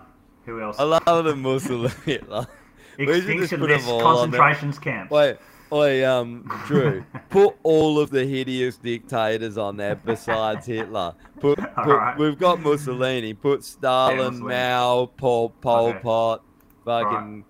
[0.47, 0.77] Who else?
[0.79, 2.47] I love the Muslim Hitler.
[2.99, 4.41] Extinction list, all on there.
[4.41, 5.11] concentrations camps.
[5.11, 5.37] Wait,
[5.71, 11.15] wait, um, Drew, put all of the hideous dictators on there besides Hitler.
[11.41, 12.19] Put, put Alright.
[12.19, 13.35] we've got Mussolini.
[13.35, 14.49] Put Stalin, Mussolini.
[14.55, 15.99] Mao, Pol, Pol Okay.
[16.01, 16.43] Pot,
[16.85, 17.45] fucking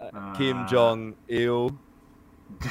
[0.00, 1.76] uh, Kim Uh, Jong Il.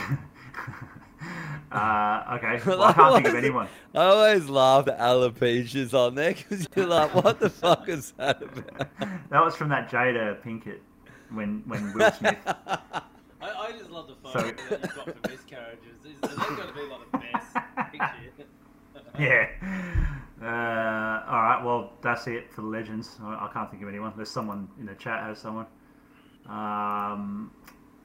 [1.71, 2.61] Uh, okay.
[2.65, 3.67] Well, I can't think of anyone.
[3.93, 8.41] I always laugh at alopecia's on there because you're like, what the fuck is that
[8.41, 8.87] about?
[9.29, 10.79] That was from that Jada Pinkett
[11.31, 12.37] when when Will Smith.
[13.47, 16.05] I, I just love the photo So- that you've got for miscarriages.
[16.05, 18.47] Is- That's got to be like the best picture.
[19.19, 19.47] yeah.
[20.41, 21.61] Uh, all right.
[21.63, 23.17] Well, that's it for the legends.
[23.23, 24.13] I, I can't think of anyone.
[24.15, 25.65] There's someone in the chat has someone.
[26.47, 27.51] Um,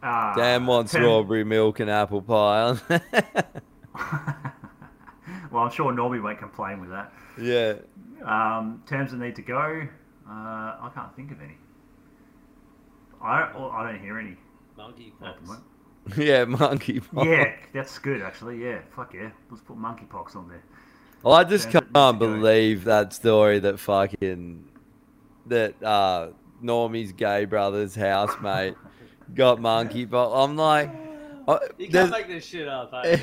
[0.03, 2.77] uh, Dan wants Tim- strawberry milk and apple pie.
[5.51, 7.13] Well, I'm sure Normie won't complain with that.
[7.41, 7.75] yeah.
[8.25, 9.83] Um, terms that need to go.
[10.29, 11.57] Uh, I can't think of any.
[13.23, 14.37] I well, I don't hear any.
[14.81, 15.37] Monkey at.
[16.17, 17.25] Yeah, monkeypox.
[17.25, 18.65] Yeah, that's good actually.
[18.65, 19.31] Yeah, fuck yeah.
[19.51, 20.63] Let's put monkeypox on there.
[21.23, 24.65] Well, I just Terms that need can't believe that story that fucking
[25.47, 26.31] that uh
[26.63, 28.75] Normie's gay brother's housemate
[29.35, 30.45] got monkeypox.
[30.45, 30.91] I'm like
[31.47, 33.19] I, You can't make this shit up, eh?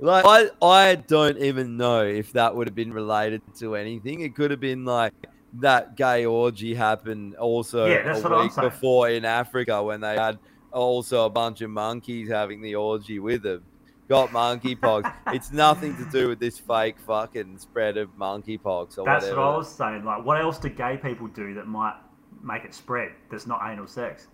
[0.00, 4.20] like I I don't even know if that would have been related to anything.
[4.20, 5.12] It could have been like
[5.54, 10.00] that gay orgy happened also Yeah, that's a what I'm week before in Africa when
[10.00, 10.38] they had
[10.72, 13.64] also a bunch of monkeys having the orgy with them.
[14.08, 15.12] Got monkeypox.
[15.28, 19.36] it's nothing to do with this fake fucking spread of monkeypox or That's whatever.
[19.36, 20.04] what I was saying.
[20.04, 21.96] Like, what else do gay people do that might
[22.42, 23.12] make it spread?
[23.30, 24.28] That's not anal sex.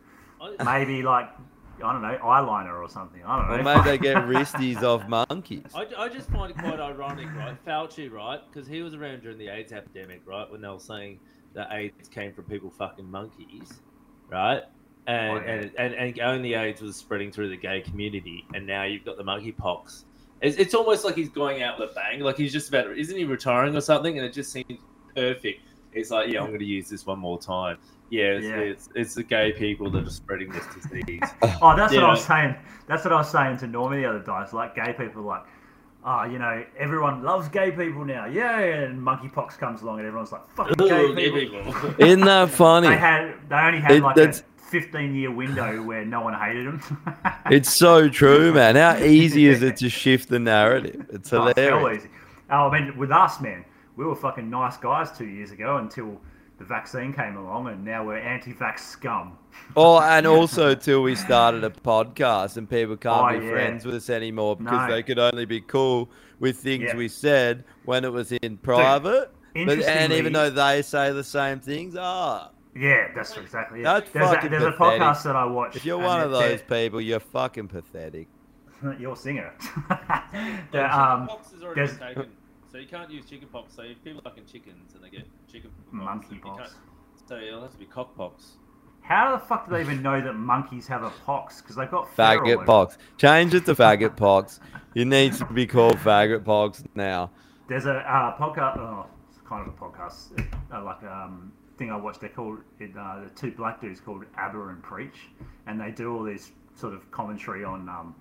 [0.65, 1.31] Maybe like
[1.83, 3.23] I don't know, eyeliner or something.
[3.25, 3.71] I don't know.
[3.71, 5.65] Or maybe they get wristies off monkeys.
[5.75, 7.57] I, I just find it quite ironic, right?
[7.67, 8.41] Fauci, right?
[8.53, 10.51] Because he was around during the AIDS epidemic, right?
[10.51, 11.19] When they were saying
[11.55, 13.81] that AIDS came from people fucking monkeys,
[14.31, 14.63] right?
[15.07, 15.53] And, Oh, yeah.
[15.53, 18.45] and, and, and only AIDS was spreading through the gay community.
[18.55, 20.05] And now you've got the monkeypox.
[20.41, 22.21] It's, it's almost like he's going out with a bang.
[22.21, 24.17] Like he's just about, isn't he retiring or something?
[24.19, 24.81] And it just seems
[25.15, 25.61] perfect.
[25.93, 27.79] It's like, yeah, I'm going to use this one more time.
[28.11, 28.57] Yeah, it's, Yeah.
[28.57, 31.21] it's, it's the gay people that are spreading this disease.
[31.63, 32.55] Oh, that's You what I was saying.
[32.87, 34.39] That's what I was saying to Normie the other day.
[34.43, 35.43] It's like gay people are like,
[36.05, 38.27] oh, you know, everyone loves gay people now.
[38.27, 41.65] Yeah, and monkeypox comes along and everyone's like, fucking gay gay people.
[41.73, 41.95] people.
[41.99, 42.89] Isn't that funny?
[42.89, 44.33] They had, they only had It- like a
[44.71, 46.81] 15 year window where no one hated them.
[47.51, 48.77] It's so true, man.
[48.77, 51.07] How easy is it to shift the narrative?
[51.11, 52.03] It's Oh, it's hell hilarious.
[52.05, 52.11] easy.
[52.51, 53.65] Oh, I mean, with us, man,
[53.97, 56.21] we were fucking nice guys two years ago until
[56.59, 59.39] the vaccine came along, and now we're anti-vax scum.
[59.77, 63.53] Oh, and also till we started a podcast and people can't Oh, be yeah.
[63.53, 64.95] friends with us anymore because No.
[64.95, 66.11] they could only be cool
[66.41, 66.97] with things Yeah.
[66.97, 69.31] we said when it was in private.
[69.55, 73.85] But and even though they say the same things, ah, Yeah, that's exactly it.
[73.85, 75.01] that's there's fucking a, there's pathetic.
[75.01, 75.77] a podcast that I watch.
[75.77, 78.27] If you're one of those people, you're fucking pathetic.
[78.99, 79.53] You're a singer.
[80.73, 82.31] The, um, chickenpox has already there's- taken,
[82.75, 83.73] so you can't use chickenpox.
[83.77, 86.73] So if people are fucking chickens and they get chicken Monkeypox.
[87.29, 88.57] so it'll have to be cockpox.
[89.01, 91.63] How the fuck do they even know that monkeys have a pox?
[91.63, 92.99] Because they've got fur Faggot pox.
[93.17, 94.59] Change it to faggot pox.
[94.97, 97.31] It needs to be called faggot pox now.
[97.69, 98.79] There's a uh, podcast.
[98.79, 102.23] Oh, it's kind of a podcast, uh, like um thing I watched.
[102.23, 105.29] They're called it, uh, the two black dudes called Abba and Preach,
[105.69, 108.17] and they do all this sort of commentary on um,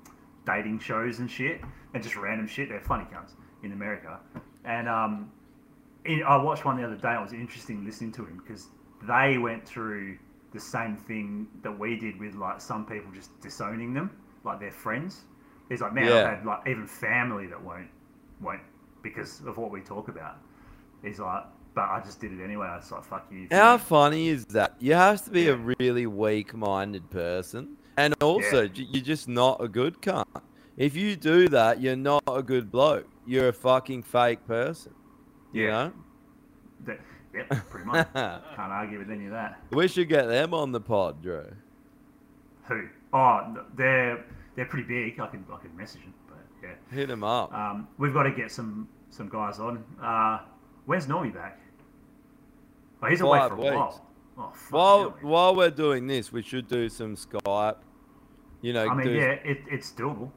[0.45, 1.61] dating shows and shit,
[1.95, 2.69] and just random shit.
[2.69, 3.31] They're funny cunts
[3.63, 4.19] in America,
[4.65, 5.31] and um,
[6.05, 7.13] in, I watched one the other day.
[7.13, 8.67] It was interesting listening to him because
[9.07, 10.17] they went through
[10.53, 14.11] the same thing that we did with like some people just disowning them,
[14.43, 15.21] like their friends.
[15.69, 16.15] He's like, man, Yeah.
[16.17, 17.87] I've had like even family that won't
[18.41, 18.61] won't
[19.01, 20.37] because of what we talk about.
[21.01, 21.43] He's like,
[21.73, 22.67] but I just did it anyway.
[22.67, 23.47] I was like, fuck you.
[23.49, 24.75] How funny is that?
[24.79, 28.85] You have to be a really weak-minded person, and also Yeah.
[28.91, 30.25] you're just not a good cunt.
[30.77, 33.07] If you do that, you're not a good bloke.
[33.25, 34.93] You're a fucking fake person.
[35.51, 35.71] You Yeah.
[35.71, 35.93] know.
[36.85, 36.99] That-
[37.35, 38.13] Yep, pretty much.
[38.13, 39.59] Can't argue with any of that.
[39.71, 41.47] We should get them on the pod, Drew.
[42.65, 42.87] Who?
[43.11, 44.23] Oh, they're
[44.55, 45.19] they're pretty big.
[45.19, 46.75] I can I can message them, but yeah.
[46.95, 47.51] Hit them up.
[47.51, 49.83] Um, we've got to get some some guys on.
[49.99, 50.41] Uh,
[50.85, 51.59] where's Normie back?
[53.01, 54.05] Oh, he's away Five for a while.
[54.37, 57.77] Oh, fuck While while we're doing this, we should do some Skype.
[58.61, 60.29] You know, I mean, do- yeah, it, it's doable.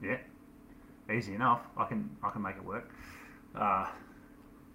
[0.00, 0.18] Yeah,
[1.14, 1.60] easy enough.
[1.76, 2.90] I can I can make it work.
[3.54, 3.86] Uh,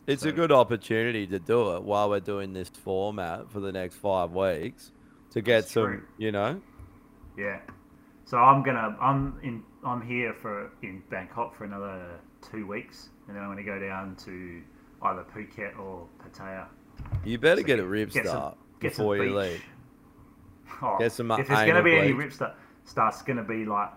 [0.08, 3.95] It's a good opportunity to do it while we're doing this format for the next
[3.98, 4.92] five weeks
[5.32, 6.03] to get That's some, true.
[6.18, 6.61] you know.
[7.38, 7.59] yeah.
[8.26, 13.35] So I'm gonna I'm in I'm here for in Bangkok for another two weeks, and
[13.35, 14.61] then I'm gonna go down to
[15.03, 16.66] either Phuket or Pattaya.
[17.26, 19.34] You better So get a rip get start some before you beach.
[19.35, 19.64] leave.
[20.82, 22.53] Oh, Get if there's going to be any rip sta-
[22.85, 23.90] starts, to be like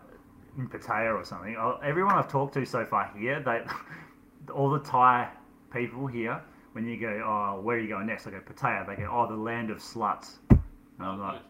[0.59, 1.57] in Pattaya or something.
[1.59, 3.63] Oh, Everyone I've talked to so far here, they
[4.53, 5.29] all the Thai
[5.73, 6.41] people here,
[6.73, 8.27] when you go, oh, where are you going next?
[8.27, 8.87] I go Pattaya.
[8.87, 10.37] They go, oh, the land of sluts.
[10.51, 10.61] And
[11.01, 11.41] I'm like,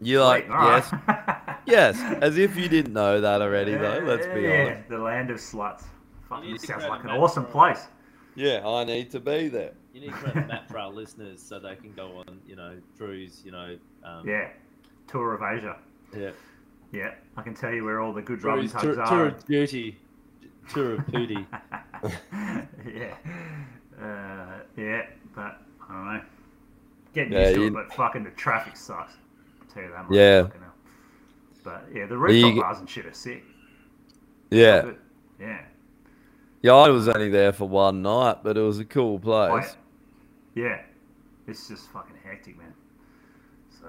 [0.00, 1.56] You're like, Sweet, yes, right.
[1.66, 4.00] yes, as if you didn't know that already, though.
[4.04, 4.88] Let's be yeah, honest.
[4.88, 5.84] the land of sluts.
[6.28, 7.86] Fucking sounds like an awesome for- place.
[8.34, 9.72] Yeah, I need to be there.
[9.94, 12.54] You need to create a map for our listeners so they can go on, you
[12.54, 14.48] know, Drew's, you know, um, Yeah,
[15.06, 15.76] tour of Asia.
[16.14, 16.32] yeah.
[16.92, 19.08] Yeah, I can tell you where all the good rubbing Drew's tugs tour, are.
[19.08, 19.98] tour of duty.
[20.72, 21.46] Tour of Pooty.
[22.92, 23.14] yeah.
[24.00, 26.20] Uh, yeah, but I don't know.
[27.14, 29.14] Getting Yeah, used to you- it, but fucking the traffic sucks.
[29.60, 30.14] I'll tell you that much.
[30.16, 30.46] Yeah.
[31.64, 33.42] But yeah, the you rooftop get- bars and shit are sick.
[34.50, 34.92] Yeah.
[35.40, 35.60] Yeah.
[36.62, 39.76] Yeah, I was only there for one night, but it was a cool Oh, place.
[40.54, 40.80] yeah.
[41.46, 42.72] It's just fucking hectic, man.
[43.80, 43.86] So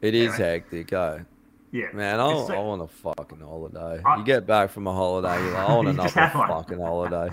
[0.00, 0.48] It is Anyway.
[0.48, 1.18] hectic, eh?
[1.70, 1.86] Yeah.
[1.92, 4.02] Man, I, It's I want a fucking holiday.
[4.04, 6.48] I- you get back from a holiday, you're like, I want another just have one.
[6.48, 7.28] fucking holiday.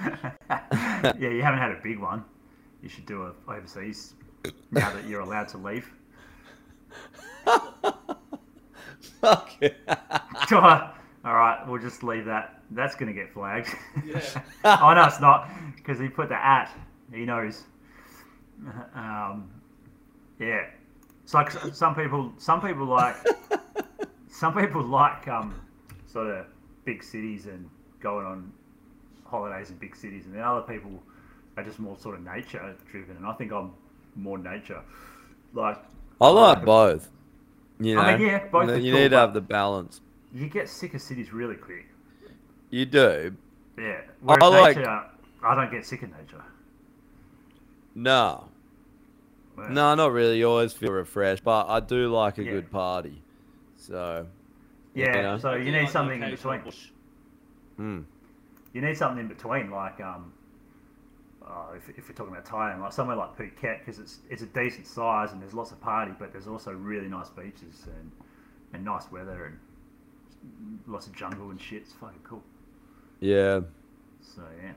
[1.20, 2.24] yeah, you haven't had a big one.
[2.82, 4.14] You should do it overseas
[4.72, 5.90] now that you're allowed to leave.
[9.22, 9.78] Fuck it.
[10.52, 12.62] All right, we'll just leave that.
[12.72, 13.70] That's going to get flagged.
[14.64, 16.70] oh no, it's not because he put the at.
[17.12, 17.64] He knows.
[18.94, 19.50] Um,
[20.40, 20.66] yeah,
[21.24, 22.34] it's like some people.
[22.38, 23.16] Some people like.
[24.36, 25.54] Some people like um,
[26.08, 26.46] sort of
[26.84, 27.70] big cities and
[28.02, 28.52] going on
[29.26, 30.92] holidays in big cities, and then other people
[31.58, 33.16] are just more sort of nature driven.
[33.18, 33.72] And I think I'm
[34.16, 34.82] more nature.
[35.54, 35.78] Like
[36.20, 37.10] I like both.
[37.80, 40.02] You know, I mean, yeah, both you, cool, need to have the balance.
[40.34, 41.88] you get sick of cities really quick.
[42.70, 43.36] You do.
[43.78, 43.84] Yeah.
[43.84, 45.04] I Whereas like- nature,
[45.44, 46.44] I don't get sick of nature.
[47.94, 48.50] No.
[49.58, 50.40] Well, No, not really.
[50.40, 52.52] You always feel refreshed, but I do like a Yeah.
[52.52, 53.22] good party.
[53.88, 54.26] So,
[54.94, 55.38] Yeah, you know.
[55.38, 56.62] so you need something in between.
[57.78, 58.02] Hmm.
[58.74, 60.34] You need something in between, like um,
[61.46, 64.48] uh, if, if we're talking about Thailand, like somewhere like Phuket, because it's it's a
[64.48, 68.12] decent size and there's lots of party, but there's also really nice beaches and
[68.74, 69.60] and nice weather and
[70.88, 71.84] lots of jungle and shit.
[71.84, 72.44] It's fucking cool.
[73.20, 73.62] Yeah.
[74.22, 74.74] So yeah.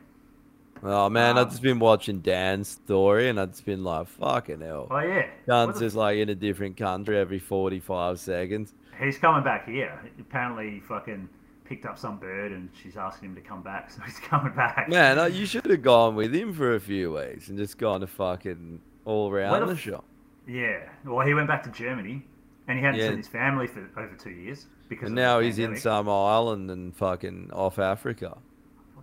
[0.83, 4.61] Oh man, I've Um, just been watching Dan's story, and I've just been like, "Fucking
[4.61, 5.27] hell!" Oh yeah.
[5.47, 8.75] Dan's just like in a different country every forty-five seconds.
[9.01, 10.01] He's coming back here.
[10.21, 11.29] Apparently, he fucking
[11.65, 14.89] picked up some bird and she's asking him to come back, so he's coming back.
[14.89, 18.07] Man, you should have gone with him for a few weeks and just gone to
[18.07, 20.05] fucking all around the f- shop.
[20.47, 20.89] Yeah.
[21.05, 22.25] Well, he went back to Germany,
[22.67, 23.09] and he hadn't Yeah.
[23.09, 26.09] seen his family for over two years because And of the now he's in some
[26.09, 28.39] island and fucking off Africa.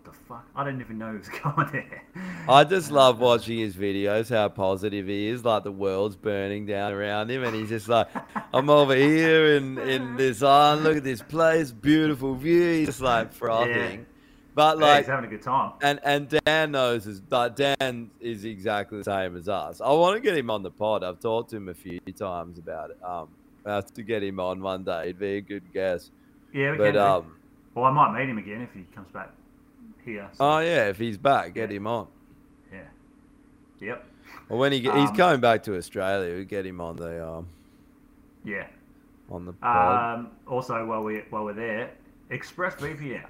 [0.05, 0.45] The fuck?
[0.55, 2.03] I didn't even know he was going there.
[2.47, 5.43] I just love watching his videos, how positive he is.
[5.43, 8.07] Like the world's burning down around him, and he's just like,
[8.53, 10.83] I'm over here in, in this island.
[10.83, 12.71] Look at this place, beautiful view.
[12.71, 13.73] He's just like frothing.
[13.73, 14.05] Yeah.
[14.53, 15.73] But Yeah, like, he's having a good time.
[15.81, 19.81] and and Dan knows is like Dan is exactly the same as us.
[19.81, 21.03] I want to get him on the pod.
[21.03, 22.97] I've talked to him a few times about it.
[23.03, 23.27] Um,
[23.65, 25.07] I have to get him on one day.
[25.07, 26.11] He'd be a good guest.
[26.53, 26.97] Yeah, we but can.
[26.97, 27.35] um,
[27.73, 29.31] well, I might meet him again if he comes back
[30.05, 30.29] here.
[30.33, 32.07] so- oh yeah, if he's back, get him on.
[32.71, 32.79] yeah.
[33.79, 34.05] Yep.
[34.49, 37.27] Or when he get, he's Um, coming back to Australia, we get him on the
[37.27, 37.47] um
[38.43, 38.67] Yeah.
[39.29, 40.19] on the pod.
[40.19, 41.91] Um, also, while we while we're there,
[42.31, 43.25] ExpressVPN.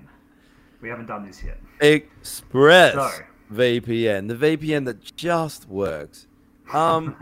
[0.82, 1.58] We haven't done this yet.
[1.80, 6.28] Express So- VPN, the VPN that just works.
[6.74, 7.16] Um,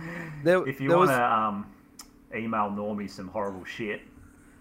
[0.44, 1.66] there, If you want was- to um,
[2.34, 4.02] email Normie some horrible shit,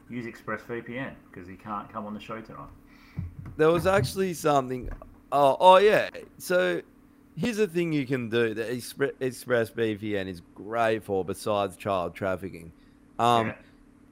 [0.10, 2.70] use ExpressVPN because he can't come on the show tonight.
[3.58, 4.90] There was actually something.
[5.32, 6.10] Oh, oh yeah.
[6.38, 6.82] So
[7.38, 12.72] here's a thing you can do that Expre- ExpressVPN is great for, besides child trafficking.
[13.20, 13.54] Um,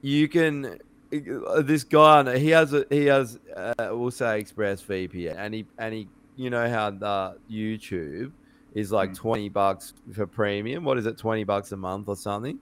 [0.02, 0.78] you can.
[1.12, 5.94] uh, This guy, he has a he has uh, we'll say ExpressVPN, and he and
[5.94, 8.30] he, you know how the YouTube
[8.74, 10.84] is like twenty bucks for premium.
[10.84, 12.58] What is it, twenty bucks a month or something?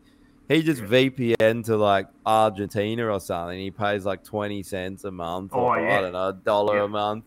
[0.49, 3.59] He just VPN to like Argentina or something.
[3.59, 5.99] He pays like twenty cents a month, Oh, or yeah.
[5.99, 7.25] I don't know, a dollar a month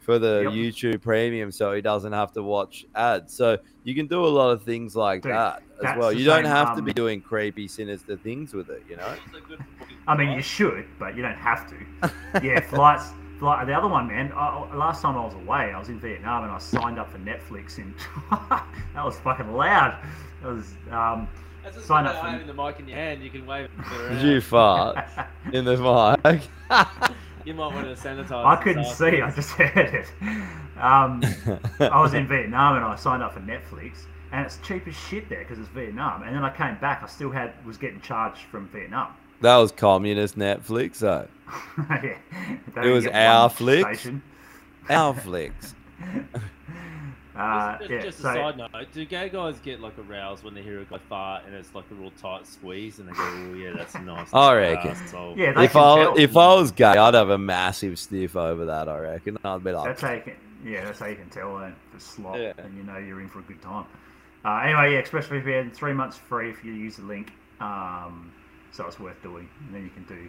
[0.00, 0.52] for the Yep.
[0.52, 3.34] YouTube Premium, so he doesn't have to watch ads.
[3.34, 6.12] So you can do a lot of things like Dude, that as well.
[6.12, 8.82] You don't same, have to um, be doing creepy, sinister things with it.
[8.88, 9.14] You know.
[10.08, 12.12] I mean, you should, but you don't have to.
[12.42, 13.10] Yeah, flights.
[13.38, 14.32] Flight, the other one, man.
[14.34, 17.18] I- last time I was away, I was in Vietnam and I signed up for
[17.18, 17.94] Netflix, and
[18.30, 19.98] that was fucking loud.
[20.42, 21.28] That was um,
[21.62, 22.28] That's just signed like up for.
[22.30, 23.22] having the mic in your hand.
[23.22, 25.04] You can wave it you fart
[25.52, 25.76] in the
[26.24, 26.42] mic?
[27.44, 28.44] You might want to sanitize.
[28.46, 29.20] I couldn't see.
[29.20, 30.06] I just heard it.
[30.80, 31.20] Um,
[31.80, 35.28] I was in Vietnam and I signed up for Netflix, and it's cheap as shit
[35.28, 36.22] there because it's Vietnam.
[36.22, 39.14] And then I came back, I still had was getting charged from Vietnam.
[39.40, 41.26] That was communist Netflix, though.
[41.90, 44.08] yeah, It only was get our one flicks.
[44.88, 45.74] Our flicks.
[47.34, 50.52] Uh, Just, yeah, just a so- side note: Do gay guys get like aroused when
[50.54, 53.22] they hear a guy fart and it's like a real tight squeeze, and they go,
[53.22, 54.90] "Oh yeah, that's nice." I reckon.
[54.90, 58.88] asshole." if I if I was gay, I'd have a massive stiff over that.
[58.88, 59.38] I reckon.
[59.44, 62.00] I'd be like, That's how you can, yeah, that's how you can tell uh, the
[62.00, 62.52] slot, Yeah.
[62.58, 63.86] and you know you're in for a good time.
[64.44, 68.30] Uh, anyway, yeah, ExpressVPN, three months free if you use the link, um,
[68.72, 69.48] so it's worth doing.
[69.66, 70.28] And then you can do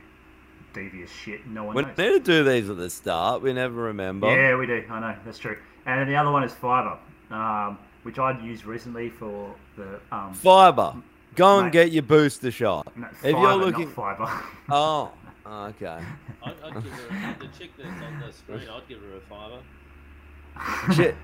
[0.73, 1.45] devious shit.
[1.47, 1.97] No one We knows.
[1.97, 3.41] need do these at the start.
[3.41, 4.27] We never remember.
[4.27, 4.83] Yeah, we do.
[4.89, 5.57] I know that's true.
[5.85, 6.97] And then the other one is Fiverr,
[7.31, 10.95] um, which I'd used recently for the um, Fiber.
[11.35, 11.73] Go and Mate.
[11.73, 12.95] get your booster shot.
[12.95, 14.43] No, if Fiverr, you're not looking, Fiverr.
[14.69, 15.11] oh,
[15.45, 15.99] okay.
[16.43, 18.69] I'd, I'd give her the chick that's on the screen.
[18.69, 19.59] I'd give her a fiver.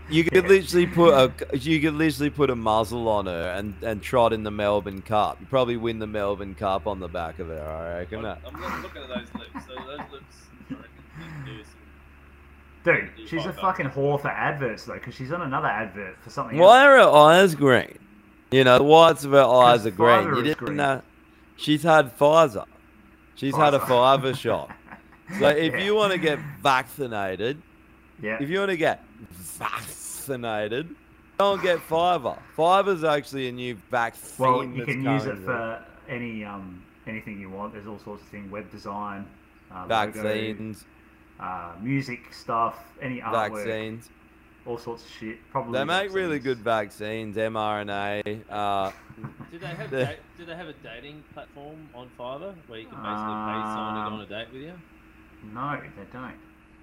[0.09, 4.01] You could literally put a you could literally put a muzzle on her and, and
[4.01, 5.37] trot in the Melbourne Cup.
[5.39, 7.61] You probably win the Melbourne Cup on the back of her.
[7.61, 8.25] I reckon.
[8.25, 9.67] I'm, I'm looking at those lips.
[9.67, 10.35] So those lips,
[10.69, 11.78] I reckon, do some
[12.83, 16.57] Dude, she's a fucking whore for adverts though, because she's on another advert for something.
[16.57, 17.05] Why else.
[17.05, 17.97] are her eyes green?
[18.51, 20.25] You know, the whites of her eyes are green.
[20.27, 20.77] Pfizer You didn't green.
[20.77, 21.01] know.
[21.57, 22.65] She's had Pfizer.
[23.35, 24.21] She's had a Pfizer.
[24.21, 24.71] Pfizer shot.
[25.39, 25.83] So if Yeah.
[25.83, 27.61] you want to get vaccinated,
[28.19, 28.37] Yeah.
[28.41, 30.95] if you want to get vaccinated,
[31.37, 32.39] don't get Fiverr.
[32.57, 34.45] Fiverr's actually a new vaccine.
[34.45, 35.45] Well, you can use it coming.
[35.45, 37.73] for any um anything you want.
[37.73, 39.25] There's all sorts of things: web design,
[39.71, 40.85] uh, logo, vaccines.
[41.39, 44.09] Uh, music stuff, any artwork, Vaccines.
[44.65, 45.37] all sorts of shit.
[45.51, 48.41] Probably They make really good vaccines, mRNA.
[48.49, 48.91] Uh,
[49.51, 52.87] Do they have the- da- do they have a dating platform on Fiverr where you
[52.87, 54.73] can basically pay someone to go on a date with you?
[55.53, 56.33] No, they don't.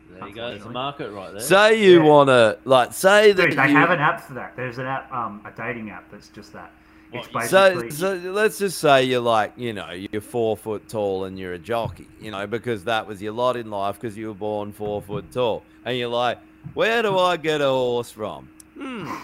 [0.08, 0.46] There you go.
[0.48, 1.40] It's a market right there.
[1.40, 2.08] say you Yeah.
[2.08, 4.54] want to, like, say that Dude, they you, have an app for that.
[4.56, 6.70] There's an app, um, a dating app that's just that.
[7.12, 11.24] It's What, So, so let's just say you're like, you know, you're four foot tall
[11.24, 14.28] and you're a jockey, you know, because that was your lot in life because you
[14.28, 15.62] were born four foot tall.
[15.84, 16.38] And you're like,
[16.74, 18.48] where do I get a horse from?
[18.76, 19.14] Hmm.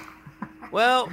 [0.71, 1.11] Well,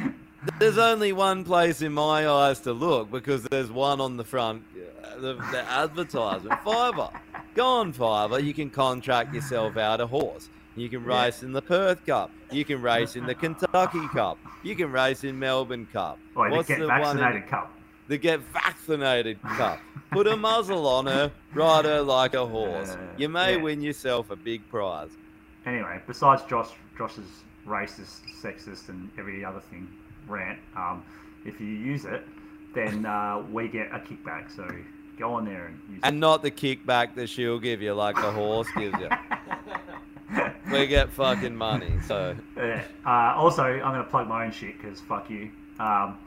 [0.59, 4.63] there's only one place in my eyes to look because there's one on the front,
[5.03, 7.11] uh, the, the advertisement, Fiverr.
[7.55, 10.49] Go on Fiverr, you can contract yourself out a horse.
[10.75, 11.23] You can Yeah.
[11.25, 12.31] race in the Perth Cup.
[12.51, 14.37] You can race in the Kentucky Cup.
[14.63, 16.17] You can race in Melbourne Cup.
[16.33, 17.73] The What's get the one in- vaccinated cup.
[18.07, 19.79] the get vaccinated cup.
[20.11, 22.97] Put a muzzle on her, ride her like a horse.
[23.17, 23.61] You may yeah.
[23.61, 25.11] win yourself a big prize.
[25.65, 29.87] Anyway, besides Josh, Josh's racist, sexist, and every other thing
[30.27, 31.03] rant, um,
[31.45, 32.25] if you use it,
[32.73, 34.55] then uh, we get a kickback.
[34.55, 34.67] So
[35.19, 38.31] go on there and use And not the kickback that she'll give you like a
[38.31, 39.09] horse gives you.
[40.71, 42.35] We get fucking money, so.
[42.57, 42.83] Yeah.
[43.05, 45.51] Uh, also, I'm going to plug my own shit because fuck you.
[45.79, 46.17] Um,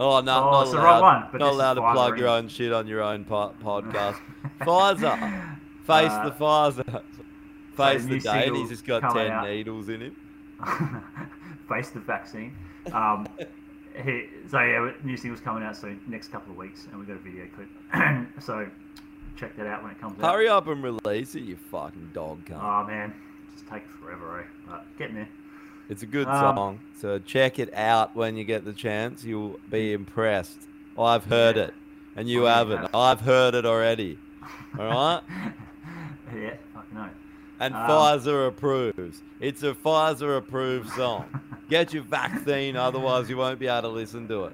[0.00, 2.46] Oh, no, Oh, not it's the wrong one, but not allowed to plug your own
[2.48, 4.20] shit on your own po- podcast.
[4.60, 5.56] Pfizer.
[5.84, 7.02] Face Uh, the Pfizer.
[7.76, 9.48] Face new the day, and he's just got 10 out.
[9.48, 10.16] needles in him.
[11.68, 12.54] face the vaccine.
[12.92, 13.26] Um,
[14.04, 17.16] he, so yeah, new single's coming out soon, next couple of weeks, and we've got
[17.16, 17.68] a video clip.
[18.40, 18.68] so
[19.36, 20.32] check that out when it comes out.
[20.32, 22.62] Hurry up and release it, you fucking dog cunt.
[22.62, 23.14] Oh man,
[23.70, 24.44] take forever, eh?
[24.66, 25.28] But getting there.
[25.88, 29.24] It's a good Um, song, so check it out when you get the chance.
[29.24, 30.58] You'll be impressed.
[30.98, 31.62] I've heard Yeah.
[31.64, 31.74] it,
[32.16, 32.82] and you haven't.
[32.82, 32.94] have.
[32.94, 34.18] I've heard it already.
[34.78, 35.20] All right,
[36.34, 37.08] yeah, fucking no.
[37.60, 39.22] and Um, Pfizer approves.
[39.40, 41.24] It's a Pfizer approved song.
[41.70, 44.52] Get your vaccine, otherwise you won't be able to listen to it.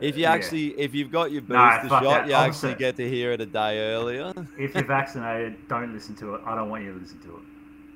[0.00, 0.32] If you Yeah.
[0.32, 2.26] actually, if you've got your booster shot, that.
[2.28, 4.32] you actually get to hear it a day earlier.
[4.58, 6.40] If you're vaccinated, don't listen to it.
[6.44, 7.42] I don't want you to listen to it.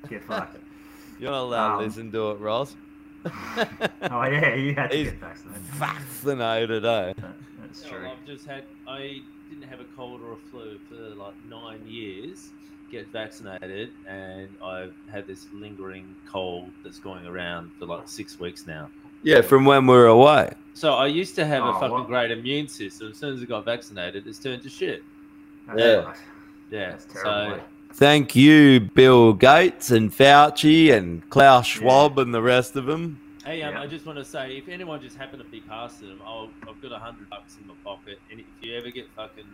[0.08, 0.56] Get fucked.
[1.18, 2.76] You're not allowed Um, to listen to it, Ross.
[3.26, 3.30] oh
[4.24, 5.62] yeah, you had to He's get vaccinated.
[5.62, 7.12] vaccinated, eh?
[7.60, 8.08] That's No, true.
[8.08, 8.64] I've just had.
[8.86, 9.20] I
[9.50, 12.50] didn't have a cold or a flu for like nine years.
[12.90, 18.66] Get vaccinated, and I've had this lingering cold that's going around for like six weeks
[18.66, 18.88] now.
[19.24, 20.52] Yeah, from when we were away.
[20.74, 22.06] So I used to have Oh, a fucking what?
[22.06, 23.10] great immune system.
[23.10, 25.02] As soon as I got vaccinated, it's turned to shit.
[25.66, 25.92] That's Yeah.
[25.96, 26.16] right.
[26.70, 26.90] Yeah.
[26.92, 27.56] That's terrible.
[27.56, 27.60] So eh?
[27.92, 33.20] Thank you, Bill Gates and Fauci and Klaus Schwab and the rest of them.
[33.44, 33.82] Hey, um, Yeah.
[33.82, 36.80] I just want to say, if anyone just happened to be passing them, I'll, I've
[36.80, 39.46] got a hundred bucks in my pocket, and if you ever get fucking,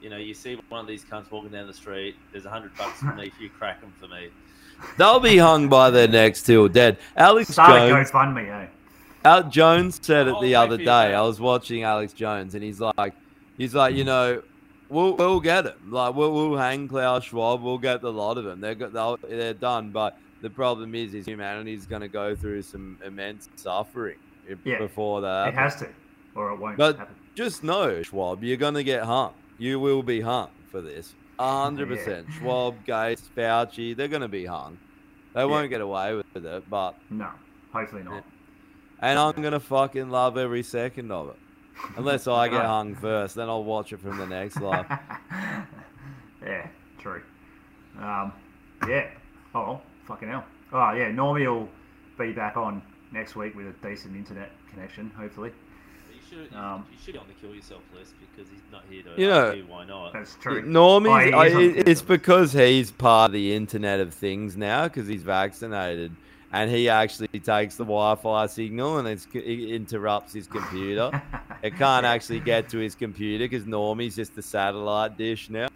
[0.00, 2.76] you know, you see one of these cunts walking down the street, there's a hundred
[2.76, 4.28] bucks for me if you crack them for me.
[4.96, 6.98] They'll be hung by their necks till dead.
[7.16, 8.66] Alex Start a Jones, GoFundMe, eh?
[9.24, 11.10] Al Jones said it the pay other day.
[11.10, 13.14] your I was watching Alex Jones, and he's like,
[13.58, 14.42] he's like, you know,
[14.90, 15.90] we'll we'll get him.
[15.90, 17.62] Like we'll, we'll hang Klaus Schwab.
[17.62, 18.60] We'll get the lot of them.
[18.60, 19.90] They're got they'll, they're done.
[19.90, 24.16] But the problem is, is humanity's going to go through some immense suffering
[24.48, 25.48] if- Yeah, before that.
[25.48, 25.80] It happens.
[25.80, 25.94] has to,
[26.34, 27.14] or it won't But happen.
[27.34, 29.34] just know, Schwab, you're gonna get hung.
[29.58, 31.14] You will be hung for this.
[31.38, 31.96] A hundred Yeah.
[31.96, 32.26] percent.
[32.38, 34.78] Schwab, Gates, Fauci, they're gonna be hung.
[35.34, 37.28] They won't get away with it, but No,
[37.72, 38.24] hopefully not.
[39.00, 41.36] and I'm gonna fucking love every second of it.
[41.96, 44.86] Unless I get hung first, then I'll watch it from the next life.
[46.42, 46.66] yeah,
[46.98, 47.22] true.
[47.98, 48.32] Um,
[48.88, 49.08] yeah.
[49.54, 50.44] Oh, well, fucking hell.
[50.72, 51.10] Oh, yeah.
[51.10, 51.68] Normie will
[52.18, 55.50] be back on next week with a decent internet connection, hopefully.
[56.12, 59.02] You should, Um, you should be on the kill yourself list because he's not here
[59.02, 60.12] to You know- ask you why not.
[60.12, 60.62] That's true.
[60.62, 64.14] Normie's, Oh, he I- is on it- it's because he's part of the Internet of
[64.14, 66.14] Things now because he's vaccinated,
[66.52, 71.10] and he actually takes the Wi-Fi signal and it's, it interrupts his computer.
[71.62, 75.68] it can't actually get to his computer because Normie's just a satellite dish now.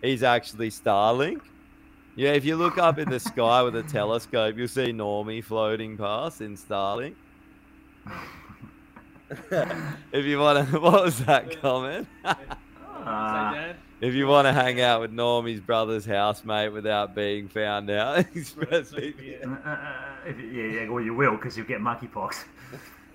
[0.00, 1.40] He's actually Starlink.
[2.14, 5.96] Yeah, if you look up in the sky with a telescope, you'll see Normie floating
[5.96, 7.14] past in Starlink.
[10.12, 12.06] if you want to, what was that comment?
[12.24, 18.18] Uh, If you want to hang out with Normie's brother's housemate without being found out,
[18.34, 19.76] express uh, uh,
[20.26, 22.44] if yeah, yeah, well, you will because you'll get monkeypox.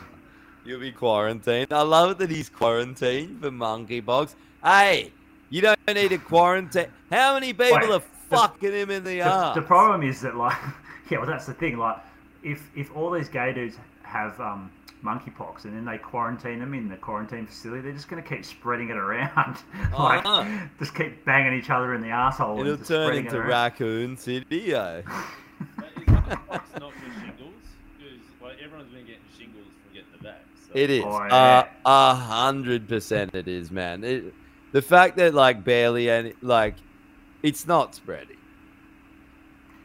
[0.66, 1.72] You'll be quarantined.
[1.72, 4.34] I love it that he's quarantined for monkeypox.
[4.64, 5.12] Hey,
[5.52, 6.88] you don't need a quarantine.
[7.12, 9.56] How many people Wait, are fucking him in the, The, ass?
[9.56, 10.58] the problem is that, like,
[11.12, 11.78] yeah, well, that's the thing.
[11.78, 11.98] Like,
[12.42, 14.72] if if all these gay dudes have um,
[15.06, 18.44] monkeypox and then they quarantine them in the quarantine facility, they're just going to keep
[18.44, 19.58] spreading it around.
[19.98, 20.66] like, Uh-huh.
[20.80, 22.60] just keep banging each other in the asshole.
[22.60, 23.50] It'll and just turn spreading it into around.
[23.50, 25.04] Raccoon City, yo.
[25.78, 27.54] Monkeypox not shingles
[27.98, 30.36] because like everyone's been getting shingles from getting the vax.
[30.74, 31.04] It is.
[31.06, 34.04] Oh, Uh, a hundred percent it is, man.
[34.04, 34.34] It,
[34.72, 36.76] the fact that like barely any like
[37.44, 38.38] it's not spreading.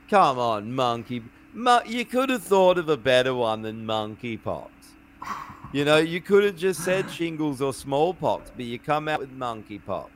[0.09, 1.23] Come on, monkey.
[1.53, 4.69] Mo- you could have thought of a better one than monkeypox.
[5.73, 9.37] You know, you could have just said shingles or smallpox, but you come out with
[9.37, 10.09] monkeypox.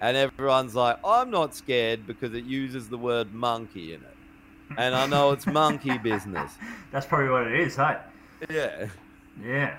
[0.00, 4.16] And everyone's like, I'm not scared because it uses the word monkey in it.
[4.78, 6.52] And I know it's monkey business.
[6.90, 7.98] That's probably what it is, hey?
[8.50, 8.86] Yeah.
[9.42, 9.76] Yeah.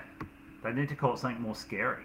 [0.62, 2.02] They need to call it something more scary.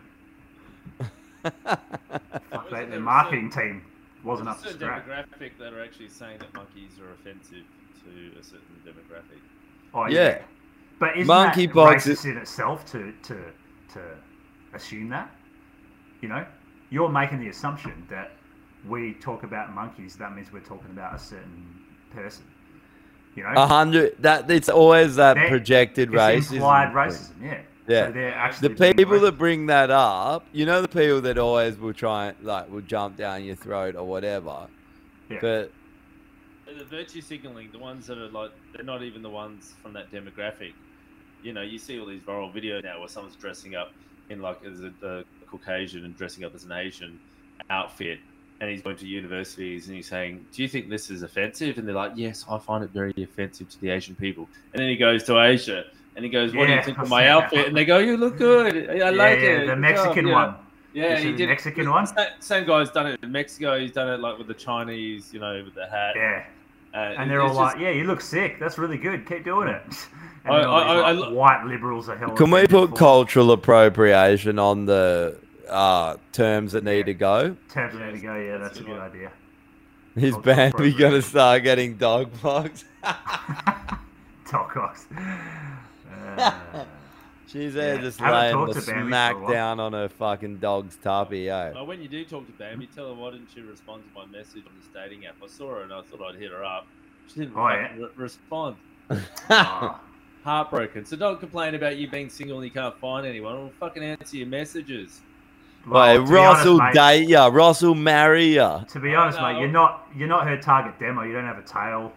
[1.44, 3.84] Fuck, they, the marketing team
[4.24, 5.06] wasn't up to a certain scratch.
[5.08, 7.66] demographic that are actually saying that monkeys are offensive
[8.04, 9.40] to a certain demographic.
[9.94, 10.22] Oh Yeah.
[10.22, 10.42] yeah.
[11.02, 13.36] But isn't Monkeypox that is- racist in itself to to
[13.94, 14.02] to
[14.74, 15.30] assume that?
[16.22, 16.46] You know,
[16.92, 18.32] you're making the assumption that
[18.88, 20.16] we talk about monkeys.
[20.16, 21.66] That means we're talking about a certain
[22.14, 22.46] person.
[23.36, 24.16] You know, A hundred.
[24.20, 26.54] That it's always that They're- projected it's racism.
[26.54, 27.32] implied racism.
[27.42, 27.62] Yeah.
[27.88, 28.06] Yeah.
[28.06, 31.80] So they're actually the people that bring that up, you know, the people that always
[31.80, 34.68] will try and like will jump down your throat or whatever.
[35.30, 35.40] Yeah.
[35.42, 35.72] But
[36.68, 40.12] The virtue signaling, the ones that are like, they're not even the ones from that
[40.12, 40.74] demographic.
[41.44, 43.92] You know, you see all these viral videos now where someone's dressing up
[44.30, 47.20] in like as a, a Caucasian and dressing up as an Asian
[47.70, 48.20] outfit,
[48.60, 51.88] and he's going to universities and he's saying, "Do you think this is offensive?" And
[51.88, 54.96] they're like, "Yes, I find it very offensive to the Asian people." And then he
[54.96, 57.68] goes to Asia and he goes, "What do you think I've of my that outfit?"
[57.68, 58.90] And they go, "You look good.
[58.90, 60.46] I I like yeah, it." the Mexican job." Yeah.
[60.46, 60.56] one.
[60.94, 61.50] Yeah, he the did.
[61.50, 62.06] Mexican one?
[62.40, 63.80] Same, guy's done it in Mexico.
[63.80, 66.16] He's done it like with the Chinese, you know, with the hat.
[66.18, 66.44] Yeah.
[66.94, 68.60] Uh, and they're all it's like, "Yeah, you look sick.
[68.60, 69.26] That's really good.
[69.26, 69.84] Keep doing it."
[70.44, 72.36] And I- I- these, I- I like, white liberals are held.
[72.38, 75.38] can we put for cultural appropriation on the
[75.70, 77.56] uh, terms that need to go?
[77.70, 78.36] terms that need to go?
[78.36, 79.32] Yeah, that's a good idea.
[80.16, 82.84] His Cultural band, we got to start getting dog box.
[84.46, 85.06] Talkbox.
[86.38, 86.86] Uh,
[87.48, 90.08] She's there Yeah, just haven't laying the to Bambi for a smack down on her
[90.10, 91.74] fucking dog's tuppy, eh?
[91.76, 94.26] Oh, when you do talk to Bambi, tell her why didn't she respond to my
[94.26, 95.36] message on this dating app?
[95.44, 96.88] I saw her and I thought I'd hit her up.
[97.28, 97.92] She didn't Oh, yeah?
[97.98, 98.78] re- respond.
[99.10, 100.00] oh,
[100.44, 101.06] Heartbroken.
[101.06, 103.60] So don't complain about you being single and you can't find anyone.
[103.60, 105.22] We'll fucking answer your messages.
[105.88, 107.48] Wait, to be Ross will honest, date ya.
[107.52, 108.84] Ross will marry ya.
[108.86, 109.52] To be honest, no.
[109.54, 111.24] mate, you're not you're not her target demo.
[111.24, 112.12] You don't have a tail.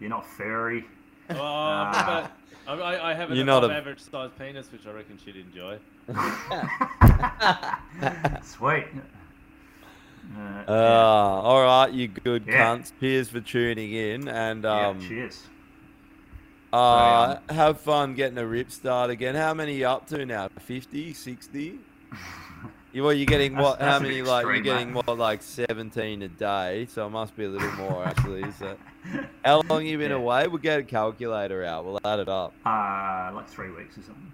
[0.00, 0.84] You're not furry.
[1.30, 2.30] Oh, Ah.
[2.66, 4.92] but I, I- I have an You're not above a- average sized penis, which I
[4.92, 5.78] reckon she'd enjoy.
[8.42, 8.86] Sweet.
[10.36, 12.76] Uh, Uh, all right, you good Yeah.
[12.76, 12.92] cunts.
[13.00, 15.42] Cheers for tuning in, and yeah, um, cheers.
[16.72, 19.34] Uh, have fun getting a rip start again.
[19.34, 20.48] How many you up to now?
[20.60, 21.78] 50, 60?
[22.92, 23.80] You well, you're getting That's- what?
[23.80, 24.22] How that's a bit many?
[24.22, 25.06] Like you're getting mate.
[25.06, 25.18] what?
[25.18, 26.86] Like 17 a day.
[26.90, 28.50] So it must be a little more actually.
[28.52, 28.76] So,
[29.44, 30.16] how long you been Yeah.
[30.16, 30.46] away?
[30.48, 31.84] We'll get a calculator out.
[31.84, 32.54] We'll add it up.
[32.64, 34.32] Uh, like three weeks or something.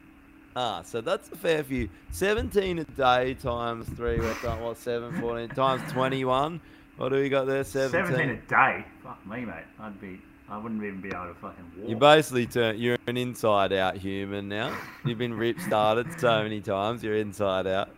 [0.56, 1.88] Ah, so that's a fair few.
[2.12, 4.20] 17 a day times three.
[4.20, 4.60] What's that?
[4.60, 4.76] What?
[4.78, 6.60] 7, 14 times 21.
[6.96, 7.64] What do we got there?
[7.64, 8.06] 17.
[8.06, 8.84] Seventeen a day.
[9.02, 9.64] Fuck me, mate.
[9.80, 10.20] I'd be.
[10.48, 11.88] I wouldn't even be able to fucking walk.
[11.88, 12.78] You basically turn.
[12.78, 14.76] You're an inside out human now.
[15.04, 17.02] You've been rip started so many times.
[17.02, 17.88] You're inside out.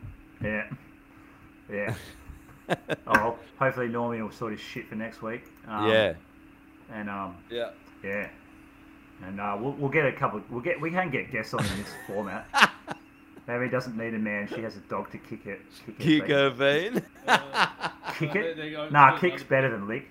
[0.43, 0.69] Yeah.
[1.71, 1.95] Yeah.
[3.07, 5.45] oh, hopefully Normie will sort his shit for next week.
[5.67, 6.15] Um, yeah.
[6.93, 7.71] And um, Yeah.
[8.05, 8.29] yeah.
[9.27, 10.41] And uh, we'll, we'll get a couple.
[10.51, 10.81] We'll get.
[10.81, 12.47] We can get guests on in this format.
[13.49, 14.49] Maybe doesn't need a man.
[14.53, 15.61] She has a dog to kick it.
[15.87, 16.95] Kick, Kick it, her bean.
[18.19, 18.57] Kick it.
[18.57, 18.89] there you go.
[18.91, 20.09] Nah, kick's better than lick.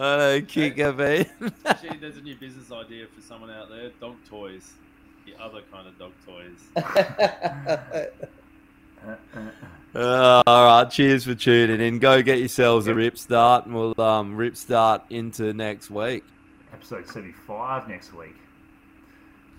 [0.00, 1.52] I know, kick her bean.
[1.66, 4.72] Actually, there's a new business idea for someone out there: dog toys.
[5.26, 8.08] the other kind of dog toys.
[9.92, 11.98] Uh, all right, cheers for tuning in.
[11.98, 16.22] Go get yourselves a rip start, and we'll um, rip start into next week.
[16.72, 18.36] Episode 75 next week.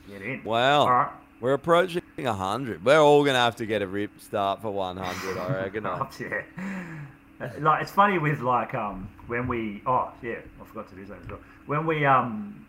[0.07, 0.41] Get in.
[0.45, 1.09] Wow, All right.
[1.41, 2.85] we're approaching hundred.
[2.85, 5.85] We're all gonna have to get a rip start for one hundred, I reckon.
[5.87, 6.43] Oh, yeah.
[7.41, 11.05] Uh, Like it's funny with like um when we oh yeah I forgot to do
[11.05, 12.65] that as well when we um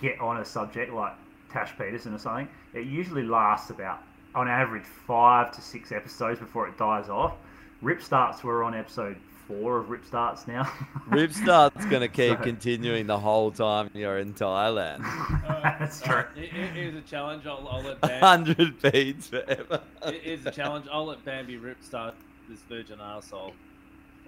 [0.00, 1.12] get on a subject like
[1.52, 4.00] Tash Peterson or something it usually lasts about
[4.34, 7.34] on average five to six episodes before it dies off.
[7.82, 10.70] Rip starts we're on episode four of Rip starts now.
[11.08, 15.00] Rip start's gonna keep So- continuing the whole time you're in Thailand.
[15.78, 16.16] That's true.
[16.16, 17.46] Alright, here- here- Here's a challenge.
[17.46, 18.20] I'll, I'll let Bam.
[18.20, 19.80] hundred beats forever.
[20.04, 20.86] Here- Here's a challenge.
[20.92, 22.14] I'll let Bambi rip start
[22.48, 23.52] this virgin arsehole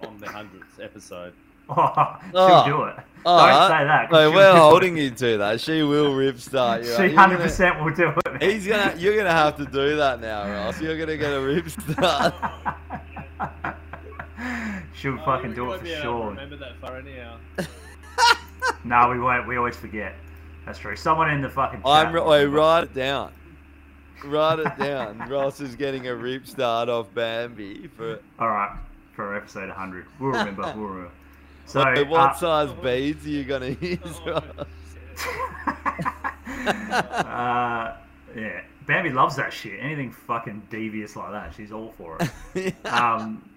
[0.07, 1.33] on the hundredth episode.
[1.73, 2.95] Oh, she'll Oh, do it.
[3.25, 4.11] all Don't say that.
[4.11, 4.59] Mate, we're do it.
[4.59, 5.61] holding you to that.
[5.61, 6.93] She will rip start you.
[6.97, 8.17] She hundred percent will do it.
[8.25, 8.41] man.
[8.41, 8.93] He's gonna.
[8.97, 10.81] You're gonna have to do that now, Ross.
[10.81, 12.33] You're gonna get a rip start.
[14.95, 16.29] She'll Oh, fucking do it for be able to sure.
[16.31, 17.37] Remember that far anyhow.
[18.83, 19.47] No, we won't.
[19.47, 20.13] We always forget.
[20.65, 20.95] That's true.
[20.95, 21.81] Someone in the fucking.
[21.85, 22.13] I'm.
[22.13, 23.31] chat Wait, write it down.
[24.25, 25.17] Write it down.
[25.29, 28.19] Ross is getting a rip start off Bambi for.
[28.39, 28.75] All right,
[29.21, 30.73] for episode 100, we'll remember.
[30.75, 31.11] We'll remember.
[31.67, 33.99] So, Wait, what uh, size beads are you gonna use?
[36.67, 37.95] Uh,
[38.35, 39.79] yeah, Bambi loves that shit.
[39.81, 42.17] Anything fucking devious like that, she's all for
[42.55, 42.75] it.
[42.85, 43.47] um,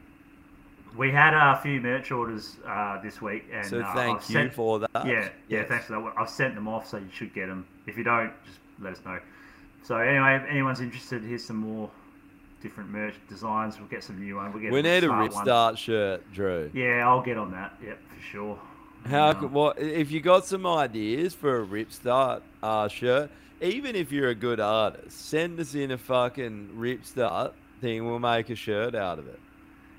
[0.97, 4.33] we had a few merch orders uh, this week, and So uh, thank I've you
[4.35, 5.07] sent- for that.
[5.07, 6.13] Yeah, yeah, thanks for that.
[6.17, 7.67] I've sent them off, so you should get them.
[7.87, 9.19] If you don't, just let us know.
[9.83, 11.91] So anyway, if anyone's interested, here's some more
[12.65, 13.79] different merch designs.
[13.79, 14.53] We'll get some new ones.
[14.53, 15.45] We'll get We some need a smart rip ones.
[15.47, 16.71] start shirt, Drew.
[16.75, 17.75] Yeah, I'll get on that.
[17.85, 18.59] Yep, for sure.
[19.09, 23.31] How Um, could, what if you got some ideas for a rip start uh, shirt?
[23.61, 28.05] Even if you're a good artist, send us in a fucking rip start thing.
[28.07, 29.39] We'll make a shirt out of it.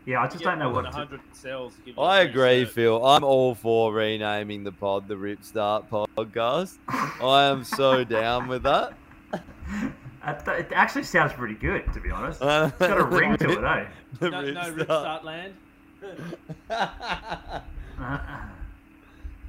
[0.05, 0.81] Yeah, I just don't know what.
[0.83, 1.73] to- 100 sales.
[1.85, 2.73] give you I a free agree, shirt.
[2.73, 3.05] Phil.
[3.05, 6.77] I'm all for renaming the pod the Rip Start Podcast.
[6.87, 8.93] I am so down with that.
[10.25, 12.41] Uh, th- It actually sounds pretty good, to be honest.
[12.41, 13.85] It's got a ring to it, eh?
[14.19, 15.21] The No, Rip no Rip Start.
[15.21, 15.53] Start Land.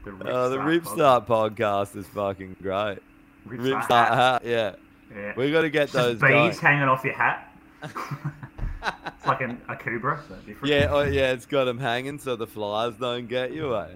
[0.05, 1.26] The Rip Uh, the Start Rip pod.
[1.56, 2.98] Podcast is fucking great.
[3.46, 4.42] Rip Rip Start Start hat.
[4.42, 4.72] hat, yeah.
[5.14, 5.32] Yeah.
[5.36, 6.72] We got to get It's just those beads going.
[6.74, 7.52] hanging off your hat.
[7.82, 10.20] it's like an, a Cobra.
[10.28, 10.36] so.
[10.64, 13.74] Yeah, oh, yeah, it's got them hanging so the flies don't get you.
[13.76, 13.86] Eh?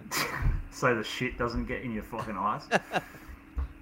[0.70, 2.62] so the shit doesn't get in your fucking eyes.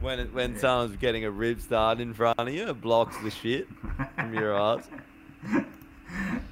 [0.01, 3.31] When it, when someone's getting a rip start in front of you, it blocks the
[3.31, 3.67] shit
[4.15, 4.85] from your eyes.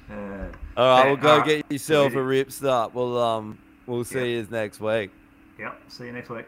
[0.09, 1.45] Uh, All right, we'll go alright.
[1.45, 2.93] get yourself a rip start.
[2.93, 5.11] We'll um, we'll see you next week.
[5.59, 5.79] Yep.
[5.87, 6.45] See you next week.